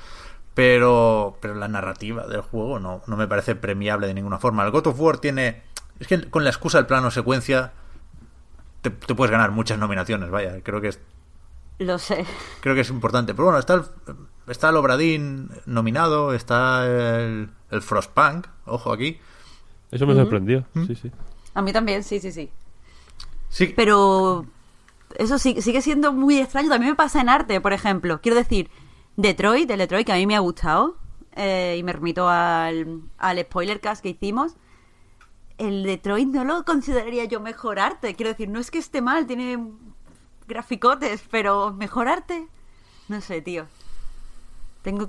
pero, 0.55 1.39
pero 1.41 1.55
la 1.55 1.69
narrativa 1.69 2.27
del 2.27 2.41
juego 2.41 2.79
no, 2.79 3.03
no 3.07 3.17
me 3.17 3.29
parece 3.29 3.55
premiable 3.57 4.07
de 4.07 4.15
ninguna 4.15 4.39
forma. 4.39 4.65
El 4.65 4.71
God 4.71 4.87
of 4.87 4.99
War 4.99 5.19
tiene... 5.19 5.63
Es 6.01 6.07
que 6.07 6.31
con 6.31 6.45
la 6.45 6.51
excusa 6.51 6.79
del 6.79 6.87
plano 6.87 7.11
secuencia 7.11 7.73
te, 8.81 8.89
te 8.89 9.15
puedes 9.15 9.31
ganar 9.31 9.51
muchas 9.51 9.79
nominaciones, 9.79 10.31
vaya, 10.31 10.63
creo 10.63 10.81
que 10.81 10.89
es 10.89 11.01
Lo 11.79 11.99
sé. 11.99 12.25
creo 12.61 12.75
que 12.75 12.81
es 12.81 12.91
importante. 12.91 13.35
Pero 13.35 13.45
bueno, 13.45 13.59
está 13.59 13.75
el, 13.75 13.83
está 14.49 14.71
el 14.71 14.77
Obradín 14.77 15.51
nominado, 15.67 16.33
está 16.33 16.87
el, 16.87 17.51
el 17.71 17.83
Frostpunk, 17.83 18.47
ojo 18.65 18.93
aquí. 18.93 19.19
Eso 19.91 20.07
me 20.07 20.15
sorprendió, 20.15 20.65
sí, 20.87 20.95
sí. 20.95 21.11
A 21.55 21.63
mí 21.63 21.73
también, 21.73 22.03
sí, 22.03 22.19
sí, 22.21 22.33
sí. 22.33 22.51
Sí, 23.49 23.73
Pero 23.77 24.47
eso 25.17 25.39
sí, 25.39 25.63
sigue 25.63 25.81
siendo 25.81 26.13
muy 26.13 26.39
extraño. 26.39 26.69
También 26.69 26.93
me 26.93 26.97
pasa 26.97 27.21
en 27.21 27.29
arte, 27.29 27.61
por 27.61 27.73
ejemplo. 27.73 28.21
Quiero 28.21 28.37
decir, 28.37 28.69
Detroit, 29.17 29.71
el 29.71 29.79
Detroit, 29.79 30.07
que 30.07 30.13
a 30.13 30.17
mí 30.17 30.27
me 30.27 30.37
ha 30.37 30.41
gustado, 30.41 30.97
eh, 31.37 31.77
y 31.79 31.83
me 31.83 31.93
remito 31.93 32.29
al, 32.29 33.03
al 33.19 33.39
spoiler 33.41 33.81
cast 33.81 34.03
que 34.03 34.11
hicimos. 34.11 34.57
El 35.59 35.85
Detroit 35.85 36.29
no 36.29 36.45
lo 36.45 36.65
consideraría 36.65 37.25
yo 37.25 37.41
mejor 37.41 37.79
arte. 37.79 38.15
Quiero 38.15 38.31
decir, 38.31 38.49
no 38.49 38.59
es 38.61 38.71
que 38.71 38.79
esté 38.79 39.01
mal, 39.01 39.27
tiene 39.27 39.59
graficotes, 40.47 41.23
pero 41.31 41.73
mejor 41.73 42.09
arte. 42.09 42.49
No 43.09 43.21
sé, 43.21 43.41
tío. 43.43 43.67
Tengo. 44.83 45.09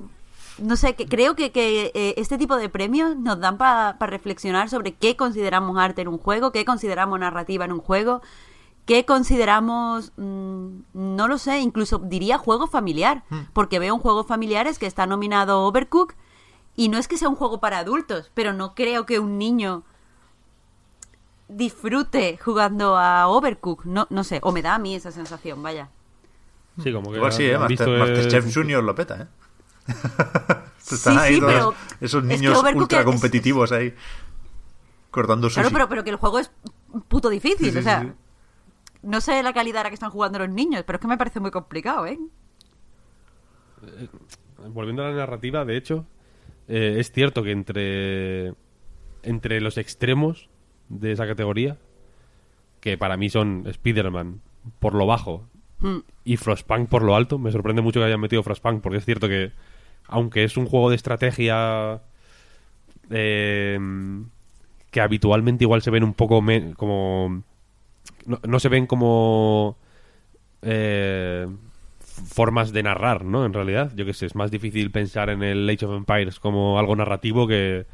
No 0.59 0.76
sé, 0.76 0.95
que, 0.95 1.07
creo 1.07 1.35
que, 1.35 1.51
que, 1.51 1.91
eh, 1.93 2.15
este 2.18 2.38
tipo 2.38 2.55
de 2.55 2.68
premios 2.68 3.15
nos 3.15 3.39
dan 3.39 3.57
para 3.57 3.95
reflexionar 3.99 4.69
sobre 4.69 4.93
qué 4.93 5.15
consideramos 5.15 5.77
arte 5.77 6.01
en 6.01 6.07
un 6.07 6.18
juego, 6.18 6.51
qué 6.51 6.65
consideramos 6.65 7.19
narrativa 7.19 7.65
en 7.65 7.72
un 7.72 7.80
juego, 7.80 8.22
qué 8.88 9.05
consideramos, 9.05 10.14
mm, 10.18 10.68
no 10.93 11.27
lo 11.27 11.38
sé, 11.38 11.59
incluso 11.59 11.99
diría 11.99 12.39
juego 12.39 12.65
familiar, 12.65 13.23
porque 13.53 13.77
veo 13.77 13.93
un 13.93 14.01
juego 14.01 14.23
familiares 14.23 14.80
que 14.80 14.88
está 14.88 15.05
nominado 15.05 15.61
Overcook 15.64 16.15
y 16.76 16.89
no 16.89 16.97
es 16.97 17.07
que 17.07 17.18
sea 17.18 17.30
un 17.30 17.35
juego 17.35 17.59
para 17.59 17.80
adultos, 17.80 18.31
pero 18.34 18.53
no 18.53 18.73
creo 18.73 19.05
que 19.05 19.19
un 19.19 19.38
niño 19.38 19.84
disfrute 21.48 22.38
jugando 22.44 22.98
a 22.98 23.28
Overcook, 23.28 23.86
no, 23.86 24.07
no 24.10 24.24
sé, 24.24 24.40
o 24.44 24.52
me 24.52 24.61
da 24.61 24.76
a 24.76 24.80
mí 24.80 24.95
esa 24.95 25.11
sensación, 25.11 25.61
vaya. 25.64 25.90
Sí, 26.84 26.91
como 26.94 27.10
que 27.11 27.18
igual 27.18 27.32
sí, 27.32 27.45
¿eh? 27.45 27.57
Master, 27.57 27.90
el- 27.90 27.99
Masterchef 27.99 28.53
Junior 28.53 28.84
lo 28.84 28.94
peta, 28.95 29.22
¿eh? 29.24 29.28
Están 30.78 31.14
Sí, 31.14 31.19
ahí 31.19 31.34
sí, 31.36 31.40
todos 31.40 31.53
pero 31.53 31.74
esos 32.02 32.24
es 32.24 32.30
que 32.30 32.36
niños 32.38 32.64
ultra 32.76 32.99
es- 32.99 33.06
competitivos 33.06 33.72
ahí 33.72 33.94
cortando 35.11 35.49
sushi. 35.49 35.61
Claro, 35.61 35.74
pero, 35.74 35.90
pero 35.90 36.03
que 36.03 36.10
el 36.11 36.15
juego 36.18 36.40
es 36.40 36.52
puto 37.07 37.30
difícil, 37.30 37.68
Sí, 37.68 37.72
sí, 37.72 37.78
o 37.80 37.82
sea, 37.82 38.02
sí. 38.02 38.11
no 39.03 39.19
sé 39.22 39.41
la 39.41 39.53
calidad 39.53 39.82
a 39.82 39.84
la 39.86 39.90
que 39.90 39.95
están 39.95 40.11
jugando 40.11 40.40
los 40.40 40.49
niños, 40.49 40.84
pero 40.86 40.98
es 40.98 41.02
que 41.02 41.07
me 41.07 41.18
parece 41.18 41.40
muy 41.40 41.52
complicado, 41.52 42.06
¿eh? 42.06 42.19
Volviendo 44.69 45.03
a 45.03 45.10
la 45.10 45.15
narrativa, 45.15 45.65
de 45.65 45.78
hecho, 45.78 46.06
eh, 46.68 46.95
es 46.99 47.11
cierto 47.11 47.44
que 47.44 47.52
entre, 47.52 48.53
entre 49.24 49.61
los 49.61 49.78
extremos 49.78 50.49
de 50.89 51.11
esa 51.11 51.27
categoría, 51.27 51.77
que 52.81 52.97
para 52.97 53.18
mí 53.18 53.30
son 53.30 53.64
Spider-Man 53.68 54.41
por 54.80 54.93
lo 54.93 55.05
bajo 55.05 55.43
Mm. 55.80 55.97
y 56.26 56.38
Frostpunk 56.38 56.89
por 56.89 57.03
lo 57.03 57.15
alto, 57.15 57.38
me 57.38 57.51
sorprende 57.51 57.84
mucho 57.84 57.99
que 57.99 58.05
hayan 58.07 58.19
metido 58.19 58.41
Frostpunk, 58.41 58.81
porque 58.81 58.97
es 58.97 59.05
cierto 59.05 59.27
que, 59.27 59.51
aunque 60.07 60.43
es 60.43 60.57
un 60.57 60.65
juego 60.65 60.89
de 60.89 60.95
estrategia 60.95 62.01
eh, 63.11 63.80
que 64.91 65.01
habitualmente 65.01 65.64
igual 65.65 65.81
se 65.81 65.91
ven 65.91 66.03
un 66.03 66.14
poco 66.14 66.41
me- 66.41 66.73
como... 66.73 67.43
No, 68.26 68.39
no 68.47 68.59
se 68.59 68.69
ven 68.69 68.88
como... 68.88 69.77
eh, 70.61 71.47
formas 71.99 72.72
de 72.73 72.81
narrar, 72.81 73.23
¿no? 73.23 73.45
En 73.45 73.53
realidad, 73.53 73.91
yo 73.95 74.03
que 74.03 74.14
sé, 74.14 74.26
es 74.26 74.34
más 74.35 74.49
difícil 74.49 74.89
pensar 74.89 75.30
en 75.30 75.43
el 75.43 75.69
Age 75.69 75.85
of 75.85 75.95
Empires 75.95 76.39
como 76.39 76.80
algo 76.80 76.95
narrativo 76.95 77.47
que, 77.47 77.85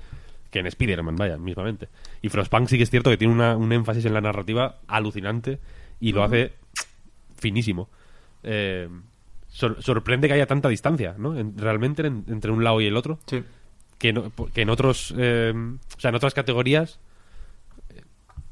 que 0.53 0.59
en 0.59 0.67
Spider-Man, 0.67 1.15
vaya, 1.17 1.35
mismamente. 1.37 1.89
Y 2.21 2.29
Frostpunk 2.29 2.67
sí 2.69 2.77
que 2.77 2.83
es 2.83 2.89
cierto 2.89 3.09
que 3.09 3.17
tiene 3.17 3.33
una- 3.33 3.57
un 3.57 3.73
énfasis 3.73 4.05
en 4.05 4.13
la 4.13 4.21
narrativa 4.21 4.77
alucinante 4.87 5.59
y 5.99 6.11
lo 6.13 6.23
hace 6.23 6.53
finísimo. 7.37 7.89
Eh, 8.43 8.87
sor- 9.49 9.81
sorprende 9.81 10.27
que 10.27 10.35
haya 10.35 10.45
tanta 10.45 10.69
distancia, 10.69 11.15
¿no? 11.17 11.35
En- 11.37 11.57
realmente 11.57 12.05
en- 12.05 12.23
entre 12.27 12.51
un 12.51 12.63
lado 12.63 12.79
y 12.81 12.85
el 12.85 12.95
otro 12.95 13.19
Sí. 13.25 13.43
que, 13.97 14.13
no- 14.13 14.31
que 14.53 14.61
en 14.61 14.69
otros 14.69 15.13
eh, 15.17 15.53
o 15.55 15.99
sea 15.99 16.09
en 16.09 16.15
otras 16.15 16.33
categorías 16.33 16.99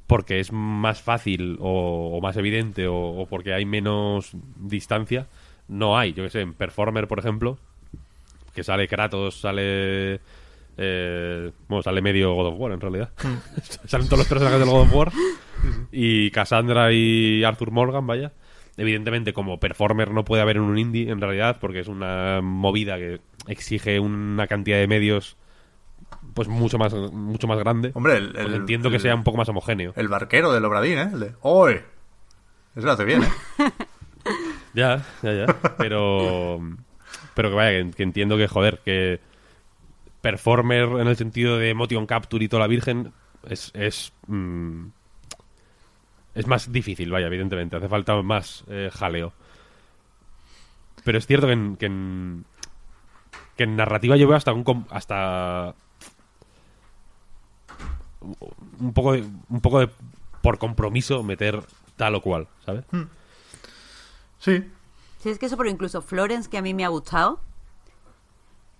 porque 0.07 0.39
es 0.39 0.51
más 0.51 1.01
fácil 1.01 1.57
o, 1.61 2.17
o 2.17 2.21
más 2.21 2.35
evidente 2.37 2.87
o, 2.87 2.95
o 2.97 3.25
porque 3.27 3.53
hay 3.53 3.65
menos 3.65 4.31
distancia 4.57 5.27
no 5.67 5.97
hay 5.97 6.13
yo 6.13 6.23
que 6.23 6.29
sé 6.29 6.41
en 6.41 6.53
performer 6.53 7.07
por 7.07 7.19
ejemplo 7.19 7.57
que 8.53 8.63
sale 8.63 8.87
Kratos 8.87 9.39
sale 9.39 10.19
eh, 10.83 11.51
bueno 11.67 11.83
sale 11.83 12.01
medio 12.01 12.33
God 12.33 12.47
of 12.47 12.55
War 12.57 12.71
en 12.71 12.81
realidad. 12.81 13.11
Salen 13.85 14.07
todos 14.07 14.19
los 14.19 14.27
personajes 14.27 14.59
del 14.59 14.69
God 14.69 14.81
of 14.81 14.93
War. 14.95 15.11
Y 15.91 16.31
Cassandra 16.31 16.91
y 16.91 17.43
Arthur 17.43 17.71
Morgan 17.71 18.07
vaya. 18.07 18.33
Evidentemente 18.77 19.33
como 19.33 19.59
performer 19.59 20.11
no 20.11 20.25
puede 20.25 20.41
haber 20.41 20.55
en 20.57 20.63
un 20.63 20.79
indie 20.79 21.11
en 21.11 21.21
realidad 21.21 21.57
porque 21.61 21.79
es 21.81 21.87
una 21.87 22.39
movida 22.41 22.97
que 22.97 23.19
exige 23.47 23.99
una 23.99 24.47
cantidad 24.47 24.77
de 24.77 24.87
medios 24.87 25.37
pues 26.33 26.47
mucho 26.47 26.77
más 26.77 26.93
mucho 26.93 27.47
más 27.47 27.59
grande. 27.59 27.91
Hombre, 27.93 28.17
el, 28.17 28.31
Pues 28.31 28.45
el- 28.45 28.53
entiendo 28.55 28.89
que 28.89 28.95
el- 28.95 29.01
sea 29.01 29.13
un 29.13 29.23
poco 29.23 29.37
más 29.37 29.49
homogéneo. 29.49 29.93
El 29.95 30.07
barquero 30.07 30.51
del 30.51 30.65
Obradín, 30.65 30.97
¿eh? 30.97 31.09
El 31.13 31.19
de 31.19 31.31
¡Oy! 31.41 31.73
Eso 32.75 32.85
lo 32.85 32.91
hace 32.93 33.03
bien, 33.05 33.21
¿eh? 33.23 33.27
ya 34.73 35.03
ya 35.21 35.33
ya. 35.33 35.45
Pero 35.77 36.59
pero 37.35 37.49
que 37.49 37.55
vaya 37.55 37.71
que, 37.83 37.91
que 37.91 38.03
entiendo 38.03 38.37
que 38.37 38.47
joder 38.47 38.79
que 38.83 39.19
performer 40.21 40.83
en 41.01 41.07
el 41.07 41.15
sentido 41.17 41.57
de 41.57 41.73
motion 41.73 42.05
capture 42.05 42.43
y 42.45 42.47
toda 42.47 42.61
la 42.61 42.67
virgen 42.67 43.11
es 43.49 43.71
es 43.73 44.13
mm, 44.27 44.85
es 46.35 46.47
más 46.47 46.71
difícil 46.71 47.11
vaya 47.11 47.27
evidentemente. 47.27 47.75
Hace 47.75 47.89
falta 47.89 48.21
más 48.21 48.63
eh, 48.67 48.89
jaleo. 48.93 49.33
Pero 51.03 51.17
es 51.17 51.25
cierto 51.25 51.47
que 51.47 51.53
en, 51.53 51.75
que 51.77 51.85
en, 51.87 52.45
que 53.57 53.63
en 53.63 53.75
narrativa 53.75 54.15
yo 54.15 54.27
veo 54.27 54.37
hasta 54.37 54.53
un 54.53 54.63
com- 54.63 54.85
hasta 54.91 55.73
un 58.79 58.93
poco 58.93 59.13
de, 59.13 59.23
un 59.49 59.61
poco 59.61 59.79
de 59.79 59.89
por 60.41 60.57
compromiso 60.59 61.23
meter 61.23 61.61
tal 61.95 62.15
o 62.15 62.21
cual 62.21 62.47
sabes 62.65 62.85
Sí. 64.39 64.63
Sí, 65.19 65.29
es 65.29 65.37
que 65.37 65.45
eso, 65.45 65.55
pero 65.57 65.69
incluso 65.69 66.01
Florence, 66.01 66.49
que 66.49 66.57
a 66.57 66.63
mí 66.63 66.73
me 66.73 66.83
ha 66.83 66.87
gustado, 66.87 67.39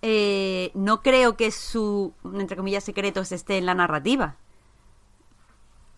eh, 0.01 0.71
no 0.73 1.01
creo 1.01 1.35
que 1.37 1.51
su, 1.51 2.13
entre 2.33 2.57
comillas, 2.57 2.83
secretos 2.83 3.31
esté 3.31 3.57
en 3.57 3.65
la 3.65 3.73
narrativa. 3.75 4.35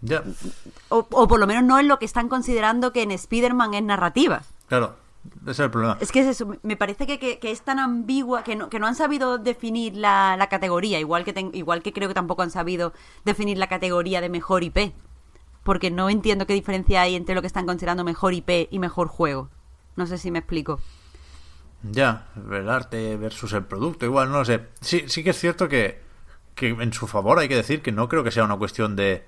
Ya. 0.01 0.23
O, 0.89 1.07
o 1.11 1.27
por 1.27 1.39
lo 1.39 1.47
menos 1.47 1.63
no 1.63 1.79
en 1.79 1.87
lo 1.87 1.97
que 1.99 2.05
están 2.05 2.27
considerando 2.27 2.91
que 2.91 3.03
en 3.03 3.11
Spider-Man 3.11 3.73
es 3.73 3.83
narrativa. 3.83 4.43
Claro. 4.67 4.95
Ese 5.43 5.51
es 5.51 5.59
el 5.61 5.71
problema. 5.71 5.97
Es 6.01 6.11
que 6.11 6.19
es 6.19 6.27
eso, 6.27 6.57
me 6.63 6.75
parece 6.75 7.07
que, 7.07 7.17
que- 7.17 7.39
que 7.39 7.51
es 7.51 7.61
tan 7.61 7.79
ambigua 7.79 8.43
que 8.43 8.57
no, 8.57 8.67
que 8.69 8.77
no 8.79 8.87
han 8.87 8.95
sabido 8.95 9.37
definir 9.37 9.95
la, 9.95 10.35
la 10.37 10.49
categoría, 10.49 10.99
igual 10.99 11.23
que, 11.23 11.31
ten- 11.31 11.51
igual 11.53 11.81
que 11.81 11.93
creo 11.93 12.09
que 12.09 12.13
tampoco 12.13 12.41
han 12.41 12.51
sabido 12.51 12.91
definir 13.23 13.57
la 13.57 13.67
categoría 13.67 14.19
de 14.19 14.27
mejor 14.27 14.63
IP. 14.65 14.91
Porque 15.63 15.89
no 15.91 16.09
entiendo 16.09 16.45
qué 16.45 16.53
diferencia 16.53 17.01
hay 17.03 17.15
entre 17.15 17.35
lo 17.35 17.39
que 17.41 17.47
están 17.47 17.65
considerando 17.65 18.03
mejor 18.03 18.33
IP 18.33 18.67
y 18.69 18.79
mejor 18.79 19.07
juego. 19.07 19.47
No 19.95 20.07
sé 20.07 20.17
si 20.17 20.29
me 20.29 20.39
explico. 20.39 20.81
Ya, 21.83 22.27
el 22.51 22.69
arte 22.69 23.17
versus 23.17 23.53
el 23.53 23.65
producto, 23.65 24.05
igual, 24.05 24.31
no 24.31 24.39
lo 24.39 24.45
sé. 24.45 24.67
Sí, 24.81 25.03
sí 25.07 25.23
que 25.23 25.31
es 25.31 25.39
cierto 25.39 25.67
que, 25.67 26.01
que 26.55 26.69
en 26.69 26.93
su 26.93 27.07
favor 27.07 27.39
hay 27.39 27.49
que 27.49 27.55
decir 27.55 27.81
que 27.81 27.91
no 27.91 28.07
creo 28.07 28.23
que 28.23 28.31
sea 28.31 28.45
una 28.45 28.57
cuestión 28.57 28.95
de 28.95 29.27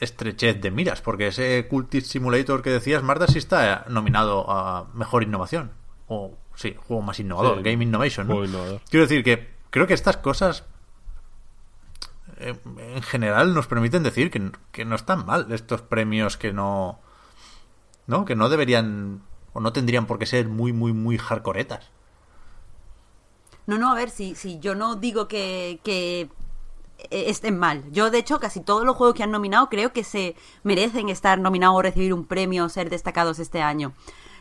estrechez 0.00 0.60
de 0.60 0.70
miras, 0.70 1.02
porque 1.02 1.28
ese 1.28 1.66
Cultist 1.68 2.08
Simulator 2.10 2.62
que 2.62 2.70
decías, 2.70 3.02
Marta, 3.02 3.26
sí 3.26 3.38
está 3.38 3.84
nominado 3.88 4.50
a 4.50 4.88
Mejor 4.94 5.22
Innovación. 5.22 5.72
O, 6.08 6.36
sí, 6.54 6.74
juego 6.86 7.02
más 7.02 7.20
innovador, 7.20 7.58
Sí, 7.58 7.62
Game 7.62 7.84
Innovation, 7.84 8.28
¿no? 8.28 8.44
innovador. 8.44 8.80
Quiero 8.90 9.06
decir 9.06 9.22
que 9.22 9.50
creo 9.70 9.86
que 9.86 9.94
estas 9.94 10.16
cosas 10.16 10.64
eh, 12.38 12.54
en 12.78 13.02
general 13.02 13.54
nos 13.54 13.66
permiten 13.66 14.02
decir 14.02 14.30
que, 14.30 14.50
que 14.72 14.84
no 14.84 14.96
están 14.96 15.24
mal 15.26 15.50
estos 15.52 15.82
premios 15.82 16.36
que 16.36 16.52
no. 16.52 17.00
¿No? 18.06 18.24
Que 18.24 18.36
no 18.36 18.48
deberían. 18.48 19.22
O 19.54 19.60
no 19.60 19.72
tendrían 19.72 20.06
por 20.06 20.18
qué 20.18 20.26
ser 20.26 20.48
muy, 20.48 20.74
muy, 20.74 20.92
muy 20.92 21.16
hardcoretas. 21.16 21.90
No, 23.66 23.78
no, 23.78 23.90
a 23.90 23.94
ver, 23.94 24.10
si, 24.10 24.34
si 24.34 24.58
yo 24.58 24.74
no 24.74 24.96
digo 24.96 25.26
que, 25.26 25.80
que 25.82 26.28
estén 27.10 27.58
mal. 27.58 27.84
Yo, 27.90 28.10
de 28.10 28.18
hecho, 28.18 28.38
casi 28.38 28.60
todos 28.60 28.84
los 28.84 28.96
juegos 28.96 29.16
que 29.16 29.22
han 29.22 29.30
nominado 29.30 29.68
creo 29.68 29.92
que 29.92 30.04
se 30.04 30.36
merecen 30.62 31.08
estar 31.08 31.38
nominados 31.38 31.76
o 31.76 31.82
recibir 31.82 32.12
un 32.12 32.26
premio 32.26 32.64
o 32.64 32.68
ser 32.68 32.90
destacados 32.90 33.38
este 33.38 33.62
año. 33.62 33.94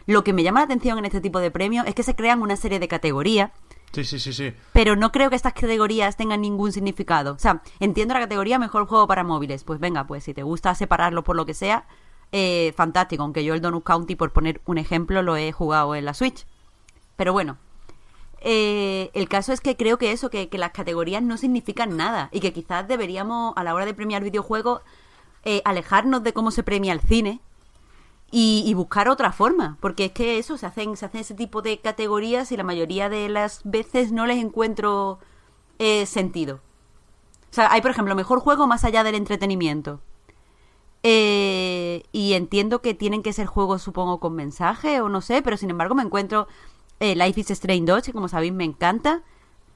Lo 0.05 0.23
que 0.23 0.33
me 0.33 0.43
llama 0.43 0.59
la 0.59 0.65
atención 0.65 0.97
en 0.97 1.05
este 1.05 1.21
tipo 1.21 1.39
de 1.39 1.51
premios 1.51 1.87
es 1.87 1.95
que 1.95 2.03
se 2.03 2.15
crean 2.15 2.41
una 2.41 2.57
serie 2.57 2.79
de 2.79 2.87
categorías. 2.87 3.51
Sí, 3.93 4.03
sí, 4.03 4.19
sí, 4.19 4.33
sí. 4.33 4.53
Pero 4.73 4.95
no 4.95 5.11
creo 5.11 5.29
que 5.29 5.35
estas 5.35 5.53
categorías 5.53 6.17
tengan 6.17 6.41
ningún 6.41 6.73
significado. 6.73 7.33
O 7.33 7.39
sea, 7.39 7.61
entiendo 7.79 8.13
la 8.15 8.21
categoría 8.21 8.59
mejor 8.59 8.87
juego 8.87 9.07
para 9.07 9.23
móviles. 9.23 9.63
Pues 9.63 9.79
venga, 9.79 10.05
pues 10.07 10.23
si 10.23 10.33
te 10.33 10.43
gusta 10.43 10.73
separarlo 10.75 11.23
por 11.23 11.35
lo 11.35 11.45
que 11.45 11.53
sea, 11.53 11.85
eh, 12.33 12.73
fantástico. 12.75 13.23
Aunque 13.23 13.45
yo 13.45 13.53
el 13.53 13.61
Donut 13.61 13.83
County, 13.83 14.15
por 14.15 14.33
poner 14.33 14.59
un 14.65 14.77
ejemplo, 14.77 15.21
lo 15.21 15.37
he 15.37 15.51
jugado 15.53 15.95
en 15.95 16.03
la 16.03 16.13
Switch. 16.13 16.45
Pero 17.15 17.31
bueno, 17.31 17.57
eh, 18.41 19.11
el 19.13 19.29
caso 19.29 19.53
es 19.53 19.61
que 19.61 19.77
creo 19.77 19.97
que 19.97 20.11
eso, 20.11 20.29
que, 20.29 20.49
las 20.51 20.71
categorías 20.71 21.21
no 21.21 21.37
significan 21.37 21.95
nada 21.95 22.29
y 22.31 22.41
que 22.41 22.51
quizás 22.51 22.87
deberíamos, 22.87 23.53
a 23.55 23.63
la 23.63 23.75
hora 23.75 23.85
de 23.85 23.93
premiar 23.93 24.23
videojuegos, 24.23 24.81
eh, 25.45 25.61
alejarnos 25.63 26.23
de 26.23 26.33
cómo 26.33 26.49
se 26.51 26.63
premia 26.63 26.91
el 26.91 27.01
cine 27.01 27.39
y, 28.31 28.73
buscar 28.73 29.09
otra 29.09 29.31
forma, 29.31 29.77
porque 29.79 30.05
es 30.05 30.11
que 30.11 30.39
eso, 30.39 30.57
se 30.57 30.65
hacen, 30.65 30.97
se 30.97 31.05
hacen 31.05 31.21
ese 31.21 31.35
tipo 31.35 31.61
de 31.61 31.79
categorías 31.79 32.51
y 32.51 32.57
la 32.57 32.63
mayoría 32.63 33.07
de 33.07 33.29
las 33.29 33.61
veces 33.63 34.11
no 34.11 34.25
les 34.25 34.39
encuentro 34.39 35.19
eh, 35.77 36.07
sentido. 36.07 36.55
O 37.51 37.53
sea, 37.53 37.71
hay, 37.71 37.81
por 37.81 37.91
ejemplo, 37.91 38.15
mejor 38.15 38.39
juego 38.39 38.65
más 38.65 38.83
allá 38.85 39.03
del 39.03 39.13
entretenimiento. 39.13 40.01
Y 41.03 42.33
entiendo 42.33 42.81
que 42.81 42.93
tienen 42.93 43.23
que 43.23 43.33
ser 43.33 43.45
juegos, 43.45 43.81
supongo, 43.81 44.19
con 44.19 44.35
mensaje 44.35 45.01
o 45.01 45.09
no 45.09 45.21
sé, 45.21 45.41
pero 45.41 45.57
sin 45.57 45.69
embargo 45.69 45.95
me 45.95 46.03
encuentro 46.03 46.47
eh, 46.99 47.15
Life 47.15 47.41
is 47.41 47.51
Strange 47.51 47.85
2, 47.85 48.03
que 48.03 48.13
como 48.13 48.29
sabéis 48.29 48.53
me 48.53 48.63
encanta, 48.63 49.23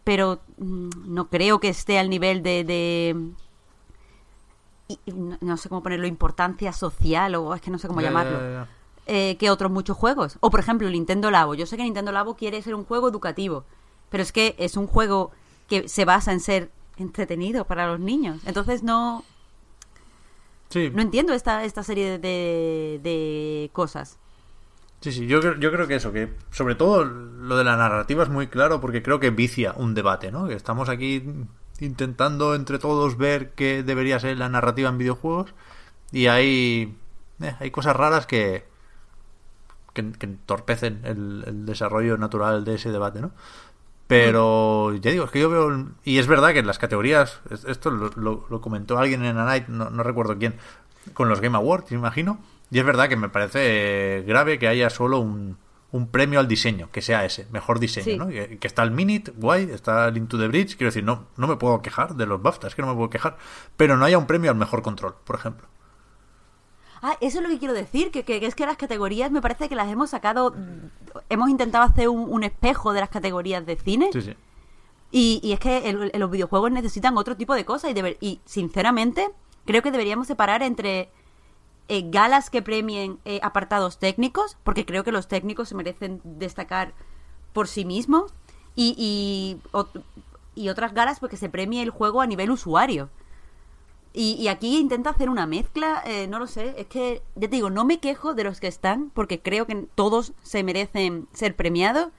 pero 0.06 0.40
mm, 0.58 0.90
no 1.08 1.28
creo 1.30 1.60
que 1.60 1.68
esté 1.68 2.00
al 2.00 2.10
nivel 2.10 2.42
de... 2.42 3.34
no, 5.42 5.58
sé 5.58 5.68
cómo 5.68 5.84
ponerlo, 5.84 6.08
importancia 6.08 6.72
social 6.72 7.36
o 7.36 7.54
es 7.54 7.62
que 7.62 7.70
no 7.72 7.80
sé 7.80 7.90
cómo 7.90 8.00
llamarlo. 8.00 8.66
Eh, 9.08 9.36
que 9.38 9.50
otros 9.50 9.72
muchos 9.72 9.98
juegos. 9.98 10.38
O 10.40 10.50
por 10.50 10.62
ejemplo, 10.62 10.90
Nintendo 10.90 11.32
Labo. 11.32 11.54
Yo 11.54 11.66
sé 11.66 11.76
que 11.76 11.84
Nintendo 11.84 12.14
Labo 12.14 12.36
quiere 12.36 12.62
ser 12.62 12.76
un 12.76 12.86
juego 12.86 13.10
educativo, 13.10 13.66
pero 14.10 14.24
es 14.24 14.32
que 14.32 14.56
es 14.58 14.78
un 14.78 14.88
juego 14.88 15.32
que 15.68 15.90
se 15.90 16.06
basa 16.06 16.32
en 16.32 16.40
ser 16.40 16.72
entretenido 16.96 17.66
para 17.66 17.88
los 17.88 18.00
niños. 18.00 18.40
Entonces 18.46 18.84
no... 18.84 19.26
Sí. 20.70 20.92
No 20.94 21.02
entiendo 21.02 21.34
esta, 21.34 21.64
esta 21.64 21.84
serie 21.84 22.20
de, 22.20 23.00
de 23.02 23.70
cosas. 23.74 24.20
Sí, 25.00 25.12
sí, 25.12 25.28
yo, 25.28 25.40
yo 25.56 25.72
creo 25.72 25.88
que 25.88 25.96
eso, 25.96 26.12
que 26.12 26.34
sobre 26.52 26.76
todo 26.76 27.06
lo 27.06 27.56
de 27.58 27.64
la 27.64 27.78
narrativa 27.78 28.24
es 28.24 28.30
muy 28.30 28.48
claro 28.48 28.82
porque 28.82 29.04
creo 29.04 29.20
que 29.20 29.30
vicia 29.30 29.74
un 29.78 29.94
debate, 29.94 30.32
¿no? 30.32 30.48
Que 30.48 30.56
estamos 30.56 30.90
aquí 30.90 31.24
intentando 31.80 32.56
entre 32.56 32.80
todos 32.80 33.18
ver 33.18 33.52
qué 33.52 33.84
debería 33.84 34.20
ser 34.20 34.38
la 34.38 34.50
narrativa 34.50 34.90
en 34.90 34.98
videojuegos 34.98 35.54
y 36.12 36.28
hay, 36.28 36.98
eh, 37.42 37.56
hay 37.60 37.72
cosas 37.72 37.96
raras 37.96 38.26
que, 38.26 38.66
que, 39.94 40.02
entorpecen 40.02 41.02
el, 41.04 41.66
desarrollo 41.66 42.18
natural 42.18 42.66
de 42.66 42.76
ese 42.76 42.92
debate, 42.92 43.22
¿no? 43.22 43.32
Pero 44.08 44.96
ya 44.96 45.12
digo, 45.12 45.26
es 45.26 45.32
que 45.32 45.42
yo 45.42 45.50
veo. 45.50 45.90
Y 46.04 46.18
es 46.18 46.28
verdad 46.28 46.54
que 46.54 46.60
en 46.60 46.68
las 46.68 46.80
categorías. 46.80 47.42
Esto 47.68 47.92
lo, 47.92 48.62
comentó 48.62 48.98
alguien 48.98 49.24
en 49.26 49.38
A 49.38 49.46
Night, 49.46 49.68
no, 49.68 49.90
no, 49.90 50.04
recuerdo 50.04 50.38
quién. 50.38 50.56
Con 51.14 51.30
los 51.30 51.42
Game 51.42 51.58
Awards, 51.58 51.92
imagino. 51.92 52.40
Y 52.72 52.80
es 52.80 52.86
verdad 52.86 53.10
que 53.10 53.16
me 53.16 53.30
parece 53.30 54.24
grave 54.26 54.60
que 54.60 54.68
haya 54.68 54.90
solo 54.90 55.20
un, 55.20 55.58
premio 56.12 56.40
al 56.40 56.48
diseño, 56.48 56.90
que 56.92 57.02
sea 57.02 57.26
ese, 57.26 57.48
mejor 57.52 57.80
diseño, 57.80 58.26
¿no? 58.26 58.28
Que, 58.28 58.60
está 58.62 58.84
el 58.84 58.92
Minute, 58.92 59.32
guay, 59.36 59.70
está 59.72 60.10
el 60.10 60.18
Into 60.18 60.38
the 60.38 60.48
Bridge, 60.48 60.76
quiero 60.76 60.90
decir, 60.90 61.04
no, 61.04 61.28
no 61.38 61.48
me 61.48 61.56
puedo 61.56 61.82
quejar 61.82 62.16
de 62.16 62.26
los 62.26 62.42
BAFTA, 62.42 62.68
es 62.68 62.76
que 62.76 62.82
no 62.82 62.90
me 62.90 62.94
puedo 62.94 63.10
quejar, 63.10 63.38
pero 63.78 63.98
no 63.98 64.06
haya 64.06 64.18
un 64.18 64.28
premio 64.28 64.52
al 64.52 64.58
mejor 64.58 64.82
control, 64.82 65.16
por 65.24 65.38
ejemplo. 65.38 65.68
Ah, 67.02 67.18
eso 67.22 67.38
es 67.40 67.44
lo 67.44 67.50
que 67.50 67.60
quiero 67.60 67.74
decir, 67.74 68.12
que, 68.12 68.24
es 68.46 68.56
que 68.56 68.66
las 68.66 68.78
categorías 68.78 69.32
me 69.32 69.42
parece 69.42 69.70
que 69.70 69.76
las 69.76 69.90
hemos 69.90 70.10
sacado, 70.10 70.56
hemos 71.30 71.50
intentado 71.50 71.84
hacer 71.84 72.10
un, 72.10 72.44
espejo 72.44 72.94
de 72.94 73.02
las 73.02 73.10
categorías 73.10 73.66
de 73.66 73.76
cine. 73.76 74.10
Sí, 74.14 74.22
sí. 74.22 74.34
Y, 75.10 75.52
es 75.54 75.60
que 75.60 76.12
los 76.16 76.32
videojuegos 76.32 76.72
necesitan 76.72 77.18
otro 77.18 77.38
tipo 77.38 77.56
de 77.56 77.66
cosas 77.66 77.92
y, 77.96 78.18
y 78.26 78.42
sinceramente 78.46 79.30
creo 79.66 79.82
que 79.82 79.92
deberíamos 79.92 80.28
separar 80.28 80.64
entre 80.64 81.10
eh, 81.90 82.04
galas 82.10 82.50
que 82.50 82.62
premien 82.62 83.20
eh, 83.24 83.40
apartados 83.44 83.98
técnicos, 83.98 84.58
porque 84.64 84.86
creo 84.86 85.06
que 85.06 85.14
los 85.14 85.30
técnicos 85.30 85.70
se 85.70 85.76
merecen 85.76 86.20
destacar 86.24 86.94
por 87.54 87.70
sí 87.70 87.86
mismos, 87.86 88.34
y, 88.76 89.60
y, 90.56 90.70
otras 90.70 90.94
galas 90.94 91.20
porque 91.20 91.38
se 91.38 91.50
premie 91.50 91.82
el 91.82 91.90
juego 91.90 92.22
a 92.22 92.28
nivel 92.28 92.52
usuario. 92.52 93.10
Y, 94.14 94.48
aquí 94.48 94.80
intenta 94.80 95.12
hacer 95.12 95.30
una 95.30 95.46
mezcla, 95.46 96.02
eh, 96.06 96.28
no 96.28 96.40
lo 96.40 96.48
sé, 96.48 96.74
es 96.78 96.88
que, 96.88 97.22
ya 97.36 97.48
te 97.50 97.56
digo, 97.56 97.70
no 97.70 97.86
me 97.86 98.00
quejo 98.00 98.34
de 98.34 98.44
los 98.44 98.60
que 98.60 98.68
están, 98.68 99.12
porque 99.12 99.42
creo 99.42 99.68
que 99.68 99.86
todos 99.94 100.34
se 100.42 100.64
merecen 100.64 101.28
ser 101.34 101.56
premiados, 101.56 102.10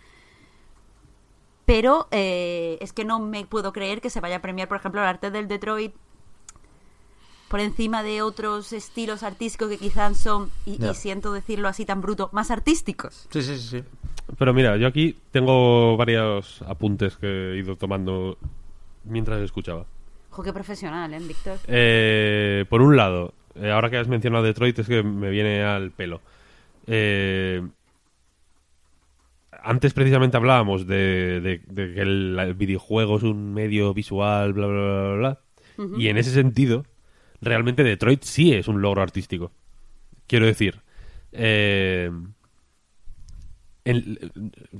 pero 1.64 2.06
es 2.10 2.92
que 2.92 3.04
no 3.04 3.18
me 3.18 3.44
puedo 3.44 3.72
creer 3.72 4.00
que 4.00 4.10
se 4.10 4.20
vaya 4.20 4.36
a 4.36 4.42
premiar, 4.42 4.68
por 4.68 4.76
ejemplo, 4.76 5.00
el 5.00 5.08
arte 5.08 5.30
del 5.30 5.48
Detroit 5.48 5.92
por 7.48 7.60
encima 7.60 8.02
de 8.02 8.22
otros 8.22 8.72
estilos 8.72 9.22
artísticos 9.22 9.68
que 9.70 9.78
quizás 9.78 10.18
son, 10.18 10.50
y, 10.66 10.78
siento 10.94 11.32
decirlo 11.32 11.68
así 11.68 11.84
tan 11.84 12.00
bruto, 12.00 12.28
más 12.32 12.50
artísticos. 12.50 13.26
Sí, 13.30 13.42
sí, 13.42 13.58
sí. 13.58 13.82
Pero 14.38 14.52
mira, 14.52 14.76
yo 14.76 14.86
aquí 14.86 15.16
tengo 15.30 15.96
varios 15.96 16.62
apuntes 16.62 17.16
que 17.16 17.26
he 17.26 17.58
ido 17.58 17.76
tomando 17.76 18.36
mientras 19.04 19.40
escuchaba. 19.40 19.86
Jo, 20.38 20.44
qué 20.44 20.52
profesional, 20.52 21.12
¿eh, 21.12 21.18
Víctor? 21.18 21.58
Eh, 21.66 22.64
por 22.68 22.80
un 22.80 22.96
lado, 22.96 23.34
eh, 23.56 23.72
ahora 23.72 23.90
que 23.90 23.96
has 23.96 24.06
mencionado 24.06 24.44
Detroit 24.44 24.78
es 24.78 24.86
que 24.86 25.02
me 25.02 25.30
viene 25.30 25.64
al 25.64 25.90
pelo. 25.90 26.20
Eh, 26.86 27.60
antes 29.50 29.92
precisamente 29.94 30.36
hablábamos 30.36 30.86
de, 30.86 31.60
que 31.74 32.00
el, 32.00 32.54
videojuego 32.56 33.16
es 33.16 33.24
un 33.24 33.52
medio 33.52 33.92
visual, 33.92 34.52
bla, 34.52 34.68
bla, 34.68 34.80
bla, 34.80 35.14
bla. 35.16 35.40
Y 35.98 36.06
en 36.06 36.18
ese 36.18 36.30
sentido, 36.30 36.86
realmente 37.40 37.82
Detroit 37.82 38.22
sí 38.22 38.54
es 38.54 38.68
un 38.68 38.80
logro 38.80 39.02
artístico. 39.02 39.50
Quiero 40.28 40.46
decir, 40.46 40.82
eh, 41.32 42.12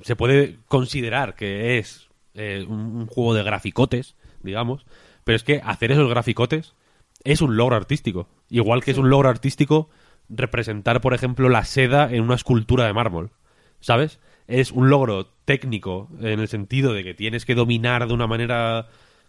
se 0.02 0.14
puede 0.14 0.58
considerar 0.68 1.34
que 1.34 1.78
es 1.78 2.08
eh, 2.34 2.64
un, 2.68 3.06
juego 3.08 3.34
de 3.34 3.42
graficotes, 3.42 4.14
digamos, 4.44 4.86
pero 5.28 5.36
es 5.36 5.44
que 5.44 5.60
hacer 5.62 5.92
esos 5.92 6.08
graficotes 6.08 6.74
es 7.22 7.42
un 7.42 7.58
logro 7.58 7.76
artístico. 7.76 8.30
Igual 8.48 8.82
que 8.82 8.92
es 8.92 8.96
un 8.96 9.10
logro 9.10 9.28
artístico 9.28 9.90
representar, 10.30 11.02
por 11.02 11.12
ejemplo, 11.12 11.50
la 11.50 11.66
seda 11.66 12.10
en 12.10 12.22
una 12.22 12.34
escultura 12.34 12.86
de 12.86 12.94
mármol. 12.94 13.32
¿Sabes? 13.78 14.20
Es 14.46 14.72
un 14.72 14.88
logro 14.88 15.26
técnico 15.44 16.08
en 16.22 16.40
el 16.40 16.48
sentido 16.48 16.94
de 16.94 17.04
que 17.04 17.12
tienes 17.12 17.44
que 17.44 17.54
dominar 17.54 18.08
de 18.08 18.14
una 18.14 18.26
manera 18.26 18.88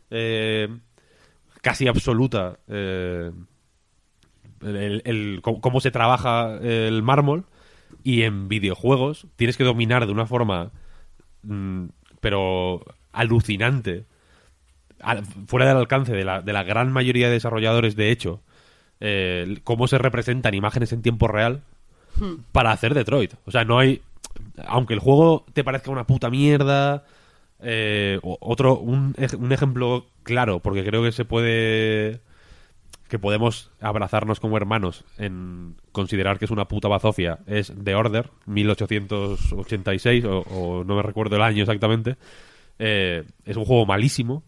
eh, 0.09 0.69
casi 1.61 1.89
absoluta 1.89 2.59
eh, 2.69 3.31
el, 4.61 5.41
cómo 5.41 5.81
se 5.81 5.91
trabaja 5.91 6.59
el 6.61 7.03
mármol 7.03 7.43
y 8.05 8.21
en 8.21 8.47
videojuegos 8.47 9.27
tienes 9.35 9.57
que 9.57 9.65
dominar 9.65 10.05
de 10.05 10.13
una 10.13 10.27
forma 10.27 10.71
mm, 11.43 11.87
pero 12.21 12.85
alucinante 13.11 14.05
fuera 15.47 15.67
del 15.67 15.77
alcance 15.77 16.13
de 16.13 16.23
la, 16.23 16.41
de 16.41 16.53
la, 16.53 16.63
gran 16.63 16.91
mayoría 16.91 17.27
de 17.27 17.33
desarrolladores 17.33 17.95
de 17.95 18.11
hecho 18.11 18.41
eh, 18.99 19.59
cómo 19.63 19.87
se 19.87 19.97
representan 19.97 20.53
imágenes 20.53 20.91
en 20.91 21.01
tiempo 21.01 21.27
real 21.27 21.61
hmm. 22.17 22.43
para 22.51 22.71
hacer 22.71 22.93
Detroit 22.93 23.33
o 23.45 23.51
sea 23.51 23.63
no 23.63 23.79
hay 23.79 24.01
aunque 24.67 24.93
el 24.93 24.99
juego 24.99 25.45
te 25.53 25.63
parezca 25.63 25.91
una 25.91 26.05
puta 26.05 26.29
mierda 26.29 27.05
eh, 27.61 28.19
otro, 28.21 28.79
un, 28.79 29.15
un, 29.37 29.51
ejemplo 29.51 30.05
claro, 30.23 30.59
porque 30.59 30.83
creo 30.85 31.03
que 31.03 31.11
se 31.11 31.25
puede. 31.25 32.21
que 33.09 33.19
podemos 33.19 33.71
abrazarnos 33.81 34.39
como 34.39 34.55
hermanos 34.55 35.03
en 35.17 35.75
considerar 35.91 36.39
que 36.39 36.45
es 36.45 36.51
una 36.51 36.67
puta 36.67 36.87
bazofia, 36.87 37.39
es 37.47 37.73
The 37.83 37.95
Order, 37.95 38.29
1886, 38.45 40.25
o, 40.25 40.83
no 40.85 40.95
me 40.95 41.01
recuerdo 41.03 41.35
el 41.35 41.41
año 41.41 41.63
exactamente. 41.63 42.15
Eh, 42.81 43.25
es 43.45 43.57
un 43.57 43.65
juego 43.65 43.85
malísimo, 43.85 44.43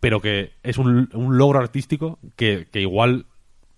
pero 0.00 0.20
que 0.20 0.52
es 0.62 0.78
un, 0.78 1.08
un 1.12 1.38
logro 1.38 1.58
artístico 1.58 2.18
que, 2.36 2.66
que 2.70 2.80
igual 2.80 3.26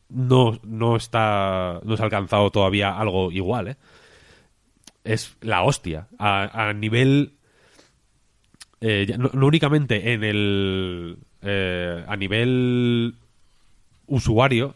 no, 0.08 0.58
no 0.62 0.96
está. 0.96 1.80
no 1.84 1.96
se 1.96 2.02
ha 2.02 2.06
alcanzado 2.06 2.50
todavía 2.50 2.98
algo 2.98 3.30
igual, 3.30 3.68
¿eh? 3.68 3.76
Es 5.04 5.36
la 5.40 5.62
hostia. 5.62 6.08
A, 6.18 6.72
nivel 6.74 7.32
eh, 8.80 9.16
no, 9.18 9.46
únicamente 9.46 10.12
en 10.12 10.24
el 10.24 11.18
eh, 11.42 12.04
a 12.06 12.16
nivel 12.16 13.14
usuario, 14.06 14.74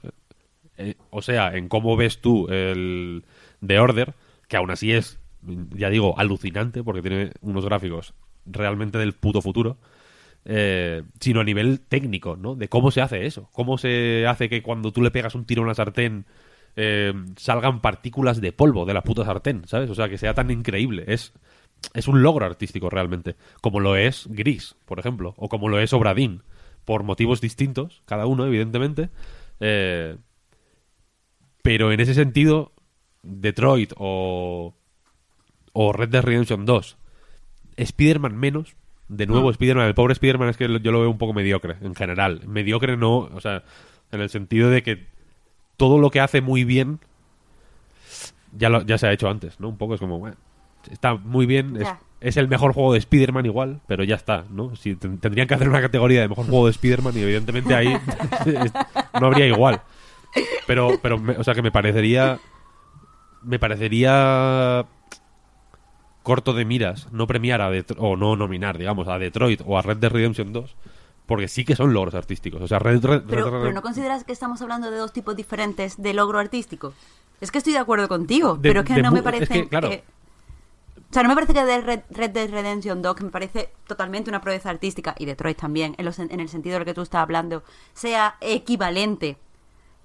eh, 0.79 0.95
o 1.11 1.23
sea, 1.23 1.55
en 1.57 1.69
cómo 1.69 1.97
ves 1.97 2.21
tú 2.21 2.49
el 2.49 3.25
The 3.67 3.79
Order, 3.79 4.15
que 4.49 4.57
aún 4.57 4.71
así 4.71 4.93
es, 4.93 5.19
ya 5.75 5.91
digo, 5.91 6.19
alucinante 6.19 6.83
porque 6.83 7.03
tiene 7.03 7.33
unos 7.41 7.65
gráficos 7.65 8.15
realmente 8.47 8.99
del 8.99 9.13
puto 9.13 9.43
futuro, 9.43 9.77
eh, 10.45 11.03
sino 11.21 11.41
a 11.41 11.45
nivel 11.45 11.81
técnico, 11.81 12.37
¿no? 12.37 12.55
De 12.55 12.69
cómo 12.69 12.91
se 12.91 13.01
hace 13.01 13.27
eso, 13.27 13.49
cómo 13.53 13.79
se 13.79 14.27
hace 14.27 14.49
que 14.49 14.63
cuando 14.63 14.93
tú 14.93 15.03
le 15.03 15.11
pegas 15.11 15.35
un 15.35 15.45
tiro 15.45 15.63
a 15.63 15.65
una 15.65 15.75
sartén 15.75 16.27
eh, 16.75 17.13
salgan 17.37 17.81
partículas 17.81 18.41
de 18.41 18.53
polvo 18.53 18.87
de 18.87 18.95
la 18.95 19.03
puta 19.03 19.25
sartén, 19.25 19.63
¿sabes? 19.67 19.91
O 19.91 19.95
sea, 19.95 20.09
que 20.09 20.19
sea 20.19 20.35
tan 20.35 20.51
increíble. 20.51 21.05
Es, 21.07 21.33
es 21.95 22.09
un 22.09 22.23
logro 22.23 22.47
artístico 22.47 22.91
realmente, 22.91 23.37
como 23.61 23.81
lo 23.81 23.97
es 23.97 24.27
Gris, 24.31 24.77
por 24.87 24.99
ejemplo, 24.99 25.35
o 25.37 25.49
como 25.49 25.69
lo 25.69 25.79
es 25.79 25.93
Obradín, 25.93 26.43
por 26.85 27.03
motivos 27.03 27.41
distintos, 27.41 28.03
cada 28.07 28.27
uno, 28.27 28.47
evidentemente. 28.47 29.11
Eh, 29.61 30.17
pero 31.63 31.93
en 31.93 32.01
ese 32.01 32.15
sentido, 32.15 32.73
Detroit 33.23 33.93
o, 33.97 34.75
o 35.73 35.93
Red 35.93 36.09
Dead 36.09 36.23
Redemption 36.23 36.65
2, 36.65 36.97
Spider-Man 37.77 38.37
menos, 38.37 38.75
de 39.15 39.27
nuevo 39.27 39.49
Ah. 39.49 39.53
Spider-Man, 39.53 39.87
el 39.87 39.95
pobre 39.95 40.13
Spider-Man 40.13 40.49
es 40.49 40.57
que 40.57 40.67
yo 40.81 40.93
lo 40.93 41.01
veo 41.01 41.11
un 41.11 41.19
poco 41.19 41.33
mediocre, 41.35 41.77
en 41.83 41.95
general. 41.95 42.41
Mediocre 42.47 42.97
no, 42.97 43.19
o 43.33 43.41
sea, 43.41 43.63
en 44.11 44.21
el 44.21 44.31
sentido 44.31 44.71
de 44.71 44.83
que 44.83 45.07
todo 45.77 45.99
lo 45.99 46.11
que 46.11 46.21
hace 46.21 46.41
muy 46.41 46.65
bien 46.65 46.99
ya, 48.57 48.69
lo- 48.69 48.83
ya 48.83 48.99
se 48.99 49.07
ha 49.07 49.13
hecho 49.13 49.29
antes, 49.29 49.59
¿no? 49.61 49.69
Un 49.69 49.77
poco 49.79 49.95
es 49.95 50.01
como, 50.01 50.19
bueno, 50.19 50.37
está 50.91 51.15
muy 51.15 51.47
bien, 51.47 51.77
es, 51.77 51.89
es 52.21 52.37
el 52.37 52.49
mejor 52.49 52.73
juego 52.73 52.93
de 52.93 52.99
Spider-Man 52.99 53.47
igual, 53.47 53.81
pero 53.87 54.05
ya 54.05 54.15
está, 54.17 54.45
¿no? 54.51 54.77
Si 54.77 54.95
ten- 54.97 55.19
tendrían 55.19 55.49
que 55.49 55.55
hacer 55.55 55.69
una 55.69 55.81
categoría 55.81 56.21
de 56.21 56.29
mejor 56.29 56.47
juego 56.47 56.67
de 56.67 56.71
Spider-Man 56.73 57.17
y 57.17 57.21
evidentemente 57.23 57.75
ahí 57.75 57.89
no 59.21 59.27
habría 59.27 59.47
igual. 59.47 59.81
Pero, 60.67 60.99
pero 61.03 61.19
me- 61.19 61.37
o 61.37 61.45
sea, 61.45 61.55
que 61.55 61.63
me 61.63 61.71
parecería 61.73 62.39
me 63.43 63.59
parecería 63.59 64.87
corto 66.23 66.53
de 66.53 66.65
miras 66.65 67.11
no 67.13 67.27
premiar 67.27 67.61
a 67.61 67.71
Det- 67.71 67.95
o 67.99 68.17
no 68.17 68.37
nominar, 68.37 68.79
digamos, 68.79 69.09
a 69.09 69.19
Detroit 69.19 69.61
o 69.67 69.79
a 69.79 69.83
Red 69.83 69.97
Dead 69.99 70.11
Redemption 70.13 70.53
2, 70.53 70.75
porque 71.27 71.49
sí 71.49 71.65
que 71.65 71.77
son 71.77 71.93
logros 71.93 72.15
artísticos. 72.15 72.61
O 72.63 72.69
sea, 72.69 72.79
Red, 72.79 73.05
Red- 73.05 73.23
Pero, 73.29 73.51
Red- 73.51 73.61
pero 73.61 73.73
¿no 73.73 73.83
consideras 73.83 74.25
que 74.25 74.33
estamos 74.33 74.61
hablando 74.63 74.91
de 74.91 74.97
dos 74.99 75.13
tipos 75.13 75.35
diferentes 75.37 76.01
de 76.01 76.15
logro 76.15 76.39
artístico? 76.39 76.93
Es 77.41 77.51
que 77.51 77.59
estoy 77.59 77.73
de 77.73 77.79
acuerdo 77.81 78.09
contigo, 78.09 78.55
De- 78.57 78.69
pero 78.71 78.81
es 78.81 78.87
que 78.87 79.03
no 79.03 79.11
me 79.11 79.19
es 79.19 79.25
parece 79.25 79.47
que, 79.49 79.69
claro. 79.69 79.89
O 79.89 81.13
sea, 81.15 81.23
no 81.23 81.29
me 81.29 81.35
parece 81.35 81.53
que 81.53 81.63
de 81.65 81.81
Red, 81.83 82.01
Red 82.11 82.31
Dead 82.31 82.51
Redemption 82.51 83.03
2, 83.03 83.15
que 83.17 83.25
me 83.25 83.31
parece 83.31 83.71
totalmente 83.87 84.31
una 84.31 84.41
proeza 84.41 84.71
artística, 84.71 85.15
y 85.19 85.27
Detroit 85.27 85.59
también, 85.59 85.95
en, 85.99 86.05
los- 86.07 86.19
en 86.19 86.41
el 86.41 86.49
sentido 86.49 86.75
de 86.75 86.79
lo 86.81 86.85
que 86.87 86.95
tú 86.95 87.03
estás 87.03 87.21
hablando, 87.23 87.63
sea 87.93 88.37
equivalente 88.41 89.37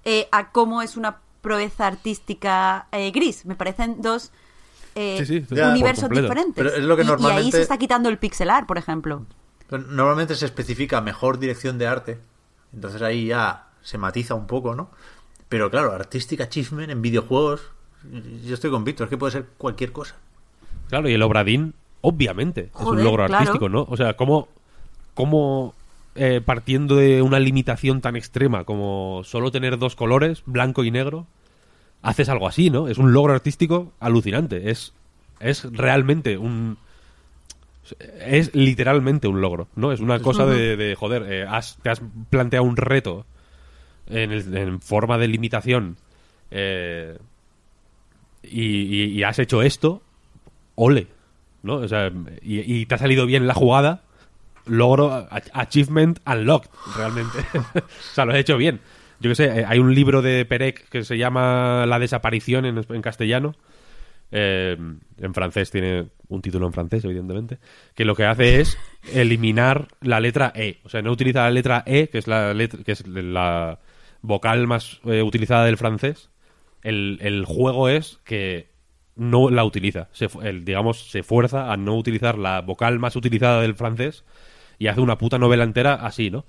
eh, 0.04 0.28
a 0.32 0.50
cómo 0.52 0.82
es 0.82 0.96
una 0.96 1.18
proeza 1.40 1.86
artística 1.86 2.88
eh, 2.92 3.10
gris. 3.10 3.46
Me 3.46 3.54
parecen 3.54 4.02
dos 4.02 4.32
eh, 4.98 5.24
Sí, 5.24 5.44
sí, 5.48 5.54
universos 5.54 6.10
diferentes. 6.10 6.54
Pero 6.56 6.70
es 6.74 6.82
lo 6.82 6.96
que 6.96 7.02
Y- 7.04 7.06
y, 7.06 7.26
ahí 7.30 7.52
se 7.52 7.62
está 7.62 7.78
quitando 7.78 8.08
el 8.08 8.18
pixelar, 8.18 8.66
por 8.66 8.78
ejemplo. 8.78 9.24
Normalmente 9.70 10.34
se 10.34 10.46
especifica 10.46 11.00
mejor 11.00 11.38
dirección 11.38 11.78
de 11.78 11.86
arte. 11.86 12.18
Entonces 12.72 13.00
ahí 13.02 13.26
ya 13.26 13.68
se 13.82 13.96
matiza 13.98 14.34
un 14.34 14.46
poco, 14.46 14.74
¿no? 14.74 14.90
Pero 15.48 15.70
claro, 15.70 15.92
artística 15.92 16.44
achievement 16.44 16.90
en 16.90 17.00
videojuegos. 17.00 17.62
Yo 18.44 18.54
estoy 18.54 18.70
con 18.70 18.84
Víctor, 18.84 19.06
es 19.06 19.10
que 19.10 19.18
puede 19.18 19.32
ser 19.32 19.46
cualquier 19.56 19.92
cosa. 19.92 20.16
Claro, 20.88 21.08
y 21.08 21.14
el 21.14 21.22
Obradín, 21.22 21.74
obviamente, 22.00 22.70
es 22.74 22.86
un 22.86 23.02
logro 23.04 23.26
claro. 23.26 23.36
artístico, 23.36 23.68
¿no? 23.68 23.86
O 23.88 23.96
sea, 23.96 24.16
¿cómo, 24.16 24.48
cómo 25.14 25.74
eh, 26.14 26.40
partiendo 26.44 26.96
de 26.96 27.22
una 27.22 27.38
limitación 27.38 28.00
tan 28.00 28.16
extrema 28.16 28.64
como 28.64 29.22
solo 29.24 29.50
tener 29.50 29.78
dos 29.78 29.96
colores, 29.96 30.42
blanco 30.46 30.82
y 30.84 30.90
negro, 30.90 31.26
haces 32.02 32.28
algo 32.28 32.46
así, 32.48 32.70
¿no? 32.70 32.88
Es 32.88 32.98
un 32.98 33.12
logro 33.12 33.32
artístico 33.34 33.92
alucinante. 34.00 34.70
Es, 34.70 34.92
es 35.40 35.64
realmente 35.72 36.38
un... 36.38 36.78
Es 38.20 38.54
literalmente 38.54 39.28
un 39.28 39.40
logro, 39.40 39.68
¿no? 39.74 39.92
Es 39.92 40.00
una 40.00 40.18
cosa 40.20 40.44
de, 40.46 40.76
de, 40.76 40.94
joder, 40.94 41.24
eh, 41.32 41.46
has- 41.48 41.78
te 41.82 41.88
has 41.88 42.02
planteado 42.28 42.64
un 42.66 42.76
reto 42.76 43.24
en, 44.08 44.30
el- 44.30 44.56
en 44.56 44.80
forma 44.80 45.16
de 45.16 45.26
limitación 45.28 45.96
eh, 46.50 47.16
y, 48.42 48.62
y- 48.62 49.04
y 49.18 49.22
has 49.22 49.38
hecho 49.38 49.62
esto, 49.62 50.02
ole, 50.74 51.06
¿no? 51.62 51.76
O 51.76 51.88
sea, 51.88 52.12
y, 52.42 52.60
y 52.60 52.86
te 52.86 52.94
ha 52.94 52.98
salido 52.98 53.24
bien 53.26 53.46
la 53.46 53.54
jugada, 53.54 54.02
logro, 54.66 55.26
achievement 55.54 56.20
unlocked, 56.26 56.70
realmente. 56.96 57.38
o 57.74 58.14
sea, 58.14 58.26
lo 58.26 58.32
has 58.32 58.38
hecho 58.38 58.56
bien. 58.58 58.80
Yo 59.20 59.30
qué 59.30 59.34
sé, 59.34 59.44
eh, 59.46 59.64
hay 59.66 59.78
un 59.78 59.94
libro 59.94 60.22
de 60.22 60.44
Perec 60.44 60.88
que 60.88 61.04
se 61.04 61.18
llama 61.18 61.86
La 61.86 61.98
desaparición 61.98 62.64
en, 62.66 63.02
castellano. 63.02 63.54
Eh, 64.30 64.76
en 65.18 65.34
francés 65.34 65.70
tiene 65.70 66.08
un 66.28 66.42
título 66.42 66.66
en 66.66 66.72
francés, 66.72 67.04
evidentemente. 67.04 67.58
Que 67.94 68.04
lo 68.04 68.14
que 68.14 68.24
hace 68.24 68.60
es 68.60 68.78
eliminar 69.12 69.88
la 70.00 70.20
letra 70.20 70.52
E. 70.54 70.78
O 70.84 70.88
sea, 70.88 71.02
no 71.02 71.10
utiliza 71.10 71.42
la 71.42 71.50
letra 71.50 71.82
E, 71.86 72.08
que 72.08 72.18
es 72.18 72.26
la, 72.26 72.54
letra, 72.54 72.82
que 72.84 72.92
es 72.92 73.06
la 73.06 73.80
vocal 74.22 74.66
más 74.66 75.00
eh, 75.04 75.22
utilizada 75.22 75.64
del 75.64 75.76
francés. 75.76 76.30
El, 76.82 77.18
el 77.20 77.44
juego 77.44 77.88
es 77.88 78.20
que 78.24 78.68
no 79.16 79.50
la 79.50 79.64
utiliza. 79.64 80.08
Se, 80.12 80.28
el, 80.44 80.64
digamos, 80.64 81.10
se 81.10 81.22
fuerza 81.24 81.72
a 81.72 81.76
no 81.76 81.96
utilizar 81.96 82.38
la 82.38 82.60
vocal 82.60 82.98
más 83.00 83.16
utilizada 83.16 83.60
del 83.60 83.74
francés 83.74 84.24
y 84.78 84.86
hace 84.86 85.00
una 85.00 85.18
puta 85.18 85.38
novela 85.38 85.64
entera 85.64 85.94
así, 85.94 86.30
¿no? 86.30 86.44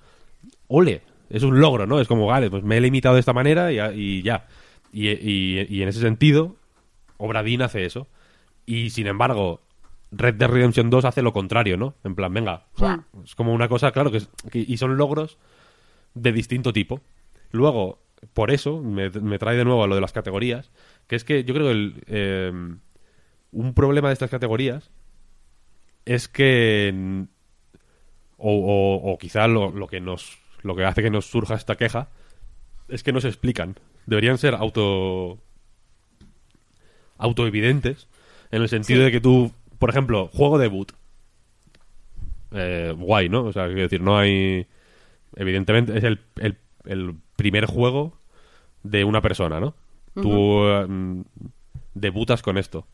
Ole, 0.67 1.01
es 1.29 1.43
un 1.43 1.59
logro, 1.59 1.85
¿no? 1.87 1.99
Es 1.99 2.07
como, 2.07 2.25
vale, 2.27 2.49
pues 2.49 2.63
me 2.63 2.77
he 2.77 2.81
limitado 2.81 3.15
de 3.15 3.19
esta 3.21 3.33
manera 3.33 3.71
y, 3.71 3.75
ya- 3.75 3.93
y 3.93 4.21
ya. 4.23 4.47
Y, 4.91 5.09
y- 5.09 5.65
y 5.69 5.81
en 5.83 5.89
ese 5.89 5.99
sentido, 5.99 6.55
Obradín 7.17 7.61
hace 7.61 7.85
eso. 7.85 8.07
Y 8.65 8.89
sin 8.91 9.07
embargo, 9.07 9.61
Red 10.11 10.35
Dead 10.35 10.49
Redemption 10.49 10.89
2 10.89 11.05
hace 11.05 11.21
lo 11.21 11.33
contrario, 11.33 11.77
¿no? 11.77 11.93
En 12.03 12.15
plan, 12.15 12.33
venga, 12.33 12.65
Ya. 12.77 13.03
es 13.23 13.35
como 13.35 13.53
una 13.53 13.67
cosa, 13.67 13.91
claro, 13.91 14.09
que, 14.11 14.17
es- 14.17 14.29
que- 14.51 14.65
y 14.67 14.77
son 14.77 14.97
logros 14.97 15.37
de 16.15 16.31
distinto 16.31 16.73
tipo. 16.73 17.01
Luego, 17.51 17.99
por 18.33 18.51
eso, 18.51 18.81
me, 18.81 19.09
me 19.09 19.37
trae 19.39 19.55
de 19.57 19.65
nuevo 19.65 19.83
a 19.83 19.87
lo 19.87 19.95
de 19.95 20.01
las 20.01 20.11
categorías, 20.13 20.71
que 21.07 21.15
es 21.15 21.23
que 21.23 21.43
yo 21.43 21.53
creo 21.53 21.67
que 21.67 21.71
el, 21.71 22.03
eh, 22.07 22.51
un 23.51 23.73
problema 23.73 24.09
de 24.09 24.13
estas 24.13 24.29
categorías 24.29 24.89
es 26.05 26.27
que 26.27 27.25
o, 28.37 28.51
o- 28.53 29.11
o 29.11 29.17
quizá 29.17 29.47
lo, 29.47 29.71
lo 29.71 29.87
que 29.87 29.99
nos 29.99 30.37
lo 30.61 30.75
que 30.75 30.85
hace 30.85 31.01
que 31.01 31.09
nos 31.09 31.25
surja 31.25 31.55
esta 31.55 31.75
queja 31.75 32.09
es 32.87 33.03
que 33.03 33.11
no 33.13 33.21
se 33.21 33.27
explican. 33.27 33.75
Deberían 34.05 34.37
ser 34.37 34.55
auto 34.55 35.39
autoevidentes 37.17 38.07
en 38.51 38.61
el 38.61 38.69
sentido 38.69 38.99
Sí. 38.99 39.05
de 39.05 39.11
que 39.11 39.21
tú 39.21 39.51
por 39.77 39.89
ejemplo 39.89 40.27
juego 40.33 40.57
debut 40.57 40.91
eh, 42.51 42.93
guay 42.97 43.29
no 43.29 43.43
o 43.43 43.53
sea 43.53 43.65
quiero 43.67 43.81
decir 43.81 44.01
no 44.01 44.17
hay 44.17 44.65
evidentemente 45.35 45.97
es 45.97 46.03
el, 46.03 46.19
el, 46.37 46.57
el 46.85 47.15
primer 47.35 47.65
juego 47.65 48.17
de 48.83 49.03
una 49.03 49.21
persona 49.21 49.59
no 49.59 49.75
tú 50.15 50.61
mm, 50.87 51.21
debutas 51.93 52.41
con 52.41 52.57
esto. 52.57 52.87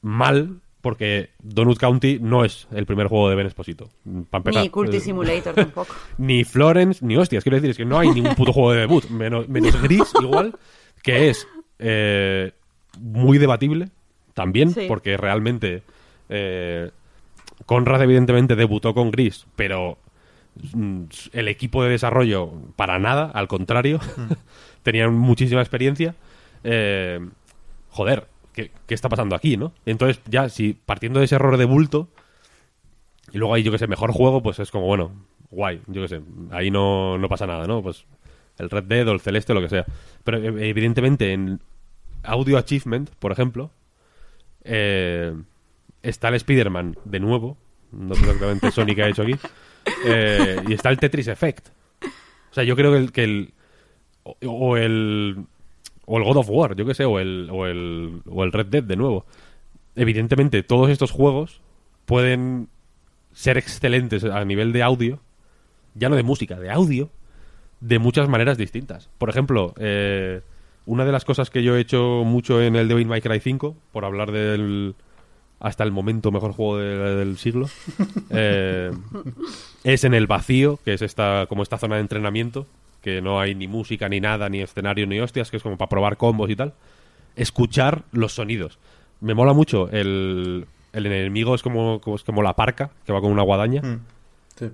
Mal 0.00 0.60
porque 0.80 1.30
Donut 1.42 1.78
County 1.78 2.18
no 2.20 2.44
es 2.44 2.68
el 2.72 2.86
primer 2.86 3.08
juego 3.08 3.28
de 3.28 3.34
Ben 3.36 3.46
Esposito. 3.46 3.90
Para 4.30 4.40
empezar. 4.40 4.62
Ni 4.62 4.68
Culty 4.70 4.96
Eh, 4.98 5.00
Simulator 5.00 5.54
tampoco. 5.54 5.94
ni 6.18 6.44
Florence, 6.44 7.04
ni 7.04 7.16
hostias. 7.16 7.42
Quiero 7.42 7.56
decir, 7.56 7.70
es 7.70 7.76
que 7.76 7.84
no 7.84 7.98
hay 7.98 8.10
ningún 8.10 8.34
puto 8.34 8.52
juego 8.52 8.72
de 8.72 8.80
debut. 8.80 9.04
Menos, 9.10 9.48
menos 9.48 9.80
Gris, 9.82 10.12
igual, 10.22 10.54
que 11.02 11.28
es 11.30 11.46
eh, 11.78 12.52
muy 13.00 13.38
debatible 13.38 13.88
también, 14.34 14.70
Sí. 14.72 14.84
porque 14.86 15.16
realmente 15.16 15.82
eh, 16.28 16.90
Conrad 17.66 18.02
evidentemente 18.02 18.54
debutó 18.54 18.94
con 18.94 19.10
Gris, 19.10 19.46
pero 19.56 19.98
mm, 20.74 21.02
el 21.32 21.48
equipo 21.48 21.82
de 21.82 21.90
desarrollo 21.90 22.52
para 22.76 22.98
nada, 23.00 23.30
al 23.34 23.48
contrario, 23.48 23.98
tenían 24.84 25.12
muchísima 25.14 25.60
experiencia. 25.60 26.14
Eh, 26.62 27.18
joder, 27.90 28.26
¿qué, 28.52 28.70
qué 28.86 28.94
está 28.94 29.08
pasando 29.08 29.34
aquí, 29.34 29.56
no? 29.56 29.72
Entonces, 29.86 30.20
ya, 30.26 30.48
si 30.48 30.74
partiendo 30.74 31.18
de 31.20 31.26
ese 31.26 31.34
error 31.34 31.56
de 31.56 31.64
bulto, 31.64 32.08
y 33.32 33.38
luego 33.38 33.54
ahí, 33.54 33.62
yo 33.62 33.72
que 33.72 33.78
sé, 33.78 33.86
mejor 33.86 34.12
juego, 34.12 34.42
pues 34.42 34.58
es 34.58 34.70
como, 34.70 34.86
bueno, 34.86 35.12
guay, 35.50 35.82
yo 35.86 36.02
que 36.02 36.08
sé, 36.08 36.20
ahí 36.50 36.70
no, 36.70 37.18
no 37.18 37.28
pasa 37.28 37.46
nada, 37.46 37.66
¿no? 37.66 37.82
Pues 37.82 38.04
el 38.58 38.70
Red 38.70 38.84
Dead 38.84 39.08
o 39.08 39.12
el 39.12 39.20
Celeste 39.20 39.52
o 39.52 39.54
lo 39.54 39.62
que 39.62 39.68
sea. 39.68 39.86
Pero 40.24 40.38
eh, 40.38 40.68
evidentemente 40.68 41.32
en 41.32 41.60
Audio 42.22 42.58
Achievement, 42.58 43.10
por 43.18 43.32
ejemplo, 43.32 43.70
eh, 44.64 45.34
está 46.02 46.28
el 46.28 46.34
Spider-Man 46.34 46.96
de 47.04 47.20
nuevo, 47.20 47.56
no 47.92 48.14
sé 48.14 48.22
exactamente 48.22 48.94
que 48.94 49.02
ha 49.02 49.08
hecho 49.08 49.22
aquí, 49.22 49.36
eh, 50.04 50.62
y 50.68 50.72
está 50.72 50.90
el 50.90 50.98
Tetris 50.98 51.28
Effect. 51.28 51.68
O 52.50 52.54
sea, 52.54 52.64
yo 52.64 52.76
creo 52.76 53.10
que 53.12 53.24
el... 53.24 53.52
O 54.44 54.76
el 54.76 55.46
o 56.08 56.18
el 56.18 56.24
God 56.24 56.38
of 56.38 56.50
War, 56.50 56.74
yo 56.74 56.86
que 56.86 56.94
sé, 56.94 57.04
o 57.04 57.18
el, 57.18 57.48
o 57.52 57.66
el, 57.66 58.22
o 58.28 58.44
el 58.44 58.52
Red 58.52 58.66
Dead 58.66 58.82
de 58.82 58.96
nuevo. 58.96 59.26
Evidentemente, 59.94 60.62
todos 60.62 60.90
estos 60.90 61.10
juegos 61.10 61.60
pueden 62.06 62.68
ser 63.32 63.58
excelentes 63.58 64.24
a 64.24 64.44
nivel 64.44 64.72
de 64.72 64.82
audio 64.82 65.20
ya 65.98 66.08
no 66.08 66.16
de 66.16 66.22
música, 66.22 66.58
de 66.58 66.70
audio, 66.70 67.10
de 67.80 67.98
muchas 67.98 68.28
maneras 68.28 68.56
distintas. 68.56 69.10
Por 69.18 69.28
ejemplo, 69.30 69.74
eh, 69.78 70.40
una 70.86 71.04
de 71.04 71.12
las 71.12 71.24
cosas 71.24 71.50
que 71.50 71.62
yo 71.62 71.76
he 71.76 71.80
hecho 71.80 72.22
mucho 72.24 72.62
en 72.62 72.76
el 72.76 72.88
Devil 72.88 73.06
May 73.06 73.20
Cry 73.20 73.40
5, 73.40 73.76
por 73.92 74.04
hablar 74.04 74.32
del 74.32 74.94
hasta 75.60 75.82
el 75.82 75.90
momento 75.90 76.30
mejor 76.30 76.52
juego 76.52 76.78
del 76.78 77.36
siglo, 77.36 77.68
eh, 78.30 78.92
es 79.84 80.04
en 80.04 80.14
el 80.14 80.28
vacío, 80.28 80.78
que 80.84 80.94
es 80.94 81.02
esta 81.02 81.46
como 81.48 81.64
esta 81.64 81.78
zona 81.78 81.96
de 81.96 82.02
entrenamiento, 82.02 82.66
que 83.00 83.20
no 83.20 83.40
hay 83.40 83.54
ni 83.54 83.68
música, 83.68 84.08
ni 84.08 84.20
nada, 84.20 84.48
ni 84.48 84.60
escenario, 84.60 85.06
ni 85.06 85.20
hostias, 85.20 85.50
que 85.50 85.58
es 85.58 85.62
como 85.62 85.76
para 85.76 85.88
probar 85.88 86.16
combos 86.16 86.50
y 86.50 86.56
tal, 86.56 86.74
escuchar 87.36 88.04
los 88.12 88.34
sonidos. 88.34 88.78
Me 89.20 89.34
mola 89.34 89.52
mucho 89.52 89.88
el, 89.90 90.66
el 90.92 91.06
enemigo 91.06 91.54
es 91.54 91.62
como, 91.62 92.00
es 92.14 92.24
como 92.24 92.42
la 92.42 92.54
parca, 92.54 92.90
que 93.04 93.12
va 93.12 93.20
con 93.20 93.30
una 93.30 93.42
guadaña. 93.42 93.82
Mm. 93.82 94.00
Sí. 94.56 94.70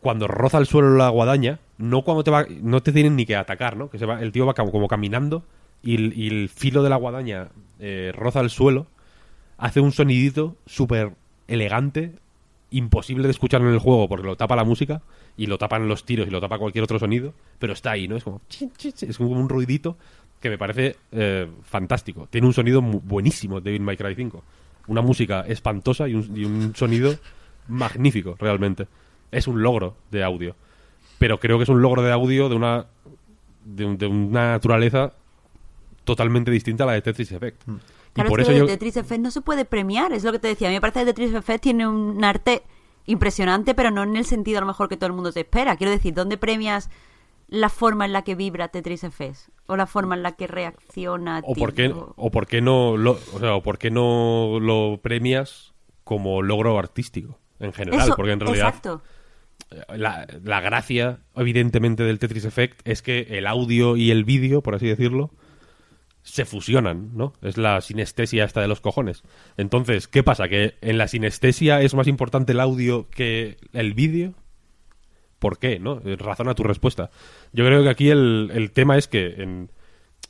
Cuando 0.00 0.28
roza 0.28 0.58
el 0.58 0.66
suelo 0.66 0.96
la 0.96 1.08
guadaña, 1.08 1.58
no 1.76 2.02
cuando 2.02 2.24
te 2.24 2.30
va, 2.30 2.46
no 2.62 2.82
te 2.82 2.92
tienen 2.92 3.16
ni 3.16 3.26
que 3.26 3.36
atacar, 3.36 3.76
¿no? 3.76 3.90
Que 3.90 3.98
se 3.98 4.06
va, 4.06 4.22
el 4.22 4.32
tío 4.32 4.46
va 4.46 4.54
como, 4.54 4.70
como 4.70 4.88
caminando 4.88 5.42
y 5.82 5.96
el, 5.96 6.12
y 6.16 6.28
el 6.28 6.48
filo 6.48 6.82
de 6.82 6.90
la 6.90 6.96
guadaña 6.96 7.48
eh, 7.78 8.12
roza 8.14 8.40
el 8.40 8.50
suelo, 8.50 8.86
hace 9.56 9.80
un 9.80 9.92
sonidito 9.92 10.56
súper 10.66 11.12
elegante, 11.46 12.14
imposible 12.70 13.24
de 13.24 13.30
escuchar 13.30 13.60
en 13.62 13.68
el 13.68 13.78
juego 13.78 14.08
porque 14.08 14.26
lo 14.26 14.36
tapa 14.36 14.54
la 14.56 14.64
música 14.64 15.00
y 15.36 15.46
lo 15.46 15.56
tapan 15.58 15.88
los 15.88 16.04
tiros 16.04 16.26
y 16.28 16.30
lo 16.30 16.40
tapa 16.40 16.58
cualquier 16.58 16.84
otro 16.84 16.98
sonido, 16.98 17.32
pero 17.58 17.72
está 17.72 17.92
ahí, 17.92 18.08
¿no? 18.08 18.16
Es 18.16 18.24
como, 18.24 18.40
chin, 18.48 18.70
es 18.78 19.16
como 19.16 19.30
un 19.30 19.48
ruidito 19.48 19.96
que 20.40 20.50
me 20.50 20.58
parece 20.58 20.96
eh, 21.12 21.48
fantástico. 21.64 22.28
Tiene 22.30 22.46
un 22.46 22.52
sonido 22.52 22.80
buenísimo 22.82 23.60
David 23.60 23.80
May 23.80 23.96
Cry 23.96 24.14
5. 24.14 24.44
Una 24.88 25.02
música 25.02 25.40
espantosa 25.46 26.08
y 26.08 26.14
un, 26.14 26.72
sonido 26.76 27.14
magnífico, 27.68 28.36
realmente. 28.38 28.86
Es 29.30 29.46
un 29.48 29.62
logro 29.62 29.96
de 30.10 30.22
audio. 30.22 30.54
Pero 31.18 31.40
creo 31.40 31.58
que 31.58 31.64
es 31.64 31.68
un 31.68 31.82
logro 31.82 32.02
de 32.02 32.12
audio 32.12 32.48
de 32.48 32.54
una, 32.54 32.86
de, 33.64 33.84
un- 33.84 33.98
de 33.98 34.06
una 34.06 34.52
naturaleza 34.52 35.12
totalmente 36.04 36.50
distinta 36.50 36.84
a 36.84 36.86
la 36.86 36.92
de 36.94 37.02
Tetris 37.02 37.32
Effect. 37.32 37.62
Y 37.66 37.72
Claro, 38.12 38.30
por 38.30 38.40
es 38.40 38.44
eso 38.46 38.52
que 38.52 38.58
yo... 38.58 38.64
el 38.64 38.70
Tetris 38.70 38.96
Effect 38.96 39.20
no 39.20 39.30
se 39.30 39.40
puede 39.40 39.64
premiar, 39.64 40.12
es 40.12 40.24
lo 40.24 40.32
que 40.32 40.38
te 40.38 40.48
decía. 40.48 40.68
A 40.68 40.70
mí 40.70 40.76
me 40.76 40.80
parece 40.80 41.00
que 41.00 41.10
el 41.10 41.14
Tetris 41.14 41.34
Effect 41.34 41.62
tiene 41.62 41.86
un 41.86 42.24
arte 42.24 42.62
impresionante, 43.06 43.74
pero 43.74 43.90
no 43.90 44.02
en 44.02 44.16
el 44.16 44.26
sentido 44.26 44.58
a 44.58 44.60
lo 44.60 44.66
mejor 44.66 44.88
que 44.88 44.96
todo 44.96 45.06
el 45.06 45.14
mundo 45.14 45.32
se 45.32 45.40
espera. 45.40 45.76
Quiero 45.76 45.90
decir, 45.90 46.14
¿dónde 46.14 46.36
premias 46.36 46.90
la 47.48 47.70
forma 47.70 48.04
en 48.04 48.12
la 48.12 48.22
que 48.22 48.34
vibra 48.34 48.68
Tetris 48.68 49.02
Effect? 49.04 49.48
O 49.66 49.76
la 49.76 49.86
forma 49.86 50.14
en 50.14 50.22
la 50.22 50.32
que 50.32 50.46
reacciona. 50.46 51.40
o 51.44 51.54
por 51.54 51.74
qué 51.74 51.92
o 51.94 52.30
por 52.30 52.46
qué 52.46 52.60
no 52.60 52.96
lo, 52.96 53.12
o 53.12 53.38
sea, 53.40 53.54
o 53.54 53.62
por 53.62 53.78
qué 53.78 53.90
no 53.90 54.58
lo 54.60 55.00
premias 55.02 55.74
como 56.04 56.42
logro 56.42 56.78
artístico 56.78 57.38
en 57.60 57.72
general 57.72 58.00
Eso, 58.00 58.16
porque 58.16 58.32
en 58.32 58.40
realidad 58.40 58.68
Exacto. 58.68 59.02
la, 59.94 60.26
la 60.42 60.60
gracia 60.60 61.20
evidentemente 61.34 62.02
del 62.02 62.18
Tetris 62.18 62.44
Effect 62.44 62.80
es 62.86 63.02
que 63.02 63.26
el 63.30 63.46
audio 63.46 63.96
y 63.96 64.10
el 64.10 64.24
vídeo 64.24 64.62
por 64.62 64.74
así 64.74 64.86
decirlo 64.86 65.32
se 66.28 66.44
fusionan, 66.44 67.10
¿no? 67.14 67.32
Es 67.40 67.56
la 67.56 67.80
sinestesia 67.80 68.44
esta 68.44 68.60
de 68.60 68.68
los 68.68 68.80
cojones. 68.80 69.22
Entonces, 69.56 70.08
¿qué 70.08 70.22
pasa? 70.22 70.48
¿Que 70.48 70.74
en 70.82 70.98
la 70.98 71.08
sinestesia 71.08 71.80
es 71.80 71.94
más 71.94 72.06
importante 72.06 72.52
el 72.52 72.60
audio 72.60 73.08
que 73.08 73.56
el 73.72 73.94
vídeo? 73.94 74.34
¿Por 75.38 75.58
qué? 75.58 75.78
¿No? 75.78 76.02
Eh, 76.04 76.16
Razona 76.16 76.54
tu 76.54 76.64
respuesta. 76.64 77.10
Yo 77.52 77.64
creo 77.64 77.82
que 77.82 77.88
aquí 77.88 78.10
el, 78.10 78.50
el 78.52 78.72
tema 78.72 78.98
es 78.98 79.08
que 79.08 79.36
en, 79.38 79.70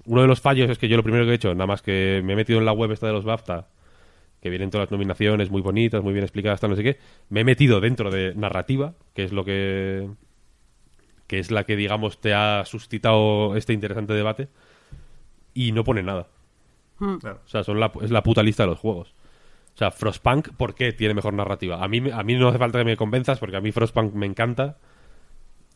uno 0.05 0.23
de 0.23 0.29
los 0.29 0.41
fallos 0.41 0.71
es 0.71 0.79
que 0.79 0.89
yo 0.89 0.97
lo 0.97 1.03
primero 1.03 1.25
que 1.25 1.33
he 1.33 1.35
hecho, 1.35 1.53
nada 1.53 1.67
más 1.67 1.83
que 1.83 2.23
me 2.25 2.35
he 2.35 2.37
metido 2.37 2.61
en 2.61 2.65
la 2.65 2.73
web 2.73 2.93
esta 2.93 3.09
de 3.09 3.13
los 3.13 3.25
BAFTA, 3.25 3.69
que 4.41 4.51
vienen 4.51 4.71
todas 4.71 4.87
las 4.87 4.93
nominaciones 4.93 5.51
muy 5.51 5.63
bonitas, 5.63 6.05
muy 6.05 6.13
bien 6.13 6.25
explicadas, 6.25 6.61
tal, 6.61 6.71
no 6.71 6.77
sé 6.77 6.85
qué, 6.85 6.99
me 7.29 7.41
he 7.41 7.45
metido 7.45 7.81
dentro 7.81 8.11
de 8.11 8.35
narrativa, 8.37 8.95
que 9.15 9.25
es 9.25 9.33
lo 9.33 9.45
que 9.45 10.09
que 11.27 11.39
es 11.39 11.51
la 11.51 11.65
que 11.65 11.77
digamos 11.77 12.21
te 12.21 12.33
ha 12.33 12.65
suscitado 12.65 13.55
este 13.55 13.75
interesante 13.75 14.15
debate 14.15 14.49
y 15.67 15.73
no 15.73 15.83
pone 15.85 16.03
nada. 16.03 16.29
Claro. 17.21 17.41
O 17.45 17.49
sea, 17.49 17.63
son 17.65 17.81
la, 17.81 17.91
es 18.03 18.11
la 18.11 18.23
puta 18.23 18.43
lista 18.43 18.63
de 18.65 18.69
los 18.71 18.79
juegos. 18.79 19.15
O 19.75 19.79
sea, 19.79 19.91
Frostpunk, 19.91 20.51
¿por 20.57 20.75
qué 20.75 20.93
tiene 20.93 21.15
mejor 21.15 21.33
narrativa? 21.35 21.83
A 21.83 21.89
mí, 21.89 22.01
me- 22.01 22.13
a 22.13 22.23
mí 22.23 22.35
no 22.37 22.49
hace 22.49 22.59
falta 22.59 22.79
que 22.79 22.85
me 22.85 22.97
convenzas, 22.97 23.39
porque 23.39 23.57
a 23.57 23.61
mí 23.61 23.71
Frostpunk 23.73 24.13
me 24.15 24.27
encanta. 24.27 24.77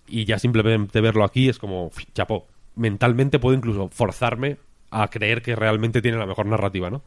Y 0.08 0.24
ya 0.24 0.38
simplemente 0.38 1.00
verlo 1.00 1.24
aquí 1.24 1.48
es 1.48 1.58
como, 1.58 1.86
uf, 1.86 1.98
chapó. 2.14 2.46
Mentalmente 2.74 3.38
puedo 3.38 3.56
incluso 3.56 3.88
forzarme 3.88 4.56
a 4.90 5.08
creer 5.08 5.42
que 5.42 5.54
realmente 5.56 6.02
tiene 6.02 6.18
la 6.18 6.26
mejor 6.26 6.46
narrativa, 6.46 6.90
¿no? 6.90 7.02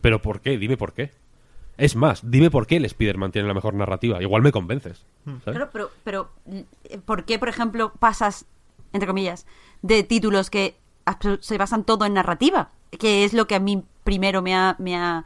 Pero 0.00 0.22
¿por 0.22 0.40
qué? 0.40 0.56
Dime 0.58 0.76
por 0.76 0.92
qué. 0.92 1.10
Es 1.76 1.94
más, 1.96 2.28
dime 2.30 2.50
por 2.50 2.66
qué 2.66 2.76
el 2.76 2.84
Spider-Man 2.84 3.32
tiene 3.32 3.48
la 3.48 3.54
mejor 3.54 3.74
narrativa. 3.74 4.22
Igual 4.22 4.42
me 4.42 4.52
convences. 4.52 5.04
¿sabes? 5.24 5.42
Claro, 5.44 5.70
pero, 5.72 5.90
pero 6.04 6.30
eh, 6.46 6.98
¿por 7.04 7.24
qué, 7.24 7.38
por 7.38 7.48
ejemplo, 7.48 7.92
pasas, 7.98 8.46
entre 8.92 9.06
comillas, 9.08 9.46
de 9.82 10.02
títulos 10.04 10.50
que 10.50 10.76
se 11.40 11.58
basan 11.58 11.84
todo 11.84 12.04
en 12.04 12.14
narrativa? 12.14 12.70
Que 12.98 13.24
es 13.24 13.32
lo 13.32 13.46
que 13.46 13.54
a 13.54 13.60
mí 13.60 13.84
primero 14.04 14.42
me 14.42 14.54
ha, 14.54 14.76
me 14.78 14.96
ha 14.96 15.24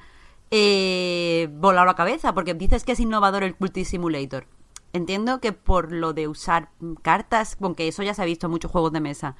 eh, 0.51 1.49
volado 1.53 1.87
la 1.87 1.95
cabeza, 1.95 2.35
porque 2.35 2.55
dices 2.55 2.85
que 2.85 2.93
es 2.93 3.01
innovador 3.01 3.43
el 3.43 3.55
Cultist 3.55 3.91
Simulator. 3.93 4.47
Entiendo 4.93 5.41
que 5.41 5.53
por 5.53 5.91
lo 5.93 6.13
de 6.13 6.29
usar 6.29 6.69
cartas, 7.03 7.57
aunque 7.61 7.89
eso 7.89 8.03
ya 8.03 8.13
se 8.15 8.23
ha 8.23 8.27
visto 8.27 8.47
en 8.47 8.51
muchos 8.51 8.71
juegos 8.71 8.93
de 8.93 9.01
mesa, 9.01 9.37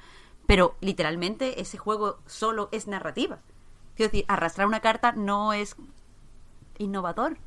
pero 0.47 0.75
literalmente 0.81 1.61
ese 1.61 1.77
juego 1.77 2.17
solo 2.25 2.69
es 2.71 2.87
narrativa. 2.87 3.39
Quiero 3.95 4.11
decir, 4.11 4.25
arrastrar 4.27 4.65
una 4.67 4.79
carta 4.79 5.11
no 5.11 5.53
es 5.53 5.75
innovador, 6.79 7.37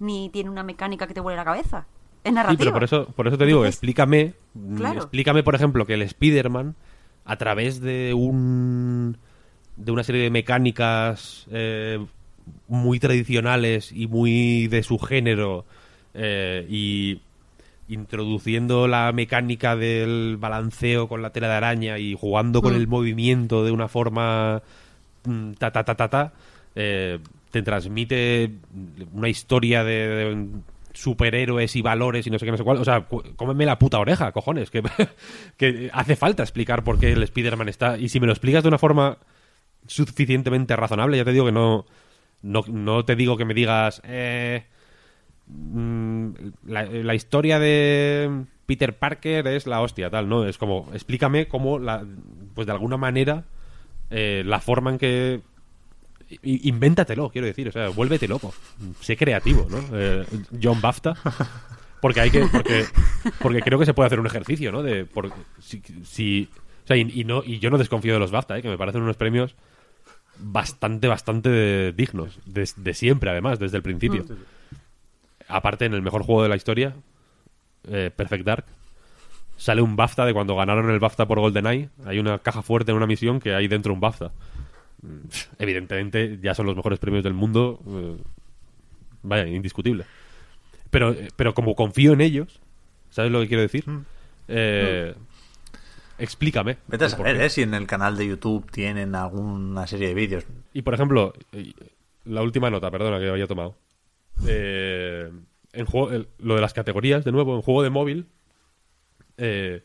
ni 0.00 0.28
tiene 0.30 0.50
una 0.50 0.62
mecánica 0.64 1.06
que 1.06 1.14
te 1.14 1.20
vuele 1.20 1.36
la 1.36 1.44
cabeza. 1.44 1.86
Es 2.24 2.30
Sí, 2.30 2.34
narrativa. 2.34 2.58
pero 2.58 2.72
por 2.72 2.84
eso, 2.84 3.06
por 3.14 3.28
eso 3.28 3.38
te 3.38 3.46
digo, 3.46 3.58
Entonces, 3.60 3.76
explícame, 3.76 4.34
mm, 4.54 4.76
claro. 4.76 4.96
explícame, 5.02 5.42
por 5.42 5.54
ejemplo, 5.54 5.86
que 5.86 5.94
el 5.94 6.02
Spider-Man, 6.02 6.74
a 7.24 7.36
través 7.36 7.80
de 7.80 8.14
un 8.14 9.16
de 9.76 9.90
una 9.92 10.04
serie 10.04 10.22
de 10.22 10.30
mecánicas 10.30 11.46
eh, 11.50 11.98
muy 12.68 12.98
tradicionales 13.00 13.92
y 13.92 14.06
muy 14.06 14.66
de 14.68 14.82
su 14.82 14.98
género, 14.98 15.64
eh, 16.14 16.66
y 16.68 17.20
introduciendo 17.88 18.86
la 18.88 19.12
mecánica 19.12 19.76
del 19.76 20.36
balanceo 20.38 21.08
con 21.08 21.22
la 21.22 21.30
tela 21.30 21.48
de 21.48 21.54
araña 21.54 21.98
y 21.98 22.14
jugando 22.14 22.62
con 22.62 22.74
Mm. 22.74 22.76
el 22.76 22.86
movimiento 22.86 23.64
de 23.64 23.70
una 23.70 23.88
forma 23.88 24.62
mm, 25.24 25.52
ta 25.54 25.70
ta 25.70 25.84
ta 25.84 25.94
ta 25.94 26.08
ta 26.08 26.32
eh, 26.74 27.18
te 27.50 27.62
transmite 27.62 28.50
una 29.12 29.28
historia 29.28 29.84
de, 29.84 30.08
de 30.08 30.46
superhéroes 30.94 31.76
y 31.76 31.82
valores 31.82 32.26
y 32.26 32.30
no 32.30 32.38
sé 32.38 32.44
qué 32.44 32.50
no 32.50 32.56
sé 32.56 32.64
cuál 32.64 32.78
o 32.78 32.84
sea 32.84 33.06
cómeme 33.36 33.66
la 33.66 33.78
puta 33.78 33.98
oreja 33.98 34.32
cojones 34.32 34.70
que, 34.70 34.82
que 35.56 35.90
hace 35.92 36.16
falta 36.16 36.42
explicar 36.42 36.84
por 36.84 36.98
qué 36.98 37.12
el 37.12 37.22
Spider-Man 37.22 37.68
está 37.68 37.98
y 37.98 38.08
si 38.08 38.20
me 38.20 38.26
lo 38.26 38.32
explicas 38.32 38.62
de 38.62 38.68
una 38.68 38.78
forma 38.78 39.18
suficientemente 39.86 40.76
razonable 40.76 41.16
ya 41.16 41.24
te 41.24 41.32
digo 41.32 41.46
que 41.46 41.52
no 41.52 41.86
no, 42.42 42.62
no 42.68 43.04
te 43.04 43.16
digo 43.16 43.36
que 43.36 43.44
me 43.44 43.54
digas 43.54 44.02
eh, 44.04 44.64
mm, 45.46 46.30
la, 46.66 46.84
la 46.84 47.14
historia 47.14 47.58
de 47.58 48.46
Peter 48.66 48.96
Parker 48.96 49.46
es 49.48 49.66
la 49.66 49.82
hostia, 49.82 50.08
tal, 50.08 50.28
¿no? 50.28 50.46
Es 50.46 50.56
como, 50.56 50.88
explícame 50.94 51.46
cómo, 51.46 51.78
la, 51.78 52.06
pues 52.54 52.66
de 52.66 52.72
alguna 52.72 52.96
manera, 52.96 53.44
eh, 54.10 54.42
la 54.46 54.60
forma 54.60 54.90
en 54.92 54.98
que... 54.98 55.40
Invéntatelo, 56.42 57.30
quiero 57.30 57.46
decir, 57.46 57.68
o 57.68 57.72
sea, 57.72 57.88
vuélvete 57.88 58.28
loco. 58.28 58.52
Sé 59.00 59.16
creativo, 59.16 59.66
¿no? 59.70 59.78
Eh, 59.92 60.24
John 60.62 60.80
Bafta. 60.80 61.14
Porque 62.00 62.20
hay 62.20 62.30
que... 62.30 62.46
Porque, 62.46 62.84
porque 63.40 63.60
creo 63.60 63.78
que 63.78 63.86
se 63.86 63.94
puede 63.94 64.06
hacer 64.08 64.18
un 64.20 64.26
ejercicio, 64.26 64.72
¿no? 64.72 64.82
De, 64.82 65.04
por, 65.04 65.30
si, 65.60 65.80
si- 66.04 66.48
o 66.84 66.86
sea, 66.86 66.96
y, 66.96 67.02
y 67.14 67.24
no, 67.24 67.42
y 67.44 67.60
yo 67.60 67.70
no 67.70 67.78
desconfío 67.78 68.12
de 68.14 68.18
los 68.18 68.32
BAFTA, 68.32 68.58
¿eh? 68.58 68.62
que 68.62 68.68
me 68.68 68.76
parecen 68.76 69.02
unos 69.02 69.16
premios 69.16 69.54
bastante, 70.38 71.06
bastante 71.06 71.92
dignos. 71.92 72.38
De, 72.44 72.68
de 72.76 72.94
siempre, 72.94 73.30
además, 73.30 73.58
desde 73.60 73.76
el 73.76 73.82
principio. 73.84 74.24
Aparte, 75.48 75.84
en 75.84 75.94
el 75.94 76.02
mejor 76.02 76.22
juego 76.24 76.42
de 76.42 76.48
la 76.48 76.56
historia, 76.56 76.94
eh, 77.88 78.10
Perfect 78.14 78.44
Dark, 78.44 78.64
sale 79.56 79.80
un 79.82 79.94
BAFTA 79.94 80.24
de 80.26 80.32
cuando 80.32 80.56
ganaron 80.56 80.90
el 80.90 80.98
BAFTA 80.98 81.26
por 81.26 81.38
GoldenEye. 81.38 81.88
Hay 82.04 82.18
una 82.18 82.38
caja 82.38 82.62
fuerte 82.62 82.90
en 82.90 82.96
una 82.96 83.06
misión 83.06 83.38
que 83.38 83.54
hay 83.54 83.68
dentro 83.68 83.92
un 83.92 84.00
BAFTA. 84.00 84.32
Mm, 85.02 85.18
Evidentemente, 85.58 86.38
ya 86.42 86.54
son 86.54 86.66
los 86.66 86.76
mejores 86.76 86.98
premios 86.98 87.24
del 87.24 87.34
mundo. 87.34 87.80
eh, 87.86 88.16
vaya, 89.22 89.46
indiscutible. 89.46 90.04
Pero, 90.90 91.14
pero 91.36 91.54
como 91.54 91.74
confío 91.74 92.12
en 92.12 92.20
ellos, 92.20 92.60
¿sabes 93.10 93.30
lo 93.32 93.40
que 93.40 93.48
quiero 93.48 93.62
decir? 93.62 93.84
Eh, 94.48 95.14
Explícame. 96.18 96.76
Vete 96.86 97.06
a 97.06 97.08
saber. 97.08 97.40
¿eh? 97.40 97.48
Si 97.50 97.62
en 97.62 97.74
el 97.74 97.86
canal 97.86 98.16
de 98.16 98.26
YouTube 98.28 98.70
tienen 98.70 99.14
alguna 99.14 99.86
serie 99.86 100.08
de 100.08 100.14
vídeos. 100.14 100.44
Y 100.72 100.82
por 100.82 100.94
ejemplo, 100.94 101.32
eh, 101.52 101.72
la 102.24 102.42
última 102.42 102.70
nota, 102.70 102.90
perdona 102.90 103.18
que 103.18 103.28
había 103.28 103.46
tomado. 103.46 103.74
Eh, 104.46 105.30
en 105.72 105.86
juego, 105.86 106.12
el- 106.12 106.28
lo 106.38 106.54
de 106.54 106.60
las 106.60 106.74
categorías, 106.74 107.24
de 107.24 107.32
nuevo, 107.32 107.56
en 107.56 107.62
juego 107.62 107.82
de 107.82 107.90
móvil, 107.90 108.26
eh, 109.38 109.82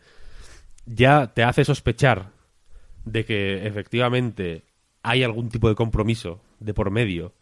ya 0.85 1.33
te 1.33 1.43
hace 1.43 1.63
sospechar 1.65 2.29
de 3.05 3.25
que 3.25 3.65
efectivamente 3.65 4.63
hay 5.03 5.23
algún 5.23 5.49
tipo 5.49 5.69
de 5.69 5.75
compromiso 5.75 6.41
de 6.59 6.73
por 6.73 6.91
medio 6.91 7.33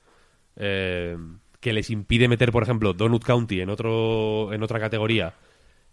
eh, 0.55 1.17
que 1.59 1.73
les 1.73 1.89
impide 1.89 2.27
meter, 2.27 2.51
por 2.51 2.63
ejemplo, 2.63 2.93
Donut 2.93 3.23
County 3.23 3.61
en 3.61 3.69
otro 3.69 4.53
en 4.53 4.63
otra 4.63 4.79
categoría 4.79 5.33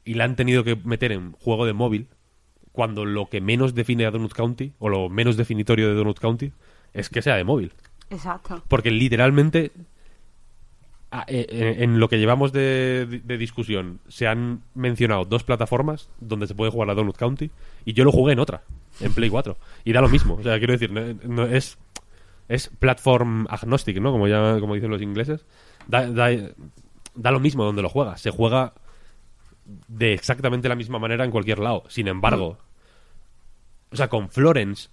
y 0.05 0.15
la 0.15 0.25
han 0.25 0.37
tenido 0.37 0.65
que 0.65 0.77
meter 0.77 1.13
en 1.13 1.33
juego 1.33 1.67
de 1.67 1.73
móvil 1.73 2.09
cuando 2.73 3.05
lo 3.05 3.27
que 3.27 3.41
menos 3.41 3.75
define 3.75 4.07
a 4.07 4.11
Donut 4.11 4.33
County, 4.33 4.73
o 4.79 4.89
lo 4.89 5.09
menos 5.09 5.37
definitorio 5.37 5.89
de 5.89 5.95
Donut 5.95 6.19
County, 6.19 6.53
es 6.95 7.11
que 7.11 7.23
sea 7.23 7.37
de 7.37 7.45
móvil. 7.45 7.73
Exacto. 8.11 8.63
Porque 8.67 8.91
literalmente, 8.91 9.73
en 11.29 12.01
lo 12.01 12.09
que 12.09 12.19
llevamos 12.19 12.53
de, 12.53 13.23
discusión, 13.39 14.01
se 14.09 14.27
han 14.27 14.63
mencionado 14.75 15.27
dos 15.27 15.45
plataformas 15.45 16.09
donde 16.21 16.47
se 16.47 16.55
puede 16.55 16.71
jugar 16.71 16.91
a 16.91 16.95
Donut 16.95 17.17
County, 17.17 17.51
y 17.85 17.93
yo 17.93 18.05
lo 18.05 18.13
jugué 18.13 18.33
en 18.33 18.39
otra, 18.39 18.63
en 19.01 19.13
Play 19.15 19.31
4. 19.31 19.57
Y 19.85 19.93
da 19.93 20.01
lo 20.01 20.09
mismo. 20.09 20.35
O 20.35 20.43
sea, 20.43 20.59
quiero 20.59 20.73
decir, 20.73 20.91
no, 20.91 21.45
es, 21.45 21.79
es 22.49 22.69
platform 22.69 23.47
agnostic, 23.49 24.01
¿no? 24.01 24.13
Como, 24.13 24.29
ya, 24.29 24.59
como 24.61 24.75
dicen 24.75 24.91
los 24.91 25.03
ingleses. 25.03 25.45
Da, 25.87 26.07
da, 26.07 26.31
da 27.15 27.31
lo 27.31 27.41
mismo 27.41 27.65
donde 27.65 27.83
lo 27.83 27.89
juegas. 27.89 28.21
Se 28.21 28.31
juega 28.31 28.75
de 29.89 30.13
exactamente 30.13 30.69
la 30.69 30.75
misma 30.75 30.99
manera 30.99 31.25
en 31.25 31.31
cualquier 31.31 31.59
lado. 31.59 31.85
Sin 31.89 32.09
embargo, 32.09 32.59
o 33.91 33.97
sea, 33.97 34.09
con 34.09 34.29
Florence 34.29 34.89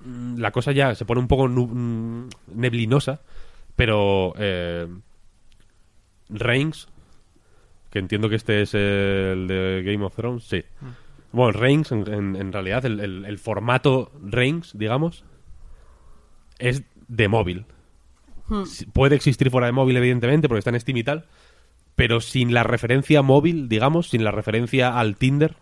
mm, 0.00 0.38
la 0.38 0.50
cosa 0.50 0.72
ya 0.72 0.94
se 0.94 1.04
pone 1.04 1.20
un 1.20 1.28
poco 1.28 1.48
mm, 1.48 2.28
neblinosa, 2.54 3.20
pero 3.76 4.34
eh, 4.36 4.86
Reigns, 6.28 6.88
que 7.90 7.98
entiendo 7.98 8.28
que 8.28 8.36
este 8.36 8.62
es 8.62 8.74
el 8.74 9.46
de 9.46 9.82
Game 9.84 10.04
of 10.04 10.14
Thrones, 10.14 10.44
sí. 10.44 10.64
Bueno, 11.34 11.50
Reigns, 11.50 11.90
en, 11.90 12.52
realidad, 12.52 12.86
el, 12.86 13.38
formato 13.38 14.12
Reigns, 14.22 14.78
digamos, 14.78 15.24
es 16.60 16.84
de 17.08 17.26
móvil. 17.26 17.66
Hmm. 18.46 18.62
Puede 18.92 19.16
existir 19.16 19.50
fuera 19.50 19.66
de 19.66 19.72
móvil, 19.72 19.96
evidentemente, 19.96 20.46
porque 20.46 20.60
está 20.60 20.70
en 20.70 20.78
Steam 20.78 20.96
y 20.96 21.02
tal, 21.02 21.26
pero 21.96 22.20
sin 22.20 22.54
la 22.54 22.62
referencia 22.62 23.20
móvil, 23.22 23.68
digamos, 23.68 24.10
sin 24.10 24.22
la 24.22 24.30
referencia 24.30 24.96
al 24.96 25.16
Tinder, 25.16 25.56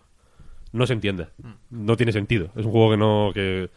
no 0.72 0.86
se 0.86 0.92
entiende. 0.92 1.28
Mm. 1.38 1.86
No 1.86 1.96
tiene 1.96 2.12
sentido. 2.12 2.50
Es 2.54 2.66
un 2.66 2.72
juego 2.72 2.90
que 2.90 2.96
no 2.98 3.30
que, 3.32 3.70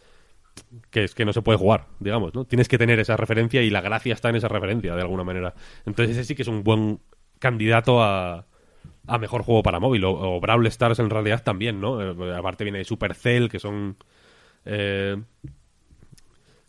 que 0.90 1.06
es 1.06 1.16
que 1.16 1.24
no 1.24 1.32
se 1.32 1.42
puede 1.42 1.58
jugar, 1.58 1.88
digamos, 2.02 2.34
¿no? 2.36 2.44
Tienes 2.44 2.68
que 2.68 2.78
tener 2.78 3.00
esa 3.00 3.16
referencia 3.16 3.62
y 3.62 3.70
la 3.70 3.80
gracia 3.80 4.14
está 4.14 4.30
en 4.30 4.36
esa 4.36 4.50
referencia 4.50 4.96
de 4.96 5.02
alguna 5.02 5.24
manera. 5.24 5.54
Entonces 5.86 6.18
ese 6.18 6.26
sí 6.26 6.36
que 6.36 6.42
es 6.42 6.48
un 6.50 6.64
buen 6.64 7.00
candidato 7.40 8.04
a, 8.04 8.48
a 9.08 9.18
mejor 9.18 9.44
juego 9.44 9.64
para 9.64 9.80
móvil 9.80 10.04
o, 10.06 10.40
Brawl 10.40 10.68
Stars 10.68 11.00
en 11.00 11.10
realidad 11.10 11.44
también, 11.44 11.80
¿no? 11.80 12.02
Eh, 12.02 12.36
aparte 12.36 12.64
viene 12.64 12.80
de 12.80 12.86
Supercell, 12.86 13.50
que 13.50 13.60
son 13.60 13.98
eh, 14.66 15.22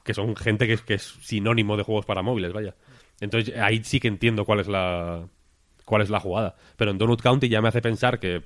que 0.04 0.14
son 0.14 0.36
gente 0.36 0.66
que 0.66 0.76
que 0.78 0.94
es 0.94 1.02
sinónimo 1.22 1.76
de 1.76 1.82
juegos 1.82 2.06
para 2.06 2.22
móviles, 2.22 2.52
vaya. 2.52 2.74
Entonces 3.20 3.56
ahí 3.56 3.82
sí 3.84 4.00
que 4.00 4.08
entiendo 4.08 4.44
cuál 4.44 4.60
es 4.60 4.68
la 4.68 5.26
cuál 5.86 6.02
es 6.02 6.10
la 6.10 6.20
jugada. 6.20 6.56
Pero 6.76 6.90
en 6.90 6.98
Donut 6.98 7.22
County 7.22 7.48
ya 7.48 7.62
me 7.62 7.68
hace 7.68 7.80
pensar 7.80 8.20
que, 8.20 8.42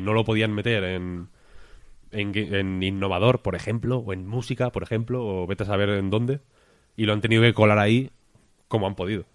no 0.00 0.14
lo 0.14 0.24
podían 0.24 0.54
meter 0.54 0.82
en, 0.84 1.28
en, 2.10 2.82
innovador, 2.82 3.42
por 3.42 3.54
ejemplo, 3.54 3.98
o 3.98 4.14
en 4.14 4.26
música, 4.26 4.70
por 4.70 4.82
ejemplo, 4.82 5.22
o 5.26 5.46
vete 5.46 5.64
a 5.64 5.66
saber 5.66 5.90
en 5.90 6.08
dónde, 6.08 6.40
y 6.96 7.04
lo 7.04 7.12
han 7.12 7.20
tenido 7.20 7.42
que 7.42 7.52
colar 7.52 7.78
ahí 7.78 8.10
como 8.68 8.86
han 8.86 8.94
podido. 8.94 9.26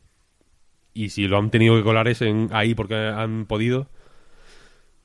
Y 0.96 1.10
si 1.10 1.28
lo 1.28 1.38
han 1.38 1.52
tenido 1.52 1.76
que 1.76 1.84
colar 1.84 2.08
es 2.08 2.24
en, 2.24 2.50
ahí 2.52 2.74
porque 2.74 2.96
han 2.96 3.46
podido, 3.46 3.88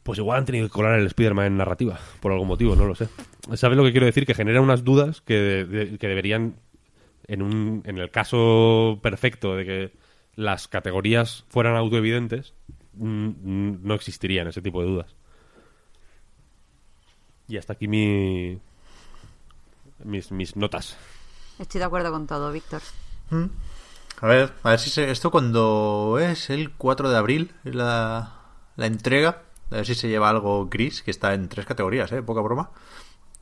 pues 0.05 0.19
igual 0.19 0.39
han 0.39 0.45
tenido 0.45 0.67
que 0.67 0.73
colar 0.73 0.99
el 1.01 1.07
Spider-Man 1.07 1.47
en 1.47 1.57
narrativa, 1.57 1.99
por 2.21 2.31
algún 2.31 2.47
motivo, 2.47 2.77
no 2.77 2.85
lo 2.85 2.95
sé. 2.95 3.09
¿Sabes 3.55 3.77
lo 3.77 3.85
que 3.85 3.91
quiero 3.91 4.07
decir? 4.07 4.27
Que 4.27 4.35
genera 4.35 4.61
unas 4.61 4.85
dudas 4.85 5.23
que, 5.23 5.97
que 5.99 6.09
deberían, 6.09 6.57
en, 7.27 7.43
un, 7.43 7.83
en 7.87 7.99
el 7.99 8.11
caso 8.11 9.01
perfecto 9.03 9.57
de 9.57 9.65
que 9.65 9.93
las 10.37 10.69
categorías 10.69 11.45
fueran 11.49 11.75
autoevidentes, 11.75 12.53
mm, 12.93 13.29
mm, 13.29 13.79
no 13.83 13.95
existirían 13.95 14.47
ese 14.47 14.61
tipo 14.61 14.83
de 14.83 14.89
dudas. 14.89 15.17
Y 17.49 17.57
hasta 17.57 17.73
aquí 17.73 17.89
mi, 17.89 18.59
mis, 20.05 20.31
mis 20.33 20.55
notas. 20.55 20.99
Estoy 21.59 21.79
de 21.79 21.85
acuerdo 21.87 22.13
con 22.13 22.27
todo, 22.27 22.53
Víctor. 22.53 22.83
Mm. 23.31 23.47
A 24.21 24.27
ver, 24.27 24.53
a 24.63 24.71
ver 24.71 24.79
si 24.79 25.01
esto 25.01 25.31
cuando 25.31 26.19
es 26.21 26.51
el 26.51 26.73
4 26.73 27.09
de 27.11 27.17
abril, 27.17 27.53
la, 27.65 28.35
la 28.77 28.87
entrega, 28.87 29.43
a 29.75 29.79
ver 29.79 29.87
si 29.87 29.95
se 29.95 30.09
lleva 30.09 30.31
algo 30.31 30.69
gris, 30.69 31.03
que 31.03 31.11
está 31.11 31.35
en 31.35 31.49
tres 31.49 31.67
categorías, 31.67 32.13
¿eh? 32.13 32.23
Poca 32.23 32.41
broma. 32.41 32.71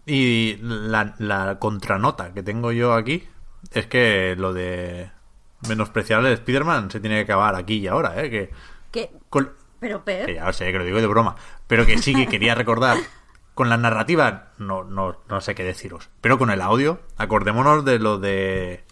Y 0.07 0.57
la, 0.63 1.15
la 1.19 1.59
contranota 1.59 2.33
que 2.33 2.43
tengo 2.43 2.73
yo 2.73 2.95
aquí 2.95 3.29
es 3.71 3.87
que 3.87 4.35
lo 4.37 4.53
de 4.53 5.11
menospreciar 5.69 6.25
el 6.25 6.33
Spider-Man 6.33 6.91
se 6.91 7.01
tiene 7.01 7.17
que 7.17 7.33
acabar 7.33 7.55
aquí 7.55 7.77
y 7.77 7.87
ahora, 7.87 8.23
¿eh? 8.23 8.31
Que, 8.31 8.51
¿Qué? 8.91 9.11
Pero 9.79 10.05
Pep... 10.05 10.27
Que 10.27 10.35
ya 10.35 10.53
sé, 10.53 10.73
que 10.73 10.79
lo 10.79 10.85
digo 10.85 11.01
de 11.01 11.07
broma. 11.07 11.37
Pero 11.67 11.85
que 11.85 11.99
sí 11.99 12.15
que 12.15 12.27
quería 12.29 12.55
recordar. 12.55 12.97
Con 13.55 13.69
la 13.69 13.77
narrativa, 13.77 14.53
no, 14.57 14.83
no, 14.83 15.19
no 15.29 15.41
sé 15.43 15.55
qué 15.55 15.63
deciros. 15.63 16.09
Pero 16.23 16.39
con 16.39 16.51
el 16.51 16.63
audio, 16.63 17.01
acordémonos 17.19 17.85
de 17.85 17.99
lo 17.99 18.19
de 18.19 18.83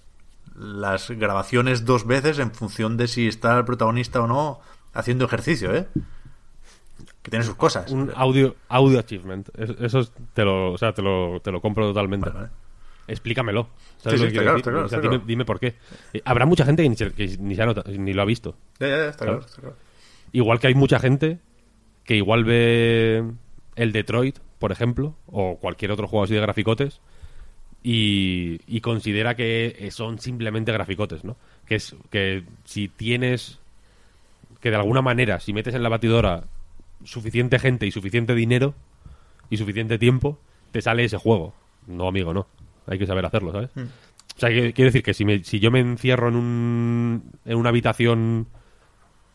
las 0.54 1.10
grabaciones 1.10 1.86
dos 1.86 2.06
veces 2.06 2.38
en 2.38 2.52
función 2.52 2.98
de 2.98 3.08
si 3.08 3.26
está 3.26 3.56
el 3.56 3.64
protagonista 3.64 4.20
o 4.20 4.26
no 4.26 4.60
haciendo 4.92 5.24
ejercicio, 5.24 5.74
¿eh? 5.74 5.88
Que 7.22 7.30
tiene 7.30 7.44
sus 7.44 7.54
cosas. 7.54 7.90
Un 7.90 8.10
audio, 8.14 8.56
audio 8.68 8.98
achievement. 8.98 9.48
Eso 9.58 10.08
te 10.32 10.44
lo, 10.44 10.72
o 10.72 10.78
sea, 10.78 10.92
te 10.92 11.02
lo, 11.02 11.40
te 11.40 11.52
lo 11.52 11.60
compro 11.60 11.86
totalmente 11.86 12.30
explícamelo. 13.10 13.68
¿Sabes 13.98 14.20
lo 14.20 14.26
que 14.26 14.32
quiero 14.32 14.54
decir? 14.54 14.72
o 14.72 14.88
sea, 14.88 15.00
dime, 15.26 15.44
por 15.44 15.60
qué. 15.60 15.74
Eh, 16.12 16.22
habrá 16.24 16.46
mucha 16.46 16.64
gente 16.64 16.82
que 16.82 16.88
ni, 16.88 16.96
se, 16.96 17.98
ni, 17.98 18.12
lo 18.12 18.22
ha 18.22 18.24
visto. 18.24 18.56
Ya, 18.78 18.88
ya, 18.88 19.08
está 19.08 19.24
claro, 19.26 19.44
Igual 20.32 20.60
que 20.60 20.68
hay 20.68 20.74
mucha 20.74 20.98
gente 20.98 21.38
que 22.04 22.16
igual 22.16 22.44
ve 22.44 23.24
el 23.76 23.92
Detroit, 23.92 24.38
por 24.58 24.72
ejemplo, 24.72 25.16
o 25.26 25.56
cualquier 25.58 25.90
otro 25.90 26.06
juego 26.06 26.24
así 26.24 26.34
de 26.34 26.40
graficotes, 26.40 27.00
y, 27.82 28.60
y, 28.66 28.80
considera 28.80 29.34
que 29.34 29.88
son 29.90 30.18
simplemente 30.18 30.70
graficotes, 30.70 31.24
¿no? 31.24 31.36
Que 31.66 31.76
es 31.76 31.96
que 32.10 32.44
si 32.64 32.88
tienes 32.88 33.58
que 34.60 34.70
de 34.70 34.76
alguna 34.76 35.00
manera, 35.00 35.40
si 35.40 35.52
metes 35.54 35.74
en 35.74 35.82
la 35.82 35.88
batidora 35.88 36.44
suficiente 37.04 37.58
gente 37.58 37.86
y 37.86 37.90
suficiente 37.90 38.34
dinero 38.34 38.74
y 39.48 39.56
suficiente 39.56 39.98
tiempo, 39.98 40.38
te 40.72 40.82
sale 40.82 41.04
ese 41.04 41.16
juego. 41.16 41.54
No, 41.86 42.08
amigo, 42.08 42.32
no 42.34 42.46
hay 42.90 42.98
que 42.98 43.06
saber 43.06 43.24
hacerlo, 43.24 43.52
¿sabes? 43.52 43.70
Mm. 43.74 43.80
O 43.80 44.40
sea, 44.40 44.48
quiero 44.50 44.88
decir 44.88 45.02
que 45.02 45.14
si, 45.14 45.24
me, 45.24 45.44
si 45.44 45.60
yo 45.60 45.70
me 45.70 45.80
encierro 45.80 46.28
en, 46.28 46.36
un, 46.36 47.22
en 47.44 47.56
una 47.56 47.68
habitación 47.68 48.46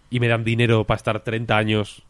y 0.09 0.19
me 0.19 0.27
dan 0.27 0.43
dinero 0.43 0.85
para 0.85 0.97
estar 0.97 1.23
30 1.23 1.57
años 1.57 2.03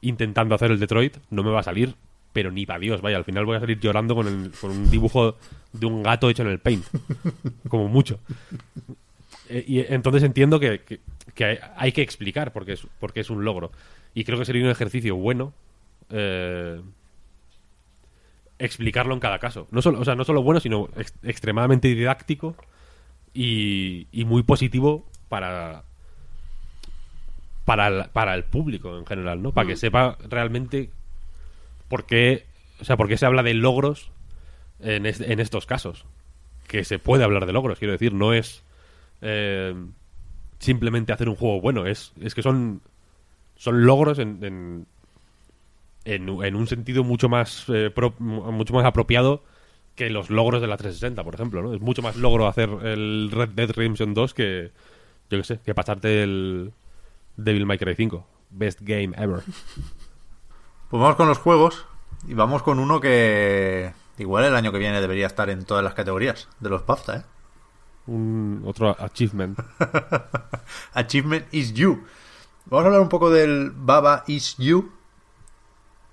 intentando 0.00 0.54
hacer 0.54 0.70
el 0.70 0.80
Detroit, 0.80 1.16
no 1.30 1.42
me 1.42 1.50
va 1.50 1.60
a 1.60 1.64
salir, 1.64 1.94
pero 2.32 2.50
ni 2.50 2.66
para 2.66 2.80
Dios, 2.80 3.02
vaya, 3.02 3.16
al 3.16 3.24
final 3.24 3.46
voy 3.46 3.56
a 3.56 3.60
salir 3.60 3.78
llorando 3.78 4.14
con, 4.14 4.26
el, 4.26 4.50
con 4.52 4.70
un 4.70 4.90
dibujo 4.90 5.36
de 5.72 5.86
un 5.86 6.02
gato 6.02 6.28
hecho 6.28 6.42
en 6.42 6.48
el 6.48 6.58
paint, 6.58 6.84
como 7.68 7.88
mucho. 7.88 8.18
Eh, 9.48 9.64
y 9.66 9.80
entonces 9.80 10.22
entiendo 10.22 10.58
que, 10.58 10.80
que, 11.34 11.60
hay 11.76 11.92
que 11.92 12.02
explicar 12.02 12.52
porque 12.52 12.72
es, 12.72 12.86
porque 12.98 13.20
es 13.20 13.30
un 13.30 13.44
logro. 13.44 13.70
Y 14.14 14.24
creo 14.24 14.38
que 14.38 14.44
sería 14.44 14.64
un 14.64 14.70
ejercicio 14.70 15.16
bueno 15.16 15.52
eh, 16.10 16.80
explicarlo 18.58 19.14
en 19.14 19.20
cada 19.20 19.38
caso. 19.38 19.68
No 19.70 19.82
solo, 19.82 20.00
o 20.00 20.04
sea, 20.04 20.14
no 20.14 20.24
solo 20.24 20.42
bueno, 20.42 20.60
sino 20.60 20.88
extremadamente 21.22 21.88
didáctico 21.88 22.56
y, 23.32 24.06
muy 24.26 24.42
positivo 24.42 25.06
para, 25.28 25.84
para, 27.64 27.86
el, 27.88 28.04
para 28.10 28.34
el 28.34 28.44
público 28.44 28.98
en 28.98 29.06
general, 29.06 29.42
¿no? 29.42 29.52
Para 29.52 29.66
que 29.66 29.74
mm. 29.74 29.78
sepa 29.78 30.18
realmente 30.28 30.90
por 31.88 32.04
qué, 32.04 32.46
o 32.80 32.84
sea, 32.84 32.96
por 32.96 33.08
qué 33.08 33.16
se 33.16 33.26
habla 33.26 33.42
de 33.42 33.54
logros 33.54 34.10
en, 34.80 35.06
en 35.06 35.40
estos 35.40 35.66
casos. 35.66 36.04
Que 36.66 36.84
se 36.84 36.98
puede 36.98 37.24
hablar 37.24 37.46
de 37.46 37.52
logros, 37.52 37.78
quiero 37.78 37.92
decir, 37.92 38.12
no 38.12 38.32
es 38.32 38.62
eh, 39.22 39.74
simplemente 40.58 41.12
hacer 41.12 41.28
un 41.28 41.36
juego 41.36 41.60
bueno, 41.60 41.86
es, 41.86 42.12
es 42.20 42.34
que 42.34 42.42
son, 42.42 42.82
son 43.60 43.84
logros 43.84 44.18
en 44.18 44.86
en, 46.04 46.56
un 46.56 46.66
sentido 46.66 47.04
mucho 47.04 47.28
más, 47.28 47.64
eh, 47.68 47.92
mucho 48.18 48.74
más 48.74 48.84
apropiado 48.84 49.42
que 49.94 50.10
los 50.10 50.30
logros 50.30 50.60
de 50.60 50.66
la 50.66 50.76
360, 50.76 51.22
por 51.24 51.34
ejemplo, 51.34 51.62
¿no? 51.62 51.74
Es 51.74 51.80
mucho 51.80 52.02
más 52.02 52.16
logro 52.16 52.46
hacer 52.46 52.70
el 52.82 53.30
Red 53.30 53.50
Dead 53.50 53.70
Redemption 53.70 54.14
2 54.14 54.34
que, 54.34 54.72
yo 55.28 55.38
qué 55.38 55.44
sé, 55.44 55.60
que 55.64 55.74
pasarte 55.74 56.22
el 56.22 56.72
Devil 57.36 57.66
May 57.66 57.78
Cry 57.78 57.94
5. 57.94 58.26
Best 58.50 58.80
game 58.80 59.12
ever. 59.16 59.42
Pues 60.90 61.00
vamos 61.00 61.16
con 61.16 61.28
los 61.28 61.38
juegos 61.38 61.86
y 62.26 62.34
vamos 62.34 62.62
con 62.62 62.78
uno 62.78 63.00
que 63.00 63.92
igual 64.18 64.44
el 64.44 64.56
año 64.56 64.72
que 64.72 64.78
viene 64.78 65.00
debería 65.00 65.26
estar 65.26 65.50
en 65.50 65.64
todas 65.64 65.84
las 65.84 65.94
categorías 65.94 66.48
de 66.60 66.68
los 66.68 66.84
BAFTA, 66.84 67.16
¿eh? 67.18 67.22
Un 68.06 68.62
otro 68.66 68.96
achievement. 68.98 69.58
achievement 70.94 71.46
is 71.52 71.74
you. 71.74 72.02
Vamos 72.70 72.84
a 72.84 72.86
hablar 72.86 73.00
un 73.00 73.08
poco 73.08 73.30
del 73.30 73.72
Baba 73.74 74.22
is 74.28 74.56
you, 74.56 74.92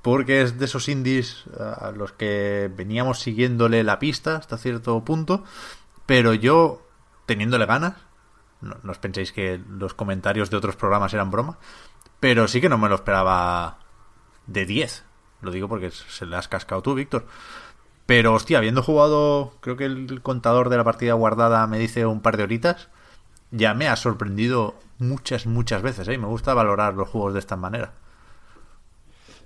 porque 0.02 0.42
es 0.42 0.58
de 0.58 0.66
esos 0.66 0.90
indies 0.90 1.44
a 1.60 1.92
los 1.92 2.14
que 2.14 2.72
veníamos 2.76 3.20
siguiéndole 3.20 3.84
la 3.84 4.00
pista 4.00 4.38
hasta 4.38 4.58
cierto 4.58 5.06
punto, 5.06 5.44
pero 6.08 6.34
yo, 6.34 6.82
teniéndole 7.28 7.68
ganas, 7.68 7.94
no, 8.62 8.76
os 8.90 8.98
penséis 8.98 9.32
que 9.32 9.62
los 9.70 9.94
comentarios 9.94 10.50
de 10.50 10.58
otros 10.58 10.76
programas 10.76 11.14
eran 11.14 11.30
broma, 11.30 11.60
pero 12.20 12.48
sí 12.48 12.60
que 12.60 12.70
no 12.70 12.80
me 12.80 12.90
lo 12.90 12.96
esperaba 12.96 13.78
de 14.48 14.66
10. 14.66 15.06
Lo 15.42 15.52
digo 15.52 15.68
porque 15.68 15.92
se 15.92 16.26
le 16.26 16.38
has 16.38 16.48
cascado 16.48 16.82
tú, 16.82 16.96
Víctor. 16.96 17.28
Pero, 18.08 18.34
hostia, 18.34 18.58
habiendo 18.58 18.82
jugado, 18.82 19.54
creo 19.60 19.78
que 19.78 19.86
el 19.86 20.24
contador 20.24 20.70
de 20.70 20.78
la 20.78 20.84
partida 20.84 21.14
guardada 21.14 21.68
me 21.68 21.78
dice 21.78 22.08
un 22.08 22.22
par 22.22 22.36
de 22.36 22.44
horitas, 22.44 22.90
ya 23.52 23.74
me 23.74 23.88
ha 23.88 23.96
sorprendido 23.96 24.76
muchas, 25.00 25.46
muchas 25.46 25.82
veces. 25.82 26.08
¿eh? 26.08 26.18
Me 26.18 26.28
gusta 26.28 26.54
valorar 26.54 26.94
los 26.94 27.10
juegos 27.10 27.34
de 27.34 27.40
esta 27.40 27.56
manera. 27.56 27.94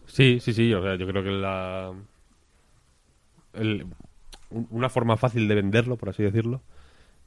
Sí, 0.07 0.39
sí, 0.41 0.53
sí. 0.53 0.73
O 0.73 0.81
sea, 0.81 0.95
yo 0.95 1.07
creo 1.07 1.23
que 1.23 1.31
la. 1.31 1.93
una 4.49 4.89
forma 4.89 5.17
fácil 5.17 5.47
de 5.47 5.55
venderlo, 5.55 5.97
por 5.97 6.09
así 6.09 6.23
decirlo, 6.23 6.61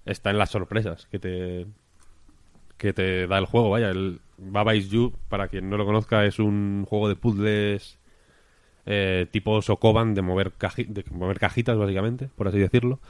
está 0.04 0.30
en 0.30 0.38
las 0.38 0.50
sorpresas 0.50 1.06
que 1.06 1.18
te 1.18 1.66
que 2.76 2.92
te 2.92 3.26
da 3.26 3.38
el 3.38 3.46
juego. 3.46 3.70
Vaya, 3.70 3.90
el 3.90 4.20
Baba 4.36 4.74
Is 4.74 4.90
You, 4.90 5.14
para 5.28 5.48
quien 5.48 5.70
no 5.70 5.76
lo 5.76 5.86
conozca, 5.86 6.24
es 6.24 6.38
un 6.38 6.84
juego 6.88 7.08
de 7.08 7.16
puzzles 7.16 7.98
eh, 8.86 9.26
tipo 9.30 9.62
Sokoban 9.62 10.14
de 10.14 10.22
mover, 10.22 10.52
de 10.52 11.04
mover 11.10 11.38
cajitas, 11.38 11.76
básicamente, 11.78 12.28
por 12.36 12.48
así 12.48 12.58
decirlo, 12.58 13.00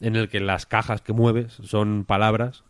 en 0.00 0.16
el 0.16 0.28
que 0.28 0.40
las 0.40 0.66
cajas 0.66 1.00
que 1.00 1.12
mueves 1.12 1.54
son 1.62 2.04
palabras 2.04 2.64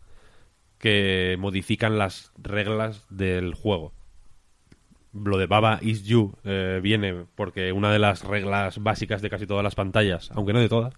que 0.85 1.35
modifican 1.39 1.97
las 1.97 2.31
reglas 2.37 3.07
del 3.09 3.55
juego. 3.55 3.91
Lo 5.13 5.39
de 5.39 5.47
Baba 5.47 5.79
is 5.81 6.03
you 6.03 6.35
eh, 6.43 6.79
viene 6.83 7.25
porque 7.33 7.71
una 7.71 7.91
de 7.91 7.97
las 7.97 8.23
reglas 8.23 8.77
básicas 8.77 9.23
de 9.23 9.31
casi 9.31 9.47
todas 9.47 9.63
las 9.63 9.73
pantallas, 9.73 10.29
aunque 10.35 10.53
no 10.53 10.59
de 10.59 10.69
todas, 10.69 10.93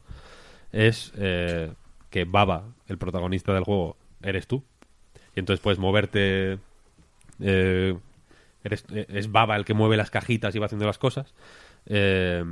es 0.74 1.14
eh, 1.16 1.72
que 2.10 2.26
Baba, 2.26 2.66
el 2.88 2.98
protagonista 2.98 3.54
del 3.54 3.64
juego, 3.64 3.96
eres 4.22 4.46
tú. 4.46 4.66
Y 5.34 5.40
entonces 5.40 5.64
puedes 5.64 5.80
moverte. 5.80 6.60
es 7.40 9.32
Baba 9.32 9.56
el 9.56 9.64
que 9.64 9.74
mueve 9.74 9.96
las 9.96 10.12
cajitas 10.12 10.54
y 10.54 10.60
va 10.60 10.66
haciendo 10.66 10.86
las 10.86 10.98
cosas. 10.98 11.34
Eh, 11.86 12.44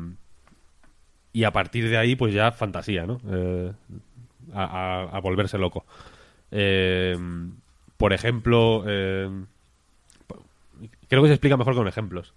y 1.34 1.44
a 1.44 1.52
partir 1.52 1.90
de 1.90 1.98
ahí, 1.98 2.16
pues 2.16 2.34
ya 2.34 2.54
fantasía, 2.54 3.06
¿no? 3.06 3.20
Eh, 3.30 3.74
a, 4.54 5.20
volverse 5.22 5.58
loco. 5.58 5.86
Eh, 6.52 7.18
por 7.98 8.14
ejemplo, 8.14 8.84
creo 8.84 9.48
que 11.22 11.28
se 11.28 11.34
explica 11.34 11.58
mejor 11.58 11.76
con 11.76 11.88
ejemplos. 11.88 12.34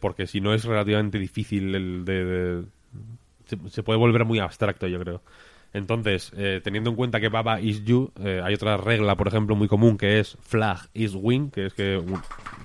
porque 0.00 0.26
si 0.26 0.40
no 0.40 0.54
es 0.54 0.64
relativamente 0.64 1.18
difícil 1.18 1.74
el 1.74 2.04
de, 2.04 2.64
se, 3.68 3.82
puede 3.82 3.98
volver 3.98 4.24
muy 4.24 4.38
abstracto, 4.38 4.86
yo 4.86 5.00
creo. 5.00 5.22
Entonces, 5.72 6.32
teniendo 6.62 6.90
en 6.90 6.96
cuenta 6.96 7.20
que 7.20 7.28
Baba 7.28 7.60
is 7.60 7.84
you, 7.84 8.10
hay 8.42 8.54
otra 8.54 8.76
regla, 8.76 9.16
por 9.16 9.28
ejemplo, 9.28 9.54
muy 9.54 9.68
común 9.68 9.98
que 9.98 10.18
es 10.18 10.36
flag 10.40 10.88
is 10.94 11.14
win, 11.14 11.50
que 11.50 11.66
es 11.66 11.74
que 11.74 12.02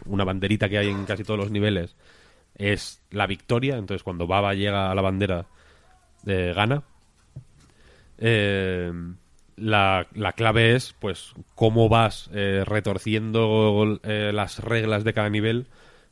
una 0.06 0.24
banderita 0.24 0.70
que 0.70 0.78
hay 0.78 0.90
en 0.90 1.06
casi 1.06 1.24
todos 1.24 1.40
los 1.40 1.52
niveles 1.52 1.96
es 2.56 3.02
la 3.12 3.28
victoria. 3.28 3.78
Entonces, 3.78 4.04
cuando 4.04 4.28
Baba 4.28 4.54
llega 4.54 4.92
a 4.92 4.96
la 4.96 5.02
bandera, 5.02 5.46
eh, 6.26 6.54
gana. 6.56 6.84
Eh, 8.18 8.92
la, 9.62 10.08
clave 10.36 10.76
es, 10.76 10.94
pues, 11.00 11.34
cómo 11.56 11.90
vas 11.90 12.30
eh, 12.34 12.64
retorciendo 12.66 14.00
las 14.04 14.60
reglas 14.60 15.04
de 15.04 15.14
cada 15.14 15.30
nivel 15.30 15.68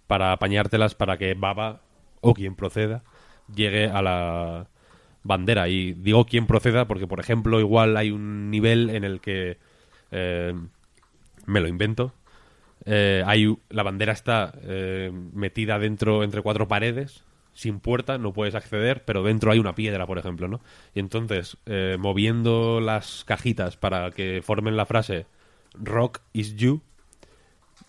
para 0.07 0.31
apañártelas 0.31 0.95
para 0.95 1.17
que 1.17 1.33
Baba 1.33 1.81
o 2.21 2.33
quien 2.33 2.55
proceda 2.55 3.03
llegue 3.53 3.85
a 3.87 4.01
la 4.01 4.67
bandera. 5.23 5.67
Y 5.67 5.93
digo 5.93 6.25
quien 6.25 6.47
proceda 6.47 6.87
porque, 6.87 7.07
por 7.07 7.19
ejemplo, 7.19 7.59
igual 7.59 7.97
hay 7.97 8.11
un 8.11 8.49
nivel 8.49 8.89
en 8.89 9.03
el 9.03 9.21
que 9.21 9.57
me 10.11 11.59
lo 11.59 11.67
invento, 11.67 12.13
eh, 12.85 13.23
hay, 13.25 13.55
la 13.69 13.83
bandera 13.83 14.13
está 14.13 14.53
eh, 14.63 15.11
metida 15.33 15.79
dentro 15.79 16.23
entre 16.23 16.41
cuatro 16.41 16.67
paredes, 16.67 17.23
sin 17.59 17.81
puerta, 17.81 18.17
no 18.17 18.31
puedes 18.31 18.55
acceder, 18.55 19.03
pero 19.03 19.21
dentro 19.21 19.51
hay 19.51 19.59
una 19.59 19.75
piedra, 19.75 20.07
por 20.07 20.17
ejemplo, 20.17 20.47
¿no? 20.47 20.61
Y 20.95 21.01
entonces, 21.01 21.57
eh, 21.65 21.97
moviendo 21.99 22.79
las 22.79 23.25
cajitas 23.25 23.75
para 23.75 24.11
que 24.11 24.41
formen 24.41 24.77
la 24.77 24.85
frase 24.85 25.25
Rock 25.73 26.21
is 26.31 26.55
you, 26.55 26.81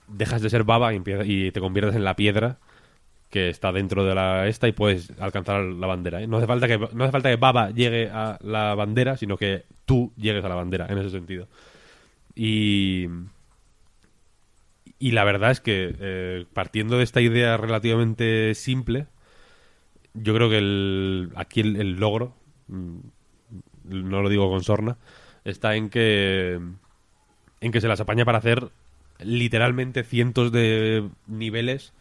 dejas 0.09 0.42
de 0.42 0.51
ser 0.51 0.64
baba 0.64 0.92
y, 0.92 1.51
te 1.52 1.60
conviertes 1.60 1.94
en 1.94 2.05
la 2.05 2.16
piedra 2.16 2.59
que 3.30 3.48
está 3.48 3.70
dentro 3.70 4.05
de 4.05 4.14
la 4.16 4.48
esta 4.48 4.66
y 4.66 4.72
puedes 4.72 5.12
alcanzar 5.20 5.62
la 5.62 5.86
bandera. 5.86 6.26
No 6.26 6.38
hace 6.38 6.48
falta 6.48 6.66
que 6.66 6.78
no 6.78 7.05
hace 7.05 7.12
falta 7.12 7.30
que 7.30 7.36
Baba 7.36 7.70
llegue 7.70 8.10
a 8.10 8.38
la 8.42 8.74
bandera, 8.74 9.16
sino 9.16 9.36
que 9.36 9.66
tú 9.86 10.12
llegues 10.16 10.44
a 10.44 10.48
la 10.48 10.56
bandera 10.56 10.86
en 10.90 10.98
ese 10.98 11.10
sentido. 11.10 11.47
Y 12.34 13.06
y 14.98 15.12
la 15.12 15.24
verdad 15.24 15.52
es 15.52 15.60
que 15.60 15.94
eh, 15.98 16.44
partiendo 16.52 16.98
de 16.98 17.05
esta 17.05 17.20
idea 17.20 17.56
relativamente 17.56 18.55
simple, 18.55 19.06
yo 20.14 20.34
creo 20.34 20.48
que 20.50 20.58
el, 20.58 21.32
aquí 21.36 21.60
el, 21.60 21.96
logro, 21.96 22.34
mm, 22.68 22.98
no 23.84 24.22
lo 24.22 24.28
digo 24.28 24.50
con 24.50 24.62
sorna, 24.62 24.96
está 25.44 25.76
en 25.76 25.90
que 25.90 26.60
en 27.60 27.72
que 27.72 27.80
se 27.80 27.88
las 27.88 28.00
apaña 28.00 28.24
para 28.24 28.38
hacer 28.38 28.70
literalmente 29.18 30.02
cientos 30.02 30.50
de 30.50 31.08
niveles 31.26 31.92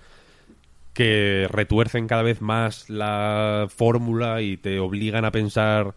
que 0.93 1.47
retuercen 1.49 2.07
cada 2.07 2.23
vez 2.23 2.41
más 2.41 2.89
la 2.89 3.67
fórmula 3.69 4.41
y 4.41 4.57
te 4.57 4.79
obligan 4.79 5.25
a 5.25 5.31
pensar 5.31 5.95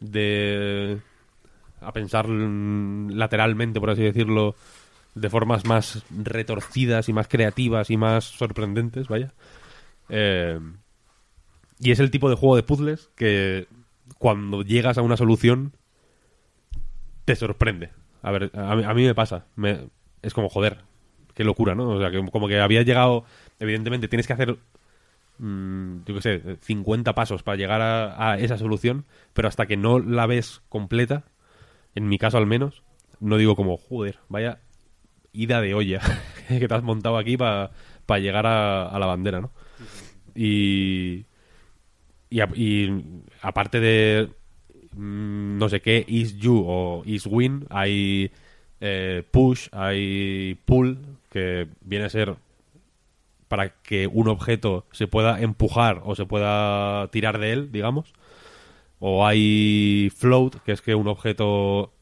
de 0.00 0.98
a 1.80 1.92
pensar 1.92 2.28
lateralmente 2.28 3.80
por 3.80 3.90
así 3.90 4.02
decirlo 4.02 4.56
de 5.14 5.30
formas 5.30 5.64
más 5.64 6.02
retorcidas 6.10 7.08
y 7.08 7.12
más 7.12 7.28
creativas 7.28 7.90
y 7.90 7.96
más 7.96 8.24
sorprendentes, 8.24 9.08
vaya. 9.08 9.32
Eh, 10.08 10.58
y 11.80 11.90
es 11.90 12.00
el 12.00 12.10
tipo 12.10 12.28
de 12.28 12.36
juego 12.36 12.56
de 12.56 12.62
puzzles 12.62 13.10
que 13.16 13.66
cuando 14.18 14.62
llegas 14.62 14.98
a 14.98 15.02
una 15.02 15.16
solución 15.16 15.72
te 17.24 17.36
sorprende. 17.36 17.90
A 18.22 18.30
ver, 18.30 18.50
a 18.54 18.94
mí, 18.94 19.04
me 19.04 19.14
pasa. 19.14 19.46
Me, 19.54 19.88
es 20.22 20.34
como, 20.34 20.48
joder, 20.48 20.78
qué 21.34 21.44
locura, 21.44 21.74
¿no? 21.74 21.90
O 21.90 22.00
sea, 22.00 22.10
que, 22.10 22.24
como 22.30 22.48
que 22.48 22.60
había 22.60 22.82
llegado... 22.82 23.24
Evidentemente 23.60 24.08
tienes 24.08 24.26
que 24.26 24.32
hacer, 24.32 24.56
mm, 25.38 26.04
yo 26.06 26.14
qué 26.14 26.20
sé, 26.20 26.56
50 26.62 27.14
pasos 27.14 27.42
para 27.42 27.56
llegar 27.56 27.80
a, 27.80 28.32
a 28.32 28.38
esa 28.38 28.56
solución, 28.56 29.04
pero 29.32 29.48
hasta 29.48 29.66
que 29.66 29.76
no 29.76 29.98
la 29.98 30.26
ves 30.26 30.62
completa, 30.68 31.24
en 31.94 32.08
mi 32.08 32.18
caso 32.18 32.38
al 32.38 32.46
menos, 32.46 32.82
no 33.20 33.36
digo 33.36 33.56
como, 33.56 33.76
joder, 33.76 34.18
vaya 34.28 34.60
ida 35.32 35.60
de 35.60 35.74
olla 35.74 36.00
que 36.48 36.66
te 36.66 36.74
has 36.74 36.82
montado 36.82 37.16
aquí 37.16 37.36
para 37.36 37.70
llegar 38.18 38.46
a, 38.46 38.98
la 38.98 39.06
bandera, 39.06 39.40
¿no? 39.40 39.52
Y, 40.34 41.26
y, 42.30 42.88
aparte 43.42 43.80
de 43.80 44.28
mm, 44.92 45.58
no 45.58 45.68
sé 45.68 45.80
qué, 45.80 46.04
is 46.06 46.36
you 46.36 46.64
o 46.66 47.02
is 47.04 47.26
win, 47.26 47.66
hay 47.70 48.30
eh, 48.80 49.22
push, 49.30 49.68
hay 49.72 50.58
pull, 50.64 50.98
que 51.30 51.68
viene 51.80 52.06
a 52.06 52.10
ser 52.10 52.36
para 53.48 53.70
que 53.82 54.06
un 54.06 54.28
objeto 54.28 54.86
se 54.92 55.06
pueda 55.06 55.40
empujar 55.40 56.02
o 56.04 56.14
se 56.14 56.26
pueda 56.26 57.08
tirar 57.08 57.38
de 57.38 57.52
él, 57.52 57.72
digamos. 57.72 58.12
O 59.00 59.26
hay 59.26 60.10
float, 60.14 60.56
que 60.64 60.72
es 60.72 60.82
que 60.82 60.94
un 60.94 61.08
objeto 61.08 61.92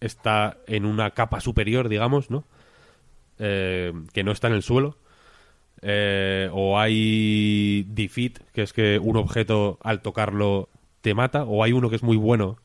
está 0.00 0.58
en 0.66 0.84
una 0.84 1.10
capa 1.12 1.40
superior, 1.40 1.88
digamos, 1.88 2.30
¿no? 2.30 2.44
Eh, 3.38 3.92
que 4.12 4.24
no 4.24 4.32
está 4.32 4.48
en 4.48 4.54
el 4.54 4.62
suelo. 4.62 4.96
Eh, 5.86 6.48
o 6.50 6.78
hay 6.78 7.84
defeat, 7.88 8.38
que 8.54 8.62
es 8.62 8.72
que 8.72 8.98
un 8.98 9.18
objeto 9.18 9.78
al 9.82 10.00
tocarlo 10.00 10.70
te 11.02 11.12
mata. 11.12 11.44
O 11.44 11.62
hay 11.62 11.72
uno 11.72 11.90
que 11.90 11.96
es 11.96 12.02
muy 12.02 12.16
bueno, 12.16 12.56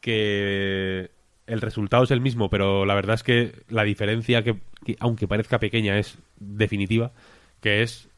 que 0.00 1.10
el 1.48 1.60
resultado 1.60 2.04
es 2.04 2.12
el 2.12 2.20
mismo, 2.20 2.48
pero 2.48 2.86
la 2.86 2.94
verdad 2.94 3.14
es 3.14 3.24
que 3.24 3.64
la 3.68 3.82
diferencia, 3.82 4.44
que, 4.44 4.60
aunque 5.00 5.26
parezca 5.26 5.58
pequeña, 5.58 5.98
es 5.98 6.16
definitiva, 6.38 7.10
que 7.60 7.82
es 7.82 8.08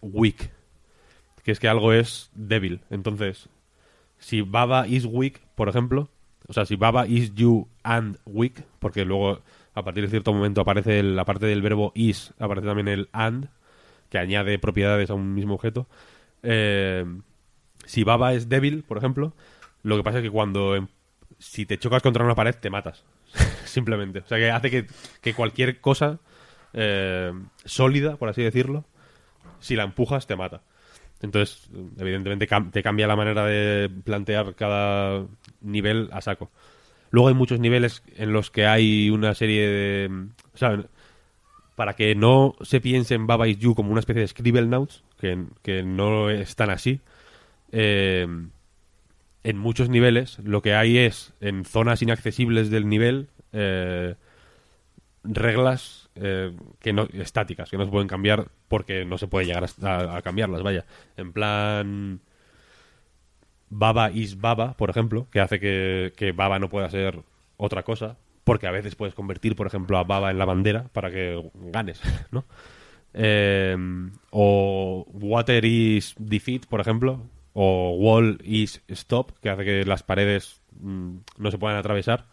weak. 0.00 0.50
Que 1.42 1.50
es 1.50 1.58
que 1.58 1.68
algo 1.68 1.92
es 1.92 2.30
débil. 2.34 2.82
Entonces, 2.88 3.48
si 4.18 4.42
Baba 4.42 4.86
is 4.86 5.06
weak, 5.06 5.40
por 5.56 5.68
ejemplo, 5.68 6.08
o 6.46 6.52
sea, 6.52 6.66
si 6.66 6.76
Baba 6.76 7.08
is 7.08 7.34
you 7.34 7.66
and 7.82 8.18
weak, 8.26 8.64
porque 8.78 9.04
luego 9.04 9.40
a 9.74 9.82
partir 9.82 10.04
de 10.04 10.10
cierto 10.10 10.32
momento 10.32 10.60
aparece 10.60 11.02
la 11.02 11.24
parte 11.24 11.46
del 11.46 11.62
verbo 11.62 11.92
is, 11.94 12.32
aparece 12.38 12.66
también 12.66 12.88
el 12.88 13.08
and, 13.12 13.48
que 14.08 14.18
añade 14.18 14.58
propiedades 14.58 15.10
a 15.10 15.14
un 15.14 15.34
mismo 15.34 15.54
objeto. 15.54 15.88
Eh, 16.42 17.04
si 17.84 18.04
Baba 18.04 18.34
es 18.34 18.48
débil, 18.48 18.84
por 18.84 18.98
ejemplo, 18.98 19.34
lo 19.82 19.96
que 19.96 20.04
pasa 20.04 20.18
es 20.18 20.24
que 20.24 20.30
cuando 20.30 20.76
em, 20.76 20.86
si 21.38 21.66
te 21.66 21.78
chocas 21.78 22.02
contra 22.02 22.24
una 22.24 22.34
pared 22.34 22.54
te 22.54 22.70
matas, 22.70 23.04
simplemente. 23.64 24.20
O 24.20 24.26
sea 24.26 24.38
que 24.38 24.50
hace 24.50 24.86
que, 25.20 25.34
cualquier 25.34 25.80
cosa 25.80 26.20
eh, 26.72 27.32
sólida, 27.64 28.16
por 28.16 28.28
así 28.28 28.42
decirlo, 28.42 28.84
si 29.60 29.74
la 29.76 29.82
empujas 29.82 30.26
te 30.26 30.36
mata. 30.36 30.62
Entonces, 31.20 31.70
evidentemente 31.98 32.46
te 32.70 32.82
cambia 32.82 33.06
la 33.06 33.16
manera 33.16 33.46
de 33.46 33.88
plantear 34.04 34.54
cada 34.54 35.26
nivel 35.62 36.10
a 36.12 36.20
saco. 36.20 36.50
Luego 37.14 37.28
hay 37.28 37.34
muchos 37.34 37.60
niveles 37.60 38.02
en 38.16 38.32
los 38.32 38.50
que 38.50 38.66
hay 38.66 39.08
una 39.08 39.34
serie 39.34 39.68
de... 39.68 40.26
Sea, 40.54 40.84
para 41.76 41.94
que 41.94 42.16
no 42.16 42.56
se 42.60 42.80
piense 42.80 43.14
en 43.14 43.28
Baba 43.28 43.46
Is 43.46 43.56
You 43.58 43.76
como 43.76 43.92
una 43.92 44.00
especie 44.00 44.22
de 44.22 44.26
Scribblenauts, 44.26 45.04
que, 45.20 45.44
que 45.62 45.84
no 45.84 46.28
están 46.28 46.70
así, 46.70 47.02
eh, 47.70 48.26
en 49.44 49.58
muchos 49.58 49.88
niveles 49.90 50.40
lo 50.40 50.60
que 50.60 50.74
hay 50.74 50.98
es, 50.98 51.32
en 51.40 51.64
zonas 51.64 52.02
inaccesibles 52.02 52.68
del 52.70 52.88
nivel, 52.88 53.28
eh, 53.52 54.16
reglas 55.22 56.10
eh, 56.16 56.50
que 56.80 56.92
no, 56.92 57.06
estáticas, 57.12 57.70
que 57.70 57.78
no 57.78 57.84
se 57.84 57.92
pueden 57.92 58.08
cambiar 58.08 58.48
porque 58.66 59.04
no 59.04 59.18
se 59.18 59.28
puede 59.28 59.46
llegar 59.46 59.68
a 59.84 60.20
cambiarlas, 60.22 60.64
vaya. 60.64 60.84
En 61.16 61.32
plan... 61.32 62.20
Baba 63.70 64.10
is 64.10 64.40
Baba, 64.40 64.76
por 64.76 64.90
ejemplo, 64.90 65.26
que 65.30 65.40
hace 65.40 65.60
que, 65.60 66.32
Baba 66.34 66.58
no 66.58 66.68
pueda 66.68 66.90
ser 66.90 67.22
otra 67.56 67.82
cosa, 67.82 68.16
porque 68.44 68.66
a 68.66 68.70
veces 68.70 68.94
puedes 68.94 69.14
convertir, 69.14 69.56
por 69.56 69.66
ejemplo, 69.66 69.98
a 69.98 70.04
Baba 70.04 70.30
en 70.30 70.38
la 70.38 70.44
bandera 70.44 70.88
para 70.92 71.10
que 71.10 71.50
ganes, 71.54 72.00
¿no? 72.30 72.44
Eh, 73.14 73.76
o 74.30 75.06
Water 75.12 75.64
is 75.64 76.14
Defeat, 76.18 76.66
por 76.66 76.80
ejemplo, 76.80 77.22
o 77.52 77.96
Wall 77.98 78.38
is 78.44 78.82
Stop, 78.88 79.38
que 79.40 79.48
hace 79.48 79.64
que 79.64 79.84
las 79.84 80.02
paredes 80.02 80.60
mm, 80.80 81.16
no 81.38 81.50
se 81.50 81.58
puedan 81.58 81.76
atravesar. 81.78 82.26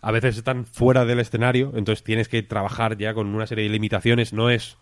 A 0.00 0.12
veces 0.12 0.36
están 0.36 0.64
fuera 0.64 1.04
del 1.04 1.18
escenario, 1.18 1.72
entonces 1.74 2.04
tienes 2.04 2.28
que 2.28 2.42
trabajar 2.44 2.96
ya 2.96 3.14
con 3.14 3.34
una 3.34 3.48
serie 3.48 3.64
de 3.64 3.70
limitaciones. 3.70 4.32
No 4.32 4.48
es 4.48 4.76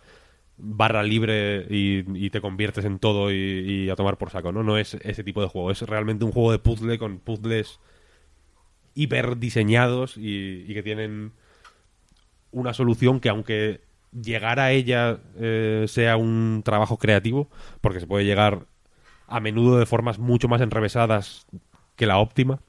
barra 0.58 1.02
libre 1.02 1.66
y, 1.68 2.30
te 2.30 2.40
conviertes 2.40 2.84
en 2.84 2.98
todo 2.98 3.30
y, 3.30 3.34
y, 3.34 3.90
a 3.90 3.96
tomar 3.96 4.18
por 4.18 4.30
saco, 4.30 4.52
¿no? 4.52 4.62
No 4.62 4.78
es 4.78 4.94
ese 5.02 5.24
tipo 5.24 5.42
de 5.42 5.48
juego. 5.48 5.70
Es 5.70 5.82
realmente 5.82 6.24
un 6.24 6.32
juego 6.32 6.52
de 6.52 6.58
puzzle 6.58 6.98
con 6.98 7.18
puzzles 7.18 7.80
hiper 8.96 9.36
diseñados 9.36 10.14
y, 10.16 10.72
que 10.72 10.82
tienen 10.82 11.32
una 12.50 12.72
solución 12.72 13.20
que 13.20 13.28
aunque 13.28 13.82
llegar 14.10 14.58
a 14.58 14.72
ella 14.72 15.20
eh, 15.36 15.84
sea 15.86 16.16
un 16.16 16.62
trabajo 16.64 16.96
creativo, 16.96 17.50
porque 17.82 18.00
se 18.00 18.06
puede 18.06 18.24
llegar 18.24 18.66
a 19.28 19.40
menudo 19.40 19.78
de 19.78 19.86
formas 19.86 20.18
mucho 20.18 20.48
más 20.48 20.62
enrevesadas 20.62 21.46
que 21.94 22.06
la 22.06 22.18
óptima. 22.18 22.60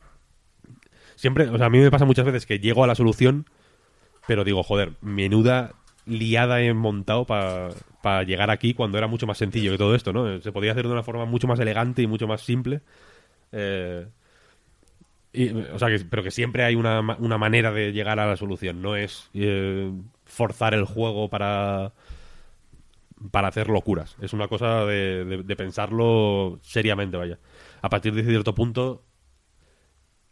Siempre, 1.15 1.47
o 1.49 1.57
sea, 1.57 1.67
a 1.67 1.69
mí 1.69 1.79
me 1.79 1.89
pasa 1.89 2.05
muchas 2.05 2.25
veces 2.25 2.45
que 2.45 2.59
llego 2.59 2.83
a 2.83 2.87
la 2.87 2.95
solución, 2.95 3.45
pero 4.27 4.43
digo, 4.43 4.61
joder, 4.63 4.93
menuda 5.01 5.73
liada 6.07 6.61
he 6.61 6.73
montado 6.73 7.25
para 7.25 8.23
llegar 8.23 8.49
aquí 8.49 8.73
cuando 8.73 8.97
era 8.97 9.07
mucho 9.07 9.27
más 9.27 9.37
sencillo 9.37 9.71
que 9.71 9.77
todo 9.77 9.95
esto, 9.95 10.13
¿no? 10.13 10.41
Se 10.41 10.51
podía 10.51 10.71
hacer 10.71 10.87
de 10.87 10.93
una 10.93 11.03
forma 11.03 11.25
mucho 11.25 11.47
más 11.47 11.59
elegante 11.59 12.01
y 12.01 12.07
mucho 12.07 12.27
más 12.27 12.41
simple. 12.41 12.81
Eh, 13.51 14.07
o 15.73 15.79
sea, 15.79 15.89
que, 15.89 15.99
pero 16.09 16.23
que 16.23 16.31
siempre 16.31 16.63
hay 16.63 16.75
una, 16.75 16.99
una, 17.19 17.37
manera 17.37 17.71
de 17.71 17.91
llegar 17.91 18.19
a 18.19 18.25
la 18.25 18.37
solución. 18.37 18.81
No 18.81 18.95
es 18.95 19.29
eh, 19.33 19.91
forzar 20.25 20.73
el 20.73 20.85
juego 20.85 21.29
para, 21.29 21.93
para 23.31 23.49
hacer 23.49 23.69
locuras. 23.69 24.15
Es 24.21 24.33
una 24.33 24.47
cosa 24.47 24.85
de, 24.85 25.43
de, 25.43 25.55
pensarlo 25.55 26.59
seriamente, 26.63 27.17
vaya. 27.17 27.39
A 27.81 27.89
partir 27.89 28.13
de 28.13 28.23
cierto 28.23 28.55
punto... 28.55 29.03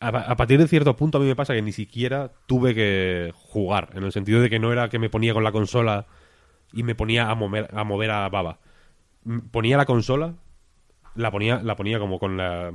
A, 0.05 0.35
partir 0.35 0.59
de 0.59 0.67
cierto 0.67 0.95
punto 0.95 1.17
a 1.17 1.21
mí 1.21 1.25
me 1.25 1.35
pasa 1.35 1.55
que 1.55 1.63
ni 1.63 1.71
siquiera 1.71 2.31
tuve 2.45 2.75
que 2.75 3.31
jugar. 3.33 3.89
En 3.93 4.03
el 4.03 4.11
sentido 4.11 4.39
de 4.39 4.51
que 4.51 4.59
no 4.59 4.71
era 4.71 4.87
que 4.87 4.99
me 4.99 5.09
ponía 5.09 5.33
con 5.33 5.43
la 5.43 5.51
consola 5.51 6.05
y 6.71 6.83
me 6.83 6.93
ponía 6.93 7.29
a 7.31 7.33
mover 7.33 7.69
a, 7.73 7.83
mover 7.83 8.11
a 8.11 8.29
Baba. 8.29 8.59
Ponía 9.49 9.77
la 9.77 9.85
consola, 9.85 10.35
la 11.15 11.31
ponía, 11.31 11.63
la 11.63 11.75
ponía 11.75 11.97
como 11.97 12.19
con 12.19 12.37
la 12.37 12.71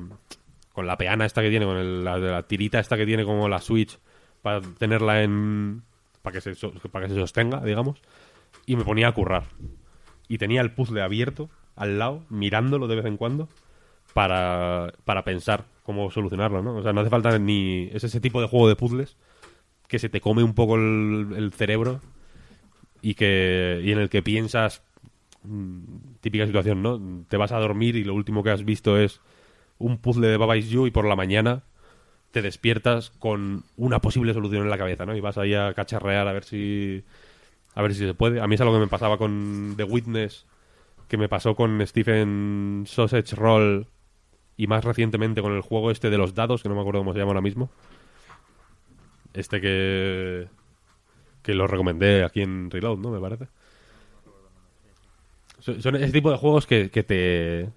con 0.72 0.88
la 0.88 0.96
peana 0.96 1.24
esta 1.24 1.40
que 1.40 1.50
tiene, 1.50 1.66
con 1.66 2.04
la, 2.04 2.42
tirita 2.44 2.80
esta 2.80 2.96
que 2.96 3.06
tiene 3.06 3.24
como 3.24 3.48
la 3.48 3.60
Switch 3.60 3.98
para 4.42 4.60
tenerla 4.60 5.22
en... 5.22 5.82
para 6.22 6.34
que 6.34 6.40
se, 6.40 6.54
para 6.90 7.06
que 7.06 7.14
se 7.14 7.20
sostenga, 7.20 7.60
digamos, 7.60 8.00
y 8.66 8.74
me 8.74 8.84
ponía 8.84 9.08
a 9.08 9.12
currar. 9.12 9.44
Y 10.26 10.38
tenía 10.38 10.62
el 10.62 10.72
puzzle 10.72 11.02
abierto 11.02 11.48
al 11.76 11.98
lado, 11.98 12.24
mirándolo 12.28 12.88
de 12.88 12.96
vez 12.96 13.06
en 13.06 13.16
cuando, 13.16 13.48
para, 14.14 14.92
para 15.04 15.22
pensar 15.22 15.64
cómo 15.90 16.10
solucionarlo, 16.10 16.62
¿no? 16.62 16.76
O 16.76 16.82
sea, 16.82 16.92
no 16.92 17.00
hace 17.00 17.10
falta 17.10 17.36
ni... 17.38 17.88
Es 17.92 18.04
ese 18.04 18.20
tipo 18.20 18.40
de 18.40 18.46
juego 18.46 18.68
de 18.68 18.76
puzzles 18.76 19.16
que 19.88 19.98
se 19.98 20.08
te 20.08 20.20
come 20.20 20.44
un 20.44 20.54
poco 20.54 20.76
el, 20.76 21.52
cerebro 21.52 22.00
y 23.02 23.14
que 23.14 23.80
y 23.82 23.90
en 23.90 23.98
el 23.98 24.08
que 24.08 24.22
piensas 24.22 24.84
mm, 25.42 25.80
típica 26.20 26.46
situación, 26.46 26.80
¿no? 26.80 27.24
Te 27.28 27.36
vas 27.36 27.50
a 27.50 27.58
dormir 27.58 27.96
y 27.96 28.04
lo 28.04 28.14
último 28.14 28.44
que 28.44 28.50
has 28.50 28.64
visto 28.64 28.96
es 28.96 29.20
un 29.78 29.98
puzzle 29.98 30.28
de 30.28 30.36
Baba 30.36 30.56
Is 30.56 30.70
You 30.70 30.86
y 30.86 30.92
por 30.92 31.06
la 31.06 31.16
mañana 31.16 31.64
te 32.30 32.40
despiertas 32.40 33.10
con 33.10 33.64
una 33.76 34.00
posible 34.00 34.32
solución 34.32 34.62
en 34.62 34.70
la 34.70 34.78
cabeza, 34.78 35.06
¿no? 35.06 35.16
Y 35.16 35.20
vas 35.20 35.38
ahí 35.38 35.54
a 35.54 35.74
cacharrear 35.74 36.28
a 36.28 36.32
ver 36.32 36.44
si 36.44 37.02
a 37.74 37.82
ver 37.82 37.94
si 37.94 38.06
se 38.06 38.14
puede. 38.14 38.40
A 38.40 38.46
mí 38.46 38.54
es 38.54 38.60
algo 38.60 38.74
que 38.74 38.80
me 38.80 38.86
pasaba 38.86 39.18
con 39.18 39.74
The 39.76 39.82
Witness, 39.82 40.46
que 41.08 41.16
me 41.16 41.28
pasó 41.28 41.56
con 41.56 41.84
Stephen 41.84 42.84
Sausage 42.86 43.34
Roll 43.34 43.88
y 44.60 44.66
más 44.66 44.84
recientemente 44.84 45.40
con 45.40 45.54
el 45.54 45.62
juego 45.62 45.90
este 45.90 46.10
de 46.10 46.18
los 46.18 46.34
dados, 46.34 46.62
que 46.62 46.68
no 46.68 46.74
me 46.74 46.82
acuerdo 46.82 47.00
cómo 47.00 47.14
se 47.14 47.18
llama 47.18 47.30
ahora 47.30 47.40
mismo. 47.40 47.70
Este 49.32 49.58
que 49.58 50.48
que 51.42 51.54
lo 51.54 51.66
recomendé 51.66 52.24
aquí 52.24 52.42
en 52.42 52.70
Reload, 52.70 52.98
¿no? 52.98 53.10
Me 53.10 53.18
parece. 53.18 53.46
Son 55.60 55.96
ese 55.96 56.12
tipo 56.12 56.30
de 56.30 56.36
juegos 56.36 56.66
que, 56.66 56.90
que 56.90 57.02
te 57.02 57.70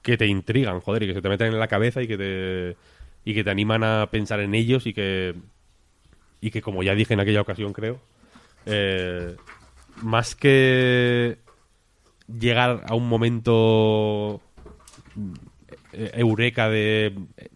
que 0.00 0.16
te 0.16 0.26
intrigan, 0.26 0.80
joder, 0.80 1.02
y 1.02 1.08
que 1.08 1.14
se 1.14 1.20
te 1.20 1.28
meten 1.28 1.48
en 1.48 1.58
la 1.58 1.68
cabeza 1.68 2.00
y 2.00 2.08
que 2.08 2.16
te 2.16 2.76
y 3.26 3.34
que 3.34 3.44
te 3.44 3.50
animan 3.50 3.84
a 3.84 4.08
pensar 4.10 4.40
en 4.40 4.54
ellos 4.54 4.86
y 4.86 4.94
que 4.94 5.34
y 6.40 6.50
que 6.50 6.62
como 6.62 6.82
ya 6.82 6.94
dije 6.94 7.12
en 7.12 7.20
aquella 7.20 7.42
ocasión 7.42 7.74
creo 7.74 8.00
eh, 8.64 9.36
más 10.00 10.34
que 10.34 11.36
llegar 12.38 12.84
a 12.88 12.94
un 12.94 13.08
momento 13.08 14.40
eureka 15.92 16.68
de 16.68 17.14
eh, 17.36 17.48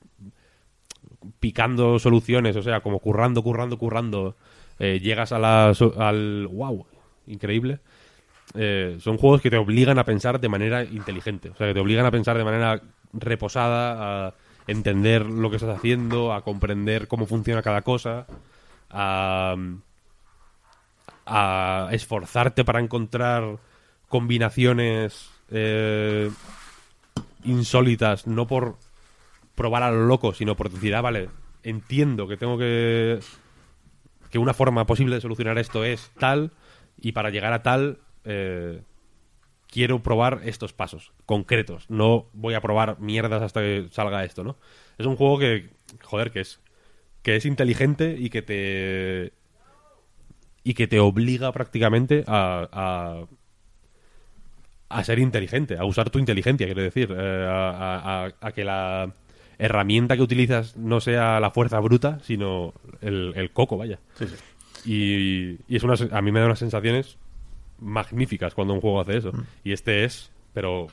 picando 1.41 1.99
soluciones, 1.99 2.57
o 2.57 2.63
sea, 2.63 2.81
como 2.81 2.99
currando, 2.99 3.43
currando, 3.43 3.79
currando, 3.79 4.37
llegas 4.79 5.33
a 5.33 5.39
la, 5.39 5.73
al 5.99 6.49
wow, 6.49 6.87
increíble. 7.27 7.81
Eh, 8.55 8.99
son 9.01 9.17
juegos 9.17 9.41
que 9.41 9.51
te 9.51 9.57
obligan 9.57 9.99
a 9.99 10.05
pensar 10.05 10.41
de 10.41 10.49
manera 10.49 10.85
inteligente. 10.85 11.51
O 11.51 11.57
sea, 11.57 11.67
que 11.69 11.75
te 11.75 11.81
obligan 11.81 12.07
a 12.07 12.11
pensar 12.11 12.37
de 12.37 12.45
manera 12.45 12.81
reposada, 13.13 14.29
a 14.29 14.35
entender 14.67 15.25
lo 15.27 15.51
que 15.51 15.57
estás 15.57 15.77
haciendo, 15.77 16.33
a 16.33 16.43
comprender 16.43 17.09
cómo 17.09 17.27
funciona 17.27 17.63
cada 17.63 17.83
cosa, 17.83 18.27
a, 18.91 19.57
esforzarte 21.91 22.65
para 22.65 22.81
encontrar 22.81 23.57
combinaciones 24.09 25.31
eh, 25.51 26.31
insólitas, 27.45 28.27
no 28.27 28.47
por 28.47 28.79
probar 29.55 29.83
a 29.83 29.91
lo 29.91 30.07
loco, 30.07 30.35
sino 30.35 30.57
por 30.57 30.71
decir, 30.71 30.95
ah, 30.95 31.01
vale, 31.01 31.29
entiendo 31.63 32.27
que 32.27 32.37
tengo 32.37 32.59
que... 32.59 33.21
que 34.31 34.39
una 34.39 34.55
forma 34.55 34.87
posible 34.87 35.15
de 35.15 35.21
solucionar 35.21 35.59
esto 35.59 35.85
es 35.85 36.11
tal, 36.19 36.53
y 37.01 37.13
para 37.13 37.31
llegar 37.31 37.53
a 37.53 37.63
tal 37.63 37.99
eh, 38.25 38.83
quiero 39.69 40.03
probar 40.03 40.41
estos 40.45 40.73
pasos 40.73 41.13
concretos. 41.27 41.91
No 41.91 42.27
voy 42.33 42.55
a 42.55 42.61
probar 42.61 42.99
mierdas 43.01 43.43
hasta 43.43 43.61
que 43.61 43.89
salga 43.91 44.25
esto, 44.25 44.45
¿no? 44.45 44.57
Es 44.99 45.07
un 45.07 45.17
juego 45.17 45.39
que, 45.39 45.71
joder, 46.03 46.31
que 46.31 46.41
es 46.41 46.61
que 47.23 47.37
es 47.37 47.47
inteligente 47.47 48.17
y 48.19 48.31
que 48.31 48.43
te 48.43 49.33
y 50.63 50.75
que 50.75 50.87
te 50.87 51.01
obliga 51.01 51.51
prácticamente 51.53 52.23
a, 52.27 52.69
a, 52.71 53.27
ser 55.05 55.19
inteligente, 55.19 55.77
a 55.79 55.85
usar 55.85 56.11
tu 56.11 56.19
inteligencia, 56.19 56.67
quiero 56.67 56.83
decir, 56.83 57.15
eh, 57.17 57.47
a, 57.49 58.53
que 58.55 58.65
la 58.65 59.13
herramienta 59.59 60.17
que 60.17 60.23
utilizas 60.23 60.77
no 60.77 61.01
sea 61.01 61.41
la 61.41 61.51
fuerza 61.51 61.79
bruta, 61.81 62.19
sino 62.23 62.75
el, 63.01 63.51
coco, 63.53 63.77
vaya. 63.77 63.99
Y, 64.85 65.53
y, 65.69 65.77
es 65.77 65.83
una, 65.83 65.95
a 66.11 66.23
mí 66.23 66.33
me 66.33 66.41
da 66.41 66.47
unas 66.47 66.59
sensaciones 66.59 67.19
magníficas 67.81 68.55
cuando 68.55 68.75
un 68.75 68.81
juego 68.81 69.01
hace 69.01 69.19
eso. 69.19 69.33
Mm. 69.33 69.43
Y 69.65 69.73
este 69.73 70.05
es, 70.05 70.31
pero 70.53 70.89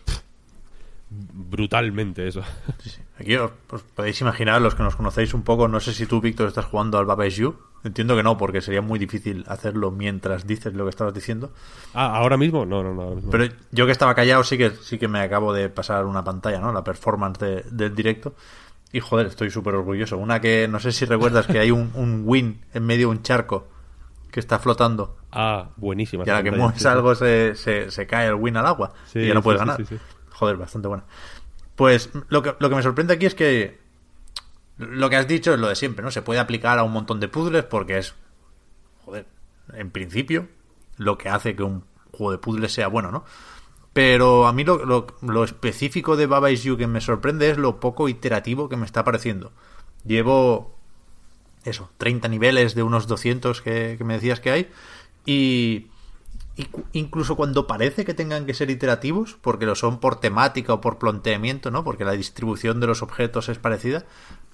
brutalmente 1.11 2.27
eso. 2.27 2.41
Aquí 3.19 3.35
os, 3.35 3.51
podéis 3.95 4.19
imaginar, 4.21 4.61
los 4.61 4.75
que 4.75 4.83
nos 4.83 4.95
conocéis 4.95 5.33
un 5.33 5.43
poco, 5.43 5.67
no 5.67 5.79
sé 5.79 5.93
si 5.93 6.05
tú, 6.05 6.21
Víctor, 6.21 6.47
estás 6.47 6.65
jugando 6.65 6.97
al 6.97 7.05
Baba 7.05 7.27
Is 7.27 7.35
You. 7.35 7.55
Entiendo 7.83 8.15
que 8.15 8.23
no, 8.23 8.37
porque 8.37 8.61
sería 8.61 8.81
muy 8.81 8.99
difícil 8.99 9.43
hacerlo 9.47 9.91
mientras 9.91 10.45
dices 10.45 10.73
lo 10.73 10.85
que 10.85 10.91
estabas 10.91 11.13
diciendo. 11.13 11.51
Ah, 11.93 12.15
ahora 12.15 12.37
mismo, 12.37 12.65
no, 12.65 12.83
no, 12.83 12.93
no. 12.93 13.19
Pero 13.29 13.45
yo 13.71 13.85
que 13.85 13.91
estaba 13.91 14.15
callado 14.15 14.43
sí 14.43 14.57
que 14.57 14.71
sí 14.71 14.97
que 14.97 15.07
me 15.07 15.19
acabo 15.19 15.51
de 15.51 15.67
pasar 15.69 16.05
una 16.05 16.23
pantalla, 16.23 16.59
¿no? 16.59 16.71
La 16.71 16.83
performance 16.83 17.39
del 17.39 17.95
directo. 17.95 18.35
Y 18.93 18.99
joder, 18.99 19.27
estoy 19.27 19.49
súper 19.49 19.75
orgulloso. 19.75 20.17
Una 20.17 20.39
que 20.39 20.67
no 20.67 20.79
sé 20.79 20.91
si 20.91 21.05
recuerdas 21.05 21.47
que 21.47 21.59
hay 21.59 21.71
un, 21.71 21.91
un 21.95 22.23
win 22.25 22.61
en 22.73 22.85
medio 22.85 23.07
de 23.07 23.15
un 23.15 23.23
charco 23.23 23.67
que 24.31 24.39
está 24.39 24.59
flotando. 24.59 25.17
Ah, 25.31 25.69
buenísima. 25.77 26.23
Y 26.25 26.29
a 26.29 26.33
la 26.35 26.43
que 26.43 26.51
mueves 26.51 26.85
algo 26.85 27.15
se, 27.15 27.55
se, 27.55 28.07
cae 28.07 28.27
el 28.27 28.35
win 28.35 28.57
al 28.57 28.67
agua 28.67 28.93
y 29.13 29.27
ya 29.27 29.33
no 29.33 29.41
puedes 29.41 29.59
ganar. 29.59 29.79
Joder, 30.41 30.57
bastante 30.57 30.87
buena. 30.87 31.03
Pues 31.75 32.09
lo 32.29 32.41
que, 32.41 32.55
lo 32.57 32.67
que 32.67 32.75
me 32.75 32.81
sorprende 32.81 33.13
aquí 33.13 33.27
es 33.27 33.35
que 33.35 33.79
lo 34.79 35.07
que 35.07 35.17
has 35.17 35.27
dicho 35.27 35.53
es 35.53 35.59
lo 35.59 35.67
de 35.67 35.75
siempre, 35.75 36.03
¿no? 36.03 36.09
Se 36.09 36.23
puede 36.23 36.39
aplicar 36.39 36.79
a 36.79 36.83
un 36.83 36.91
montón 36.91 37.19
de 37.19 37.27
puzzles 37.27 37.63
porque 37.63 37.99
es... 37.99 38.15
Joder, 39.05 39.27
en 39.71 39.91
principio, 39.91 40.47
lo 40.97 41.19
que 41.19 41.29
hace 41.29 41.55
que 41.55 41.61
un 41.61 41.83
juego 42.11 42.31
de 42.31 42.39
puzzles 42.39 42.73
sea 42.73 42.87
bueno, 42.87 43.11
¿no? 43.11 43.23
Pero 43.93 44.47
a 44.47 44.51
mí 44.51 44.63
lo, 44.63 44.83
lo, 45.21 45.43
específico 45.43 46.15
de 46.17 46.25
Baba 46.25 46.49
Is 46.49 46.63
You 46.63 46.75
que 46.75 46.87
me 46.87 47.01
sorprende 47.01 47.51
es 47.51 47.59
lo 47.59 47.79
poco 47.79 48.09
iterativo 48.09 48.67
que 48.67 48.77
me 48.77 48.87
está 48.87 49.03
pareciendo. 49.03 49.51
Llevo, 50.03 50.75
eso, 51.65 51.91
30 51.99 52.29
niveles 52.29 52.73
de 52.73 52.81
unos 52.81 53.05
200 53.05 53.61
que, 53.61 53.99
me 54.03 54.15
decías 54.15 54.39
que 54.39 54.49
hay. 54.49 54.71
Y, 55.23 55.90
incluso 56.93 57.35
cuando 57.35 57.67
parece 57.67 58.05
que 58.05 58.13
tengan 58.13 58.45
que 58.45 58.53
ser 58.53 58.69
iterativos, 58.69 59.37
porque 59.41 59.65
lo 59.65 59.75
son 59.75 59.99
por 59.99 60.19
temática 60.19 60.73
o 60.73 60.81
por 60.81 60.97
planteamiento, 60.97 61.71
¿no? 61.71 61.83
Porque 61.83 62.05
la 62.05 62.13
distribución 62.13 62.79
de 62.79 62.87
los 62.87 63.01
objetos 63.01 63.49
es 63.49 63.57
parecida, 63.57 64.05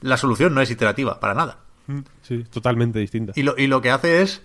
la 0.02 0.18
solución 0.18 0.54
no 0.54 0.62
es 0.62 0.72
iterativa, 0.72 1.20
para 1.20 1.34
nada. 1.34 1.60
Mm, 1.88 2.00
sí, 2.22 2.44
totalmente 2.44 3.00
distinta. 3.00 3.34
Y 3.36 3.44
lo, 3.44 3.56
y 3.58 3.68
lo 3.68 3.82
que 3.82 3.92
hace 3.92 4.22
es 4.22 4.42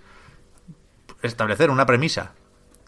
establecer 1.23 1.71
una 1.71 1.87
premisa 1.87 2.35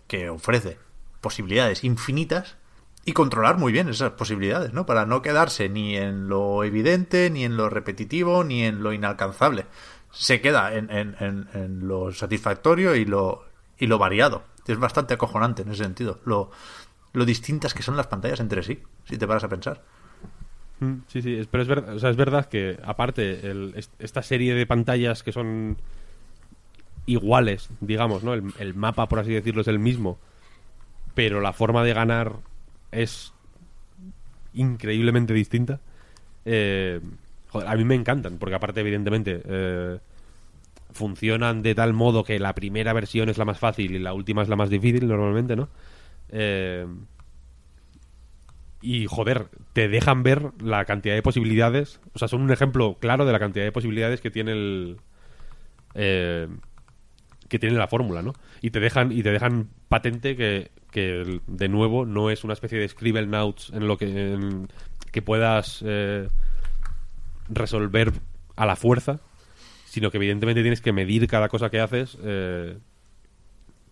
que 0.06 0.28
ofrece 0.28 0.78
posibilidades 1.20 1.84
infinitas 1.84 2.56
y 3.04 3.12
controlar 3.12 3.58
muy 3.58 3.72
bien 3.72 3.88
esas 3.88 4.12
posibilidades, 4.12 4.72
¿no? 4.72 4.86
Para 4.86 5.06
no 5.06 5.22
quedarse 5.22 5.68
ni 5.68 5.96
en 5.96 6.28
lo 6.28 6.64
evidente, 6.64 7.30
ni 7.30 7.44
en 7.44 7.56
lo 7.56 7.68
repetitivo, 7.68 8.44
ni 8.44 8.64
en 8.64 8.82
lo 8.82 8.92
inalcanzable. 8.92 9.66
Se 10.10 10.40
queda 10.40 10.74
en, 10.74 10.90
en, 10.90 11.88
lo 11.88 12.12
satisfactorio 12.12 12.94
y 12.94 13.04
lo, 13.04 13.44
y 13.78 13.86
lo 13.86 13.98
variado. 13.98 14.44
Es 14.66 14.78
bastante 14.78 15.14
acojonante 15.14 15.62
en 15.62 15.70
ese 15.70 15.84
sentido. 15.84 16.20
Lo, 16.24 16.50
lo 17.12 17.24
distintas 17.24 17.74
que 17.74 17.82
son 17.82 17.96
las 17.96 18.06
pantallas 18.06 18.40
entre 18.40 18.62
sí, 18.62 18.82
si 19.04 19.18
te 19.18 19.26
paras 19.26 19.44
a 19.44 19.48
pensar. 19.48 19.82
Mm, 20.80 20.94
sí, 21.06 21.22
sí, 21.22 21.46
pero 21.50 21.62
es, 21.62 21.68
verdad, 21.68 21.94
o 21.94 21.98
sea, 21.98 22.10
es 22.10 22.16
verdad 22.16 22.46
que 22.46 22.78
aparte 22.84 23.40
esta 23.98 24.22
serie 24.22 24.54
de 24.54 24.66
pantallas 24.66 25.22
que 25.22 25.32
son 25.32 25.76
iguales, 27.06 27.68
digamos, 27.80 28.24
¿no? 28.24 28.34
El, 28.34 28.52
el, 28.58 28.74
mapa, 28.74 29.08
por 29.08 29.18
así 29.18 29.32
decirlo, 29.32 29.60
es 29.60 29.68
el 29.68 29.78
mismo, 29.78 30.18
pero 31.14 31.40
la 31.40 31.52
forma 31.52 31.84
de 31.84 31.94
ganar 31.94 32.32
es 32.90 33.32
increíblemente 34.54 35.32
distinta. 35.34 35.80
Eh, 36.44 37.00
a 37.52 37.76
mí 37.76 37.84
me 37.84 37.94
encantan, 37.94 38.38
porque 38.38 38.54
aparte, 38.54 38.80
evidentemente, 38.80 39.42
eh, 39.44 39.98
funcionan 40.94 41.62
de 41.62 41.74
tal 41.74 41.92
modo 41.92 42.24
que 42.24 42.38
la 42.38 42.54
primera 42.54 42.92
versión 42.92 43.28
es 43.28 43.36
la 43.36 43.44
más 43.44 43.58
fácil 43.58 43.94
y 43.94 43.98
la 43.98 44.14
última 44.14 44.42
es 44.42 44.48
la 44.48 44.56
más 44.56 44.70
difícil, 44.70 45.06
normalmente, 45.06 45.56
¿no? 45.56 45.68
Eh, 46.30 46.86
y, 48.80 49.06
joder, 49.06 49.48
te 49.72 49.88
dejan 49.88 50.22
ver 50.22 50.52
la 50.62 50.84
cantidad 50.84 51.14
de 51.14 51.22
posibilidades. 51.22 52.00
O 52.14 52.18
sea, 52.18 52.28
son 52.28 52.42
un 52.42 52.52
ejemplo 52.52 52.98
claro 53.00 53.24
de 53.24 53.32
la 53.32 53.38
cantidad 53.38 53.64
de 53.64 53.72
posibilidades 53.72 54.20
que 54.20 54.30
tiene 54.30 54.52
el. 54.52 54.96
que 55.94 57.58
tiene 57.58 57.76
la 57.76 57.88
fórmula, 57.88 58.22
¿no? 58.22 58.34
Y 58.60 58.70
te 58.70 58.80
dejan, 58.80 59.12
y 59.12 59.22
te 59.22 59.30
dejan 59.30 59.68
patente 59.88 60.36
que 60.36 60.70
que 60.94 61.40
de 61.48 61.68
nuevo 61.68 62.06
no 62.06 62.30
es 62.30 62.44
una 62.44 62.52
especie 62.52 62.78
de 62.78 62.86
scribble 62.86 63.26
notes 63.26 63.70
en 63.74 63.88
lo 63.88 63.98
que 63.98 64.38
que 65.10 65.22
puedas 65.22 65.82
eh, 65.84 66.28
resolver 67.48 68.12
a 68.54 68.64
la 68.64 68.76
fuerza 68.76 69.18
sino 69.94 70.10
que 70.10 70.16
evidentemente 70.16 70.62
tienes 70.62 70.80
que 70.80 70.92
medir 70.92 71.26
cada 71.28 71.48
cosa 71.48 71.70
que 71.70 71.80
haces 71.80 72.18
eh, 72.22 72.76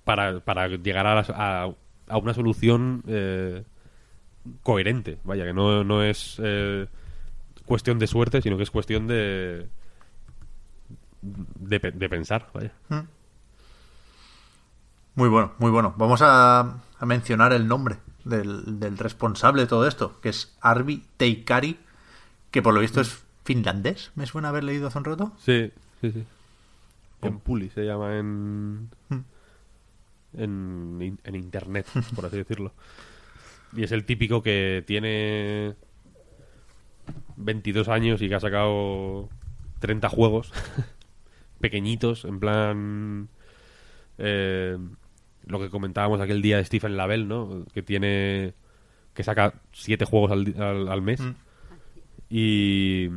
para, 0.04 0.40
para, 0.40 0.66
llegar 0.66 1.06
a, 1.06 1.74
a, 2.08 2.16
una 2.18 2.34
solución 2.34 3.04
eh, 3.06 3.62
coherente 4.62 5.18
vaya 5.22 5.44
que 5.44 5.52
no, 5.52 5.84
no 5.84 6.02
es 6.02 6.40
cuestión 7.64 8.00
de 8.00 8.06
suerte 8.08 8.42
sino 8.42 8.56
que 8.56 8.64
es 8.64 8.70
cuestión 8.70 9.06
de 9.06 9.68
de, 11.22 12.08
pensar 12.08 12.48
vaya 12.52 12.72
hmm. 12.88 13.22
Muy 15.14 15.28
bueno, 15.28 15.52
muy 15.58 15.70
bueno. 15.70 15.94
Vamos 15.98 16.20
a, 16.22 16.78
mencionar 17.00 17.52
el 17.52 17.68
nombre 17.68 17.98
del, 18.24 18.96
responsable 18.96 19.62
de 19.62 19.68
todo 19.68 19.86
esto, 19.86 20.18
que 20.20 20.30
es 20.30 20.56
Arvi 20.60 21.04
Teikari, 21.16 21.78
que 22.50 22.62
por 22.62 22.72
lo 22.72 22.80
visto 22.80 23.00
es 23.00 23.22
finlandés. 23.44 24.12
¿Me 24.14 24.26
suena 24.26 24.48
haber 24.48 24.64
leído 24.64 24.88
hace 24.88 24.98
un 24.98 25.04
rato? 25.04 25.32
Sí, 25.38 25.70
sí, 26.02 26.12
sí. 26.12 26.24
En 27.22 27.38
Puli 27.38 27.70
se 27.70 27.84
llama 27.84 28.18
en, 28.18 28.90
hmm. 29.08 29.20
en, 30.34 31.18
en 31.24 31.34
internet, 31.34 31.86
por 32.14 32.26
así 32.26 32.36
decirlo. 32.36 32.74
Y 33.74 33.84
es 33.84 33.92
el 33.92 34.04
típico 34.04 34.42
que 34.42 34.84
tiene 34.86 35.76
22 37.36 37.88
años 37.88 38.20
y 38.20 38.28
que 38.28 38.34
ha 38.34 38.40
sacado 38.40 39.30
30 39.78 40.08
juegos 40.10 40.52
pequeñitos, 41.60 42.26
en 42.26 42.40
plan... 42.40 43.28
Eh, 44.18 44.76
lo 45.46 45.60
que 45.60 45.70
comentábamos 45.70 46.20
aquel 46.20 46.42
día 46.42 46.56
de 46.56 46.64
Stephen 46.64 46.96
Lavelle, 46.96 47.24
¿no? 47.24 47.64
Que 47.72 47.82
tiene. 47.82 48.54
que 49.14 49.24
saca 49.24 49.54
siete 49.72 50.04
juegos 50.04 50.30
al, 50.30 50.88
al, 50.88 51.02
mes. 51.02 51.20
Mm. 51.20 51.34
Y. 52.30 53.08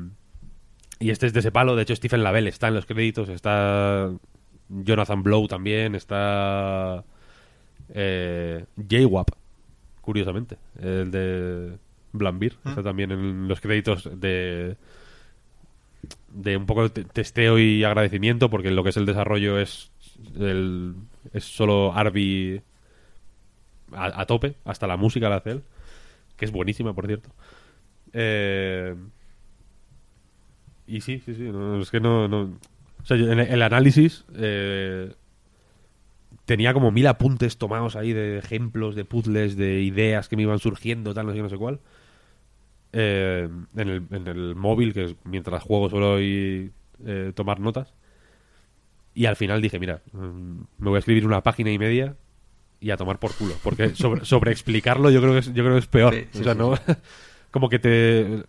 Y 1.00 1.10
este 1.10 1.28
es 1.28 1.34
de 1.34 1.40
ese 1.40 1.52
palo. 1.52 1.76
De 1.76 1.84
hecho, 1.84 1.96
Stephen 1.96 2.24
Lavelle 2.24 2.50
está 2.50 2.68
en 2.68 2.76
los 2.76 2.86
créditos. 2.86 3.30
Está. 3.30 4.12
Jonathan 4.70 5.24
Blow 5.24 5.48
también. 5.48 5.96
Está. 5.96 7.04
Eh, 7.94 8.66
J-Wap, 8.78 9.30
curiosamente. 10.02 10.58
El 10.82 11.12
de 11.12 11.78
Blambir. 12.14 12.58
Mm. 12.64 12.70
Está 12.70 12.84
también 12.84 13.12
en 13.12 13.48
los 13.48 13.62
créditos 13.62 14.10
de. 14.20 14.78
De 16.30 16.58
un 16.58 16.66
poco 16.66 16.90
de 16.90 17.04
testeo 17.06 17.58
y 17.58 17.84
agradecimiento, 17.84 18.50
porque 18.50 18.70
lo 18.70 18.84
que 18.84 18.90
es 18.90 18.98
el 18.98 19.06
desarrollo 19.06 19.58
es 19.58 19.92
el, 20.38 20.94
es 21.34 21.46
solo 21.46 21.94
Arby 21.94 22.62
a, 23.92 24.26
tope, 24.26 24.56
hasta 24.66 24.88
la 24.88 24.98
música 24.98 25.30
la 25.30 25.38
hace 25.38 25.52
él, 25.52 25.64
que 26.38 26.46
es 26.46 26.52
buenísima, 26.52 26.94
por 26.94 27.08
cierto. 27.08 27.30
Eh, 28.14 28.96
y 30.88 31.02
sí, 31.02 31.22
sí, 31.26 31.36
sí, 31.36 31.52
es 31.82 31.92
que 31.92 32.00
no... 32.00 32.28
no 32.28 32.42
o 33.02 33.08
sea, 33.08 33.18
en 33.18 33.40
el 33.40 33.62
análisis 33.62 34.26
eh, 34.36 35.14
tenía 36.46 36.74
como 36.74 36.92
mil 36.92 37.06
apuntes 37.06 37.58
tomados 37.58 37.96
ahí 37.96 38.14
de 38.14 38.40
ejemplos, 38.40 38.96
de 38.96 39.06
puzzles, 39.06 39.56
de 39.58 39.82
ideas 39.82 40.28
que 40.28 40.36
me 40.36 40.42
iban 40.42 40.58
surgiendo, 40.58 41.14
tal, 41.14 41.28
no 41.28 41.34
sé, 41.34 41.40
no 41.40 41.50
sé 41.50 41.58
cuál. 41.58 41.80
Eh, 42.94 43.48
en, 43.76 43.90
el, 43.90 44.04
en, 44.10 44.28
el, 44.28 44.56
móvil, 44.56 44.94
que 44.94 45.16
mientras 45.24 45.62
juego 45.62 45.90
suelo 45.90 46.20
ir, 46.20 46.72
tomar 47.36 47.60
notas. 47.60 47.94
Y 49.14 49.28
al 49.28 49.36
final 49.36 49.62
dije, 49.62 49.80
mira, 49.80 50.02
mm, 50.12 50.60
me 50.78 50.90
voy 50.90 50.96
a 50.98 51.00
escribir 51.00 51.26
una 51.26 51.42
página 51.42 51.72
y 51.72 51.78
media 51.78 52.16
y 52.82 52.92
a 52.92 52.98
tomar 52.98 53.18
por 53.18 53.34
culo. 53.34 53.56
Porque 53.64 53.96
sobre, 53.96 54.26
sobre 54.26 54.52
explicarlo 54.52 55.10
yo 55.10 55.22
creo 55.22 55.34
que 55.34 55.40
es, 55.40 55.48
yo 55.54 55.64
creo 55.64 55.74
que 55.74 55.80
es 55.80 55.88
peor. 55.88 56.16
o 56.34 56.44
sea, 56.44 56.54
no. 56.54 56.78
como 57.52 57.70
que 57.70 57.80
te. 57.80 58.44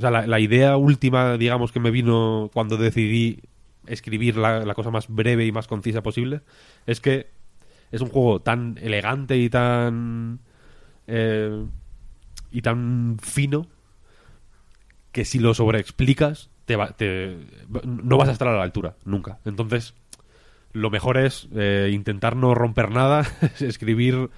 O 0.00 0.02
sea, 0.02 0.10
la, 0.10 0.40
idea 0.40 0.78
última, 0.78 1.36
digamos, 1.36 1.72
que 1.72 1.78
me 1.78 1.90
vino 1.90 2.48
cuando 2.54 2.78
decidí 2.78 3.40
escribir 3.86 4.38
la, 4.38 4.72
cosa 4.72 4.90
más 4.90 5.08
breve 5.08 5.44
y 5.44 5.52
más 5.52 5.66
concisa 5.66 6.02
posible 6.02 6.40
es 6.86 7.02
que 7.02 7.26
es 7.92 8.00
un 8.00 8.08
juego 8.08 8.40
tan 8.40 8.78
elegante 8.80 9.36
y 9.36 9.50
tan. 9.50 10.40
Eh, 11.06 11.66
y 12.50 12.62
tan 12.62 13.18
fino 13.20 13.66
que 15.12 15.26
si 15.26 15.38
lo 15.38 15.52
sobreexplicas 15.52 16.48
te, 16.64 16.78
te, 16.96 17.36
no 17.84 18.16
vas 18.16 18.30
a 18.30 18.32
estar 18.32 18.48
a 18.48 18.56
la 18.56 18.62
altura, 18.62 18.96
nunca. 19.04 19.38
Entonces, 19.44 19.92
lo 20.72 20.88
mejor 20.88 21.18
es 21.18 21.46
eh, 21.54 21.90
intentar 21.92 22.36
no 22.36 22.54
romper 22.54 22.90
nada, 22.90 23.26
escribir 23.60 24.30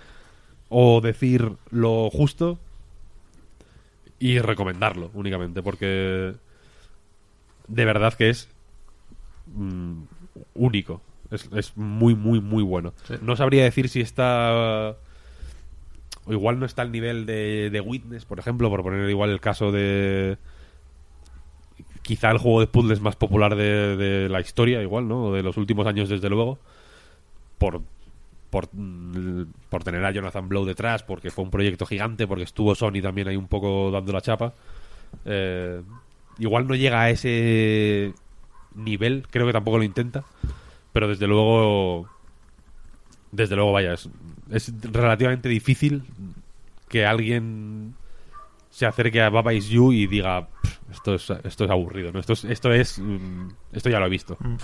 o 0.68 1.01
decir 1.01 1.52
lo 1.70 2.10
justo 2.10 2.59
y 4.23 4.39
recomendarlo 4.39 5.11
únicamente, 5.15 5.65
porque 5.65 6.32
de 7.66 7.85
verdad 7.85 8.15
que 8.15 8.31
es 8.31 8.49
mm, 9.53 10.03
único. 10.55 11.03
Es, 11.32 11.77
muy, 11.77 12.15
muy, 12.15 12.40
muy 12.40 12.62
bueno. 12.62 12.93
No 13.20 13.35
sabría 13.35 13.65
decir 13.65 13.89
si 13.89 14.01
está... 14.01 14.94
O 16.24 16.32
igual 16.32 16.61
no 16.61 16.66
está 16.66 16.82
al 16.82 16.93
nivel 16.93 17.27
de, 17.27 17.70
de 17.70 17.81
Witness, 17.81 18.24
por 18.24 18.39
ejemplo, 18.39 18.70
por 18.70 18.85
poner 18.85 19.11
igual 19.11 19.31
el 19.31 19.40
caso 19.40 19.73
de 19.73 20.39
quizá 22.03 22.31
el 22.31 22.39
juego 22.39 22.61
de 22.61 22.69
puzzles 22.69 23.01
más 23.01 23.16
popular 23.16 23.57
de, 23.57 24.28
la 24.31 24.40
historia, 24.40 24.82
igual, 24.82 25.09
¿no? 25.09 25.32
De 25.32 25.43
los 25.43 25.57
últimos 25.57 25.85
años, 25.89 26.09
desde 26.09 26.28
luego. 26.28 26.61
Por, 27.59 27.81
por, 28.53 28.69
por, 29.70 29.83
tener 29.83 30.05
a 30.05 30.11
Jonathan 30.11 30.47
Blow 30.47 30.66
detrás, 30.66 31.03
porque 31.03 31.31
fue 31.31 31.43
un 31.43 31.51
proyecto 31.51 31.87
gigante, 31.87 32.27
porque 32.27 32.45
estuvo 32.45 32.74
Sony 32.74 33.01
también 33.01 33.29
ahí 33.29 33.37
un 33.37 33.49
poco 33.49 33.91
dando 33.91 34.12
la 34.12 34.20
chapa. 34.20 34.53
Eh, 35.24 35.81
igual 36.39 36.69
no 36.69 36.74
llega 36.74 37.01
a 37.01 37.09
ese 37.09 38.12
nivel, 38.74 39.27
creo 39.31 39.47
que 39.47 39.55
tampoco 39.55 39.79
lo 39.79 39.85
intenta, 39.85 40.24
pero 40.93 41.09
desde 41.09 41.27
luego, 41.27 42.11
desde 43.31 43.57
luego, 43.57 43.73
vaya, 43.73 43.95
es, 43.95 44.11
es 44.51 44.70
relativamente 44.83 45.49
difícil 45.49 46.03
que 46.91 47.07
alguien 47.07 47.95
se 48.69 48.85
acerque 48.85 49.23
a 49.23 49.31
Baba 49.31 49.55
Is 49.55 49.70
You 49.70 49.93
y 49.93 50.07
diga 50.07 50.49
esto 50.91 51.15
es, 51.15 51.31
esto 51.45 51.65
es 51.65 51.70
aburrido, 51.70 52.12
¿no? 52.12 52.20
esto, 52.20 52.35
es, 52.35 52.45
esto 52.45 52.70
es 52.70 52.99
mm, 52.99 53.49
esto 53.73 53.89
ya 53.89 53.99
lo 53.99 54.07
he 54.07 54.11
visto. 54.11 54.37
Mm. 54.41 54.57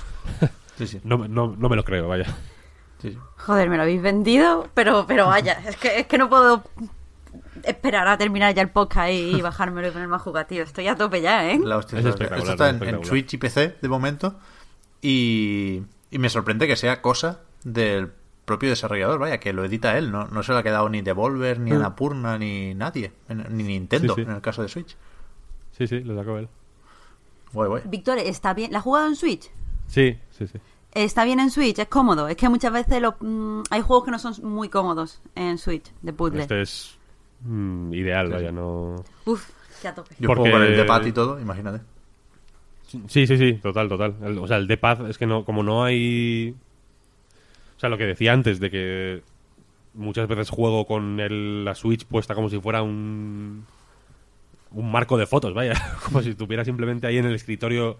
no, 1.04 1.26
no, 1.26 1.56
no, 1.56 1.68
me 1.70 1.76
lo 1.76 1.84
creo, 1.84 2.06
vaya. 2.06 2.26
Joder, 3.36 3.70
me 3.70 3.76
lo 3.76 3.82
habéis 3.82 4.02
vendido, 4.02 4.68
pero, 4.74 5.06
pero 5.06 5.26
vaya, 5.26 5.60
es 5.66 5.76
que, 5.76 6.00
es 6.00 6.06
que 6.06 6.18
no 6.18 6.28
puedo 6.28 6.64
esperar 7.64 8.08
a 8.08 8.18
terminar 8.18 8.54
ya 8.54 8.62
el 8.62 8.70
podcast 8.70 9.12
y, 9.12 9.40
bajármelo 9.40 9.88
y 9.88 9.90
ponerme 9.90 10.16
a 10.16 10.18
jugar, 10.18 10.46
tío. 10.46 10.62
Estoy 10.62 10.88
a 10.88 10.96
tope 10.96 11.20
ya, 11.20 11.50
¿eh? 11.50 11.58
La 11.62 11.76
hostia, 11.76 11.98
esto 11.98 12.24
está 12.24 12.70
en, 12.70 13.04
Switch 13.04 13.34
y 13.34 13.38
PC 13.38 13.76
de 13.80 13.88
momento. 13.88 14.36
Y, 15.00 15.82
y, 16.10 16.18
me 16.18 16.28
sorprende 16.28 16.66
que 16.66 16.76
sea 16.76 17.00
cosa 17.00 17.40
del 17.64 18.10
propio 18.44 18.70
desarrollador, 18.70 19.18
vaya, 19.18 19.38
que 19.38 19.52
lo 19.52 19.64
edita 19.64 19.96
él. 19.96 20.10
No, 20.10 20.26
no 20.26 20.42
se 20.42 20.52
lo 20.52 20.58
ha 20.58 20.62
quedado 20.62 20.88
ni 20.88 21.02
Devolver, 21.02 21.60
ni 21.60 21.72
mm. 21.72 21.76
Anapurna, 21.76 22.38
ni 22.38 22.74
nadie. 22.74 23.12
Ni 23.28 23.62
Nintendo, 23.62 24.14
en 24.18 24.30
el 24.30 24.40
caso 24.40 24.62
de 24.62 24.68
Switch. 24.68 24.96
Sí, 25.76 25.86
sí, 25.86 26.00
lo 26.00 26.16
sacó 26.16 26.38
él. 26.38 26.48
Víctor, 27.86 28.18
¿está 28.18 28.54
bien? 28.54 28.72
¿La 28.72 28.78
ha 28.78 28.82
jugado 28.82 29.06
en 29.06 29.16
Switch? 29.16 29.50
Sí, 29.86 30.18
sí, 30.30 30.46
sí. 30.46 30.58
Está 30.92 31.24
bien 31.24 31.40
en 31.40 31.50
Switch, 31.50 31.78
es 31.78 31.88
cómodo. 31.88 32.28
Es 32.28 32.36
que 32.36 32.48
muchas 32.48 32.72
veces 32.72 33.02
mm, 33.20 33.62
hay 33.70 33.80
juegos 33.82 34.04
que 34.04 34.10
no 34.10 34.18
son 34.18 34.34
muy 34.42 34.68
cómodos 34.68 35.20
en 35.34 35.58
Switch, 35.58 35.92
de 36.02 36.12
puzzle. 36.12 36.42
Este 36.42 36.62
es 36.62 36.98
mm, 37.42 37.92
ideal, 37.92 38.30
vaya, 38.30 38.50
no... 38.50 38.96
Uf, 39.26 39.50
ya 39.82 39.94
tope. 39.94 40.14
Yo 40.18 40.28
Porque... 40.28 40.42
juego 40.42 40.56
con 40.56 40.66
el 40.66 40.76
D-pad 40.76 41.06
y 41.06 41.12
todo, 41.12 41.40
imagínate. 41.40 41.84
Sí, 43.06 43.26
sí, 43.26 43.36
sí, 43.36 43.54
total, 43.54 43.88
total. 43.88 44.38
o 44.38 44.46
sea, 44.46 44.56
el 44.56 44.66
D-pad 44.66 45.10
es 45.10 45.18
que 45.18 45.26
no, 45.26 45.44
como 45.44 45.62
no 45.62 45.84
hay... 45.84 46.54
O 47.76 47.80
sea, 47.80 47.90
lo 47.90 47.98
que 47.98 48.06
decía 48.06 48.32
antes 48.32 48.58
de 48.58 48.70
que 48.70 49.22
muchas 49.94 50.26
veces 50.26 50.50
juego 50.50 50.86
con 50.86 51.20
el, 51.20 51.64
la 51.64 51.74
Switch 51.74 52.06
puesta 52.06 52.34
como 52.34 52.48
si 52.48 52.58
fuera 52.60 52.82
un 52.82 53.66
un 54.70 54.90
marco 54.90 55.16
de 55.16 55.26
fotos, 55.26 55.54
vaya, 55.54 55.74
como 56.04 56.22
si 56.22 56.34
tuviera 56.34 56.64
simplemente 56.64 57.06
ahí 57.06 57.18
en 57.18 57.26
el 57.26 57.34
escritorio 57.34 57.98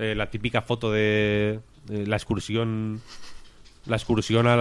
eh, 0.00 0.14
la 0.14 0.30
típica 0.30 0.62
foto 0.62 0.90
de, 0.90 1.60
la 1.88 2.16
excursión 2.16 3.00
la 3.86 3.96
excursión 3.96 4.46
al, 4.46 4.60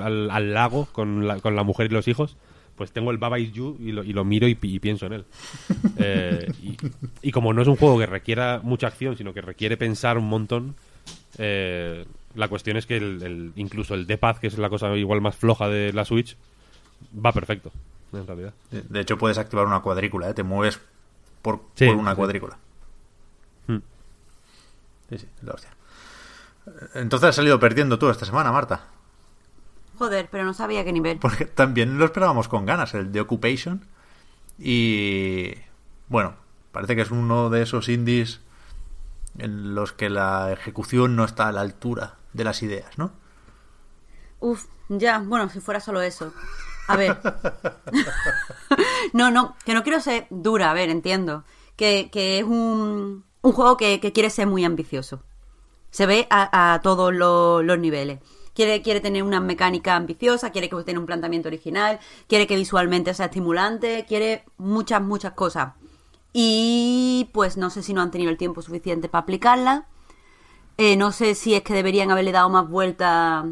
al, 0.00 0.54
lago 0.54 0.86
con 0.92 1.26
la, 1.26 1.40
con 1.40 1.56
la 1.56 1.62
mujer 1.62 1.86
y 1.86 1.94
los 1.94 2.06
hijos 2.06 2.36
pues 2.76 2.92
tengo 2.92 3.10
el 3.10 3.18
Baba 3.18 3.38
Is 3.38 3.52
You 3.52 3.76
y 3.78 3.92
lo, 3.92 4.02
y 4.02 4.12
lo 4.12 4.24
miro 4.24 4.48
y, 4.48 4.54
pienso 4.54 5.06
en 5.06 5.12
él. 5.12 5.24
Eh, 5.98 6.50
y, 7.22 7.30
como 7.30 7.52
no 7.52 7.62
es 7.62 7.68
un 7.68 7.76
juego 7.76 7.96
que 7.96 8.06
requiera 8.06 8.60
mucha 8.62 8.88
acción, 8.88 9.16
sino 9.16 9.32
que 9.32 9.40
requiere 9.40 9.76
pensar 9.76 10.18
un 10.18 10.24
montón, 10.24 10.74
eh, 11.38 12.04
la 12.34 12.48
cuestión 12.48 12.76
es 12.76 12.86
que 12.86 12.96
el, 12.96 13.52
incluso 13.54 13.94
el 13.94 14.06
D-Pad, 14.06 14.38
que 14.38 14.48
es 14.48 14.58
la 14.58 14.68
cosa 14.68 14.96
igual 14.96 15.20
más 15.20 15.36
floja 15.36 15.68
de 15.68 15.92
la 15.92 16.04
Switch, 16.04 16.36
va 17.14 17.30
perfecto, 17.30 17.70
en 18.12 18.26
realidad. 18.26 18.52
De 18.70 19.00
hecho, 19.00 19.16
puedes 19.16 19.38
activar 19.38 19.66
una 19.66 19.80
cuadrícula, 19.80 20.30
¿eh? 20.30 20.34
te 20.34 20.42
mueves 20.42 20.80
por, 21.40 21.60
una 21.80 22.16
cuadrícula. 22.16 22.58
Sí, 25.12 25.18
sí, 25.18 25.28
la 25.42 25.52
hostia. 25.52 25.70
Entonces 26.94 27.28
has 27.28 27.36
salido 27.36 27.60
perdiendo 27.60 27.98
tú 27.98 28.08
esta 28.08 28.24
semana, 28.24 28.50
Marta. 28.50 28.86
Joder, 29.98 30.28
pero 30.30 30.44
no 30.44 30.54
sabía 30.54 30.84
qué 30.84 30.92
nivel. 30.92 31.18
Porque 31.18 31.44
también 31.44 31.98
lo 31.98 32.04
esperábamos 32.06 32.48
con 32.48 32.64
ganas, 32.64 32.94
el 32.94 33.12
de 33.12 33.20
Occupation. 33.20 33.84
Y 34.58 35.54
bueno, 36.08 36.34
parece 36.72 36.96
que 36.96 37.02
es 37.02 37.10
uno 37.10 37.50
de 37.50 37.62
esos 37.62 37.88
indies 37.88 38.40
en 39.38 39.74
los 39.74 39.92
que 39.92 40.08
la 40.08 40.50
ejecución 40.52 41.14
no 41.14 41.24
está 41.24 41.48
a 41.48 41.52
la 41.52 41.60
altura 41.60 42.16
de 42.32 42.44
las 42.44 42.62
ideas, 42.62 42.96
¿no? 42.96 43.12
Uf, 44.40 44.66
ya, 44.88 45.18
bueno, 45.18 45.48
si 45.50 45.60
fuera 45.60 45.80
solo 45.80 46.00
eso. 46.00 46.32
A 46.88 46.96
ver. 46.96 47.18
no, 49.12 49.30
no, 49.30 49.56
que 49.64 49.74
no 49.74 49.82
quiero 49.82 50.00
ser 50.00 50.26
dura, 50.30 50.70
a 50.70 50.74
ver, 50.74 50.88
entiendo. 50.90 51.44
Que, 51.76 52.10
es 52.12 52.44
un, 52.44 53.24
un 53.42 53.52
juego 53.52 53.76
que, 53.76 54.00
quiere 54.00 54.30
ser 54.30 54.46
muy 54.46 54.64
ambicioso. 54.64 55.22
Se 55.90 56.06
ve 56.06 56.26
a, 56.30 56.80
todos 56.82 57.12
los, 57.12 57.78
niveles. 57.78 58.20
Quiere, 58.54 58.82
quiere 58.82 59.00
tener 59.00 59.22
una 59.22 59.40
mecánica 59.40 59.96
ambiciosa, 59.96 60.50
quiere 60.50 60.68
que 60.68 60.82
tenga 60.84 61.00
un 61.00 61.06
planteamiento 61.06 61.48
original, 61.48 62.00
quiere 62.28 62.46
que 62.46 62.56
visualmente 62.56 63.14
sea 63.14 63.26
estimulante, 63.26 64.04
quiere 64.06 64.44
muchas, 64.58 65.02
muchas 65.02 65.32
cosas. 65.32 65.74
Y 66.32 67.30
pues 67.32 67.56
no 67.56 67.70
sé 67.70 67.82
si 67.82 67.92
no 67.92 68.00
han 68.00 68.10
tenido 68.10 68.30
el 68.30 68.38
tiempo 68.38 68.62
suficiente 68.62 69.08
para 69.08 69.22
aplicarla. 69.22 69.86
Eh, 70.78 70.96
no 70.96 71.12
sé 71.12 71.34
si 71.34 71.54
es 71.54 71.62
que 71.62 71.74
deberían 71.74 72.10
haberle 72.10 72.32
dado 72.32 72.48
más 72.48 72.68
vuelta 72.68 73.46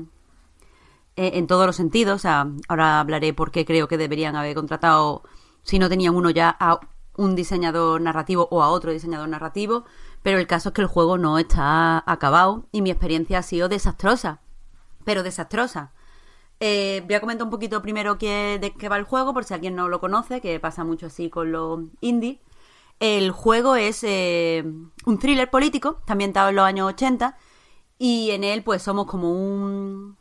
eh, 1.17 1.33
en 1.35 1.47
todos 1.47 1.67
los 1.67 1.77
sentidos. 1.77 2.25
ahora 2.25 3.01
hablaré 3.01 3.35
por 3.35 3.51
qué 3.51 3.65
creo 3.67 3.89
que 3.89 3.99
deberían 3.99 4.37
haber 4.37 4.55
contratado, 4.55 5.23
si 5.63 5.79
no 5.79 5.89
tenían 5.89 6.15
uno 6.15 6.31
ya, 6.31 6.57
a 6.59 6.81
un 7.21 7.35
diseñador 7.37 8.01
narrativo 8.01 8.49
o 8.51 8.63
a 8.63 8.71
otro 8.71 8.93
diseñador 8.93 9.29
narrativo. 9.29 9.85
Pero 10.23 10.39
el 10.39 10.47
caso 10.47 10.71
es 10.71 10.75
que 10.75 10.83
el 10.83 10.87
juego 10.89 11.19
no 11.19 11.39
está 11.39 12.03
acabado 12.11 12.67
y 12.73 12.83
mi 12.83 12.91
experiencia 12.91 13.39
ha 13.39 13.43
sido 13.43 13.69
desastrosa. 13.69 14.41
Pero 15.05 15.23
desastrosa. 15.23 15.93
Eh, 16.61 17.03
voy 17.07 17.15
a 17.15 17.21
comentar 17.21 17.45
un 17.45 17.51
poquito 17.51 17.81
primero 17.83 18.19
qué, 18.19 18.59
de 18.61 18.73
qué 18.73 18.89
va 18.89 18.97
el 18.97 19.05
juego, 19.05 19.33
por 19.33 19.45
si 19.45 19.55
alguien 19.55 19.75
no 19.75 19.89
lo 19.89 20.01
conoce, 20.01 20.41
que 20.41 20.61
pasa 20.61 20.85
mucho 20.85 21.07
así 21.07 21.31
con 21.31 21.53
los 21.53 21.81
indie. 22.01 22.41
El 23.01 23.31
juego 23.31 23.77
es 23.77 24.05
eh, 24.05 24.63
un 25.07 25.19
thriller 25.19 25.51
político, 25.51 25.97
está 26.01 26.13
ambientado 26.13 26.51
en 26.51 26.57
los 26.57 26.67
años 26.67 26.89
80, 26.89 27.37
y 27.99 28.31
en 28.33 28.45
él 28.45 28.63
pues 28.63 28.83
somos 28.83 29.07
como 29.07 29.33
un, 29.33 30.19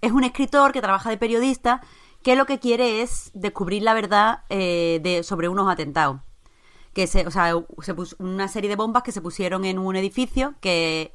es 0.00 0.12
un 0.12 0.22
escritor 0.22 0.72
que 0.72 0.80
trabaja 0.80 1.10
de 1.10 1.16
periodista 1.16 1.80
que 2.22 2.36
lo 2.36 2.46
que 2.46 2.60
quiere 2.60 3.02
es 3.02 3.30
descubrir 3.34 3.82
la 3.82 3.94
verdad 3.94 4.44
eh, 4.48 5.00
de, 5.02 5.22
sobre 5.22 5.48
unos 5.48 5.70
atentados. 5.70 6.20
Que 7.00 7.06
se, 7.06 7.26
o 7.26 7.30
sea, 7.30 7.54
se 7.80 7.94
puso 7.94 8.14
una 8.18 8.46
serie 8.46 8.68
de 8.68 8.76
bombas 8.76 9.02
que 9.02 9.10
se 9.10 9.22
pusieron 9.22 9.64
en 9.64 9.78
un 9.78 9.96
edificio 9.96 10.54
que 10.60 11.14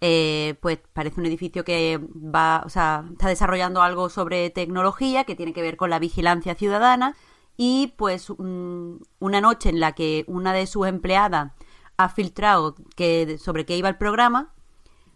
eh, 0.00 0.54
pues 0.60 0.78
parece 0.92 1.18
un 1.18 1.26
edificio 1.26 1.64
que 1.64 1.98
va, 2.14 2.62
o 2.64 2.68
sea, 2.68 3.04
está 3.10 3.26
desarrollando 3.26 3.82
algo 3.82 4.10
sobre 4.10 4.50
tecnología 4.50 5.24
que 5.24 5.34
tiene 5.34 5.52
que 5.52 5.60
ver 5.60 5.76
con 5.76 5.90
la 5.90 5.98
vigilancia 5.98 6.54
ciudadana 6.54 7.16
y 7.56 7.94
pues 7.96 8.30
una 8.30 9.40
noche 9.40 9.70
en 9.70 9.80
la 9.80 9.96
que 9.96 10.24
una 10.28 10.52
de 10.52 10.68
sus 10.68 10.86
empleadas 10.86 11.50
ha 11.96 12.08
filtrado 12.10 12.76
que 12.94 13.38
sobre 13.38 13.66
qué 13.66 13.76
iba 13.76 13.88
el 13.88 13.96
programa 13.96 14.54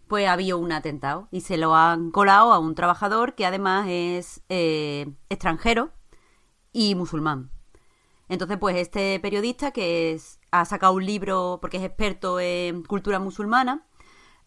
pues 0.09 0.27
había 0.27 0.57
un 0.57 0.73
atentado 0.73 1.29
y 1.31 1.43
se 1.43 1.59
lo 1.59 1.77
han 1.77 2.11
colado 2.11 2.53
a 2.53 2.59
un 2.59 2.75
trabajador 2.75 3.37
que 3.37 3.47
además 3.47 3.87
es 3.89 4.43
eh, 4.49 5.13
extranjero 5.29 5.93
y 6.73 6.97
musulmán. 6.97 7.53
Entonces, 8.33 8.57
pues 8.57 8.77
este 8.77 9.21
periodista 9.21 9.73
que 9.73 10.19
ha 10.53 10.65
sacado 10.65 10.95
un 10.95 11.05
libro 11.05 11.59
porque 11.61 11.77
es 11.77 11.85
experto 11.85 12.41
en 12.41 12.83
cultura 12.83 13.19
musulmana, 13.19 13.87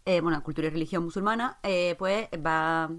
eh, 0.06 0.22
bueno, 0.22 0.42
cultura 0.42 0.70
y 0.70 0.72
religión 0.72 1.04
musulmana, 1.04 1.60
eh, 1.62 1.94
pues 2.00 2.28
va, 2.44 2.90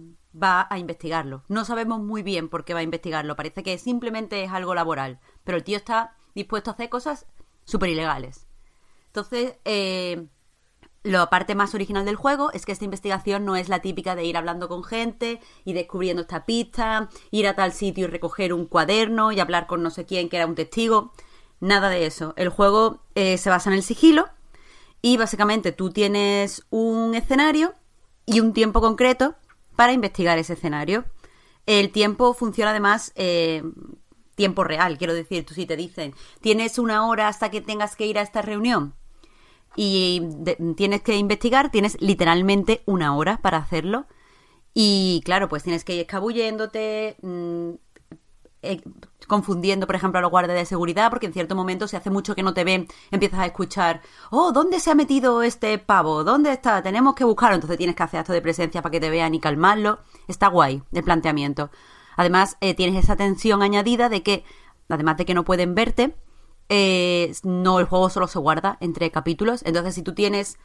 a 0.70 0.78
investigarlo. 0.78 1.42
No 1.48 1.64
sabemos 1.64 1.98
muy 2.04 2.22
bien 2.22 2.48
por 2.48 2.64
qué 2.64 2.72
va 2.72 2.80
a 2.80 2.84
investigarlo, 2.84 3.34
parece 3.34 3.64
que 3.64 3.78
simplemente 3.78 4.44
es 4.44 4.52
algo 4.52 4.76
laboral, 4.76 5.18
pero 5.42 5.58
el 5.58 5.64
tío 5.64 5.76
está 5.76 6.14
dispuesto 6.36 6.70
a 6.70 6.74
hacer 6.74 6.88
cosas 6.88 7.26
súper 7.64 7.90
ilegales. 7.90 8.46
Entonces, 9.08 9.56
eh, 9.64 10.28
la 11.06 11.30
parte 11.30 11.54
más 11.54 11.72
original 11.74 12.04
del 12.04 12.16
juego 12.16 12.50
es 12.52 12.66
que 12.66 12.72
esta 12.72 12.84
investigación 12.84 13.44
no 13.44 13.54
es 13.54 13.68
la 13.68 13.80
típica 13.80 14.16
de 14.16 14.24
ir 14.24 14.36
hablando 14.36 14.68
con 14.68 14.82
gente 14.82 15.40
y 15.64 15.72
descubriendo 15.72 16.22
esta 16.22 16.44
pista, 16.44 17.08
ir 17.30 17.46
a 17.46 17.54
tal 17.54 17.72
sitio 17.72 18.04
y 18.04 18.08
recoger 18.08 18.52
un 18.52 18.66
cuaderno 18.66 19.30
y 19.30 19.38
hablar 19.38 19.68
con 19.68 19.84
no 19.84 19.90
sé 19.90 20.04
quién 20.04 20.28
que 20.28 20.36
era 20.36 20.46
un 20.46 20.56
testigo. 20.56 21.12
Nada 21.60 21.90
de 21.90 22.06
eso. 22.06 22.34
El 22.36 22.48
juego 22.48 23.04
eh, 23.14 23.38
se 23.38 23.50
basa 23.50 23.70
en 23.70 23.76
el 23.76 23.84
sigilo 23.84 24.28
y 25.00 25.16
básicamente 25.16 25.70
tú 25.70 25.90
tienes 25.90 26.66
un 26.70 27.14
escenario 27.14 27.74
y 28.26 28.40
un 28.40 28.52
tiempo 28.52 28.80
concreto 28.80 29.36
para 29.76 29.92
investigar 29.92 30.38
ese 30.38 30.54
escenario. 30.54 31.04
El 31.66 31.92
tiempo 31.92 32.34
funciona 32.34 32.72
además 32.72 33.12
eh, 33.14 33.62
tiempo 34.34 34.64
real, 34.64 34.98
quiero 34.98 35.14
decir, 35.14 35.46
tú 35.46 35.54
si 35.54 35.66
te 35.66 35.76
dicen, 35.76 36.14
tienes 36.40 36.80
una 36.80 37.06
hora 37.06 37.28
hasta 37.28 37.50
que 37.50 37.60
tengas 37.60 37.94
que 37.94 38.06
ir 38.06 38.18
a 38.18 38.22
esta 38.22 38.42
reunión 38.42 38.94
y 39.76 40.22
tienes 40.76 41.02
que 41.02 41.16
investigar, 41.16 41.70
tienes 41.70 42.00
literalmente 42.00 42.82
una 42.86 43.14
hora 43.14 43.38
para 43.38 43.58
hacerlo. 43.58 44.06
Y 44.74 45.22
claro, 45.24 45.48
pues 45.48 45.62
tienes 45.62 45.84
que 45.84 45.94
ir 45.94 46.00
escabulléndote, 46.00 47.16
mm, 47.22 47.70
eh, 48.62 48.82
confundiendo, 49.28 49.86
por 49.86 49.96
ejemplo, 49.96 50.18
a 50.18 50.22
los 50.22 50.30
guardias 50.30 50.58
de 50.58 50.66
seguridad, 50.66 51.10
porque 51.10 51.26
en 51.26 51.32
cierto 51.32 51.54
momento, 51.54 51.88
si 51.88 51.96
hace 51.96 52.10
mucho 52.10 52.34
que 52.34 52.42
no 52.42 52.54
te 52.54 52.64
ven, 52.64 52.88
empiezas 53.10 53.40
a 53.40 53.46
escuchar, 53.46 54.02
oh, 54.30 54.52
¿dónde 54.52 54.80
se 54.80 54.90
ha 54.90 54.94
metido 54.94 55.42
este 55.42 55.78
pavo? 55.78 56.24
¿Dónde 56.24 56.52
está? 56.52 56.82
Tenemos 56.82 57.14
que 57.14 57.24
buscarlo. 57.24 57.54
Entonces 57.54 57.78
tienes 57.78 57.96
que 57.96 58.02
hacer 58.02 58.20
acto 58.20 58.32
de 58.32 58.42
presencia 58.42 58.82
para 58.82 58.90
que 58.92 59.00
te 59.00 59.10
vean 59.10 59.34
y 59.34 59.40
calmarlo. 59.40 60.00
Está 60.28 60.48
guay 60.48 60.82
el 60.92 61.02
planteamiento. 61.04 61.70
Además, 62.16 62.56
eh, 62.60 62.74
tienes 62.74 63.02
esa 63.02 63.16
tensión 63.16 63.62
añadida 63.62 64.08
de 64.08 64.22
que, 64.22 64.44
además 64.88 65.16
de 65.16 65.26
que 65.26 65.34
no 65.34 65.44
pueden 65.44 65.74
verte, 65.74 66.14
eh, 66.68 67.32
no, 67.42 67.78
el 67.80 67.86
juego 67.86 68.10
solo 68.10 68.28
se 68.28 68.38
guarda 68.38 68.76
entre 68.80 69.10
capítulos. 69.10 69.62
Entonces, 69.64 69.94
si 69.94 70.02
tú 70.02 70.14
tienes 70.14 70.58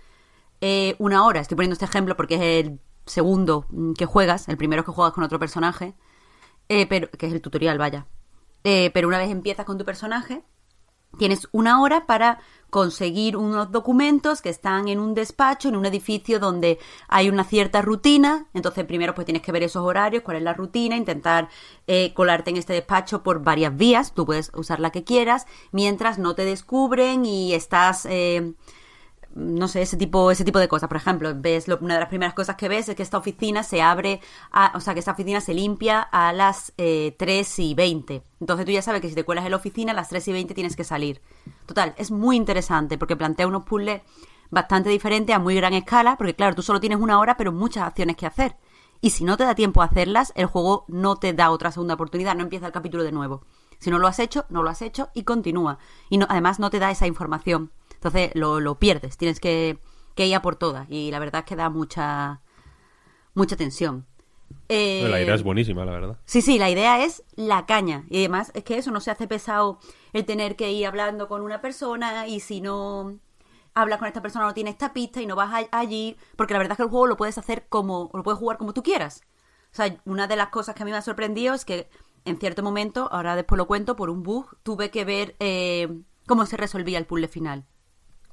eh, 0.61 0.95
una 0.99 1.25
hora, 1.25 1.41
estoy 1.41 1.55
poniendo 1.55 1.73
este 1.73 1.85
ejemplo 1.85 2.15
porque 2.15 2.35
es 2.35 2.65
el 2.65 2.79
segundo 3.05 3.65
mm, 3.69 3.93
que 3.93 4.05
juegas, 4.05 4.47
el 4.49 4.57
primero 4.57 4.83
que 4.85 4.91
juegas 4.91 5.13
con 5.13 5.23
otro 5.23 5.39
personaje, 5.39 5.95
eh, 6.69 6.87
pero, 6.87 7.09
que 7.11 7.27
es 7.27 7.33
el 7.33 7.41
tutorial, 7.41 7.77
vaya. 7.77 8.07
pero 8.63 9.07
una 9.07 9.17
vez 9.17 9.29
empiezas 9.31 9.65
con 9.65 9.77
tu 9.77 9.85
personaje, 9.85 10.43
tienes 11.17 11.47
una 11.51 11.81
hora 11.81 12.05
para 12.05 12.39
conseguir 12.69 13.35
unos 13.35 13.71
documentos 13.71 14.41
que 14.41 14.49
están 14.49 14.87
en 14.87 14.99
un 14.99 15.13
despacho, 15.13 15.67
en 15.67 15.75
un 15.75 15.85
edificio 15.85 16.39
donde 16.39 16.79
hay 17.09 17.29
una 17.29 17.43
cierta 17.43 17.81
rutina. 17.81 18.47
Entonces, 18.53 18.85
primero 18.85 19.13
pues 19.13 19.25
tienes 19.25 19.43
que 19.43 19.51
ver 19.51 19.63
esos 19.63 19.83
horarios, 19.83 20.23
cuál 20.23 20.37
es 20.37 20.43
la 20.43 20.53
rutina, 20.53 20.95
intentar 20.95 21.49
eh, 21.85 22.13
colarte 22.13 22.49
en 22.49 22.57
este 22.57 22.73
despacho 22.73 23.23
por 23.23 23.43
varias 23.43 23.75
vías. 23.75 24.13
Tú 24.13 24.25
puedes 24.25 24.51
usar 24.55 24.79
la 24.79 24.91
que 24.91 25.03
quieras, 25.03 25.47
mientras 25.71 26.17
no 26.17 26.33
te 26.33 26.45
descubren 26.45 27.25
y 27.25 27.53
estás... 27.53 28.05
Eh, 28.09 28.53
no 29.35 29.67
sé, 29.67 29.81
ese 29.81 29.97
tipo, 29.97 30.31
ese 30.31 30.43
tipo 30.43 30.59
de 30.59 30.67
cosas. 30.67 30.87
Por 30.87 30.97
ejemplo, 30.97 31.31
ves 31.35 31.67
una 31.67 31.95
de 31.95 31.99
las 31.99 32.09
primeras 32.09 32.33
cosas 32.33 32.55
que 32.55 32.67
ves 32.67 32.89
es 32.89 32.95
que 32.95 33.03
esta 33.03 33.17
oficina 33.17 33.63
se 33.63 33.81
abre, 33.81 34.21
o 34.73 34.79
sea, 34.79 34.93
que 34.93 34.99
esta 34.99 35.11
oficina 35.11 35.41
se 35.41 35.53
limpia 35.53 36.01
a 36.01 36.33
las 36.33 36.73
eh, 36.77 37.15
3 37.17 37.59
y 37.59 37.73
20. 37.73 38.23
Entonces 38.39 38.65
tú 38.65 38.71
ya 38.71 38.81
sabes 38.81 39.01
que 39.01 39.09
si 39.09 39.15
te 39.15 39.23
cuelas 39.23 39.45
en 39.45 39.51
la 39.51 39.57
oficina 39.57 39.91
a 39.91 39.95
las 39.95 40.09
3 40.09 40.27
y 40.27 40.33
20 40.33 40.53
tienes 40.53 40.75
que 40.75 40.83
salir. 40.83 41.21
Total, 41.65 41.93
es 41.97 42.11
muy 42.11 42.35
interesante 42.35 42.97
porque 42.97 43.15
plantea 43.15 43.47
unos 43.47 43.63
puzzles 43.63 44.01
bastante 44.49 44.89
diferentes 44.89 45.35
a 45.35 45.39
muy 45.39 45.55
gran 45.55 45.73
escala, 45.73 46.17
porque 46.17 46.35
claro, 46.35 46.55
tú 46.55 46.61
solo 46.61 46.79
tienes 46.79 46.99
una 46.99 47.19
hora, 47.19 47.37
pero 47.37 47.51
muchas 47.51 47.83
acciones 47.83 48.17
que 48.17 48.25
hacer. 48.25 48.57
Y 48.99 49.11
si 49.11 49.23
no 49.23 49.37
te 49.37 49.45
da 49.45 49.55
tiempo 49.55 49.81
a 49.81 49.85
hacerlas, 49.85 50.31
el 50.35 50.45
juego 50.45 50.85
no 50.87 51.15
te 51.15 51.33
da 51.33 51.49
otra 51.49 51.71
segunda 51.71 51.95
oportunidad, 51.95 52.35
no 52.35 52.43
empieza 52.43 52.67
el 52.67 52.71
capítulo 52.71 53.03
de 53.03 53.11
nuevo. 53.11 53.43
Si 53.79 53.89
no 53.89 53.97
lo 53.97 54.07
has 54.07 54.19
hecho, 54.19 54.45
no 54.49 54.61
lo 54.61 54.69
has 54.69 54.83
hecho 54.83 55.09
y 55.15 55.23
continúa. 55.23 55.79
Y 56.09 56.21
además 56.21 56.59
no 56.59 56.69
te 56.69 56.77
da 56.77 56.91
esa 56.91 57.07
información. 57.07 57.71
Entonces 58.03 58.31
lo, 58.33 58.59
lo 58.59 58.79
pierdes, 58.79 59.15
tienes 59.15 59.39
que, 59.39 59.77
que, 60.15 60.25
ir 60.25 60.33
a 60.33 60.41
por 60.41 60.55
todas. 60.55 60.89
Y 60.89 61.11
la 61.11 61.19
verdad 61.19 61.41
es 61.41 61.45
que 61.45 61.55
da 61.55 61.69
mucha, 61.69 62.41
mucha 63.35 63.55
tensión. 63.55 64.07
Eh, 64.69 65.07
la 65.07 65.21
idea 65.21 65.35
es 65.35 65.43
buenísima, 65.43 65.85
la 65.85 65.91
verdad. 65.91 66.17
Sí, 66.25 66.41
sí, 66.41 66.57
la 66.57 66.71
idea 66.71 67.03
es 67.03 67.23
la 67.35 67.67
caña. 67.67 68.05
Y 68.09 68.17
además 68.17 68.51
es 68.55 68.63
que 68.63 68.79
eso 68.79 68.89
no 68.89 69.01
se 69.01 69.11
hace 69.11 69.27
pesado 69.27 69.77
el 70.13 70.25
tener 70.25 70.55
que 70.55 70.71
ir 70.71 70.87
hablando 70.87 71.27
con 71.27 71.43
una 71.43 71.61
persona 71.61 72.25
y 72.25 72.39
si 72.39 72.59
no 72.59 73.19
hablas 73.75 73.99
con 73.99 74.07
esta 74.07 74.23
persona 74.23 74.47
no 74.47 74.55
tiene 74.55 74.71
esta 74.71 74.93
pista 74.93 75.21
y 75.21 75.27
no 75.27 75.35
vas 75.35 75.67
allí, 75.71 76.17
porque 76.35 76.53
la 76.53 76.57
verdad 76.57 76.71
es 76.71 76.77
que 76.77 76.83
el 76.83 76.89
juego 76.89 77.05
lo 77.05 77.17
puedes 77.17 77.37
hacer 77.37 77.67
como, 77.69 78.09
lo 78.15 78.23
puedes 78.23 78.39
jugar 78.39 78.57
como 78.57 78.73
tú 78.73 78.81
quieras. 78.81 79.21
O 79.71 79.75
sea, 79.75 79.95
una 80.05 80.25
de 80.25 80.37
las 80.37 80.49
cosas 80.49 80.73
que 80.73 80.81
a 80.81 80.85
mí 80.85 80.91
me 80.91 80.97
ha 80.97 81.03
sorprendido 81.03 81.53
es 81.53 81.65
que 81.65 81.87
en 82.25 82.39
cierto 82.39 82.63
momento, 82.63 83.09
ahora 83.11 83.35
después 83.35 83.57
lo 83.57 83.67
cuento, 83.67 83.95
por 83.95 84.09
un 84.09 84.23
bug, 84.23 84.57
tuve 84.63 84.89
que 84.89 85.05
ver 85.05 85.35
eh, 85.39 86.01
cómo 86.25 86.47
se 86.47 86.57
resolvía 86.57 86.97
el 86.97 87.05
puzzle 87.05 87.27
final 87.27 87.67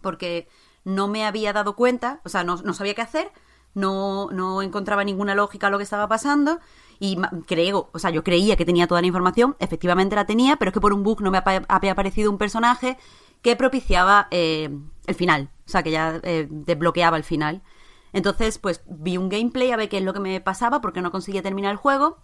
porque 0.00 0.48
no 0.84 1.08
me 1.08 1.24
había 1.24 1.52
dado 1.52 1.76
cuenta, 1.76 2.20
o 2.24 2.28
sea, 2.28 2.44
no, 2.44 2.56
sabía 2.74 2.94
qué 2.94 3.02
hacer, 3.02 3.30
no, 3.74 4.30
no 4.30 4.62
encontraba 4.62 5.04
ninguna 5.04 5.34
lógica 5.34 5.66
a 5.66 5.70
lo 5.70 5.78
que 5.78 5.84
estaba 5.84 6.08
pasando 6.08 6.60
y 6.98 7.18
creo, 7.46 7.90
o 7.92 7.98
sea, 7.98 8.10
yo 8.10 8.24
creía 8.24 8.56
que 8.56 8.64
tenía 8.64 8.86
toda 8.86 9.00
la 9.00 9.06
información, 9.06 9.56
efectivamente 9.60 10.16
la 10.16 10.26
tenía, 10.26 10.56
pero 10.56 10.70
es 10.70 10.72
que 10.72 10.80
por 10.80 10.92
un 10.92 11.02
bug 11.02 11.20
no 11.20 11.30
me 11.30 11.42
había 11.68 11.92
aparecido 11.92 12.30
un 12.30 12.38
personaje 12.38 12.96
que 13.42 13.56
propiciaba 13.56 14.28
eh, 14.30 14.70
el 15.06 15.14
final, 15.14 15.50
o 15.66 15.68
sea, 15.68 15.82
que 15.82 15.90
ya 15.90 16.20
eh, 16.22 16.48
desbloqueaba 16.50 17.16
el 17.16 17.24
final. 17.24 17.62
Entonces, 18.12 18.58
pues 18.58 18.82
vi 18.86 19.16
un 19.16 19.28
gameplay 19.28 19.70
a 19.70 19.76
ver 19.76 19.88
qué 19.88 19.98
es 19.98 20.02
lo 20.02 20.12
que 20.12 20.20
me 20.20 20.40
pasaba, 20.40 20.80
porque 20.80 21.02
no 21.02 21.12
conseguía 21.12 21.42
terminar 21.42 21.72
el 21.72 21.76
juego. 21.76 22.18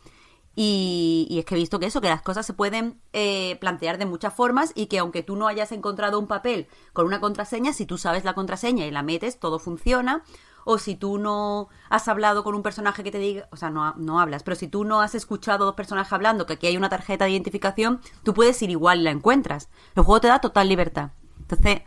Y, 0.57 1.37
es 1.39 1.45
que 1.45 1.57
he 1.57 1.59
visto 1.59 1.81
que 1.81 1.87
eso, 1.87 2.01
que 2.01 2.09
las 2.09 2.23
cosas 2.23 2.47
se 2.47 2.53
pueden 2.53 3.01
eh, 3.13 3.57
plantear 3.61 3.99
de 3.99 4.07
muchas 4.07 4.33
formas 4.33 4.73
y 4.75 4.87
que 4.87 4.99
aunque 4.99 5.23
tú 5.23 5.35
no 5.35 5.49
hayas 5.49 5.73
encontrado 5.73 6.19
un 6.19 6.29
papel 6.29 6.69
con 6.93 7.07
una 7.07 7.21
contraseña, 7.21 7.73
si 7.73 7.87
tú 7.87 7.99
sabes 7.99 8.25
la 8.25 8.35
contraseña 8.35 8.87
y 8.87 8.91
la 8.91 9.03
metes, 9.03 9.39
todo 9.39 9.59
funciona. 9.59 10.23
O 10.67 10.79
si 10.79 10.95
tú 10.95 11.19
no 11.19 11.69
has 11.91 12.09
hablado 12.09 12.43
con 12.43 12.55
un 12.55 12.63
personaje 12.63 13.05
que 13.05 13.11
te 13.11 13.19
diga, 13.19 13.49
o 13.51 13.57
sea, 13.57 13.69
no, 13.69 13.95
no 13.97 14.19
hablas, 14.19 14.43
pero 14.43 14.55
si 14.55 14.67
tú 14.67 14.85
no 14.85 15.03
has 15.03 15.15
escuchado 15.15 15.67
dos 15.67 15.75
personajes 15.75 16.13
hablando, 16.13 16.47
que 16.47 16.55
aquí 16.55 16.67
hay 16.67 16.77
una 16.77 16.89
tarjeta 16.89 17.27
de 17.27 17.33
identificación, 17.33 18.01
tú 18.23 18.33
puedes 18.33 18.63
ir 18.63 18.71
igual 18.71 19.01
y 19.01 19.03
la 19.03 19.11
encuentras. 19.11 19.69
El 19.95 20.05
juego 20.05 20.21
te 20.23 20.29
da 20.29 20.39
total 20.39 20.69
libertad. 20.69 21.11
Entonces, 21.41 21.83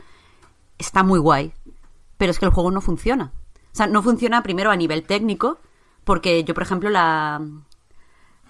está 0.77 1.01
muy 1.01 1.19
guay. 1.19 1.53
Pero 2.17 2.31
es 2.31 2.39
que 2.39 2.45
el 2.45 2.51
juego 2.51 2.69
no 2.69 2.81
funciona. 2.81 3.31
O 3.55 3.75
sea, 3.77 3.87
no 3.87 4.03
funciona 4.03 4.43
primero 4.43 4.69
a 4.69 4.75
nivel 4.75 5.03
técnico, 5.03 5.59
porque 6.03 6.43
yo, 6.43 6.53
por 6.53 6.63
ejemplo, 6.63 6.89
la, 6.89 7.41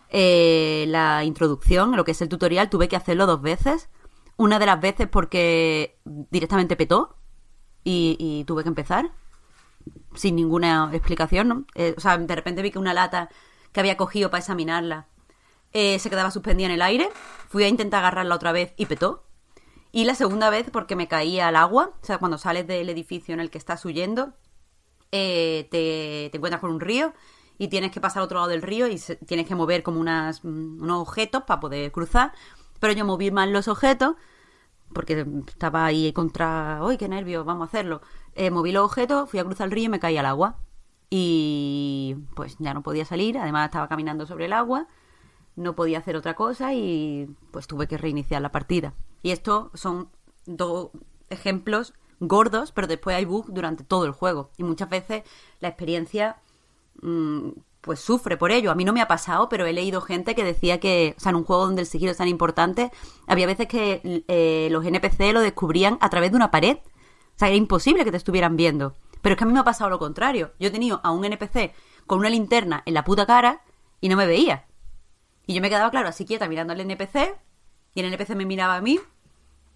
eh, 0.09 0.85
la 0.87 1.23
introducción, 1.23 1.95
lo 1.95 2.05
que 2.05 2.11
es 2.11 2.21
el 2.21 2.29
tutorial, 2.29 2.69
tuve 2.69 2.87
que 2.87 2.95
hacerlo 2.95 3.25
dos 3.25 3.41
veces. 3.41 3.89
Una 4.37 4.59
de 4.59 4.65
las 4.65 4.79
veces 4.79 5.07
porque 5.07 5.99
directamente 6.05 6.75
petó 6.75 7.17
y, 7.83 8.43
tuve 8.45 8.63
que 8.63 8.69
empezar 8.69 9.11
sin 10.15 10.35
ninguna 10.35 10.89
explicación. 10.93 11.67
Eh, 11.75 11.95
o 11.97 11.99
sea, 11.99 12.17
de 12.17 12.35
repente 12.35 12.61
vi 12.61 12.71
que 12.71 12.79
una 12.79 12.93
lata 12.93 13.29
que 13.71 13.79
había 13.79 13.97
cogido 13.97 14.29
para 14.29 14.39
examinarla 14.39 15.07
eh, 15.73 15.99
se 15.99 16.09
quedaba 16.09 16.31
suspendida 16.31 16.67
en 16.67 16.73
el 16.73 16.81
aire. 16.81 17.09
Fui 17.49 17.63
a 17.63 17.67
intentar 17.67 17.99
agarrarla 17.99 18.35
otra 18.35 18.51
vez 18.51 18.73
y 18.77 18.85
petó. 18.85 19.23
Y 19.91 20.05
la 20.05 20.15
segunda 20.15 20.49
vez 20.49 20.69
porque 20.71 20.95
me 20.95 21.07
caía 21.07 21.47
al 21.47 21.55
agua. 21.55 21.91
O 22.01 22.05
sea, 22.05 22.17
cuando 22.17 22.37
sales 22.37 22.67
del 22.67 22.89
edificio 22.89 23.33
en 23.33 23.39
el 23.39 23.49
que 23.49 23.57
estás 23.57 23.83
huyendo, 23.85 24.33
te, 25.09 25.67
te 25.69 26.31
encuentras 26.33 26.61
con 26.61 26.71
un 26.71 26.79
río 26.79 27.13
y 27.57 27.67
tienes 27.69 27.91
que 27.91 28.01
pasar 28.01 28.19
al 28.21 28.25
otro 28.25 28.39
lado 28.39 28.49
del 28.49 28.61
río 28.61 28.87
y 28.87 28.99
tienes 29.25 29.47
que 29.47 29.55
mover 29.55 29.83
como 29.83 29.99
unas, 29.99 30.43
mm, 30.43 30.81
unos 30.81 31.01
objetos 31.01 31.43
para 31.43 31.59
poder 31.59 31.91
cruzar. 31.91 32.33
Pero 32.79 32.93
yo 32.93 33.05
moví 33.05 33.31
mal 33.31 33.51
los 33.51 33.67
objetos 33.67 34.15
porque 34.93 35.25
estaba 35.47 35.85
ahí 35.85 36.13
contra, 36.13 36.79
¡uy, 36.83 36.97
qué 36.97 37.09
nervios! 37.09 37.45
Vamos 37.45 37.67
a 37.67 37.69
hacerlo. 37.69 38.01
Eh, 38.35 38.51
moví 38.51 38.71
los 38.71 38.85
objetos, 38.85 39.29
fui 39.29 39.39
a 39.39 39.43
cruzar 39.43 39.65
el 39.65 39.71
río 39.71 39.85
y 39.85 39.89
me 39.89 39.99
caí 39.99 40.17
al 40.17 40.25
agua. 40.25 40.57
Y 41.09 42.15
pues 42.35 42.57
ya 42.59 42.73
no 42.73 42.83
podía 42.83 43.05
salir, 43.05 43.37
además 43.37 43.65
estaba 43.65 43.87
caminando 43.87 44.25
sobre 44.25 44.45
el 44.45 44.53
agua, 44.53 44.87
no 45.55 45.73
podía 45.73 45.99
hacer 45.99 46.17
otra 46.17 46.35
cosa 46.35 46.73
y 46.73 47.33
pues 47.51 47.65
tuve 47.65 47.87
que 47.87 47.97
reiniciar 47.97 48.41
la 48.41 48.51
partida. 48.51 48.93
Y 49.23 49.31
esto 49.31 49.71
son 49.73 50.09
dos 50.45 50.89
ejemplos 51.29 51.93
gordos, 52.19 52.71
pero 52.71 52.87
después 52.87 53.15
hay 53.15 53.25
bugs 53.25 53.53
durante 53.53 53.83
todo 53.83 54.05
el 54.05 54.11
juego. 54.11 54.51
Y 54.57 54.63
muchas 54.63 54.89
veces 54.89 55.23
la 55.59 55.69
experiencia 55.69 56.41
pues 57.81 57.99
sufre 57.99 58.37
por 58.37 58.51
ello. 58.51 58.69
A 58.69 58.75
mí 58.75 58.85
no 58.85 58.93
me 58.93 59.01
ha 59.01 59.07
pasado, 59.07 59.49
pero 59.49 59.65
he 59.65 59.73
leído 59.73 60.01
gente 60.01 60.35
que 60.35 60.43
decía 60.43 60.79
que, 60.79 61.15
o 61.17 61.19
sea, 61.19 61.29
en 61.29 61.37
un 61.37 61.43
juego 61.43 61.65
donde 61.65 61.81
el 61.81 61.87
sigilo 61.87 62.11
es 62.11 62.17
tan 62.17 62.27
importante, 62.27 62.91
había 63.27 63.47
veces 63.47 63.67
que 63.67 64.23
eh, 64.27 64.67
los 64.71 64.85
NPC 64.85 65.33
lo 65.33 65.41
descubrían 65.41 65.97
a 66.01 66.09
través 66.09 66.31
de 66.31 66.37
una 66.37 66.51
pared. 66.51 66.77
O 66.77 67.39
sea, 67.39 67.47
era 67.47 67.57
imposible 67.57 68.03
que 68.03 68.11
te 68.11 68.17
estuvieran 68.17 68.57
viendo. 68.57 68.95
Pero 69.21 69.33
es 69.33 69.37
que 69.37 69.43
a 69.43 69.47
mí 69.47 69.53
me 69.53 69.59
ha 69.59 69.63
pasado 69.63 69.89
lo 69.89 69.99
contrario. 69.99 70.53
Yo 70.59 70.67
he 70.67 70.71
tenido 70.71 71.01
a 71.03 71.11
un 71.11 71.25
NPC 71.25 71.73
con 72.05 72.19
una 72.19 72.29
linterna 72.29 72.83
en 72.85 72.93
la 72.93 73.03
puta 73.03 73.25
cara 73.25 73.61
y 74.01 74.09
no 74.09 74.17
me 74.17 74.27
veía. 74.27 74.65
Y 75.45 75.53
yo 75.53 75.61
me 75.61 75.69
quedaba, 75.69 75.89
claro, 75.89 76.09
así 76.09 76.25
quieta 76.25 76.47
mirando 76.47 76.73
al 76.73 76.81
NPC 76.81 77.37
y 77.93 77.99
el 78.01 78.13
NPC 78.13 78.35
me 78.35 78.45
miraba 78.45 78.75
a 78.75 78.81
mí, 78.81 78.99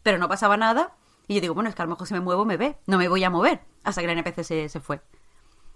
pero 0.03 0.17
no 0.17 0.27
pasaba 0.27 0.57
nada. 0.57 0.95
Y 1.27 1.35
yo 1.35 1.41
digo, 1.41 1.53
bueno, 1.53 1.69
es 1.69 1.75
que 1.75 1.81
a 1.81 1.85
lo 1.85 1.91
mejor 1.91 2.07
si 2.07 2.13
me 2.13 2.19
muevo 2.19 2.45
me 2.45 2.57
ve, 2.57 2.77
no 2.87 2.97
me 2.97 3.07
voy 3.07 3.23
a 3.23 3.29
mover 3.29 3.61
hasta 3.83 4.01
que 4.01 4.11
el 4.11 4.17
NPC 4.17 4.43
se, 4.43 4.69
se 4.69 4.79
fue. 4.79 5.01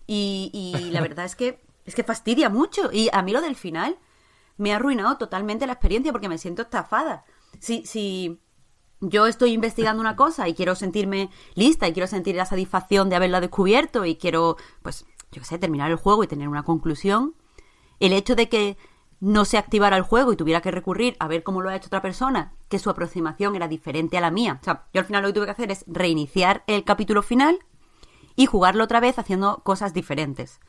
Y, 0.08 0.90
la 0.92 1.02
verdad 1.02 1.26
es 1.26 1.36
que 1.36 1.64
es 1.86 1.96
que 1.96 2.04
fastidia 2.04 2.50
mucho. 2.50 2.92
Y 2.92 3.10
a 3.14 3.22
mí 3.22 3.32
lo 3.32 3.42
del 3.42 3.56
final 3.56 3.98
me 4.58 4.74
ha 4.74 4.78
arruinado 4.78 5.18
totalmente 5.18 5.68
la 5.68 5.74
experiencia 5.74 6.12
porque 6.12 6.30
me 6.30 6.38
siento 6.38 6.64
estafada. 6.64 7.26
Si, 7.60 7.86
si 7.86 8.40
yo 9.02 9.28
estoy 9.28 9.52
investigando 9.52 10.02
una 10.02 10.16
cosa 10.16 10.48
y 10.48 10.54
quiero 10.54 10.76
sentirme 10.76 11.30
lista 11.54 11.88
y 11.88 11.94
quiero 11.94 12.08
sentir 12.08 12.36
la 12.36 12.46
satisfacción 12.46 13.10
de 13.10 13.16
haberla 13.16 13.42
descubierto 13.42 14.06
y 14.06 14.16
quiero, 14.16 14.58
pues, 14.82 15.06
yo 15.32 15.42
qué 15.42 15.46
sé, 15.46 15.60
terminar 15.60 15.92
el 15.92 15.98
juego 15.98 16.24
y 16.24 16.28
tener 16.28 16.48
una 16.48 16.64
conclusión, 16.64 17.36
el 18.00 18.14
hecho 18.14 18.36
de 18.36 18.50
que 18.50 18.78
no 19.20 19.46
se 19.46 19.58
activara 19.58 19.98
el 19.98 20.04
juego 20.04 20.34
y 20.34 20.36
tuviera 20.36 20.62
que 20.62 20.72
recurrir 20.72 21.16
a 21.20 21.28
ver 21.28 21.44
cómo 21.44 21.62
lo 21.62 21.70
ha 21.70 21.76
hecho 21.76 21.88
otra 21.88 22.02
persona, 22.02 22.54
que 22.70 22.80
su 22.80 22.90
aproximación 22.90 23.56
era 23.56 23.68
diferente 23.68 24.18
a 24.18 24.22
la 24.22 24.32
mía. 24.32 24.60
O 24.62 24.64
sea, 24.64 24.86
yo 24.94 25.02
al 25.02 25.06
final 25.06 25.24
lo 25.24 25.30
que 25.30 25.34
tuve 25.34 25.46
que 25.46 25.52
hacer 25.52 25.72
es 25.72 25.84
reiniciar 25.88 26.64
el 26.68 26.84
capítulo 26.84 27.22
final 27.22 27.60
y 28.36 28.46
jugarlo 28.46 28.84
otra 28.84 29.00
vez 29.00 29.18
haciendo 29.20 29.62
cosas 29.64 29.94
diferentes 29.94 30.60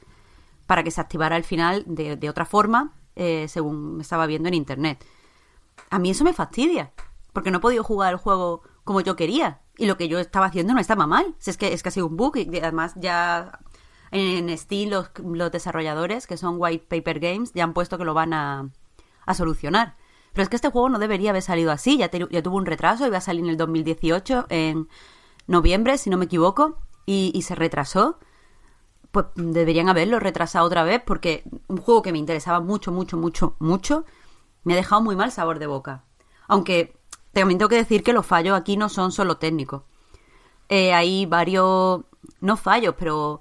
para 0.66 0.82
que 0.82 0.90
se 0.90 1.00
activara 1.00 1.36
al 1.36 1.44
final 1.44 1.84
de, 1.86 2.28
otra 2.28 2.44
forma, 2.44 2.92
eh, 3.14 3.46
según 3.48 3.96
me 3.96 4.02
estaba 4.02 4.26
viendo 4.26 4.48
en 4.48 4.54
internet. 4.54 5.04
A 5.90 5.98
mí 5.98 6.10
eso 6.10 6.24
me 6.24 6.32
fastidia, 6.32 6.92
porque 7.32 7.50
no 7.50 7.58
he 7.58 7.60
podido 7.60 7.84
jugar 7.84 8.12
el 8.12 8.18
juego 8.18 8.62
como 8.84 9.00
yo 9.00 9.16
quería. 9.16 9.60
Y 9.78 9.86
lo 9.86 9.96
que 9.96 10.08
yo 10.08 10.18
estaba 10.18 10.46
haciendo 10.46 10.74
no 10.74 10.80
estaba 10.80 11.06
mal. 11.06 11.36
es 11.44 11.56
que 11.56 11.72
es 11.72 11.82
casi 11.82 12.00
un 12.00 12.16
bug. 12.16 12.36
Y 12.36 12.58
además 12.58 12.94
ya 12.96 13.60
en 14.10 14.56
Steam 14.56 14.90
los, 14.90 15.52
desarrolladores, 15.52 16.26
que 16.26 16.36
son 16.36 16.56
White 16.58 16.86
Paper 16.88 17.20
Games, 17.20 17.52
ya 17.52 17.64
han 17.64 17.74
puesto 17.74 17.98
que 17.98 18.04
lo 18.04 18.14
van 18.14 18.32
a, 18.32 18.70
a 19.26 19.34
solucionar. 19.34 19.96
Pero 20.32 20.42
es 20.42 20.48
que 20.48 20.56
este 20.56 20.70
juego 20.70 20.88
no 20.88 20.98
debería 20.98 21.30
haber 21.30 21.42
salido 21.42 21.70
así. 21.70 21.98
Ya, 21.98 22.10
ya 22.10 22.42
tuvo 22.42 22.56
un 22.56 22.66
retraso, 22.66 23.06
iba 23.06 23.18
a 23.18 23.20
salir 23.20 23.44
en 23.44 23.50
el 23.50 23.56
2018, 23.56 24.46
en 24.48 24.88
noviembre, 25.46 25.98
si 25.98 26.10
no 26.10 26.16
me 26.16 26.24
equivoco 26.24 26.78
y, 27.06 27.40
se 27.42 27.54
retrasó, 27.54 28.18
pues 29.12 29.26
deberían 29.36 29.88
haberlo 29.88 30.18
retrasado 30.18 30.66
otra 30.66 30.82
vez 30.82 31.00
porque 31.06 31.44
un 31.68 31.78
juego 31.78 32.02
que 32.02 32.12
me 32.12 32.18
interesaba 32.18 32.60
mucho, 32.60 32.90
mucho, 32.90 33.16
mucho, 33.16 33.56
mucho, 33.60 34.04
me 34.64 34.72
ha 34.74 34.76
dejado 34.76 35.00
muy 35.00 35.14
mal 35.14 35.30
sabor 35.30 35.60
de 35.60 35.68
boca. 35.68 36.04
Aunque 36.48 36.96
también 37.32 37.58
tengo 37.58 37.68
que 37.68 37.76
decir 37.76 38.02
que 38.02 38.12
los 38.12 38.26
fallos 38.26 38.58
aquí 38.58 38.76
no 38.76 38.88
son 38.88 39.12
solo 39.12 39.36
técnicos. 39.36 39.82
Eh, 40.68 40.92
hay 40.92 41.26
varios, 41.26 42.02
no 42.40 42.56
fallos, 42.56 42.96
pero 42.98 43.40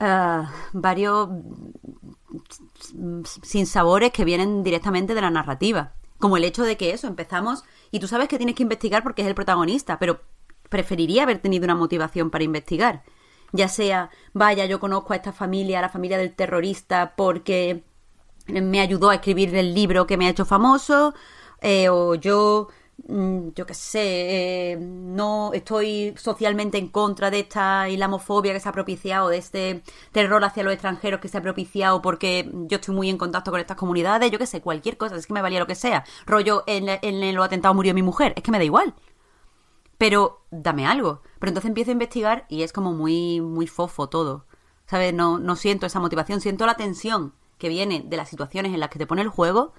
uh, 0.00 0.44
varios 0.72 1.28
sinsabores 3.42 4.12
que 4.12 4.24
vienen 4.24 4.62
directamente 4.62 5.14
de 5.14 5.20
la 5.20 5.30
narrativa. 5.30 5.94
Como 6.18 6.36
el 6.36 6.44
hecho 6.44 6.62
de 6.62 6.76
que 6.76 6.92
eso, 6.92 7.08
empezamos 7.08 7.64
y 7.90 7.98
tú 7.98 8.06
sabes 8.06 8.28
que 8.28 8.36
tienes 8.36 8.54
que 8.54 8.62
investigar 8.62 9.02
porque 9.02 9.22
es 9.22 9.28
el 9.28 9.34
protagonista, 9.34 9.98
pero 9.98 10.20
preferiría 10.72 11.22
haber 11.22 11.38
tenido 11.38 11.64
una 11.64 11.76
motivación 11.76 12.30
para 12.30 12.42
investigar. 12.42 13.04
Ya 13.52 13.68
sea, 13.68 14.10
vaya, 14.32 14.66
yo 14.66 14.80
conozco 14.80 15.12
a 15.12 15.16
esta 15.16 15.32
familia, 15.32 15.78
a 15.78 15.82
la 15.82 15.88
familia 15.88 16.18
del 16.18 16.34
terrorista, 16.34 17.14
porque 17.16 17.84
me 18.48 18.80
ayudó 18.80 19.10
a 19.10 19.14
escribir 19.16 19.54
el 19.54 19.74
libro 19.74 20.06
que 20.06 20.16
me 20.16 20.26
ha 20.26 20.30
hecho 20.30 20.44
famoso, 20.44 21.14
eh, 21.60 21.88
o 21.88 22.16
yo 22.16 22.68
Mm, 23.08 23.50
yo 23.56 23.66
qué 23.66 23.74
sé, 23.74 24.72
eh, 24.72 24.76
no 24.80 25.52
estoy 25.54 26.14
socialmente 26.16 26.78
en 26.78 26.88
contra 26.88 27.30
de 27.30 27.40
esta 27.40 27.88
islamofobia 27.88 28.52
que 28.52 28.60
se 28.60 28.68
ha 28.68 28.72
propiciado, 28.72 29.28
de 29.28 29.38
este 29.38 29.82
terror 30.12 30.44
hacia 30.44 30.62
los 30.62 30.72
extranjeros 30.72 31.20
que 31.20 31.28
se 31.28 31.38
ha 31.38 31.42
propiciado 31.42 32.00
porque 32.00 32.48
yo 32.52 32.76
estoy 32.76 32.94
muy 32.94 33.10
en 33.10 33.18
contacto 33.18 33.50
con 33.50 33.60
estas 33.60 33.76
comunidades, 33.76 34.30
yo 34.30 34.38
qué 34.38 34.46
sé, 34.46 34.60
cualquier 34.60 34.96
cosa, 34.96 35.16
es 35.16 35.26
que 35.26 35.34
me 35.34 35.42
valía 35.42 35.58
lo 35.58 35.66
que 35.66 35.74
sea. 35.74 36.04
Rollo, 36.26 36.62
en, 36.66 36.88
en 36.88 37.34
los 37.34 37.44
atentados 37.44 37.74
murió 37.74 37.92
mi 37.94 38.02
mujer, 38.02 38.34
es 38.36 38.42
que 38.42 38.50
me 38.52 38.58
da 38.58 38.64
igual. 38.64 38.94
Pero 40.02 40.42
dame 40.50 40.84
algo. 40.84 41.22
Pero 41.38 41.50
entonces 41.50 41.68
empiezo 41.68 41.92
a 41.92 41.92
investigar 41.92 42.44
y 42.48 42.64
es 42.64 42.72
como 42.72 42.92
muy, 42.92 43.40
muy 43.40 43.68
fofo 43.68 44.08
todo. 44.08 44.46
¿Sabes? 44.84 45.14
No, 45.14 45.38
no 45.38 45.54
siento 45.54 45.86
esa 45.86 46.00
motivación, 46.00 46.40
siento 46.40 46.66
la 46.66 46.74
tensión 46.74 47.34
que 47.56 47.68
viene 47.68 48.02
de 48.04 48.16
las 48.16 48.28
situaciones 48.28 48.74
en 48.74 48.80
las 48.80 48.90
que 48.90 48.98
te 48.98 49.06
pone 49.06 49.22
el 49.22 49.28
juego 49.28 49.74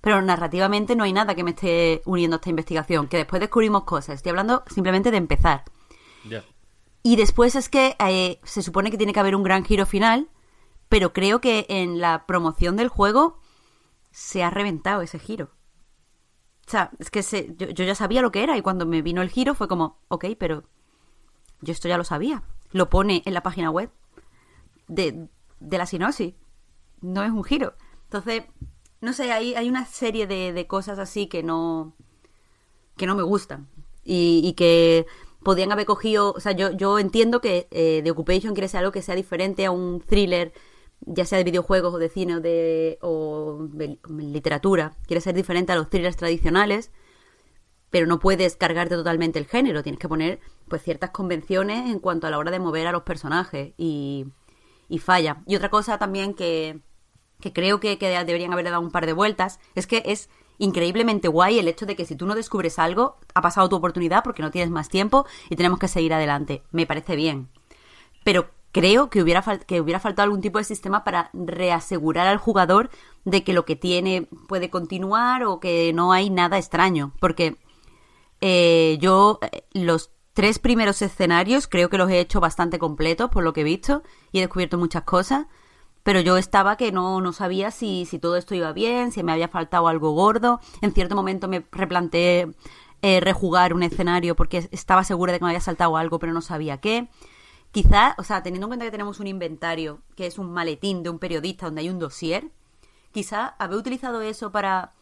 pero 0.00 0.22
narrativamente 0.22 0.96
no 0.96 1.04
hay 1.04 1.12
nada 1.12 1.34
que 1.34 1.42
me 1.44 1.50
esté 1.50 2.00
uniendo 2.06 2.36
a 2.36 2.38
esta 2.38 2.48
investigación, 2.48 3.08
que 3.08 3.16
después 3.18 3.40
descubrimos 3.40 3.84
cosas. 3.84 4.14
Estoy 4.14 4.30
hablando 4.30 4.62
simplemente 4.68 5.10
de 5.10 5.16
empezar. 5.16 5.64
Y 7.02 7.16
después 7.16 7.54
es 7.56 7.68
que 7.68 7.96
eh, 7.98 8.38
se 8.44 8.62
supone 8.62 8.90
que 8.90 8.96
tiene 8.96 9.12
que 9.12 9.20
haber 9.20 9.34
un 9.34 9.42
gran 9.42 9.64
giro 9.64 9.84
final, 9.84 10.28
pero 10.88 11.12
creo 11.12 11.40
que 11.40 11.66
en 11.68 12.00
la 12.00 12.24
promoción 12.24 12.76
del 12.76 12.88
juego 12.88 13.40
se 14.12 14.42
ha 14.42 14.50
reventado 14.50 15.02
ese 15.02 15.18
giro. 15.18 15.50
O 16.66 16.70
sea, 16.70 16.90
es 16.98 17.10
que 17.10 17.22
yo, 17.56 17.84
ya 17.84 17.94
sabía 17.94 18.22
lo 18.22 18.32
que 18.32 18.42
era 18.42 18.56
y 18.56 18.62
cuando 18.62 18.86
me 18.86 19.02
vino 19.02 19.22
el 19.22 19.30
giro 19.30 19.54
fue 19.54 19.68
como, 19.68 19.98
ok, 20.08 20.26
pero 20.38 20.64
yo 21.60 21.72
esto 21.72 21.88
ya 21.88 21.96
lo 21.96 22.04
sabía. 22.04 22.42
Lo 22.72 22.90
pone 22.90 23.22
en 23.24 23.34
la 23.34 23.42
página 23.42 23.70
web 23.70 23.90
de, 24.88 25.28
de 25.60 25.78
la 25.78 25.86
sinopsis. 25.86 26.34
No 27.00 27.22
es 27.22 27.30
un 27.30 27.44
giro. 27.44 27.74
Entonces, 28.04 28.44
no 29.00 29.12
sé, 29.12 29.32
hay, 29.32 29.54
hay 29.54 29.68
una 29.68 29.84
serie 29.84 30.26
de, 30.26 30.66
cosas 30.66 30.98
así 30.98 31.26
que 31.28 31.42
no, 31.42 31.94
que 32.96 33.06
no 33.06 33.14
me 33.14 33.22
gustan. 33.22 33.68
Y, 34.04 34.52
que 34.54 35.06
podrían 35.42 35.72
haber 35.72 35.86
cogido, 35.86 36.32
o 36.32 36.40
sea, 36.40 36.52
yo, 36.52 36.70
yo 36.72 36.98
entiendo 36.98 37.40
que 37.40 37.68
eh, 37.70 38.00
The 38.02 38.10
Occupation 38.12 38.54
quiere 38.54 38.68
ser 38.68 38.78
algo 38.80 38.92
que 38.92 39.02
sea 39.02 39.14
diferente 39.14 39.66
a 39.66 39.70
un 39.70 40.00
thriller, 40.00 40.52
ya 41.00 41.24
sea 41.24 41.38
de 41.38 41.44
videojuegos 41.44 41.94
o 41.94 41.98
de 41.98 42.08
cine 42.08 42.36
o 42.36 42.40
de, 42.40 42.98
o 43.00 43.68
literatura, 44.18 44.96
quiere 45.06 45.20
ser 45.20 45.34
diferente 45.34 45.72
a 45.72 45.76
los 45.76 45.90
thrillers 45.90 46.16
tradicionales, 46.16 46.90
pero 47.90 48.06
no 48.06 48.18
puedes 48.18 48.56
cargarte 48.56 48.94
totalmente 48.94 49.38
el 49.38 49.46
género, 49.46 49.82
tienes 49.82 50.00
que 50.00 50.08
poner 50.08 50.40
pues 50.68 50.82
ciertas 50.82 51.10
convenciones 51.10 51.90
en 51.90 52.00
cuanto 52.00 52.26
a 52.26 52.30
la 52.30 52.38
hora 52.38 52.50
de 52.50 52.58
mover 52.58 52.86
a 52.86 52.92
los 52.92 53.02
personajes 53.02 53.74
y, 53.76 54.26
y 54.88 54.98
falla. 54.98 55.42
Y 55.46 55.56
otra 55.56 55.70
cosa 55.70 55.98
también 55.98 56.34
que, 56.34 56.80
que 57.40 57.52
creo 57.52 57.80
que, 57.80 57.96
deberían 57.96 58.52
haberle 58.52 58.70
dado 58.70 58.82
un 58.82 58.90
par 58.90 59.06
de 59.06 59.12
vueltas, 59.12 59.60
es 59.74 59.86
que 59.86 60.02
es 60.06 60.30
increíblemente 60.58 61.28
guay 61.28 61.58
el 61.58 61.68
hecho 61.68 61.86
de 61.86 61.96
que 61.96 62.06
si 62.06 62.16
tú 62.16 62.26
no 62.26 62.34
descubres 62.34 62.78
algo, 62.78 63.16
ha 63.34 63.42
pasado 63.42 63.68
tu 63.68 63.76
oportunidad 63.76 64.24
porque 64.24 64.42
no 64.42 64.50
tienes 64.50 64.70
más 64.70 64.88
tiempo 64.88 65.26
y 65.50 65.56
tenemos 65.56 65.78
que 65.78 65.88
seguir 65.88 66.14
adelante. 66.14 66.62
Me 66.70 66.86
parece 66.86 67.14
bien. 67.14 67.48
Pero 68.24 68.50
creo 68.76 69.08
que 69.08 69.22
hubiera, 69.22 69.40
que 69.40 69.80
hubiera 69.80 70.00
faltado 70.00 70.24
algún 70.24 70.42
tipo 70.42 70.58
de 70.58 70.64
sistema 70.64 71.02
para 71.02 71.30
reasegurar 71.32 72.26
al 72.26 72.36
jugador 72.36 72.90
de 73.24 73.42
que 73.42 73.54
lo 73.54 73.64
que 73.64 73.74
tiene 73.74 74.28
puede 74.48 74.68
continuar 74.68 75.44
o 75.44 75.60
que 75.60 75.94
no 75.94 76.12
hay 76.12 76.28
nada 76.28 76.58
extraño. 76.58 77.14
Porque 77.18 77.56
eh, 78.42 78.98
yo 79.00 79.38
eh, 79.40 79.64
los 79.72 80.10
tres 80.34 80.58
primeros 80.58 81.00
escenarios 81.00 81.68
creo 81.68 81.88
que 81.88 81.96
los 81.96 82.10
he 82.10 82.20
hecho 82.20 82.38
bastante 82.38 82.78
completos 82.78 83.30
por 83.30 83.44
lo 83.44 83.54
que 83.54 83.62
he 83.62 83.64
visto 83.64 84.02
y 84.30 84.40
he 84.40 84.42
descubierto 84.42 84.76
muchas 84.76 85.04
cosas 85.04 85.46
pero 86.02 86.20
yo 86.20 86.36
estaba 86.36 86.76
que 86.76 86.92
no, 86.92 87.20
no 87.22 87.32
sabía 87.32 87.70
si, 87.72 88.04
si 88.04 88.20
todo 88.20 88.36
esto 88.36 88.54
iba 88.54 88.72
bien, 88.72 89.10
si 89.10 89.24
me 89.24 89.32
había 89.32 89.48
faltado 89.48 89.88
algo 89.88 90.12
gordo. 90.12 90.60
En 90.80 90.92
cierto 90.92 91.16
momento 91.16 91.48
me 91.48 91.66
replanteé 91.72 92.54
eh, 93.02 93.20
rejugar 93.20 93.74
un 93.74 93.82
escenario 93.82 94.36
porque 94.36 94.68
estaba 94.70 95.02
segura 95.02 95.32
de 95.32 95.40
que 95.40 95.44
me 95.44 95.50
había 95.50 95.60
saltado 95.60 95.96
algo, 95.96 96.20
pero 96.20 96.32
no 96.32 96.42
sabía 96.42 96.78
qué. 96.78 97.08
Quizá, 97.72 98.14
o 98.18 98.24
sea, 98.24 98.42
teniendo 98.42 98.66
en 98.66 98.70
cuenta 98.70 98.84
que 98.86 98.90
tenemos 98.90 99.20
un 99.20 99.26
inventario 99.26 100.00
que 100.14 100.26
es 100.26 100.38
un 100.38 100.50
maletín 100.52 101.02
de 101.02 101.10
un 101.10 101.18
periodista 101.18 101.66
donde 101.66 101.82
hay 101.82 101.90
un 101.90 101.98
dossier, 101.98 102.50
quizá 103.12 103.48
haber 103.58 103.78
utilizado 103.78 104.22
eso 104.22 104.50
para 104.50 104.92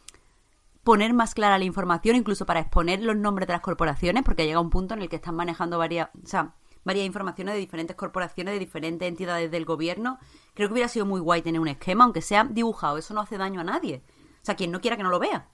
poner 0.82 1.15
más 1.15 1.35
clara 1.35 1.59
la 1.59 1.65
información, 1.65 2.16
incluso 2.16 2.47
para 2.47 2.61
exponer 2.61 3.03
los 3.03 3.16
nombres 3.16 3.47
de 3.47 3.55
las 3.55 3.62
corporaciones, 3.62 4.23
porque 4.23 4.45
llega 4.45 4.61
un 4.61 4.70
punto 4.70 4.95
en 4.95 5.03
el 5.03 5.09
que 5.09 5.16
están 5.16 5.35
manejando 5.35 5.78
varias, 5.78 6.11
o 6.23 6.27
sea, 6.27 6.55
varias 6.85 7.07
informaciones 7.07 7.55
de 7.55 7.61
diferentes 7.61 7.97
corporaciones, 7.97 8.55
de 8.55 8.59
diferentes 8.59 9.09
entidades 9.09 9.51
del 9.51 9.65
gobierno. 9.65 10.19
Creo 10.55 10.69
que 10.69 10.74
hubiera 10.74 10.89
sido 10.89 11.07
muy 11.07 11.20
guay 11.20 11.43
tener 11.43 11.61
un 11.61 11.69
esquema, 11.69 12.05
aunque 12.05 12.20
sea 12.20 12.45
dibujado. 12.45 12.99
Eso 12.99 13.15
no 13.15 13.23
hace 13.23 13.39
daño 13.39 13.61
a 13.61 13.65
nadie. 13.65 14.03
O 14.43 14.45
sea, 14.45 14.55
quien 14.55 14.70
no 14.70 14.81
quiera 14.81 14.97
que 14.97 15.03
no 15.03 15.11
lo 15.11 15.19
vea. 15.19 15.49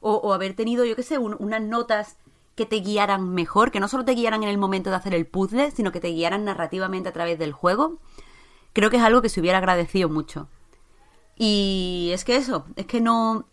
O, 0.00 0.34
haber 0.34 0.54
tenido, 0.54 0.84
yo 0.84 0.94
qué 0.94 1.02
sé, 1.02 1.18
unas 1.18 1.62
notas 1.62 2.18
que 2.56 2.66
te 2.66 2.76
guiaran 2.76 3.30
mejor, 3.34 3.70
que 3.70 3.80
no 3.80 3.86
solo 3.86 4.04
te 4.04 4.12
guiaran 4.12 4.42
en 4.42 4.48
el 4.48 4.58
momento 4.58 4.90
de 4.90 4.96
hacer 4.96 5.14
el 5.14 5.26
puzzle, 5.26 5.70
sino 5.70 5.92
que 5.92 6.00
te 6.00 6.08
guiaran 6.08 6.44
narrativamente 6.44 7.08
a 7.08 7.12
través 7.12 7.38
del 7.38 7.52
juego. 7.52 7.98
Creo 8.72 8.90
que 8.90 8.96
es 8.96 9.02
algo 9.02 9.22
que 9.22 9.28
se 9.28 9.40
hubiera 9.40 9.58
agradecido 9.58 10.08
mucho. 10.08 10.48
Y 11.36 12.10
es 12.12 12.24
que 12.24 12.36
eso, 12.36 12.64
es 12.76 12.86
que 12.86 13.00
no... 13.00 13.46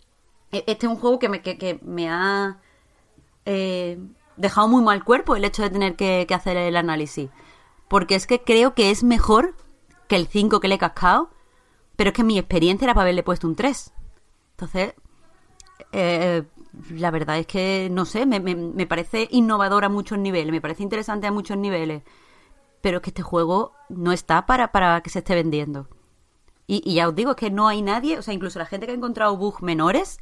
E, 0.52 0.64
este 0.68 0.88
es 0.88 0.92
un 0.92 0.98
juego 0.98 1.20
que 1.20 1.30
me, 1.30 1.42
que, 1.42 1.80
me 1.84 2.10
ha... 2.10 2.60
Eh, 3.46 4.00
dejado 4.38 4.68
muy 4.68 4.82
mal 4.82 5.04
cuerpo 5.04 5.36
el 5.36 5.46
hecho 5.46 5.62
de 5.62 5.70
tener 5.70 5.96
que, 5.96 6.26
hacer 6.34 6.58
el 6.58 6.76
análisis. 6.76 7.30
Porque 7.88 8.16
es 8.16 8.26
que 8.26 8.42
creo 8.42 8.74
que 8.74 8.90
es 8.90 9.04
mejor 9.04 9.56
que 10.08 10.16
el 10.16 10.28
5 10.28 10.60
que 10.60 10.68
le 10.68 10.76
he 10.76 10.80
cascado, 10.80 11.30
pero 11.96 12.10
es 12.10 12.16
que 12.16 12.24
mi 12.24 12.40
experiencia 12.40 12.86
era 12.86 12.94
para 12.94 13.04
haberle 13.04 13.24
puesto 13.24 13.48
un 13.48 13.56
3. 13.56 13.92
Entonces, 14.52 14.94
eh, 15.92 16.44
la 16.90 17.12
verdad 17.12 17.38
es 17.38 17.48
que, 17.48 17.90
no 17.92 18.06
sé, 18.06 18.26
me, 18.26 18.40
me, 18.40 18.88
parece 18.88 19.28
innovador 19.32 19.86
a 19.86 19.90
muchos 19.90 20.18
niveles, 20.18 20.52
me 20.52 20.62
parece 20.62 20.84
interesante 20.84 21.28
a 21.28 21.32
muchos 21.32 21.58
niveles, 21.58 22.04
pero 22.82 22.98
es 22.98 23.04
que 23.04 23.12
este 23.12 23.22
juego 23.22 23.74
no 23.90 24.12
está 24.12 24.46
para, 24.46 24.72
para 24.72 25.02
que 25.02 25.10
se 25.10 25.20
esté 25.20 25.36
vendiendo. 25.36 25.88
Y, 26.66 26.82
y, 26.86 26.96
ya 26.96 27.08
os 27.08 27.16
digo, 27.16 27.32
es 27.32 27.38
que 27.38 27.52
no 27.52 27.68
hay 27.68 27.82
nadie, 27.82 28.18
o 28.18 28.22
sea, 28.22 28.34
incluso 28.34 28.60
la 28.60 28.66
gente 28.66 28.86
que 28.86 28.94
ha 28.94 28.96
encontrado 28.96 29.38
bugs 29.38 29.62
menores, 29.62 30.18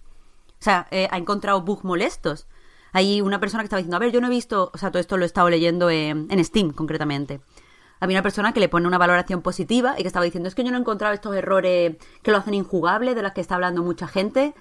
o 0.59 0.63
sea, 0.63 0.87
eh, 0.91 1.07
ha 1.11 1.17
encontrado 1.17 1.61
bugs 1.61 1.83
molestos, 1.83 2.47
hay 2.93 3.21
una 3.21 3.39
persona 3.39 3.63
que 3.63 3.65
estaba 3.65 3.79
diciendo, 3.79 3.97
a 3.97 3.99
ver, 3.99 4.11
yo 4.11 4.21
no 4.21 4.27
he 4.27 4.31
visto, 4.31 4.71
o 4.73 4.77
sea, 4.77 4.91
todo 4.91 4.99
esto 4.99 5.17
lo 5.17 5.23
he 5.23 5.27
estado 5.27 5.49
leyendo 5.49 5.89
en, 5.89 6.27
Steam 6.43 6.71
concretamente. 6.71 7.41
Había 7.99 8.17
una 8.17 8.23
persona 8.23 8.51
que 8.51 8.59
le 8.59 8.67
pone 8.67 8.87
una 8.87 8.97
valoración 8.97 9.41
positiva 9.41 9.95
y 9.97 10.01
que 10.01 10.07
estaba 10.07 10.25
diciendo, 10.25 10.49
es 10.49 10.55
que 10.55 10.63
yo 10.63 10.71
no 10.71 10.77
he 10.77 10.79
encontrado 10.81 11.13
estos 11.13 11.35
errores 11.35 11.97
que 12.23 12.31
lo 12.31 12.37
hacen 12.37 12.53
injugable, 12.53 13.15
de 13.15 13.21
los 13.21 13.31
que 13.31 13.41
está 13.41 13.55
hablando 13.55 13.83
mucha 13.83 14.07
gente, 14.07 14.53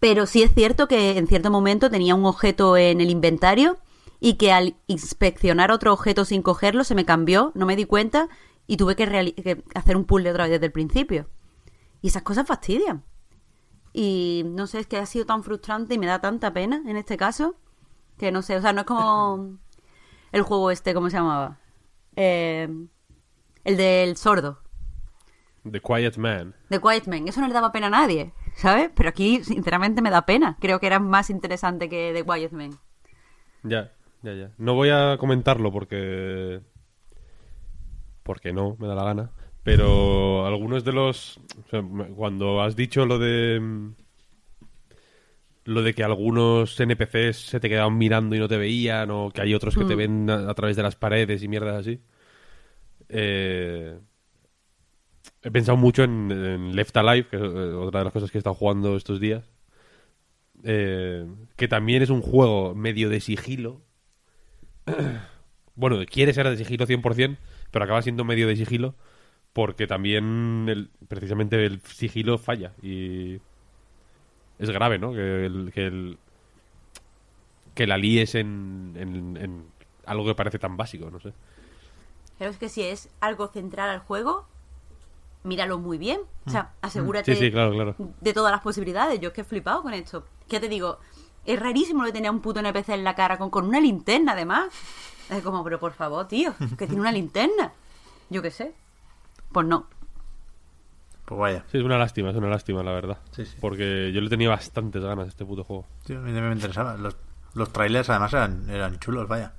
pero 0.00 0.26
sí 0.26 0.42
es 0.42 0.52
cierto 0.54 0.88
que 0.88 1.16
en 1.18 1.26
cierto 1.26 1.50
momento 1.50 1.90
tenía 1.90 2.14
un 2.14 2.24
objeto 2.26 2.76
en 2.76 3.00
el 3.00 3.10
inventario 3.10 3.78
y 4.20 4.34
que 4.34 4.52
al 4.52 4.76
inspeccionar 4.86 5.70
otro 5.70 5.92
objeto 5.92 6.24
sin 6.24 6.42
cogerlo 6.42 6.84
se 6.84 6.94
me 6.94 7.04
cambió, 7.04 7.52
no 7.54 7.66
me 7.66 7.76
di 7.76 7.84
cuenta 7.84 8.28
y 8.66 8.76
tuve 8.76 8.96
que, 8.96 9.06
que 9.34 9.62
hacer 9.74 9.96
un 9.96 10.04
puzzle 10.04 10.30
otra 10.30 10.44
vez 10.44 10.52
desde 10.52 10.66
el 10.66 10.72
principio. 10.72 11.28
Y 12.02 12.08
esas 12.08 12.22
cosas 12.22 12.46
fastidian. 12.46 13.04
Y 13.92 14.42
no 14.46 14.66
sé, 14.66 14.80
es 14.80 14.86
que 14.86 14.98
ha 14.98 15.06
sido 15.06 15.24
tan 15.24 15.42
frustrante 15.42 15.94
y 15.94 15.98
me 15.98 16.06
da 16.06 16.20
tanta 16.20 16.52
pena 16.52 16.82
en 16.86 16.96
este 16.96 17.16
caso 17.16 17.56
que 18.18 18.32
no 18.32 18.42
sé, 18.42 18.56
o 18.56 18.62
sea, 18.62 18.72
no 18.72 18.80
es 18.80 18.86
como 18.86 19.58
el 20.32 20.42
juego 20.42 20.70
este, 20.70 20.94
¿cómo 20.94 21.10
se 21.10 21.16
llamaba? 21.16 21.58
Eh, 22.16 22.68
el 23.64 23.76
del 23.76 24.16
sordo. 24.16 24.60
The 25.70 25.80
Quiet 25.80 26.16
Man. 26.16 26.54
The 26.68 26.80
Quiet 26.80 27.06
Man. 27.06 27.28
Eso 27.28 27.40
no 27.40 27.48
le 27.48 27.54
daba 27.54 27.72
pena 27.72 27.88
a 27.88 27.90
nadie, 27.90 28.32
¿sabes? 28.56 28.90
Pero 28.94 29.08
aquí, 29.08 29.44
sinceramente, 29.44 30.02
me 30.02 30.10
da 30.10 30.26
pena. 30.26 30.56
Creo 30.60 30.80
que 30.80 30.86
era 30.86 30.98
más 30.98 31.30
interesante 31.30 31.88
que 31.88 32.12
The 32.12 32.24
Quiet 32.24 32.50
Man. 32.50 32.70
Ya, 33.62 33.92
ya, 34.22 34.32
ya. 34.32 34.50
No 34.58 34.74
voy 34.74 34.88
a 34.88 35.16
comentarlo 35.18 35.70
porque... 35.70 36.60
Porque 38.24 38.52
no, 38.52 38.76
me 38.80 38.88
da 38.88 38.94
la 38.96 39.04
gana. 39.04 39.30
Pero 39.62 40.46
algunos 40.46 40.84
de 40.84 40.92
los... 40.92 41.40
cuando 42.16 42.62
has 42.62 42.74
dicho 42.74 43.06
lo 43.06 43.18
de 43.18 43.92
lo 45.64 45.82
de 45.82 45.94
que 45.94 46.04
algunos 46.04 46.78
NPCs 46.78 47.48
se 47.48 47.58
te 47.58 47.68
quedaban 47.68 47.98
mirando 47.98 48.36
y 48.36 48.38
no 48.38 48.46
te 48.46 48.56
veían, 48.56 49.10
o 49.10 49.30
que 49.30 49.40
hay 49.40 49.52
otros 49.52 49.76
que 49.76 49.84
te 49.84 49.96
hmm. 49.96 49.98
ven 49.98 50.30
a, 50.30 50.54
través 50.54 50.76
de 50.76 50.82
las 50.84 50.94
paredes 50.94 51.42
y 51.42 51.48
mierdas 51.48 51.80
así. 51.80 52.00
Eh, 53.08 53.98
he 55.46 55.50
pensado 55.52 55.76
mucho 55.76 56.02
en, 56.02 56.74
Left 56.74 56.96
Alive, 56.96 57.28
que 57.28 57.36
es 57.36 57.42
eh, 57.42 57.46
otra 57.46 58.00
de 58.00 58.04
las 58.04 58.12
cosas 58.12 58.32
que 58.32 58.38
he 58.38 58.40
estado 58.40 58.54
jugando 58.54 58.96
estos 58.96 59.20
días. 59.20 59.48
Eh, 60.64 61.24
que 61.54 61.68
también 61.68 62.02
es 62.02 62.10
un 62.10 62.20
juego 62.20 62.74
medio 62.74 63.08
de 63.08 63.20
sigilo. 63.20 63.80
bueno, 65.76 65.98
quiere 66.10 66.34
ser 66.34 66.48
de 66.50 66.56
sigilo 66.56 66.84
100%, 66.84 67.36
pero 67.70 67.84
acaba 67.84 68.02
siendo 68.02 68.24
medio 68.24 68.48
de 68.48 68.56
sigilo 68.56 68.96
porque 69.52 69.86
también 69.86 70.90
precisamente 71.06 71.64
el 71.64 71.80
sigilo 71.80 72.38
falla 72.38 72.72
y 72.82 73.40
es 74.58 74.70
grave, 74.70 74.98
¿no? 74.98 75.12
Que, 75.12 75.46
el, 75.46 75.70
que, 75.72 75.86
el, 75.86 76.18
que 77.74 77.86
la 77.86 77.96
líes 77.98 78.34
en, 78.34 78.94
en, 78.96 79.36
en 79.36 79.64
algo 80.04 80.26
que 80.26 80.34
parece 80.34 80.58
tan 80.58 80.76
básico, 80.76 81.08
no 81.08 81.20
sé. 81.20 81.32
Pero 82.36 82.50
es 82.50 82.58
que 82.58 82.68
si 82.68 82.82
es 82.82 83.08
algo 83.20 83.46
central 83.46 83.88
al 83.88 84.00
juego, 84.00 84.46
míralo 85.46 85.78
muy 85.78 85.96
bien. 85.98 86.20
O 86.46 86.50
sea, 86.50 86.72
asegúrate 86.82 87.32
Mm. 87.32 87.34
Sí, 87.34 87.40
sí, 87.46 87.50
claro, 87.50 87.72
claro. 87.72 87.94
de 88.20 88.32
todas 88.32 88.52
las 88.52 88.60
posibilidades. 88.60 89.18
Yo 89.20 89.28
es 89.28 89.34
que 89.34 89.40
he 89.40 89.44
flipado 89.44 89.82
con 89.82 89.94
esto. 89.94 90.26
Ya 90.48 90.60
te 90.60 90.68
digo, 90.68 90.98
es 91.44 91.58
rarísimo 91.58 92.00
lo 92.02 92.06
de 92.06 92.12
tener 92.12 92.28
a 92.28 92.32
un 92.32 92.40
puto 92.40 92.60
NPC 92.60 92.90
en 92.90 93.04
la 93.04 93.14
cara 93.14 93.38
con, 93.38 93.50
con 93.50 93.66
una 93.66 93.80
linterna, 93.80 94.32
además. 94.32 94.68
Es 95.30 95.42
como, 95.42 95.64
pero 95.64 95.80
por 95.80 95.92
favor, 95.92 96.28
tío, 96.28 96.54
que 96.76 96.86
tiene 96.86 97.00
una 97.00 97.12
linterna. 97.12 97.72
Yo 98.30 98.42
qué 98.42 98.50
sé. 98.50 98.74
Pues 99.52 99.66
no. 99.66 99.86
Pues 101.24 101.40
vaya. 101.40 101.64
Sí, 101.72 101.78
es 101.78 101.84
una 101.84 101.98
lástima, 101.98 102.30
es 102.30 102.36
una 102.36 102.48
lástima, 102.48 102.82
la 102.84 102.92
verdad. 102.92 103.18
Sí, 103.32 103.44
sí. 103.44 103.56
Porque 103.60 104.12
yo 104.12 104.20
le 104.20 104.28
tenía 104.28 104.48
bastantes 104.48 105.02
ganas 105.02 105.26
a 105.26 105.28
este 105.28 105.44
puto 105.44 105.64
juego. 105.64 105.84
Sí, 106.04 106.12
a 106.12 106.18
mí 106.18 106.26
también 106.26 106.48
me 106.50 106.54
interesaba. 106.54 106.96
Los, 106.96 107.16
los 107.54 107.72
trailers 107.72 108.08
además 108.10 108.32
eran, 108.32 108.70
eran 108.70 108.98
chulos, 109.00 109.26
vaya. 109.26 109.52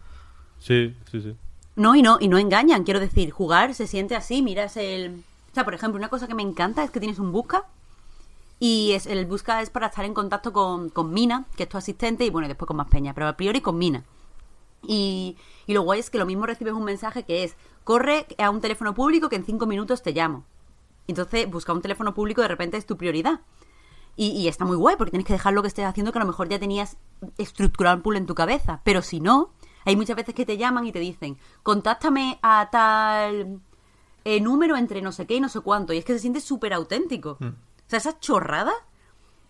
Sí, 0.59 0.95
sí, 1.11 1.21
sí. 1.21 1.35
No, 1.75 1.95
y 1.95 2.01
no, 2.01 2.17
y 2.21 2.27
no 2.29 2.37
engañan. 2.37 2.83
Quiero 2.85 2.99
decir, 3.01 3.31
jugar 3.31 3.73
se 3.73 3.85
siente 3.87 4.15
así. 4.15 4.41
Miras 4.41 4.77
el. 4.77 5.23
O 5.51 5.53
sea, 5.53 5.63
por 5.63 5.73
ejemplo, 5.73 5.97
una 5.97 6.09
cosa 6.09 6.27
que 6.27 6.35
me 6.35 6.43
encanta 6.43 6.83
es 6.83 6.91
que 6.91 6.99
tienes 6.99 7.19
un 7.19 7.31
busca. 7.31 7.65
Y 8.59 8.93
es, 8.93 9.05
el 9.05 9.25
busca 9.25 9.61
es 9.61 9.69
para 9.69 9.87
estar 9.87 10.03
en 10.05 10.13
contacto 10.13 10.51
con, 10.51 10.89
con 10.89 11.13
Mina, 11.13 11.45
que 11.55 11.63
es 11.63 11.69
tu 11.69 11.77
asistente, 11.77 12.25
y 12.25 12.29
bueno, 12.29 12.47
después 12.47 12.67
con 12.67 12.77
más 12.77 12.87
peña, 12.87 13.13
pero 13.13 13.27
a 13.27 13.37
priori 13.37 13.61
con 13.61 13.77
Mina. 13.77 14.03
Y, 14.83 15.37
y 15.67 15.73
lo 15.73 15.83
guay 15.83 15.99
es 15.99 16.09
que 16.09 16.17
lo 16.17 16.25
mismo 16.25 16.45
recibes 16.45 16.73
un 16.73 16.83
mensaje 16.83 17.23
que 17.23 17.43
es, 17.43 17.55
corre 17.83 18.25
a 18.39 18.49
un 18.49 18.61
teléfono 18.61 18.93
público 18.93 19.29
que 19.29 19.35
en 19.35 19.45
cinco 19.45 19.65
minutos 19.67 20.01
te 20.01 20.11
llamo. 20.11 20.43
Entonces, 21.07 21.49
buscar 21.49 21.75
un 21.75 21.81
teléfono 21.81 22.13
público 22.13 22.41
de 22.41 22.47
repente 22.47 22.77
es 22.77 22.85
tu 22.85 22.97
prioridad. 22.97 23.41
Y, 24.15 24.29
y 24.29 24.47
está 24.47 24.65
muy 24.65 24.75
guay 24.75 24.95
porque 24.95 25.11
tienes 25.11 25.27
que 25.27 25.33
dejar 25.33 25.53
lo 25.53 25.61
que 25.61 25.67
estés 25.67 25.85
haciendo 25.85 26.11
que 26.11 26.17
a 26.17 26.21
lo 26.21 26.27
mejor 26.27 26.49
ya 26.49 26.57
tenías 26.57 26.97
estructurado 27.37 27.95
el 27.95 28.01
pool 28.01 28.17
en 28.17 28.25
tu 28.25 28.33
cabeza. 28.33 28.81
Pero 28.83 29.03
si 29.03 29.19
no, 29.19 29.51
hay 29.85 29.95
muchas 29.95 30.15
veces 30.15 30.33
que 30.33 30.45
te 30.45 30.57
llaman 30.57 30.85
y 30.85 30.91
te 30.91 30.99
dicen, 30.99 31.37
contáctame 31.61 32.39
a 32.41 32.69
tal 32.71 33.61
eh, 34.35 34.41
número 34.41 34.75
entre 34.77 35.01
no 35.01 35.11
sé 35.11 35.25
qué 35.25 35.35
y 35.35 35.39
no 35.39 35.49
sé 35.49 35.59
cuánto. 35.61 35.93
Y 35.93 35.97
es 35.97 36.05
que 36.05 36.13
se 36.13 36.19
siente 36.19 36.41
súper 36.41 36.73
auténtico. 36.73 37.37
O 37.41 37.89
sea, 37.89 37.97
esa 37.99 38.19
chorrada 38.19 38.73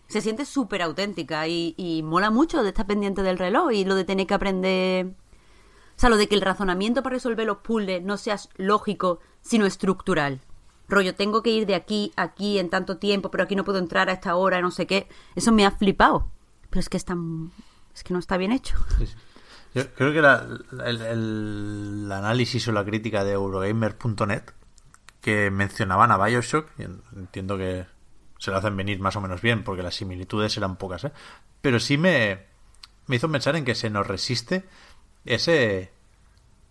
se 0.06 0.20
siente 0.20 0.44
súper 0.44 0.82
auténtica 0.82 1.46
y, 1.48 1.74
y 1.76 2.02
mola 2.02 2.30
mucho 2.30 2.62
de 2.62 2.68
estar 2.68 2.86
pendiente 2.86 3.22
del 3.22 3.38
reloj 3.38 3.72
y 3.72 3.84
lo 3.84 3.94
de 3.94 4.04
tener 4.04 4.26
que 4.26 4.34
aprender... 4.34 5.06
O 5.06 6.00
sea, 6.00 6.08
lo 6.10 6.16
de 6.16 6.28
que 6.28 6.36
el 6.36 6.40
razonamiento 6.42 7.02
para 7.02 7.14
resolver 7.14 7.44
los 7.46 7.58
puzzles 7.58 8.02
no 8.04 8.16
sea 8.16 8.36
lógico, 8.56 9.18
sino 9.40 9.66
estructural. 9.66 10.40
Rollo, 10.88 11.14
tengo 11.14 11.42
que 11.42 11.50
ir 11.50 11.66
de 11.66 11.74
aquí 11.74 12.12
a 12.16 12.22
aquí 12.22 12.58
en 12.60 12.70
tanto 12.70 12.96
tiempo, 12.98 13.30
pero 13.32 13.42
aquí 13.44 13.56
no 13.56 13.64
puedo 13.64 13.78
entrar 13.80 14.08
a 14.08 14.12
esta 14.12 14.36
hora, 14.36 14.60
no 14.62 14.70
sé 14.70 14.86
qué. 14.86 15.08
Eso 15.34 15.50
me 15.52 15.66
ha 15.66 15.72
flipado. 15.72 16.30
Pero 16.70 16.80
es 16.80 16.88
que 16.88 16.96
está... 16.96 17.16
Es 17.94 18.04
que 18.04 18.12
no 18.14 18.20
está 18.20 18.36
bien 18.36 18.52
hecho. 18.52 18.76
Yo 19.74 19.92
creo 19.94 20.12
que 20.12 20.22
la- 20.22 20.46
el, 20.86 21.00
el 21.02 22.12
análisis 22.12 22.66
o 22.68 22.72
la 22.72 22.84
crítica 22.84 23.24
de 23.24 23.32
Eurogamer.net 23.32 24.44
que 25.20 25.50
mencionaban 25.50 26.10
a 26.12 26.16
Bioshock, 26.24 26.68
entiendo 27.16 27.58
que 27.58 27.86
se 28.38 28.50
lo 28.50 28.56
hacen 28.56 28.76
venir 28.76 29.00
más 29.00 29.16
o 29.16 29.20
menos 29.20 29.40
bien 29.42 29.64
porque 29.64 29.82
las 29.82 29.96
similitudes 29.96 30.56
eran 30.56 30.76
pocas, 30.76 31.04
¿eh? 31.04 31.12
pero 31.60 31.80
sí 31.80 31.98
me, 31.98 32.44
me 33.06 33.16
hizo 33.16 33.28
pensar 33.30 33.56
en 33.56 33.64
que 33.64 33.74
se 33.74 33.90
nos 33.90 34.06
resiste 34.06 34.64
ese 35.24 35.90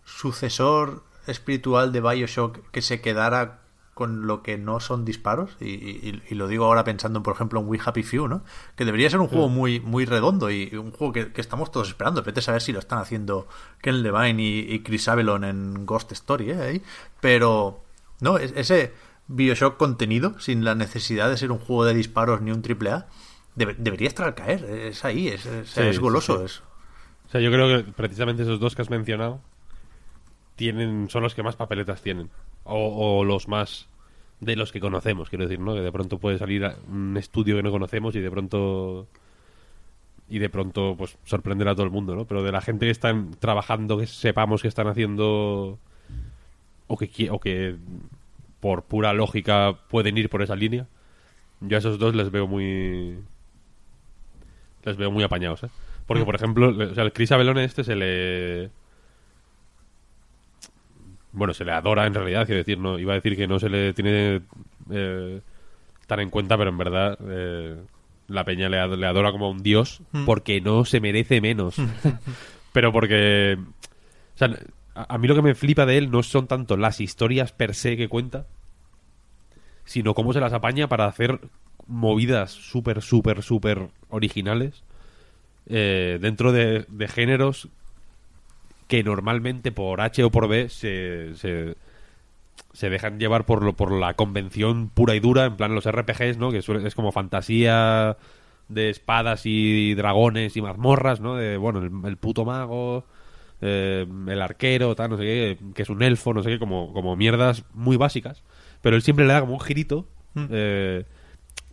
sucesor 0.05 1.03
espiritual 1.27 1.91
de 1.91 2.01
Bioshock 2.01 2.69
que 2.71 2.81
se 2.81 3.01
quedara 3.01 3.59
con 3.93 4.27
lo 4.27 4.43
que 4.43 4.57
no 4.59 4.79
son 4.79 5.03
disparos 5.05 5.57
y, 5.59 5.65
y- 5.73 6.23
y 6.29 6.35
lo 6.35 6.47
digo 6.47 6.65
ahora 6.65 6.83
pensando 6.83 7.23
por 7.23 7.33
ejemplo 7.33 7.59
en 7.59 7.67
We 7.67 7.79
Happy 7.83 8.03
Few 8.03 8.27
¿no? 8.27 8.43
que 8.75 8.85
debería 8.85 9.09
ser 9.09 9.19
un 9.19 9.27
juego 9.27 9.49
muy 9.49 9.79
muy 9.79 10.05
redondo 10.05 10.51
y 10.51 10.73
un 10.75 10.91
juego 10.91 11.11
que, 11.11 11.33
que 11.33 11.41
estamos 11.41 11.71
todos 11.71 11.89
esperando 11.89 12.21
vete 12.21 12.39
a 12.39 12.43
saber 12.43 12.61
si 12.61 12.71
lo 12.71 12.79
están 12.79 12.99
haciendo 12.99 13.47
Ken 13.81 14.03
Levine 14.03 14.41
y, 14.41 14.59
y 14.71 14.83
Chris 14.83 15.07
Avalon 15.07 15.43
en 15.43 15.85
Ghost 15.87 16.11
Story 16.11 16.51
¿eh? 16.51 16.81
Pero 17.19 17.83
no 18.21 18.37
es- 18.37 18.53
ese 18.55 18.93
Bioshock 19.27 19.77
contenido 19.77 20.39
sin 20.39 20.63
la 20.63 20.73
necesidad 20.75 21.29
de 21.29 21.37
ser 21.37 21.51
un 21.51 21.59
juego 21.59 21.85
de 21.85 21.93
disparos 21.93 22.41
ni 22.41 22.51
un 22.51 22.61
triple 22.61 22.91
A 22.91 23.07
debe- 23.55 23.75
debería 23.77 24.07
estar 24.07 24.25
al 24.25 24.35
caer 24.35 24.63
es 24.63 25.03
ahí 25.05 25.27
es, 25.27 25.45
es, 25.45 25.69
Sí, 25.69 25.81
es 25.81 25.95
sí, 25.95 26.01
goloso 26.01 26.37
sí. 26.39 26.45
es 26.45 26.63
O 27.27 27.29
sea, 27.31 27.41
yo 27.41 27.51
creo 27.51 27.67
que 27.83 27.91
precisamente 27.91 28.43
esos 28.43 28.59
dos 28.59 28.75
que 28.75 28.81
has 28.83 28.89
mencionado 28.89 29.41
tienen 30.55 31.09
son 31.09 31.23
los 31.23 31.35
que 31.35 31.43
más 31.43 31.55
papeletas 31.55 32.01
tienen. 32.01 32.29
O, 32.63 33.19
o 33.19 33.23
los 33.23 33.47
más 33.47 33.87
de 34.39 34.55
los 34.55 34.71
que 34.71 34.79
conocemos, 34.79 35.29
quiero 35.29 35.45
decir, 35.45 35.59
¿no? 35.59 35.73
Que 35.73 35.81
de 35.81 35.91
pronto 35.91 36.19
puede 36.19 36.37
salir 36.37 36.69
un 36.89 37.15
estudio 37.17 37.55
que 37.55 37.63
no 37.63 37.71
conocemos 37.71 38.15
y 38.15 38.19
de 38.19 38.29
pronto 38.31 39.07
y 40.29 40.39
de 40.39 40.49
pronto 40.49 40.95
pues 40.97 41.17
sorprender 41.23 41.67
a 41.69 41.73
todo 41.75 41.85
el 41.85 41.91
mundo, 41.91 42.15
¿no? 42.15 42.25
Pero 42.25 42.43
de 42.43 42.51
la 42.51 42.61
gente 42.61 42.85
que 42.85 42.91
están 42.91 43.31
trabajando, 43.39 43.97
que 43.97 44.07
sepamos 44.07 44.61
que 44.61 44.67
están 44.67 44.87
haciendo 44.87 45.79
o 46.87 46.97
que 46.97 47.29
o 47.31 47.39
que 47.39 47.75
por 48.59 48.83
pura 48.83 49.13
lógica 49.13 49.73
pueden 49.89 50.17
ir 50.17 50.29
por 50.29 50.41
esa 50.41 50.55
línea, 50.55 50.87
yo 51.61 51.77
a 51.77 51.79
esos 51.79 51.99
dos 51.99 52.15
les 52.15 52.31
veo 52.31 52.47
muy 52.47 53.17
les 54.83 54.97
veo 54.97 55.11
muy 55.11 55.23
apañados, 55.23 55.63
¿eh? 55.63 55.69
Porque, 56.05 56.23
por 56.23 56.35
ejemplo, 56.35 56.69
o 56.69 56.93
sea, 56.95 57.03
el 57.03 57.11
Chris 57.11 57.31
Abelone 57.33 57.65
este 57.65 57.83
se 57.83 57.95
le... 57.95 58.69
Bueno, 61.33 61.53
se 61.53 61.65
le 61.65 61.71
adora 61.73 62.07
en 62.07 62.13
realidad, 62.13 62.45
quiero 62.45 62.59
decir, 62.59 62.79
no 62.79 62.97
iba 62.97 63.11
a 63.13 63.15
decir 63.15 63.35
que 63.35 63.47
no 63.47 63.59
se 63.59 63.69
le 63.69 63.93
tiene 63.93 64.41
eh, 64.89 65.41
tan 66.07 66.19
en 66.21 66.29
cuenta, 66.29 66.57
pero 66.57 66.69
en 66.69 66.77
verdad 66.77 67.17
eh, 67.27 67.75
la 68.27 68.43
peña 68.45 68.69
le, 68.69 68.79
ad- 68.79 68.95
le 68.95 69.05
adora 69.05 69.31
como 69.31 69.47
a 69.47 69.49
un 69.51 69.61
dios 69.61 70.01
porque 70.25 70.61
no 70.61 70.85
se 70.85 70.99
merece 71.01 71.41
menos. 71.41 71.75
pero 72.71 72.91
porque... 72.93 73.57
O 73.59 74.37
sea, 74.37 74.57
a, 75.07 75.17
mí 75.17 75.27
lo 75.27 75.35
que 75.35 75.41
me 75.41 75.55
flipa 75.55 75.85
de 75.85 75.97
él 75.97 76.11
no 76.11 76.23
son 76.23 76.47
tanto 76.47 76.77
las 76.77 76.99
historias 77.01 77.51
per 77.51 77.75
se 77.75 77.97
que 77.97 78.09
cuenta, 78.09 78.47
sino 79.85 80.13
cómo 80.13 80.33
se 80.33 80.39
las 80.39 80.53
apaña 80.53 80.87
para 80.87 81.05
hacer 81.05 81.39
movidas 81.87 82.51
súper, 82.51 83.01
súper, 83.01 83.41
súper 83.43 83.89
originales 84.09 84.83
eh, 85.67 86.19
dentro 86.21 86.51
de, 86.51 86.85
de 86.89 87.07
géneros 87.07 87.69
que 88.87 89.03
normalmente 89.03 89.71
por 89.71 90.01
H 90.01 90.23
o 90.23 90.31
por 90.31 90.47
B 90.47 90.69
se, 90.69 91.35
se, 91.35 91.75
se 92.73 92.89
dejan 92.89 93.19
llevar 93.19 93.45
por, 93.45 93.63
lo, 93.63 93.73
por 93.75 93.91
la 93.91 94.15
convención 94.15 94.89
pura 94.89 95.15
y 95.15 95.19
dura, 95.19 95.45
en 95.45 95.57
plan 95.57 95.75
los 95.75 95.85
RPGs, 95.85 96.37
¿no? 96.37 96.51
Que 96.51 96.61
suele- 96.61 96.87
es 96.87 96.95
como 96.95 97.11
fantasía 97.11 98.17
de 98.69 98.89
espadas 98.89 99.43
y 99.45 99.93
dragones 99.95 100.57
y 100.57 100.61
mazmorras, 100.61 101.21
¿no? 101.21 101.35
De, 101.35 101.57
bueno, 101.57 101.81
el 102.07 102.17
puto 102.17 102.45
mago, 102.45 103.05
eh, 103.61 104.05
el 104.27 104.41
arquero, 104.41 104.95
tal, 104.95 105.09
no 105.11 105.17
sé 105.17 105.23
qué, 105.23 105.57
que 105.73 105.81
es 105.83 105.89
un 105.89 106.03
elfo, 106.03 106.33
no 106.33 106.43
sé 106.43 106.49
qué, 106.51 106.59
como, 106.59 106.93
como 106.93 107.15
mierdas 107.15 107.63
muy 107.73 107.97
básicas. 107.97 108.43
Pero 108.81 108.95
él 108.95 109.01
siempre 109.01 109.25
le 109.25 109.33
da 109.33 109.41
como 109.41 109.53
un 109.53 109.59
girito 109.59 110.07
eh, 110.49 111.05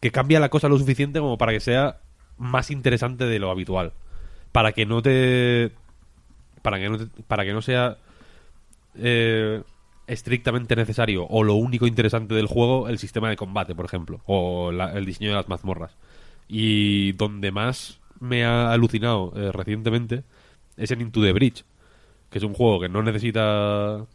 que 0.00 0.10
cambia 0.10 0.40
la 0.40 0.48
cosa 0.48 0.68
lo 0.68 0.78
suficiente 0.78 1.18
como 1.20 1.36
para 1.38 1.52
que 1.52 1.60
sea 1.60 1.98
más 2.38 2.70
interesante 2.70 3.24
de 3.26 3.38
lo 3.38 3.50
habitual. 3.50 3.92
Para 4.52 4.72
que 4.72 4.86
no 4.86 5.02
te. 5.02 5.72
Para 6.62 6.78
que 6.78 6.88
no, 6.88 6.98
te- 6.98 7.22
para 7.24 7.44
que 7.44 7.52
no 7.52 7.60
sea 7.62 7.98
eh, 8.96 9.62
estrictamente 10.06 10.76
necesario 10.76 11.26
o 11.28 11.42
lo 11.42 11.54
único 11.54 11.86
interesante 11.86 12.34
del 12.34 12.46
juego 12.46 12.88
el 12.88 12.98
sistema 12.98 13.28
de 13.28 13.36
combate, 13.36 13.74
por 13.74 13.84
ejemplo, 13.86 14.20
o 14.26 14.72
la- 14.72 14.92
el 14.92 15.04
diseño 15.06 15.30
de 15.30 15.36
las 15.36 15.48
mazmorras. 15.48 15.96
Y 16.48 17.12
donde 17.12 17.50
más 17.52 18.00
me 18.20 18.44
ha 18.44 18.72
alucinado 18.72 19.32
eh, 19.36 19.50
recientemente 19.52 20.24
es 20.76 20.90
en 20.90 21.00
Into 21.00 21.22
the 21.22 21.32
Bridge, 21.32 21.64
que 22.34 22.38
es 22.38 22.44
un 22.44 22.54
juego 22.54 22.80
que 22.80 22.88
no 22.88 23.00
necesita 23.00 24.06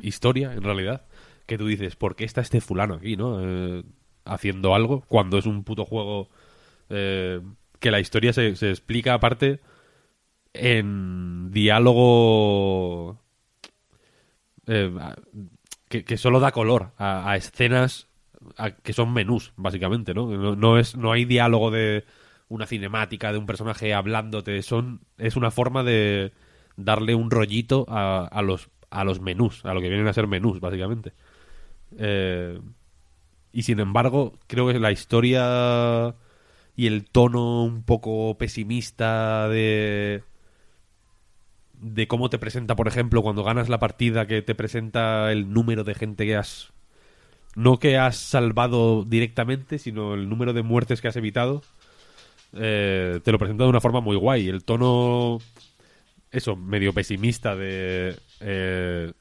historia, 0.00 0.54
en 0.54 0.62
realidad, 0.62 1.04
que 1.44 1.58
tú 1.58 1.66
dices, 1.66 1.96
¿por 1.96 2.16
qué 2.16 2.24
está 2.24 2.40
este 2.40 2.62
fulano 2.62 2.94
aquí, 2.94 3.14
no? 3.14 3.40
Eh, 3.42 3.82
haciendo 4.24 4.74
algo, 4.74 5.02
cuando 5.02 5.36
es 5.36 5.44
un 5.44 5.64
puto 5.64 5.84
juego 5.84 6.30
eh, 6.88 7.42
que 7.78 7.90
la 7.90 8.00
historia 8.00 8.32
se, 8.32 8.56
se 8.56 8.70
explica 8.70 9.12
aparte 9.12 9.60
en 10.54 11.50
diálogo 11.50 13.20
eh, 14.66 14.90
que, 15.90 16.04
que 16.06 16.16
solo 16.16 16.40
da 16.40 16.52
color 16.52 16.92
a, 16.96 17.36
escenas 17.36 18.08
que 18.82 18.94
son 18.94 19.12
menús, 19.12 19.52
básicamente, 19.56 20.14
¿no? 20.14 20.26
No, 20.26 20.56
no 20.56 20.78
es, 20.78 20.96
no 20.96 21.12
hay 21.12 21.26
diálogo 21.26 21.70
de 21.70 22.06
una 22.48 22.64
cinemática 22.64 23.30
de 23.30 23.36
un 23.36 23.44
personaje 23.44 23.92
hablándote, 23.92 24.62
son, 24.62 25.02
es 25.18 25.36
una 25.36 25.50
forma 25.50 25.84
de 25.84 26.32
darle 26.78 27.14
un 27.14 27.30
rollito 27.30 27.84
a, 27.88 28.26
a 28.26 28.40
los 28.40 28.70
a 28.90 29.04
los 29.04 29.20
menús, 29.20 29.66
a 29.66 29.74
lo 29.74 29.82
que 29.82 29.90
vienen 29.90 30.08
a 30.08 30.14
ser 30.14 30.26
menús, 30.26 30.60
básicamente. 30.60 31.12
Eh, 31.98 32.58
y 33.52 33.62
sin 33.62 33.80
embargo, 33.80 34.38
creo 34.46 34.66
que 34.68 34.78
la 34.78 34.92
historia 34.92 36.14
y 36.74 36.86
el 36.86 37.04
tono 37.04 37.64
un 37.64 37.82
poco 37.82 38.38
pesimista 38.38 39.48
de 39.48 40.22
de 41.80 42.08
cómo 42.08 42.30
te 42.30 42.38
presenta, 42.38 42.74
por 42.76 42.88
ejemplo, 42.88 43.22
cuando 43.22 43.44
ganas 43.44 43.68
la 43.68 43.78
partida, 43.78 44.26
que 44.26 44.42
te 44.42 44.54
presenta 44.54 45.30
el 45.32 45.52
número 45.52 45.84
de 45.84 45.94
gente 45.94 46.26
que 46.26 46.36
has 46.36 46.72
no 47.54 47.78
que 47.78 47.98
has 47.98 48.16
salvado 48.16 49.04
directamente, 49.04 49.78
sino 49.78 50.14
el 50.14 50.28
número 50.28 50.52
de 50.52 50.62
muertes 50.62 51.00
que 51.00 51.08
has 51.08 51.16
evitado, 51.16 51.62
eh, 52.54 53.20
te 53.24 53.32
lo 53.32 53.38
presenta 53.38 53.64
de 53.64 53.70
una 53.70 53.80
forma 53.80 54.00
muy 54.00 54.16
guay. 54.16 54.48
El 54.48 54.64
tono, 54.64 55.38
eso, 56.30 56.56
medio 56.56 56.92
pesimista 56.92 57.56
de... 57.56 58.16
Eh, 58.40 59.12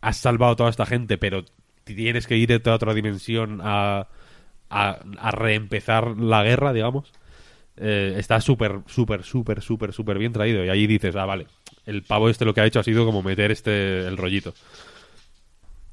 has 0.00 0.16
salvado 0.18 0.52
a 0.52 0.56
toda 0.56 0.70
esta 0.70 0.86
gente, 0.86 1.18
pero 1.18 1.44
tienes 1.84 2.26
que 2.26 2.36
ir 2.36 2.52
a 2.52 2.74
otra 2.74 2.94
dimensión 2.94 3.60
a, 3.62 4.08
a, 4.68 5.30
reempezar 5.30 6.18
la 6.18 6.42
guerra, 6.42 6.72
digamos. 6.72 7.12
Eh, 7.76 8.14
está 8.18 8.40
súper, 8.40 8.80
súper, 8.86 9.22
súper, 9.24 9.62
súper, 9.62 9.92
súper 9.92 10.18
bien 10.18 10.32
traído. 10.32 10.64
Y 10.64 10.68
ahí 10.68 10.86
dices, 10.86 11.16
ah, 11.16 11.24
vale, 11.24 11.46
el 11.86 12.02
pavo 12.02 12.28
este 12.28 12.44
lo 12.44 12.54
que 12.54 12.60
ha 12.60 12.66
hecho 12.66 12.80
ha 12.80 12.84
sido 12.84 13.04
como 13.04 13.22
meter 13.22 13.50
este 13.50 14.06
el 14.06 14.16
rollito. 14.16 14.54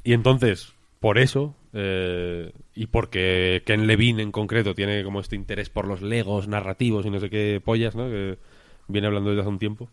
Y 0.04 0.14
entonces, 0.14 0.74
por 1.00 1.18
eso, 1.18 1.56
eh, 1.74 2.52
y 2.76 2.88
porque 2.88 3.64
Ken 3.66 3.88
Levine 3.88 4.22
en 4.22 4.32
concreto 4.32 4.76
tiene 4.76 5.04
como 5.04 5.20
este 5.20 5.36
interés 5.36 5.70
por 5.70 5.88
los 5.88 6.02
legos 6.02 6.48
narrativos 6.48 7.06
y 7.06 7.10
no 7.10 7.20
sé 7.20 7.30
qué 7.30 7.62
pollas, 7.64 7.96
¿no? 7.96 8.10
Que 8.10 8.38
viene 8.88 9.08
hablando 9.08 9.30
desde 9.30 9.42
hace 9.42 9.50
un 9.50 9.60
tiempo. 9.60 9.90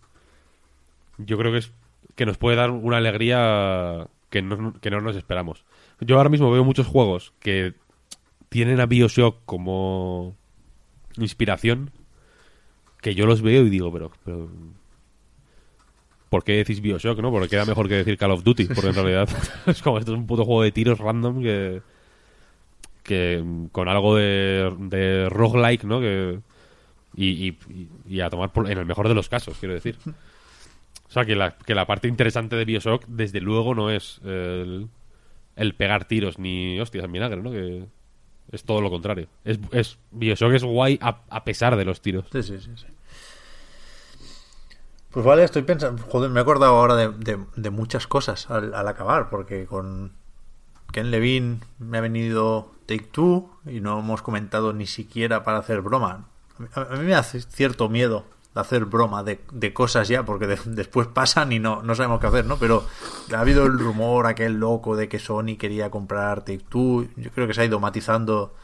Yo 1.19 1.37
creo 1.39 1.53
que 1.53 1.59
es 1.59 1.73
que 2.15 2.27
nos 2.27 2.39
puede 2.39 2.57
dar 2.57 2.71
una 2.71 2.97
alegría 2.97 4.09
que 4.31 4.43
no, 4.43 4.75
que 4.81 4.91
no 4.91 5.01
nos 5.01 5.17
esperamos. 5.17 5.65
Yo 6.01 6.17
ahora 6.17 6.29
mismo 6.29 6.51
veo 6.51 6.65
muchos 6.65 6.87
juegos 6.87 7.33
que 7.41 7.75
tienen 8.49 8.81
a 8.81 8.87
Bioshock 8.87 9.45
como 9.45 10.37
inspiración 11.17 11.91
que 13.01 13.15
yo 13.15 13.27
los 13.27 13.43
veo 13.43 13.65
y 13.65 13.71
digo, 13.71 13.93
pero, 13.93 14.11
¿por 16.29 16.45
qué 16.45 16.57
decís 16.57 16.81
Bioshock, 16.81 17.21
no? 17.21 17.31
Porque 17.31 17.49
queda 17.49 17.65
mejor 17.65 17.89
que 17.89 17.95
decir 17.95 18.19
Call 18.19 18.33
of 18.33 18.43
Duty, 18.43 18.67
porque 18.67 18.89
en 18.89 18.95
realidad 18.95 19.29
es 19.67 19.83
como 19.83 19.99
esto 19.99 20.13
es 20.13 20.19
un 20.19 20.27
puto 20.27 20.45
juego 20.45 20.63
de 20.63 20.73
tiros 20.73 20.99
random 20.99 21.43
que 21.43 21.83
que 23.03 23.43
con 23.73 23.89
algo 23.89 24.17
de, 24.17 24.71
de 24.81 25.29
roguelike, 25.31 25.85
¿no? 25.85 25.99
Que, 25.99 26.41
y, 27.17 27.57
y, 28.07 28.21
a 28.21 28.29
tomar 28.29 28.53
por, 28.53 28.71
en 28.71 28.77
el 28.77 28.85
mejor 28.85 29.09
de 29.09 29.15
los 29.15 29.31
casos, 29.31 29.57
quiero 29.59 29.75
decir. 29.75 29.97
O 31.09 31.13
sea, 31.13 31.25
que 31.25 31.35
la, 31.35 31.57
que 31.57 31.75
la 31.75 31.87
parte 31.87 32.09
interesante 32.09 32.57
de 32.57 32.65
Bioshock, 32.65 33.05
desde 33.07 33.41
luego, 33.41 33.75
no 33.75 33.91
es 33.91 34.21
el, 34.25 34.89
pegar 35.77 36.05
tiros 36.05 36.39
ni 36.39 36.79
hostias 36.81 37.05
en 37.05 37.13
vinagre, 37.13 37.43
¿no? 37.43 37.51
Que, 37.51 37.87
es 38.51 38.65
todo 38.65 38.81
lo 38.81 38.91
contrario. 38.91 39.29
Es, 39.45 39.99
Bioshock 40.11 40.53
es 40.53 40.65
guay 40.65 40.99
a, 41.03 41.45
pesar 41.45 41.77
de 41.77 41.85
los 41.85 42.01
tiros. 42.01 42.27
Sí, 42.33 42.43
sí, 42.43 42.59
sí, 42.59 42.71
sí. 42.77 42.87
Pues 45.11 45.25
vale, 45.25 45.45
estoy 45.45 45.63
pensando. 45.63 46.03
Joder, 46.03 46.31
me 46.31 46.41
he 46.41 46.43
acordado 46.43 46.77
ahora 46.77 46.95
de, 46.97 47.71
muchas 47.71 48.07
cosas 48.07 48.51
al, 48.51 48.75
acabar, 48.89 49.31
porque 49.31 49.67
con 49.67 50.13
Ken 50.93 51.11
Levine 51.11 51.61
me 51.79 51.99
ha 51.99 52.01
venido 52.01 52.73
Take 52.87 53.09
Two 53.11 53.51
y 53.67 53.81
no 53.81 53.99
hemos 53.99 54.23
comentado 54.23 54.73
ni 54.73 54.87
siquiera 54.87 55.45
para 55.45 55.59
hacer 55.59 55.81
broma. 55.81 56.27
A, 56.75 56.97
mí 56.97 57.05
me 57.05 57.15
hace 57.15 57.41
cierto 57.41 57.89
miedo 57.89 58.25
hacer 58.55 58.87
broma 58.87 59.23
de, 59.23 59.73
cosas 59.73 60.09
ya, 60.09 60.25
porque 60.25 60.47
después 60.65 61.07
pasan 61.09 61.53
y 61.53 61.59
no, 61.59 61.83
no 61.83 61.95
sabemos 61.95 62.21
qué 62.21 62.27
hacer, 62.27 62.47
¿no? 62.47 62.59
Pero 62.59 62.85
ha 63.35 63.41
habido 63.41 63.67
el 63.67 63.79
rumor 63.79 64.27
aquel 64.27 64.55
loco 64.55 64.97
de 64.97 65.09
que 65.09 65.19
Sony 65.19 65.57
quería 65.59 65.91
comprar 65.91 66.41
Take 66.41 66.65
Two. 66.69 67.09
Yo 67.17 67.31
creo 67.31 67.47
que 67.47 67.55
se 67.55 67.63
ha 67.63 67.65
ido 67.65 67.81
matizando 67.81 68.55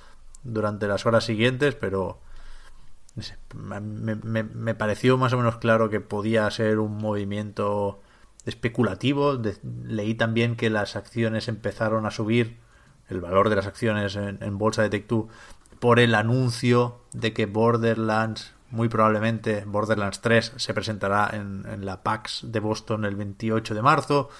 durante 0.42 0.86
las 0.88 1.06
horas 1.06 1.24
siguientes, 1.24 1.74
pero 1.74 2.18
me, 3.54 4.14
me, 4.16 4.74
pareció 4.74 5.16
más 5.16 5.32
o 5.32 5.36
menos 5.38 5.56
claro 5.58 5.88
que 5.88 6.00
podía 6.00 6.50
ser 6.50 6.78
un 6.78 6.98
movimiento 6.98 8.00
especulativo. 8.44 9.40
leí 9.84 10.14
también 10.14 10.56
que 10.56 10.70
las 10.70 10.96
acciones 10.96 11.48
empezaron 11.48 12.06
a 12.06 12.10
subir, 12.10 12.58
el 13.08 13.20
valor 13.20 13.50
de 13.50 13.56
las 13.56 13.66
acciones 13.66 14.16
en, 14.16 14.38
en 14.42 14.58
bolsa 14.58 14.82
de 14.82 14.90
Take 14.90 15.04
Two, 15.04 15.28
por 15.78 16.00
el 16.00 16.14
anuncio 16.14 17.00
de 17.12 17.32
que 17.32 17.46
Borderlands 17.46 18.53
muy 18.74 18.88
probablemente 18.88 19.64
Borderlands 19.64 20.20
3 20.20 20.54
se 20.56 20.74
presentará 20.74 21.30
en, 21.32 21.86
la 21.86 22.02
PAX 22.02 22.40
de 22.44 22.58
Boston 22.58 23.04
el 23.04 23.14
28 23.14 23.72
de 23.74 23.82
marzo, 23.82 24.30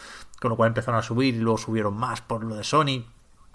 con 0.41 0.51
lo 0.51 0.57
cual 0.57 0.69
empezaron 0.69 0.99
a 0.99 1.03
subir 1.03 1.37
y 1.37 1.39
luego 1.39 1.57
subieron 1.57 1.97
más 1.97 2.21
por 2.21 2.43
lo 2.45 2.57
de 2.57 2.65
Sony. 2.65 3.05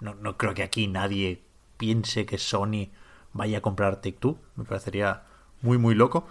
No, 0.00 0.14
no 0.14 0.38
creo 0.38 0.54
que 0.54 0.62
aquí 0.62 0.86
nadie 0.86 1.42
piense 1.76 2.24
que 2.24 2.38
Sony 2.38 2.88
vaya 3.34 3.58
a 3.58 3.60
comprar 3.60 3.96
Take 3.96 4.16
Two, 4.18 4.38
me 4.56 4.64
parecería 4.64 5.22
muy, 5.60 5.76
muy 5.76 5.94
loco. 5.94 6.26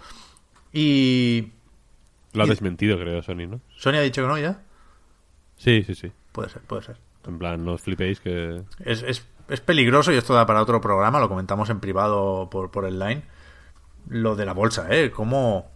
Y. 0.72 1.52
Lo 2.32 2.42
ha 2.42 2.46
desmentido, 2.46 2.98
creo, 2.98 3.22
Sony, 3.22 3.46
¿no? 3.48 3.60
¿Sony 3.76 3.94
ha 3.94 4.02
dicho 4.02 4.22
que 4.22 4.28
no 4.28 4.38
ya? 4.38 4.62
Sí, 5.56 5.84
sí, 5.84 5.94
sí. 5.94 6.12
Puede 6.32 6.48
ser, 6.48 6.62
puede 6.62 6.82
ser. 6.82 6.96
En 7.26 7.38
plan, 7.38 7.64
no 7.64 7.74
os 7.74 7.82
flipéis 7.82 8.18
que. 8.18 8.62
Es, 8.80 9.02
es, 9.02 9.24
es 9.48 9.60
peligroso 9.60 10.12
y 10.12 10.16
esto 10.16 10.34
da 10.34 10.46
para 10.46 10.62
otro 10.62 10.80
programa, 10.80 11.20
lo 11.20 11.28
comentamos 11.28 11.70
en 11.70 11.78
privado 11.78 12.50
por, 12.50 12.72
por 12.72 12.84
el 12.84 12.98
line 12.98 13.22
lo 14.10 14.36
de 14.36 14.44
la 14.44 14.52
bolsa, 14.52 14.88
¿eh? 14.90 15.10
Como 15.10 15.70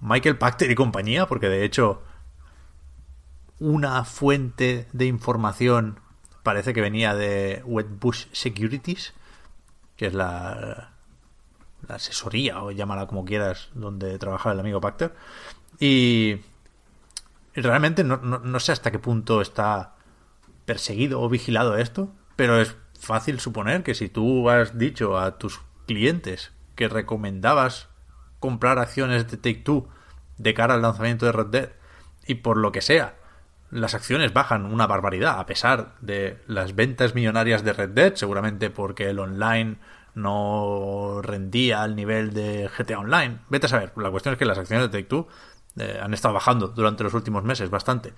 Michael 0.00 0.38
Pachter 0.38 0.70
y 0.70 0.74
compañía, 0.74 1.26
porque 1.26 1.48
de 1.48 1.64
hecho 1.64 2.02
una 3.58 4.04
fuente 4.04 4.88
de 4.92 5.04
información 5.04 6.00
parece 6.42 6.72
que 6.72 6.80
venía 6.80 7.14
de 7.14 7.62
Wetbush 7.66 8.26
Securities, 8.32 9.12
que 9.96 10.06
es 10.06 10.14
la, 10.14 10.92
la 11.86 11.94
asesoría, 11.94 12.62
o 12.62 12.70
llámala 12.70 13.06
como 13.06 13.26
quieras, 13.26 13.68
donde 13.74 14.18
trabaja 14.18 14.52
el 14.52 14.60
amigo 14.60 14.80
Pachter. 14.80 15.14
Y 15.78 16.40
realmente 17.54 18.02
no 18.02 18.60
sé 18.60 18.72
hasta 18.72 18.90
qué 18.90 18.98
punto 18.98 19.42
está 19.42 19.94
perseguido 20.64 21.20
o 21.20 21.28
vigilado 21.28 21.76
esto, 21.76 22.10
pero 22.36 22.58
es 22.58 22.76
fácil 22.98 23.40
suponer 23.40 23.82
que 23.82 23.94
si 23.94 24.08
tú 24.08 24.48
has 24.48 24.78
dicho 24.78 25.18
a 25.18 25.36
tus 25.36 25.60
clientes 25.86 26.52
que 26.74 26.88
recomendabas 26.88 27.88
comprar 28.38 28.78
acciones 28.78 29.30
de 29.30 29.36
Take 29.36 29.62
Two 29.62 29.88
de 30.38 30.54
cara 30.54 30.74
al 30.74 30.82
lanzamiento 30.82 31.26
de 31.26 31.32
Red 31.32 31.46
Dead 31.46 31.68
y 32.26 32.36
por 32.36 32.56
lo 32.56 32.72
que 32.72 32.80
sea 32.80 33.16
las 33.70 33.94
acciones 33.94 34.32
bajan 34.32 34.66
una 34.66 34.86
barbaridad 34.86 35.38
a 35.38 35.46
pesar 35.46 35.94
de 36.00 36.38
las 36.46 36.74
ventas 36.74 37.14
millonarias 37.14 37.62
de 37.62 37.72
Red 37.72 37.90
Dead, 37.90 38.14
seguramente 38.14 38.70
porque 38.70 39.10
el 39.10 39.18
online 39.18 39.76
no 40.14 41.20
rendía 41.22 41.82
al 41.82 41.94
nivel 41.94 42.32
de 42.32 42.68
GTA 42.76 42.98
Online. 42.98 43.38
Vete 43.48 43.66
a 43.66 43.68
saber, 43.68 43.92
la 43.96 44.10
cuestión 44.10 44.32
es 44.32 44.38
que 44.38 44.44
las 44.44 44.58
acciones 44.58 44.90
de 44.90 44.98
Take 44.98 45.08
Two 45.08 45.28
eh, 45.76 46.00
han 46.02 46.12
estado 46.14 46.34
bajando 46.34 46.68
durante 46.68 47.04
los 47.04 47.14
últimos 47.14 47.44
meses 47.44 47.70
bastante. 47.70 48.12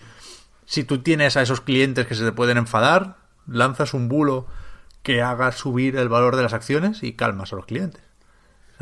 Si 0.65 0.85
tú 0.85 1.03
tienes 1.03 1.37
a 1.37 1.43
esos 1.43 1.61
clientes 1.61 2.07
que 2.07 2.15
se 2.15 2.25
te 2.25 2.33
pueden 2.33 2.57
enfadar, 2.57 3.17
lanzas 3.47 3.93
un 3.93 4.09
bulo 4.09 4.47
que 5.03 5.21
haga 5.21 5.53
subir 5.53 5.97
el 5.97 6.09
valor 6.09 6.37
de 6.37 6.45
las 6.45 6.55
acciones 6.55 7.03
y 7.03 7.13
calmas 7.13 7.53
a 7.53 7.57
los 7.57 7.67
clientes 7.67 8.12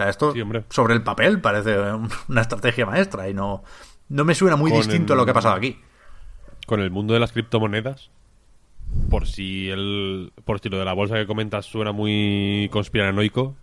esto 0.09 0.33
sobre 0.69 0.95
el 0.95 1.03
papel 1.03 1.41
parece 1.41 1.77
una 2.29 2.41
estrategia 2.41 2.87
maestra 2.87 3.29
y 3.29 3.35
no, 3.35 3.63
no 4.09 4.25
me 4.25 4.35
suena 4.35 4.57
muy 4.57 4.73
distinto 4.73 5.13
a 5.13 5.17
lo 5.17 5.25
que 5.25 5.31
ha 5.33 5.35
pasado 5.35 5.55
aquí. 5.55 5.79
Con 6.67 6.81
el 6.81 6.91
mundo 6.91 7.15
de 7.15 7.21
las 7.21 7.33
criptomonedas, 7.33 8.11
por 9.09 9.27
si 9.27 9.71
el 9.71 10.33
por 10.45 10.61
si 10.61 10.69
lo 10.69 10.79
de 10.79 10.85
la 10.85 10.93
bolsa 10.93 11.17
que 11.17 11.27
comentas 11.27 11.67
suena 11.67 11.93
muy 11.93 12.69
conspiranoico, 12.73 13.57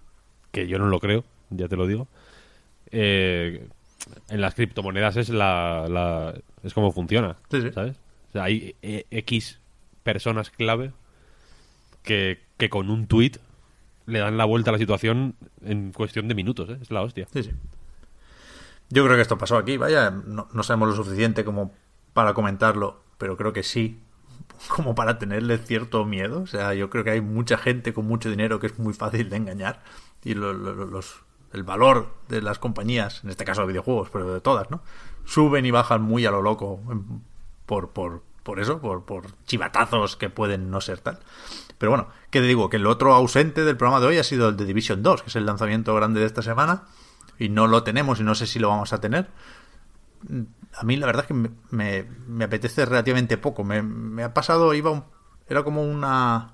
que 0.51 0.67
yo 0.67 0.79
no 0.79 0.87
lo 0.87 0.99
creo, 0.99 1.23
ya 1.49 1.67
te 1.67 1.77
lo 1.77 1.87
digo. 1.87 2.07
Eh, 2.91 3.67
en 4.29 4.41
las 4.41 4.55
criptomonedas 4.55 5.17
es 5.17 5.29
la, 5.29 6.33
es 6.63 6.73
como 6.73 6.91
funciona, 6.91 7.37
¿sabes? 7.73 7.97
hay 8.33 8.75
eh, 8.81 9.05
X 9.09 9.59
personas 10.03 10.49
clave 10.49 10.91
que, 12.03 12.39
que 12.57 12.69
con 12.69 12.89
un 12.89 13.07
tweet 13.07 13.33
le 14.07 14.19
dan 14.19 14.37
la 14.37 14.45
vuelta 14.45 14.71
a 14.71 14.73
la 14.73 14.79
situación 14.79 15.35
en 15.61 15.91
cuestión 15.91 16.27
de 16.27 16.33
minutos, 16.33 16.69
¿eh? 16.69 16.79
es 16.81 16.89
la 16.91 17.01
hostia. 17.01 17.27
Sí, 17.31 17.43
sí. 17.43 17.51
Yo 18.89 19.03
creo 19.03 19.17
que 19.17 19.21
esto 19.21 19.37
pasó 19.37 19.57
aquí, 19.57 19.75
vaya, 19.77 20.09
no, 20.09 20.47
sabemos 20.63 20.89
lo 20.89 20.95
suficiente 20.95 21.43
como 21.43 21.73
para 22.13 22.33
comentarlo, 22.33 23.01
pero 23.17 23.35
creo 23.35 23.51
que 23.51 23.63
sí, 23.63 23.99
como 24.69 24.95
para 24.95 25.19
tenerle 25.19 25.57
cierto 25.57 26.05
miedo. 26.05 26.41
O 26.41 26.47
sea, 26.47 26.73
yo 26.73 26.89
creo 26.89 27.03
que 27.03 27.11
hay 27.11 27.21
mucha 27.21 27.57
gente 27.57 27.93
con 27.93 28.07
mucho 28.07 28.29
dinero 28.29 28.59
que 28.59 28.67
es 28.67 28.79
muy 28.79 28.93
fácil 28.93 29.29
de 29.29 29.35
engañar 29.35 29.83
y 30.23 30.33
los, 30.33 31.23
el 31.51 31.63
valor 31.63 32.15
de 32.29 32.41
las 32.41 32.59
compañías, 32.59 33.23
en 33.25 33.29
este 33.29 33.43
caso 33.43 33.61
de 33.61 33.67
videojuegos, 33.67 34.09
pero 34.09 34.33
de 34.33 34.41
todas, 34.41 34.71
¿no? 34.71 34.81
Suben 35.25 35.65
y 35.65 35.71
bajan 35.71 36.01
muy 36.01 36.25
a 36.25 36.31
lo 36.31 36.41
loco 36.41 36.81
por, 37.65 37.89
por, 37.89 38.23
por 38.47 38.61
eso, 38.61 38.79
por, 38.79 39.25
chivatazos 39.45 40.15
que 40.15 40.29
pueden 40.29 40.71
no 40.71 40.79
ser 40.79 40.99
tal. 40.99 41.19
Pero 41.77 41.91
bueno, 41.91 42.07
que 42.29 42.39
te 42.39 42.45
digo, 42.45 42.69
que 42.69 42.77
el 42.77 42.87
otro 42.87 43.13
ausente 43.13 43.65
del 43.65 43.75
programa 43.75 43.99
de 43.99 44.07
hoy 44.07 44.17
ha 44.19 44.23
sido 44.23 44.47
el 44.47 44.55
de 44.55 44.63
Division 44.63 45.03
2, 45.03 45.23
que 45.23 45.27
es 45.27 45.35
el 45.35 45.45
lanzamiento 45.45 45.93
grande 45.93 46.21
de 46.21 46.27
esta 46.27 46.41
semana, 46.41 46.83
y 47.37 47.49
no 47.49 47.67
lo 47.67 47.83
tenemos 47.83 48.21
y 48.21 48.23
no 48.23 48.35
sé 48.35 48.47
si 48.47 48.57
lo 48.57 48.69
vamos 48.69 48.93
a 48.93 49.01
tener. 49.01 49.27
A 50.73 50.83
mí 50.85 50.95
la 50.95 51.07
verdad 51.07 51.23
es 51.23 51.27
que 51.27 51.33
me, 51.33 52.05
me, 52.25 52.45
apetece 52.45 52.85
relativamente 52.85 53.37
poco. 53.37 53.65
Me, 53.65 54.23
ha 54.23 54.33
pasado, 54.33 54.73
iba 54.73 55.03
era 55.49 55.63
como 55.63 55.83
una 55.83 56.53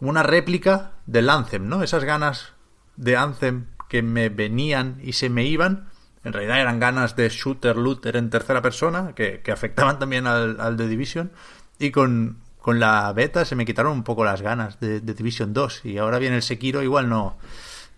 una 0.00 0.24
réplica 0.24 0.94
del 1.06 1.30
Anthem, 1.30 1.68
¿no? 1.68 1.84
Esas 1.84 2.02
ganas 2.02 2.54
de 2.96 3.16
Anthem 3.16 3.66
que 3.88 4.02
me 4.02 4.28
venían 4.28 4.98
y 5.04 5.12
se 5.12 5.30
me 5.30 5.44
iban, 5.44 5.89
en 6.24 6.32
realidad 6.32 6.60
eran 6.60 6.80
ganas 6.80 7.16
de 7.16 7.28
shooter 7.28 7.76
looter 7.76 8.16
en 8.16 8.30
tercera 8.30 8.60
persona, 8.62 9.14
que, 9.14 9.40
que 9.40 9.52
afectaban 9.52 9.98
también 9.98 10.26
al, 10.26 10.60
al 10.60 10.76
The 10.76 10.86
Division, 10.88 11.32
y 11.78 11.90
con, 11.90 12.38
con 12.60 12.78
la 12.78 13.12
beta 13.12 13.44
se 13.44 13.56
me 13.56 13.64
quitaron 13.64 13.92
un 13.92 14.04
poco 14.04 14.24
las 14.24 14.42
ganas 14.42 14.78
de, 14.80 15.00
Division 15.00 15.52
2 15.52 15.86
y 15.86 15.98
ahora 15.98 16.18
viene 16.18 16.36
el 16.36 16.42
Sekiro, 16.42 16.82
igual 16.82 17.08
no, 17.08 17.36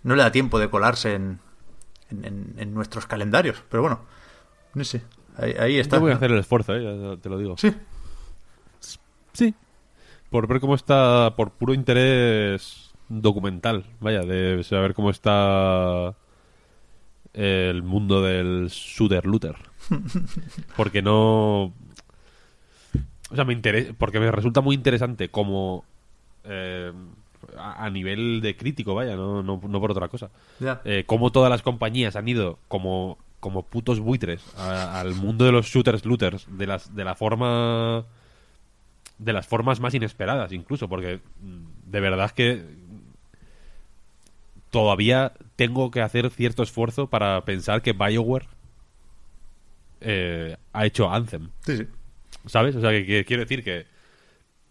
no 0.05 0.15
le 0.15 0.23
da 0.23 0.31
tiempo 0.31 0.59
de 0.59 0.71
colarse 0.71 1.15
en, 1.15 1.41
en, 2.11 2.75
nuestros 2.75 3.07
calendarios. 3.07 3.63
Pero 3.69 3.83
bueno, 3.83 4.01
no 4.75 4.85
sé, 4.85 5.03
ahí, 5.37 5.79
está. 5.79 5.97
Yo 5.97 6.03
voy 6.03 6.13
a 6.13 6.17
hacer 6.17 6.31
el 6.31 6.39
esfuerzo, 6.39 6.75
¿eh? 6.75 7.19
te 7.21 7.29
lo 7.29 7.39
digo. 7.39 7.57
Sí. 7.59 7.75
Sí. 9.33 9.55
Por 10.31 10.47
ver 10.47 10.61
cómo 10.61 10.77
está, 10.77 11.35
por 11.37 11.51
puro 11.51 11.75
interés 11.75 12.93
documental, 13.09 13.85
vaya, 14.01 14.21
de 14.21 14.63
saber 14.63 14.95
cómo 14.95 15.11
está 15.11 16.15
el 17.35 17.83
mundo 17.83 18.23
del 18.23 18.69
shooter 18.69 19.27
looter. 19.27 19.57
Porque 20.77 21.03
no 21.03 21.73
o 23.33 23.35
sea, 23.35 23.45
me 23.45 23.55
interesa, 23.55 23.95
porque 23.97 24.21
me 24.21 24.31
resulta 24.31 24.61
muy 24.61 24.75
interesante 24.75 25.31
como 25.31 25.85
eh, 26.45 26.93
a, 27.57 27.89
nivel 27.89 28.43
de 28.43 28.57
crítico, 28.57 28.95
vaya, 28.95 29.17
no, 29.17 29.43
no, 29.43 29.59
por 29.59 29.91
otra 29.91 30.09
cosa. 30.09 30.31
Eh, 30.85 31.05
como 31.07 31.33
todas 31.33 31.49
las 31.49 31.63
compañías 31.63 32.15
han 32.15 32.29
ido 32.29 32.59
como, 32.69 33.17
como 33.41 33.63
putos 33.63 34.01
buitres 34.01 34.45
al 34.59 35.15
mundo 35.15 35.47
de 35.47 35.53
los 35.53 35.67
shooters 35.67 36.05
looters 36.05 36.47
de 36.51 36.67
las 36.67 36.95
de 36.95 37.05
la 37.05 37.15
forma 37.15 38.05
de 39.19 39.33
las 39.33 39.47
formas 39.47 39.81
más 39.81 39.95
inesperadas 39.95 40.53
incluso 40.53 40.89
porque 40.89 41.21
mm, 41.41 41.91
de 41.91 42.01
verdad 42.01 42.27
es 42.27 42.33
que 42.33 42.65
todavía 44.73 45.35
tengo 45.55 45.91
que 45.91 46.01
hacer 46.01 46.31
cierto 46.31 46.63
esfuerzo 46.63 47.07
para 47.07 47.45
pensar 47.45 47.83
que 47.83 47.93
BioWare 47.93 48.47
eh, 50.01 50.57
ha 50.73 50.87
hecho 50.87 51.13
Anthem. 51.13 51.51
Sí, 51.61 51.77
sí. 51.77 51.87
¿Sabes? 52.47 52.75
O 52.75 52.81
sea, 52.81 52.91
que, 52.91 53.25
quiero 53.27 53.43
decir 53.43 53.63
que 53.63 53.87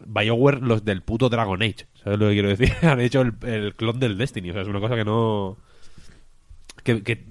BioWare, 0.04 0.60
los 0.60 0.84
del 0.84 1.04
puto 1.04 1.30
Dragon 1.30 1.62
Age, 1.62 1.86
¿sabes 2.04 2.20
lo 2.20 2.28
que 2.28 2.34
quiero 2.34 2.50
decir? 2.50 2.74
Han 2.82 3.00
hecho 3.00 3.22
el, 3.22 3.76
clon 3.76 4.00
del 4.00 4.18
Destiny, 4.18 4.50
o 4.50 4.54
sea, 4.54 4.64
es 4.64 4.68
una 4.68 4.80
cosa 4.82 4.96
que 4.96 5.06
no... 5.06 5.58
Que, 6.84 7.04
que, 7.04 7.24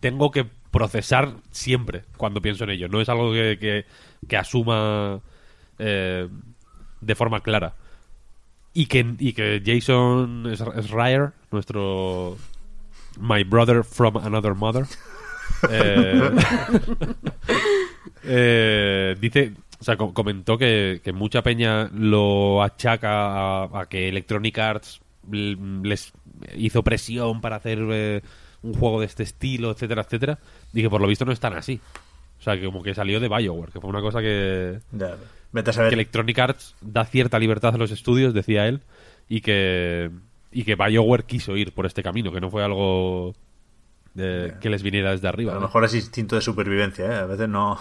tengo 0.00 0.30
que 0.30 0.46
procesar 0.70 1.34
siempre 1.50 2.04
cuando 2.16 2.40
pienso 2.40 2.64
en 2.64 2.70
ello, 2.70 2.88
no 2.88 3.02
es 3.02 3.08
algo 3.10 3.32
que, 3.32 3.84
que, 4.26 4.36
asuma 4.36 5.20
eh, 5.78 6.26
de 7.02 7.14
forma 7.14 7.42
clara. 7.42 7.74
Y 8.72 8.86
que, 8.86 9.14
y 9.18 9.32
que 9.32 9.62
Jason 9.64 10.52
Schreier, 10.82 11.32
nuestro... 11.50 12.36
My 13.18 13.42
brother 13.42 13.82
from 13.82 14.16
another 14.16 14.54
mother, 14.54 14.86
eh, 15.68 16.30
eh, 18.22 19.16
dice 19.20 19.52
o 19.80 19.84
sea, 19.84 19.96
comentó 19.96 20.58
que, 20.58 21.00
mucha 21.14 21.42
peña 21.42 21.88
lo 21.94 22.62
achaca 22.62 23.62
a, 23.62 23.86
que 23.88 24.08
Electronic 24.08 24.58
Arts 24.58 25.00
les 25.30 26.12
hizo 26.54 26.82
presión 26.82 27.40
para 27.40 27.56
hacer 27.56 27.78
eh, 27.90 28.20
un 28.62 28.74
juego 28.74 29.00
de 29.00 29.06
este 29.06 29.22
estilo, 29.22 29.70
etcétera, 29.70 30.02
etcétera, 30.02 30.38
y 30.74 30.82
que 30.82 30.90
por 30.90 31.00
lo 31.00 31.06
visto 31.06 31.24
no 31.24 31.32
están 31.32 31.54
así. 31.54 31.80
O 32.38 32.42
sea, 32.42 32.58
que 32.58 32.66
como 32.66 32.82
que 32.82 32.94
salió 32.94 33.20
de 33.20 33.28
Bioware, 33.28 33.72
que 33.72 33.80
fue 33.80 33.88
una 33.88 34.02
cosa 34.02 34.20
que... 34.20 34.80
vete 35.52 35.70
a 35.70 35.72
saber. 35.72 35.90
Que 35.90 35.94
Electronic 35.94 36.38
Arts 36.38 36.76
da 36.80 37.04
cierta 37.04 37.38
libertad 37.38 37.74
a 37.74 37.78
los 37.78 37.90
estudios, 37.90 38.34
decía 38.34 38.66
él, 38.66 38.82
y 39.28 39.40
que, 39.40 40.10
y 40.52 40.64
que 40.64 40.74
Bioware 40.74 41.24
quiso 41.24 41.56
ir 41.56 41.72
por 41.72 41.86
este 41.86 42.02
camino, 42.02 42.32
que 42.32 42.40
no 42.40 42.50
fue 42.50 42.64
algo 42.64 43.34
que 44.14 44.70
les 44.70 44.82
viniera 44.82 45.12
desde 45.12 45.28
arriba. 45.28 45.52
A 45.52 45.54
lo 45.54 45.60
mejor 45.62 45.84
es 45.84 45.94
instinto 45.94 46.34
de 46.34 46.42
supervivencia, 46.42 47.06
¿eh? 47.06 47.14
A 47.14 47.26
veces 47.26 47.48
no... 47.48 47.78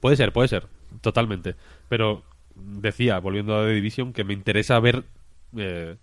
Puede 0.00 0.16
ser, 0.16 0.32
puede 0.32 0.48
ser 0.48 0.66
totalmente. 1.00 1.54
Pero 1.88 2.22
decía, 2.54 3.18
volviendo 3.18 3.56
a 3.56 3.64
The 3.64 3.72
Division, 3.72 4.12
que 4.12 4.24
me 4.24 4.34
interesa 4.34 4.78
ver 4.80 5.04
eh, 5.56 5.96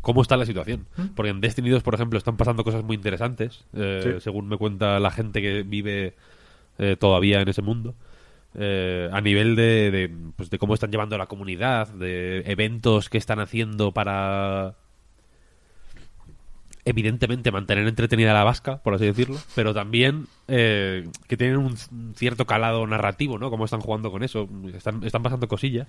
cómo 0.00 0.22
está 0.22 0.36
la 0.36 0.46
situación. 0.46 0.86
¿Mm? 0.96 1.06
Porque 1.16 1.30
en 1.30 1.40
Destiny 1.40 1.70
2, 1.70 1.82
por 1.82 1.94
ejemplo, 1.94 2.18
están 2.18 2.36
pasando 2.36 2.64
cosas 2.64 2.84
muy 2.84 2.96
interesantes, 2.96 3.64
eh, 3.72 4.18
según 4.20 4.48
me 4.48 4.56
cuenta 4.56 5.00
la 5.00 5.10
gente 5.10 5.40
que 5.40 5.62
vive 5.62 6.14
eh, 6.78 6.96
todavía 6.98 7.40
en 7.40 7.48
ese 7.48 7.62
mundo. 7.62 7.94
A 8.56 9.20
nivel 9.20 9.56
de, 9.56 9.90
de, 9.90 10.10
pues 10.36 10.50
de 10.50 10.58
cómo 10.58 10.74
están 10.74 10.90
llevando 10.90 11.16
a 11.16 11.18
la 11.18 11.26
comunidad, 11.26 11.88
de 11.88 12.40
eventos 12.46 13.08
que 13.08 13.18
están 13.18 13.40
haciendo 13.40 13.92
para 13.92 14.76
evidentemente 16.84 17.50
mantener 17.50 17.88
entretenida 17.88 18.34
la 18.34 18.44
vasca, 18.44 18.78
por 18.82 18.94
así 18.94 19.06
decirlo, 19.06 19.38
pero 19.54 19.72
también 19.72 20.26
eh, 20.48 21.08
que 21.28 21.36
tienen 21.36 21.56
un 21.56 21.76
cierto 22.14 22.46
calado 22.46 22.86
narrativo, 22.86 23.38
¿no? 23.38 23.50
Cómo 23.50 23.64
están 23.64 23.80
jugando 23.80 24.10
con 24.10 24.22
eso. 24.22 24.48
Están, 24.74 25.02
están 25.02 25.22
pasando 25.22 25.48
cosillas. 25.48 25.88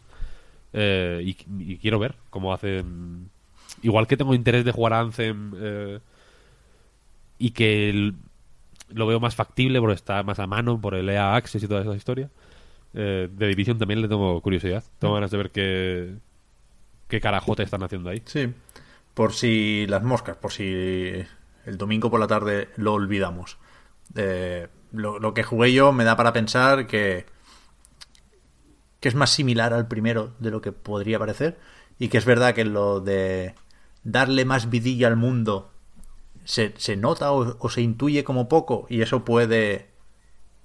Eh, 0.73 1.21
y, 1.23 1.77
quiero 1.77 1.99
ver 1.99 2.15
cómo 2.29 2.53
hacen. 2.53 3.29
Igual 3.81 4.07
que 4.07 4.17
tengo 4.17 4.33
interés 4.33 4.63
de 4.63 4.71
jugar 4.71 4.93
a 4.93 5.01
Anthem 5.01 5.53
eh, 5.57 5.99
y 7.39 7.51
que 7.51 8.13
lo 8.89 9.07
veo 9.07 9.19
más 9.19 9.35
factible 9.35 9.79
porque 9.79 9.95
está 9.95 10.23
más 10.23 10.39
a 10.39 10.47
mano 10.47 10.79
por 10.79 10.95
el 10.95 11.09
EA 11.09 11.35
Access 11.35 11.63
y 11.63 11.67
toda 11.67 11.81
esa 11.81 11.95
historia. 11.95 12.29
De 12.99 13.47
Division 13.47 13.77
también 13.77 14.01
le 14.01 14.07
tengo 14.07 14.41
curiosidad. 14.41 14.83
Tengo 14.99 15.13
mm. 15.13 15.17
ganas 15.17 15.31
de 15.31 15.37
ver 15.37 15.51
qué, 15.51 16.15
qué 17.07 17.19
carajote 17.19 17.63
están 17.63 17.83
haciendo 17.83 18.09
ahí. 18.09 18.21
Sí 18.25 18.53
por 19.15 19.33
si 19.33 19.87
las 19.87 20.03
moscas, 20.03 20.35
por 20.35 20.51
si 20.51 21.25
el 21.65 21.77
domingo 21.77 22.11
por 22.11 22.19
la 22.19 22.27
tarde 22.27 22.69
lo 22.75 22.93
olvidamos. 22.93 23.57
Eh, 24.13 24.67
lo, 24.91 25.33
que 25.33 25.41
jugué 25.41 25.73
yo 25.73 25.91
me 25.91 26.03
da 26.03 26.15
para 26.15 26.33
pensar 26.33 26.85
que, 26.85 27.25
que 28.99 29.09
es 29.09 29.15
más 29.15 29.31
similar 29.31 29.73
al 29.73 29.87
primero 29.87 30.33
de 30.39 30.51
lo 30.51 30.61
que 30.61 30.71
podría 30.71 31.17
parecer 31.17 31.57
y 31.97 32.09
que 32.09 32.17
es 32.17 32.25
verdad 32.25 32.53
que 32.53 32.65
lo 32.65 32.99
de 32.99 33.55
darle 34.03 34.45
más 34.45 34.69
vidilla 34.69 35.07
al 35.07 35.15
mundo 35.15 35.71
se, 36.43 36.73
se 36.77 36.97
nota 36.97 37.31
o, 37.31 37.69
se 37.69 37.81
intuye 37.81 38.23
como 38.23 38.47
poco 38.49 38.85
y 38.89 39.01
eso 39.01 39.25
puede 39.25 39.89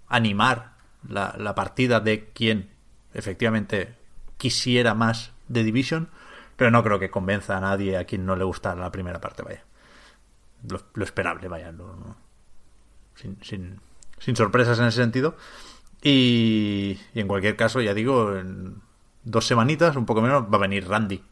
animar 0.09 0.75
la, 1.09 1.35
la 1.39 1.55
partida 1.55 2.01
de 2.01 2.29
quien 2.33 2.71
efectivamente 3.15 3.95
quisiera 4.37 4.95
más 4.95 5.33
de 5.49 5.65
Division 5.65 6.09
pero 6.61 6.71
no 6.71 6.85
creo 6.85 6.99
que 6.99 7.09
convenza 7.09 7.57
a 7.57 7.61
nadie 7.61 7.97
a 7.97 8.05
quien 8.05 8.27
no 8.27 8.37
le 8.37 8.45
gusta 8.45 8.75
la 8.75 8.93
primera 8.93 9.19
parte, 9.19 9.43
vaya. 9.43 9.65
Lo, 10.69 11.03
esperable, 11.03 11.49
vaya. 11.49 11.73
sin, 13.15 13.39
sin, 14.19 14.37
sorpresas 14.37 14.79
en 14.79 14.85
ese 14.85 15.01
sentido. 15.01 15.39
Y, 16.03 17.01
en 17.15 17.29
cualquier 17.29 17.57
caso, 17.57 17.81
ya 17.81 17.95
digo, 17.95 18.37
en 18.37 18.75
dos 19.25 19.47
semanitas, 19.47 19.97
un 19.97 20.05
poco 20.05 20.21
menos, 20.21 20.53
va 20.53 20.59
a 20.59 20.61
venir 20.61 20.87
Randy. 20.87 21.25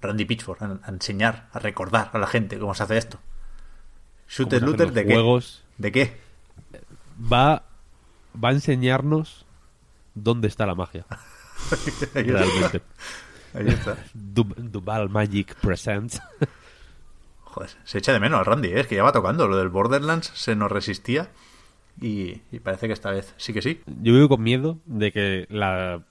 Randy 0.00 0.24
Pitchford 0.24 0.62
a, 0.62 0.88
enseñar, 0.88 1.48
a 1.52 1.58
recordar 1.58 2.10
a 2.12 2.18
la 2.18 2.28
gente 2.28 2.56
cómo 2.56 2.72
se 2.72 2.84
hace 2.84 2.96
esto. 2.96 3.18
Shooter 4.28 4.62
Looter, 4.62 4.92
¿de 4.92 5.04
qué? 5.04 5.40
¿De 5.78 5.90
qué? 5.90 6.20
Va, 7.20 7.64
va 8.32 8.50
a 8.50 8.52
enseñarnos 8.52 9.46
dónde 10.14 10.48
está 10.48 10.66
la 10.66 10.74
magia. 10.74 11.06
Realmente. 12.14 12.82
Ahí 13.54 13.68
está. 13.68 13.96
Duval 14.14 15.08
Magic 15.08 15.54
Presents. 15.56 16.20
Joder, 17.44 17.70
se 17.84 17.98
echa 17.98 18.12
de 18.12 18.20
menos 18.20 18.38
al 18.38 18.46
Randy, 18.46 18.68
¿eh? 18.68 18.80
es 18.80 18.86
que 18.86 18.94
ya 18.94 19.02
va 19.02 19.12
tocando. 19.12 19.48
Lo 19.48 19.56
del 19.56 19.68
Borderlands 19.68 20.30
se 20.34 20.54
nos 20.54 20.70
resistía 20.70 21.30
y, 22.00 22.36
parece 22.60 22.86
que 22.86 22.92
esta 22.92 23.10
vez 23.10 23.34
sí 23.36 23.52
que 23.52 23.62
sí. 23.62 23.80
Yo 23.86 24.14
vivo 24.14 24.28
con 24.28 24.42
miedo 24.42 24.78
de 24.86 25.12
que 25.12 25.46
la. 25.50 26.04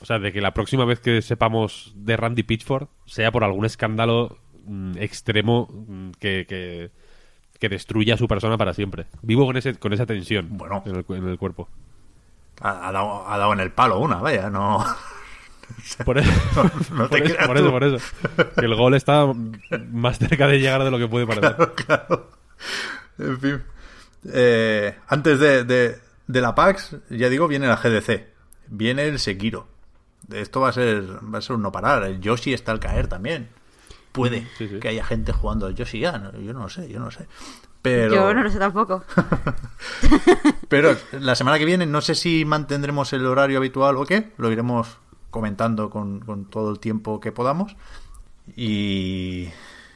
O 0.00 0.06
sea, 0.06 0.18
de 0.18 0.32
que 0.32 0.40
la 0.40 0.54
próxima 0.54 0.84
vez 0.84 1.00
que 1.00 1.20
sepamos 1.20 1.92
de 1.94 2.16
Randy 2.16 2.42
Pitchford 2.42 2.88
sea 3.06 3.32
por 3.32 3.44
algún 3.44 3.64
escándalo 3.64 4.38
mm, 4.64 4.96
extremo 4.98 5.68
mm, 5.70 6.10
que, 6.12 6.46
que, 6.46 6.90
destruya 7.68 8.14
a 8.14 8.18
su 8.18 8.26
persona 8.26 8.56
para 8.56 8.74
siempre. 8.74 9.06
Vivo 9.22 9.46
con, 9.46 9.56
ese, 9.56 9.74
con 9.74 9.92
esa 9.92 10.06
tensión 10.06 10.48
bueno, 10.50 10.82
en, 10.86 10.96
el, 10.96 11.04
en 11.08 11.28
el 11.28 11.38
cuerpo. 11.38 11.68
Ha, 12.60 12.92
dado, 12.92 13.28
ha 13.28 13.38
dado 13.38 13.52
en 13.52 13.60
el 13.60 13.72
palo 13.72 13.98
una, 13.98 14.16
vaya, 14.16 14.50
no. 14.50 14.84
Por 16.04 16.18
eso, 16.18 16.30
por, 16.54 17.56
eso, 17.56 17.70
por, 17.70 17.84
eso, 17.84 17.96
el 18.56 18.74
gol 18.74 18.94
está 18.94 19.26
más 19.90 20.18
cerca 20.18 20.46
de 20.46 20.58
llegar 20.58 20.82
de 20.84 20.90
lo 20.90 20.98
que 20.98 21.08
puede 21.08 21.26
parecer. 21.28 21.56
Claro, 21.74 22.30
En 23.18 23.40
fin. 23.40 23.62
Eh, 24.32 24.96
antes 25.08 25.38
de, 25.40 25.64
de, 25.64 26.40
la 26.40 26.54
PAX, 26.54 26.96
ya 27.08 27.28
digo, 27.28 27.48
viene 27.48 27.66
la 27.66 27.76
GDC. 27.76 28.26
Viene 28.68 29.04
el 29.04 29.18
Sekiro. 29.18 29.68
Esto 30.30 30.60
va 30.60 30.68
a 30.68 30.72
ser 30.72 31.02
va 31.32 31.38
a 31.38 31.42
ser 31.42 31.56
un 31.56 31.62
no 31.62 31.72
parar. 31.72 32.04
El 32.04 32.20
Yoshi 32.20 32.52
está 32.52 32.72
al 32.72 32.80
caer 32.80 33.08
también. 33.08 33.48
Puede 34.12 34.46
que 34.80 34.88
haya 34.88 35.04
gente 35.04 35.32
jugando 35.32 35.66
al 35.66 35.74
Yoshi 35.74 36.00
ya. 36.00 36.32
Yo 36.44 36.52
no 36.52 36.60
lo 36.60 36.68
sé, 36.68 36.88
yo 36.88 36.98
no 36.98 37.06
lo 37.06 37.10
sé. 37.10 37.26
Pero... 37.82 38.14
Yo 38.14 38.34
no 38.34 38.42
lo 38.42 38.50
sé 38.50 38.58
tampoco. 38.58 39.04
Pero 40.68 40.96
la 41.12 41.34
semana 41.34 41.58
que 41.58 41.64
viene 41.64 41.86
no 41.86 42.00
sé 42.00 42.14
si 42.14 42.44
mantendremos 42.44 43.12
el 43.12 43.24
horario 43.24 43.58
habitual 43.58 43.96
o 43.96 44.04
qué. 44.04 44.30
Lo 44.36 44.50
iremos 44.50 44.98
comentando 45.30 45.90
con, 45.90 46.46
todo 46.50 46.72
el 46.72 46.80
tiempo 46.80 47.20
que 47.20 47.32
podamos. 47.32 47.76
Y, 48.56 49.48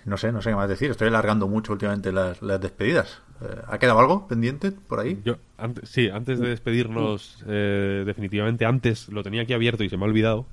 no 0.04 0.16
sé, 0.16 0.32
no 0.32 0.40
sé 0.40 0.50
qué 0.50 0.56
más 0.56 0.68
decir. 0.68 0.90
Estoy 0.90 1.08
alargando 1.08 1.48
mucho 1.48 1.72
últimamente 1.72 2.12
las, 2.12 2.40
las 2.40 2.60
despedidas. 2.60 3.20
Eh, 3.42 3.46
¿Ha 3.66 3.78
quedado 3.78 3.98
algo 3.98 4.28
pendiente 4.28 4.72
por 4.72 5.00
ahí? 5.00 5.20
Yo, 5.24 5.36
antes, 5.58 5.88
sí, 5.88 6.08
antes 6.08 6.38
de 6.38 6.48
despedirnos, 6.48 7.42
eh, 7.46 8.04
definitivamente, 8.06 8.64
antes 8.64 9.08
lo 9.08 9.22
tenía 9.22 9.42
aquí 9.42 9.52
abierto 9.52 9.84
y 9.84 9.90
se 9.90 9.96
me 9.96 10.04
ha 10.04 10.06
olvidado. 10.06 10.46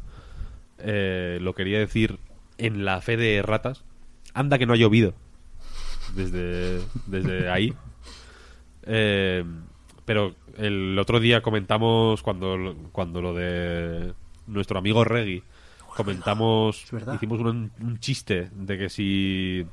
Eh, 0.80 1.38
lo 1.42 1.54
quería 1.54 1.78
decir 1.78 2.20
en 2.62 2.86
la 2.86 3.02
fe 3.02 3.18
de 3.18 3.42
ratas. 3.42 3.84
Anda 4.34 4.58
que 4.58 4.66
no 4.66 4.74
ha 4.74 4.78
llovido 4.78 5.14
desde, 6.16 6.80
desde 7.08 7.50
ahí. 7.52 7.74
Eh, 8.84 9.44
pero 10.06 10.36
el 10.58 10.98
otro 10.98 11.20
día 11.20 11.42
comentamos 11.42 12.22
cuando, 12.22 12.76
cuando 12.92 13.22
lo 13.22 13.34
de 13.34 14.14
nuestro 14.48 14.80
amigo 14.80 15.04
Reggie 15.04 15.44
comentamos, 15.96 16.86
hicimos 17.14 17.40
un, 17.42 17.72
un 17.82 18.00
chiste 18.00 18.50
de 18.54 18.78
que 18.78 18.90
si 18.90 19.66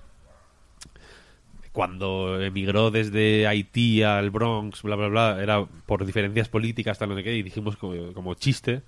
cuando 1.73 2.43
emigró 2.43 2.91
desde 2.91 3.47
Haití 3.47 4.03
al 4.03 4.31
Bronx, 4.31 4.83
bla, 4.83 4.97
bla, 4.97 5.09
bla, 5.09 5.39
era 5.41 5.65
por 5.65 6.05
diferencias 6.05 6.49
políticas, 6.49 6.99
tal, 6.99 7.11
no 7.11 7.15
sé 7.15 7.23
qué, 7.23 7.37
y 7.37 7.43
dijimos 7.43 7.77
como, 7.77 8.13
como 8.15 8.35
chiste 8.35 8.83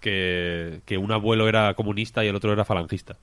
que, 0.00 0.80
que 0.84 0.98
un 0.98 1.12
abuelo 1.12 1.48
era 1.48 1.74
comunista 1.74 2.24
y 2.24 2.28
el 2.28 2.36
otro 2.36 2.52
era 2.52 2.64
falangista. 2.64 3.16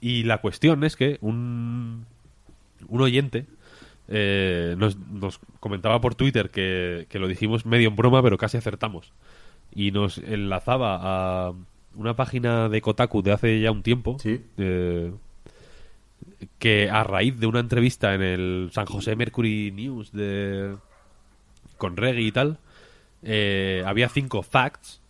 Y 0.00 0.22
la 0.24 0.38
cuestión 0.38 0.84
es 0.84 0.96
que 0.96 1.18
un, 1.20 2.06
un 2.88 3.00
oyente 3.00 3.46
eh, 4.08 4.74
nos, 4.78 4.96
nos 4.96 5.40
comentaba 5.60 6.00
por 6.00 6.14
Twitter 6.14 6.50
que, 6.50 7.06
que 7.08 7.18
lo 7.18 7.28
dijimos 7.28 7.66
medio 7.66 7.88
en 7.88 7.96
broma, 7.96 8.22
pero 8.22 8.38
casi 8.38 8.56
acertamos. 8.56 9.12
Y 9.74 9.90
nos 9.92 10.18
enlazaba 10.18 10.98
a 11.48 11.52
una 11.94 12.14
página 12.14 12.68
de 12.68 12.80
Kotaku 12.80 13.22
de 13.22 13.32
hace 13.32 13.60
ya 13.60 13.70
un 13.70 13.82
tiempo. 13.82 14.16
Sí. 14.20 14.40
eh, 14.56 15.12
que 16.58 16.90
a 16.90 17.04
raíz 17.04 17.38
de 17.38 17.46
una 17.46 17.60
entrevista 17.60 18.14
en 18.14 18.22
el 18.22 18.70
San 18.72 18.86
José 18.86 19.16
Mercury 19.16 19.70
News 19.72 20.12
de 20.12 20.76
con 21.76 21.96
Reggie 21.96 22.26
y 22.26 22.32
tal, 22.32 22.58
eh, 23.22 23.82
había 23.86 24.08
cinco 24.08 24.42
facts 24.42 25.00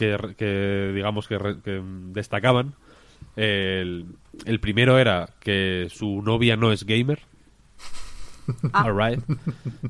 que, 0.00 0.34
que, 0.36 0.92
digamos 0.94 1.28
que, 1.28 1.38
re- 1.38 1.60
que 1.62 1.82
destacaban. 2.12 2.74
El, 3.36 4.06
el 4.46 4.60
primero 4.60 4.98
era 4.98 5.28
que 5.40 5.88
su 5.90 6.22
novia 6.22 6.56
no 6.56 6.72
es 6.72 6.84
gamer. 6.84 7.20
Alright. 8.72 9.20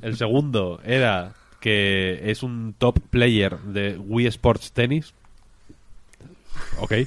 El 0.03 0.17
segundo 0.17 0.81
era 0.85 1.33
que 1.61 2.31
es 2.31 2.43
un 2.43 2.75
top 2.77 2.99
player 3.11 3.59
de 3.61 3.97
Wii 3.99 4.27
Sports 4.27 4.73
Tennis. 4.73 5.15
Ok. 6.81 6.93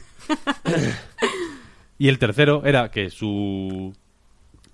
y 2.00 2.08
el 2.08 2.20
tercero 2.20 2.64
era 2.66 2.90
que 2.90 3.10
su 3.10 3.94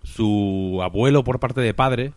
su 0.03 0.79
abuelo 0.81 1.23
por 1.23 1.39
parte 1.39 1.61
de 1.61 1.73
padre 1.73 2.13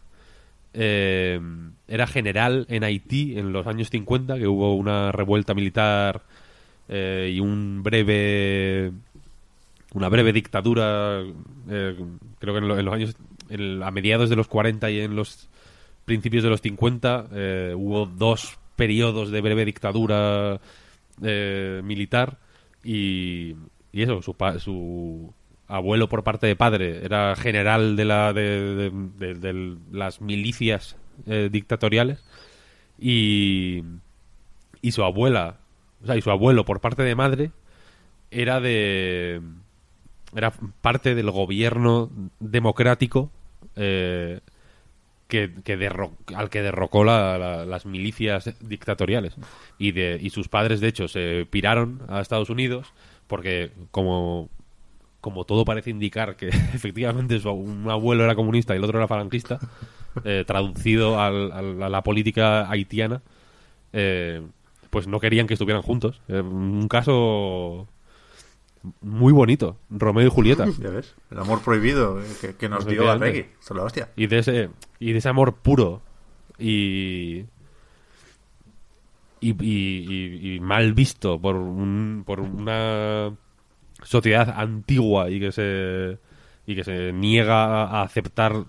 eh, 0.74 1.40
era 1.88 2.06
general 2.06 2.66
en 2.68 2.84
Haití 2.84 3.38
en 3.38 3.52
los 3.52 3.66
años 3.66 3.90
50, 3.90 4.38
que 4.38 4.46
hubo 4.46 4.74
una 4.74 5.12
revuelta 5.12 5.54
militar 5.54 6.22
eh, 6.88 7.32
y 7.34 7.40
un 7.40 7.82
breve 7.82 8.92
una 9.94 10.08
breve 10.08 10.32
dictadura, 10.32 11.20
eh, 11.68 11.96
creo 12.38 12.54
que 12.54 12.58
en, 12.58 12.68
lo- 12.68 12.78
en 12.78 12.84
los 12.86 12.94
años, 12.94 13.14
a 13.84 13.90
mediados 13.90 14.30
de 14.30 14.36
los 14.36 14.48
40 14.48 14.90
y 14.90 15.00
en 15.00 15.14
los 15.14 15.50
principios 16.06 16.42
de 16.44 16.48
los 16.50 16.62
50, 16.62 17.26
eh, 17.32 17.74
hubo 17.76 18.06
dos 18.06 18.58
periodos 18.74 19.30
de 19.30 19.40
breve 19.42 19.66
dictadura 19.66 20.58
militar 21.84 22.38
y, 22.82 23.54
eso, 23.92 24.22
su, 24.22 24.34
su 24.58 25.32
abuelo 25.74 26.08
por 26.08 26.22
parte 26.24 26.46
de 26.46 26.56
padre 26.56 27.04
era 27.04 27.34
general 27.36 27.96
de, 27.96 28.04
la, 28.04 28.32
de, 28.32 28.90
de- 29.18 29.76
las 29.90 30.20
milicias 30.20 30.96
eh, 31.26 31.48
dictatoriales 31.50 32.22
y, 32.98 33.82
y 34.80 34.92
su 34.92 35.02
abuela, 35.02 35.56
o 36.02 36.06
sea, 36.06 36.16
y 36.16 36.22
su 36.22 36.30
abuelo 36.30 36.64
por 36.64 36.80
parte 36.80 37.02
de 37.02 37.14
madre 37.14 37.50
era 38.30 38.60
de 38.60 39.40
era 40.34 40.50
parte 40.80 41.14
del 41.14 41.30
gobierno 41.30 42.10
democrático 42.40 43.30
eh, 43.76 44.40
que, 45.28 45.52
que 45.64 45.78
derro- 45.78 46.12
al 46.34 46.48
que 46.50 46.62
derrocó 46.62 47.04
la- 47.04 47.38
la- 47.38 47.64
las 47.66 47.86
milicias 47.86 48.54
dictatoriales. 48.60 49.34
Y 49.78 49.92
de 49.92 50.18
y 50.20 50.30
sus 50.30 50.48
padres 50.48 50.80
de 50.80 50.88
hecho 50.88 51.08
se 51.08 51.46
piraron 51.50 52.02
a 52.08 52.20
Estados 52.20 52.50
Unidos 52.50 52.92
porque 53.26 53.72
como 53.90 54.48
como 55.22 55.44
todo 55.46 55.64
parece 55.64 55.88
indicar 55.88 56.36
que 56.36 56.48
efectivamente 56.74 57.40
su- 57.40 57.50
un 57.50 57.88
abuelo 57.90 58.24
era 58.24 58.34
comunista 58.34 58.74
y 58.74 58.76
el 58.76 58.84
otro 58.84 58.98
era 58.98 59.08
falangista 59.08 59.58
eh, 60.24 60.44
traducido 60.46 61.18
al- 61.18 61.50
al- 61.52 61.82
a 61.82 61.88
la 61.88 62.02
política 62.02 62.68
haitiana 62.70 63.22
eh, 63.94 64.42
pues 64.90 65.06
no 65.06 65.18
querían 65.20 65.46
que 65.46 65.54
estuvieran 65.54 65.80
juntos 65.82 66.20
Eh, 66.28 66.40
un 66.40 66.86
caso 66.88 67.88
muy 69.00 69.32
bonito 69.32 69.76
Romeo 69.88 70.26
y 70.26 70.30
Julieta 70.30 70.66
Ya 70.78 70.90
ves, 70.90 71.14
el 71.30 71.38
amor 71.38 71.62
prohibido 71.62 72.20
que, 72.40 72.54
que 72.56 72.68
nos 72.68 72.84
dio 72.84 73.08
a. 73.10 73.16
Son 73.60 73.76
la 73.78 73.84
hostia. 73.84 74.10
y 74.16 74.26
de 74.26 74.38
ese 74.40 74.68
y 74.98 75.12
de 75.12 75.18
ese 75.18 75.28
amor 75.30 75.54
puro 75.54 76.02
y 76.58 77.44
y, 79.40 79.50
y- 79.60 80.06
y- 80.08 80.54
y 80.56 80.60
mal 80.60 80.92
visto 80.94 81.40
por 81.40 81.56
un, 81.56 82.22
por 82.24 82.38
una 82.40 83.32
sociedad 84.04 84.54
antigua 84.58 85.30
y 85.30 85.40
que 85.40 85.52
se 85.52 86.18
y 86.66 86.74
que 86.76 86.84
se 86.84 87.12
niega 87.12 87.84
a 87.84 88.02
aceptar 88.02 88.64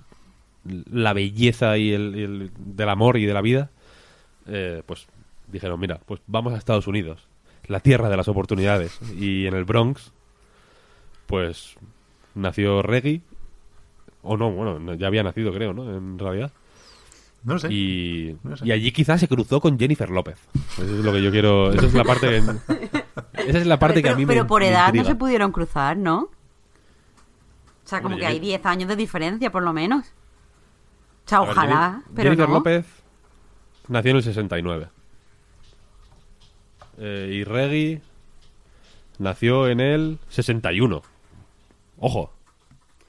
la 0.65 1.13
belleza 1.13 1.77
y 1.77 1.91
el, 1.93 2.15
y 2.15 2.23
el- 2.23 2.51
del 2.57 2.89
amor 2.89 3.17
y 3.17 3.25
de 3.25 3.33
la 3.33 3.41
vida 3.41 3.69
eh, 4.47 4.81
pues 4.85 5.07
dijeron 5.51 5.79
mira 5.79 5.99
pues 6.05 6.21
vamos 6.27 6.53
a 6.53 6.57
Estados 6.57 6.87
Unidos 6.87 7.27
la 7.67 7.79
tierra 7.79 8.09
de 8.09 8.17
las 8.17 8.27
oportunidades 8.27 8.99
y 9.19 9.45
en 9.45 9.53
el 9.55 9.63
Bronx 9.65 10.11
pues 11.27 11.75
nació 12.35 12.81
Reggie 12.81 13.21
o 14.25 14.37
no, 14.37 14.51
bueno, 14.51 14.93
ya 14.95 15.07
había 15.07 15.21
nacido, 15.23 15.51
creo, 15.53 15.73
¿no? 15.73 15.97
En 15.97 16.17
realidad. 16.17 16.51
No 17.43 17.59
sé. 17.59 17.67
Y, 17.73 18.37
No 18.43 18.55
sé. 18.55 18.65
y 18.65 18.71
allí 18.71 18.93
quizás 18.93 19.19
se 19.19 19.27
cruzó 19.27 19.59
con 19.59 19.77
Jennifer 19.77 20.09
López. 20.09 20.37
Eso 20.75 20.83
es 20.83 21.03
lo 21.03 21.11
que 21.11 21.21
yo 21.21 21.29
quiero. 21.29 21.73
Esa 21.73 21.87
es 21.87 21.93
la 21.93 22.05
parte 22.05 22.27
que. 22.29 22.41
Esa 23.33 23.57
es 23.59 23.67
la 23.67 23.77
parte 23.79 24.01
que 24.01 24.09
a 24.09 24.11
pero, 24.11 24.17
mí 24.17 24.25
me. 24.25 24.33
pero 24.33 24.47
por 24.47 24.61
me 24.61 24.69
edad 24.69 24.93
no 24.93 25.03
se 25.03 25.15
pudieron 25.15 25.51
cruzar, 25.51 25.97
¿no? 25.97 26.21
O 26.23 27.87
sea, 27.87 28.01
como 28.01 28.17
que 28.17 28.25
hay 28.25 28.35
Jenny- 28.35 28.47
10 28.47 28.65
años 28.65 28.89
de 28.89 28.95
diferencia, 28.95 29.51
por 29.51 29.61
lo 29.63 29.73
menos. 29.73 30.05
O 31.25 31.29
sea, 31.29 31.39
ver, 31.41 31.49
ojalá, 31.49 32.01
pero 32.15 32.29
Jennifer 32.31 32.49
no. 32.49 32.55
López 32.55 32.85
nació 33.87 34.11
en 34.11 34.17
el 34.17 34.23
69. 34.23 34.87
Eh, 36.97 37.29
y 37.33 37.43
Reggie 37.43 38.01
nació 39.19 39.67
en 39.67 39.79
el 39.79 40.19
61. 40.29 41.01
Ojo, 41.99 42.31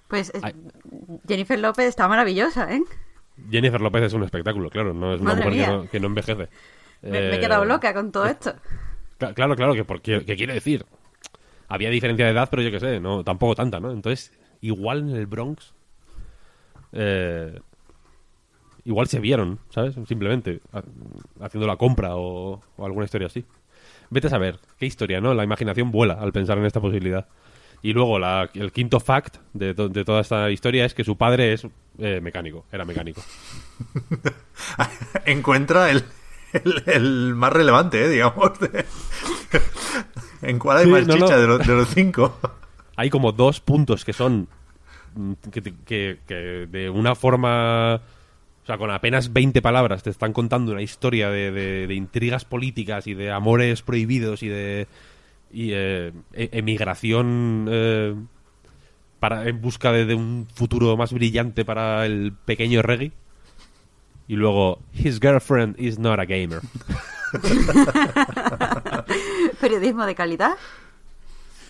Pues 0.08 0.30
eh, 0.34 0.40
Ay. 0.42 0.54
Jennifer 1.26 1.58
López 1.58 1.86
está 1.86 2.06
maravillosa, 2.08 2.72
¿eh? 2.72 2.82
Jennifer 3.50 3.80
López 3.80 4.02
es 4.04 4.12
un 4.12 4.22
espectáculo, 4.22 4.70
claro, 4.70 4.94
no 4.94 5.14
es 5.14 5.20
una 5.20 5.34
mujer 5.34 5.52
que 5.52 5.66
no, 5.66 5.90
que 5.90 6.00
no 6.00 6.06
envejece. 6.06 6.48
Me, 7.02 7.10
me 7.10 7.18
he 7.18 7.36
Eh, 7.36 7.40
quedado 7.40 7.64
loca 7.64 7.92
con 7.92 8.12
todo 8.12 8.26
esto. 8.26 8.54
Cla- 9.28 9.34
Claro, 9.34 9.56
claro, 9.56 9.74
que, 9.74 9.84
porque, 9.84 10.24
que 10.24 10.36
quiere 10.36 10.54
decir. 10.54 10.84
Había 11.68 11.90
diferencia 11.90 12.26
de 12.26 12.32
edad, 12.32 12.48
pero 12.50 12.62
yo 12.62 12.70
qué 12.70 12.78
sé, 12.80 13.00
no, 13.00 13.24
tampoco 13.24 13.54
tanta, 13.54 13.80
¿no? 13.80 13.90
Entonces, 13.90 14.32
igual 14.60 15.00
en 15.10 15.16
el 15.16 15.26
Bronx. 15.26 15.72
eh, 16.92 17.58
igual 18.84 19.06
se 19.08 19.18
vieron, 19.20 19.58
¿sabes? 19.70 19.94
Simplemente 20.06 20.60
ha- 20.72 20.82
haciendo 21.44 21.66
la 21.66 21.76
compra 21.76 22.16
o, 22.16 22.62
alguna 22.78 23.06
historia 23.06 23.26
así. 23.28 23.44
Vete 24.10 24.26
a 24.26 24.30
saber, 24.30 24.58
qué 24.78 24.86
historia, 24.86 25.20
¿no? 25.20 25.32
La 25.34 25.42
imaginación 25.44 25.90
vuela 25.90 26.14
al 26.14 26.32
pensar 26.32 26.58
en 26.58 26.66
esta 26.66 26.80
posibilidad. 26.80 27.26
Y 27.82 27.92
luego 27.92 28.18
el 28.18 28.72
quinto 28.72 29.00
fact 29.00 29.36
de 29.52 29.74
toda 29.74 30.20
esta 30.20 30.50
historia 30.50 30.84
es 30.84 30.94
que 30.94 31.04
su 31.04 31.16
padre 31.16 31.52
es 31.54 31.66
eh, 31.98 32.20
mecánico, 32.22 32.64
era 32.72 32.84
mecánico. 32.84 33.22
Encuentra 35.26 35.90
el, 35.90 36.02
el, 36.54 36.82
el 36.86 37.34
más 37.34 37.52
relevante, 37.52 38.04
eh, 38.04 38.08
digamos. 38.08 38.58
de- 38.60 38.84
en 40.42 40.58
cuál 40.58 40.78
hay 40.78 40.84
Sí, 40.84 40.90
más 40.90 41.06
no, 41.06 41.14
chicha 41.14 41.34
no. 41.36 41.40
De, 41.40 41.46
los, 41.46 41.66
de 41.66 41.74
los 41.74 41.88
cinco. 41.88 42.38
hay 42.96 43.10
como 43.10 43.32
dos 43.32 43.60
puntos 43.60 44.04
que 44.04 44.12
son 44.12 44.48
que, 45.52 45.60
te- 45.62 45.74
que- 45.84 46.18
que 46.26 46.34
de 46.70 46.90
una 46.90 47.14
forma 47.14 47.94
o 47.96 48.66
sea 48.66 48.78
con 48.78 48.90
apenas 48.90 49.32
20 49.32 49.62
palabras 49.62 50.02
te 50.02 50.10
están 50.10 50.32
contando 50.32 50.72
una 50.72 50.82
historia 50.82 51.30
de, 51.30 51.86
intrigas 51.94 52.44
políticas 52.44 53.06
y 53.06 53.14
de 53.14 53.30
amores 53.30 53.82
prohibidos 53.82 54.42
y 54.42 54.48
de 54.48 54.86
y, 55.52 55.70
eh, 55.72 56.12
e- 56.32 56.48
emigración 56.52 57.66
eh, 57.70 58.14
para 59.20 59.48
en 59.48 59.60
busca 59.60 59.92
de, 59.92 60.04
de 60.04 60.14
un 60.14 60.48
futuro 60.52 60.96
más 60.96 61.12
brillante 61.12 61.64
para 61.64 62.04
el 62.06 62.32
pequeño 62.44 62.82
Reggie 62.82 63.12
y 64.26 64.36
luego 64.36 64.80
his 64.92 65.20
girlfriend 65.20 65.78
is 65.78 65.98
not 65.98 66.18
a 66.18 66.24
gamer 66.24 66.60
Periodismo 69.60 70.06
de 70.06 70.14
calidad. 70.14 70.54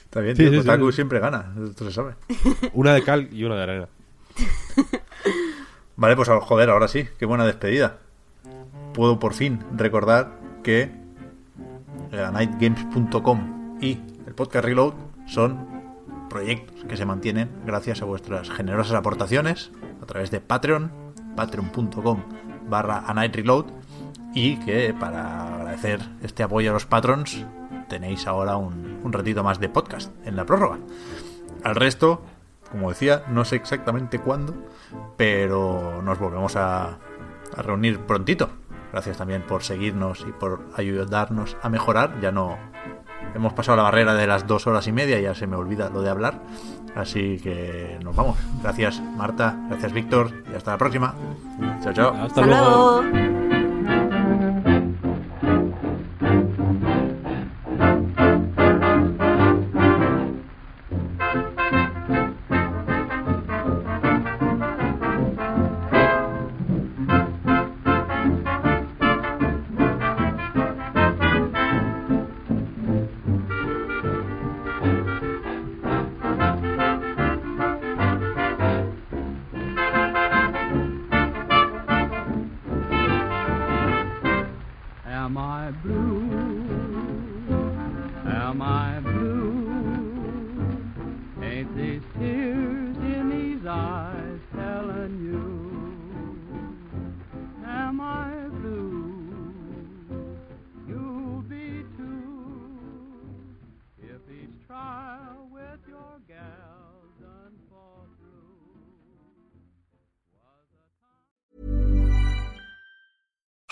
Está 0.05 0.21
bien, 0.21 0.37
tío. 0.37 0.57
Kotaku 0.59 0.93
siempre 0.93 1.19
gana, 1.19 1.53
esto 1.69 1.87
se 1.87 1.93
sabe. 1.93 2.15
Una 2.73 2.95
de 2.95 3.03
cal 3.03 3.29
y 3.33 3.45
una 3.45 3.57
de 3.57 3.63
arena. 3.63 3.89
vale, 5.97 6.17
pues 6.17 6.29
joder, 6.29 6.71
ahora 6.71 6.89
sí, 6.89 7.07
qué 7.19 7.27
buena 7.27 7.47
despedida. 7.47 7.99
Puedo 8.93 9.19
por 9.19 9.35
fin 9.35 9.61
recordar 9.77 10.39
que 10.63 10.91
nightgames.com 12.13 13.79
y 13.81 14.01
el 14.27 14.35
podcast 14.35 14.65
Reload 14.65 14.95
son 15.27 15.67
proyectos 16.29 16.85
que 16.85 16.97
se 16.97 17.07
mantienen 17.07 17.51
gracias 17.65 18.03
a 18.03 18.05
vuestras 18.05 18.51
generosas 18.51 18.95
aportaciones 18.95 19.73
a 20.03 20.07
través 20.07 20.31
de 20.31 20.41
Patreon, 20.41 20.93
patreon.com 21.37 22.23
barra 22.69 23.05
Reload 23.33 23.67
y 24.35 24.57
que 24.57 24.95
para 24.99 25.55
agradecer 25.55 26.01
este 26.23 26.43
apoyo 26.43 26.71
a 26.71 26.75
los 26.75 26.87
patrons 26.87 27.45
tenéis 27.89 28.27
ahora 28.27 28.57
un, 28.57 29.13
ratito 29.13 29.45
más 29.45 29.61
de 29.61 29.69
podcast 29.69 30.13
en 30.27 30.37
la 30.37 30.45
prórroga. 30.45 30.79
Al 31.63 31.77
resto, 31.77 32.23
como 32.71 32.89
decía, 32.89 33.23
no 33.29 33.45
sé 33.45 33.57
exactamente 33.57 34.19
cuándo, 34.19 34.55
pero 35.17 36.03
nos 36.03 36.19
volvemos 36.19 36.57
a, 36.57 36.99
a 37.57 37.63
reunir 37.63 38.01
prontito. 38.01 38.51
Gracias 38.93 39.19
también 39.19 39.43
por 39.43 39.63
seguirnos 39.63 40.25
y 40.29 40.33
por 40.33 40.65
ayudarnos 40.77 41.57
a 41.63 41.69
mejorar. 41.69 42.21
Ya 42.21 42.33
no 42.33 42.59
hemos 43.35 43.53
pasado 43.53 43.77
la 43.77 43.83
barrera 43.85 44.15
de 44.15 44.27
las 44.27 44.47
dos 44.47 44.67
horas 44.67 44.87
y 44.87 44.93
media, 44.93 45.21
ya 45.21 45.35
se 45.35 45.47
me 45.47 45.57
olvida 45.57 45.91
lo 45.91 46.03
de 46.03 46.11
hablar. 46.11 46.41
Así 46.95 47.39
que 47.43 47.99
nos 48.03 48.15
vamos. 48.15 48.37
Gracias 48.63 49.01
Marta, 49.17 49.57
gracias 49.69 49.93
Víctor 49.93 50.31
y 50.53 50.57
hasta 50.57 50.73
la 50.73 50.79
próxima. 50.79 51.15
Chao, 51.83 51.93
chao. 51.93 52.15
Hasta, 52.15 52.47
luego. 52.47 53.64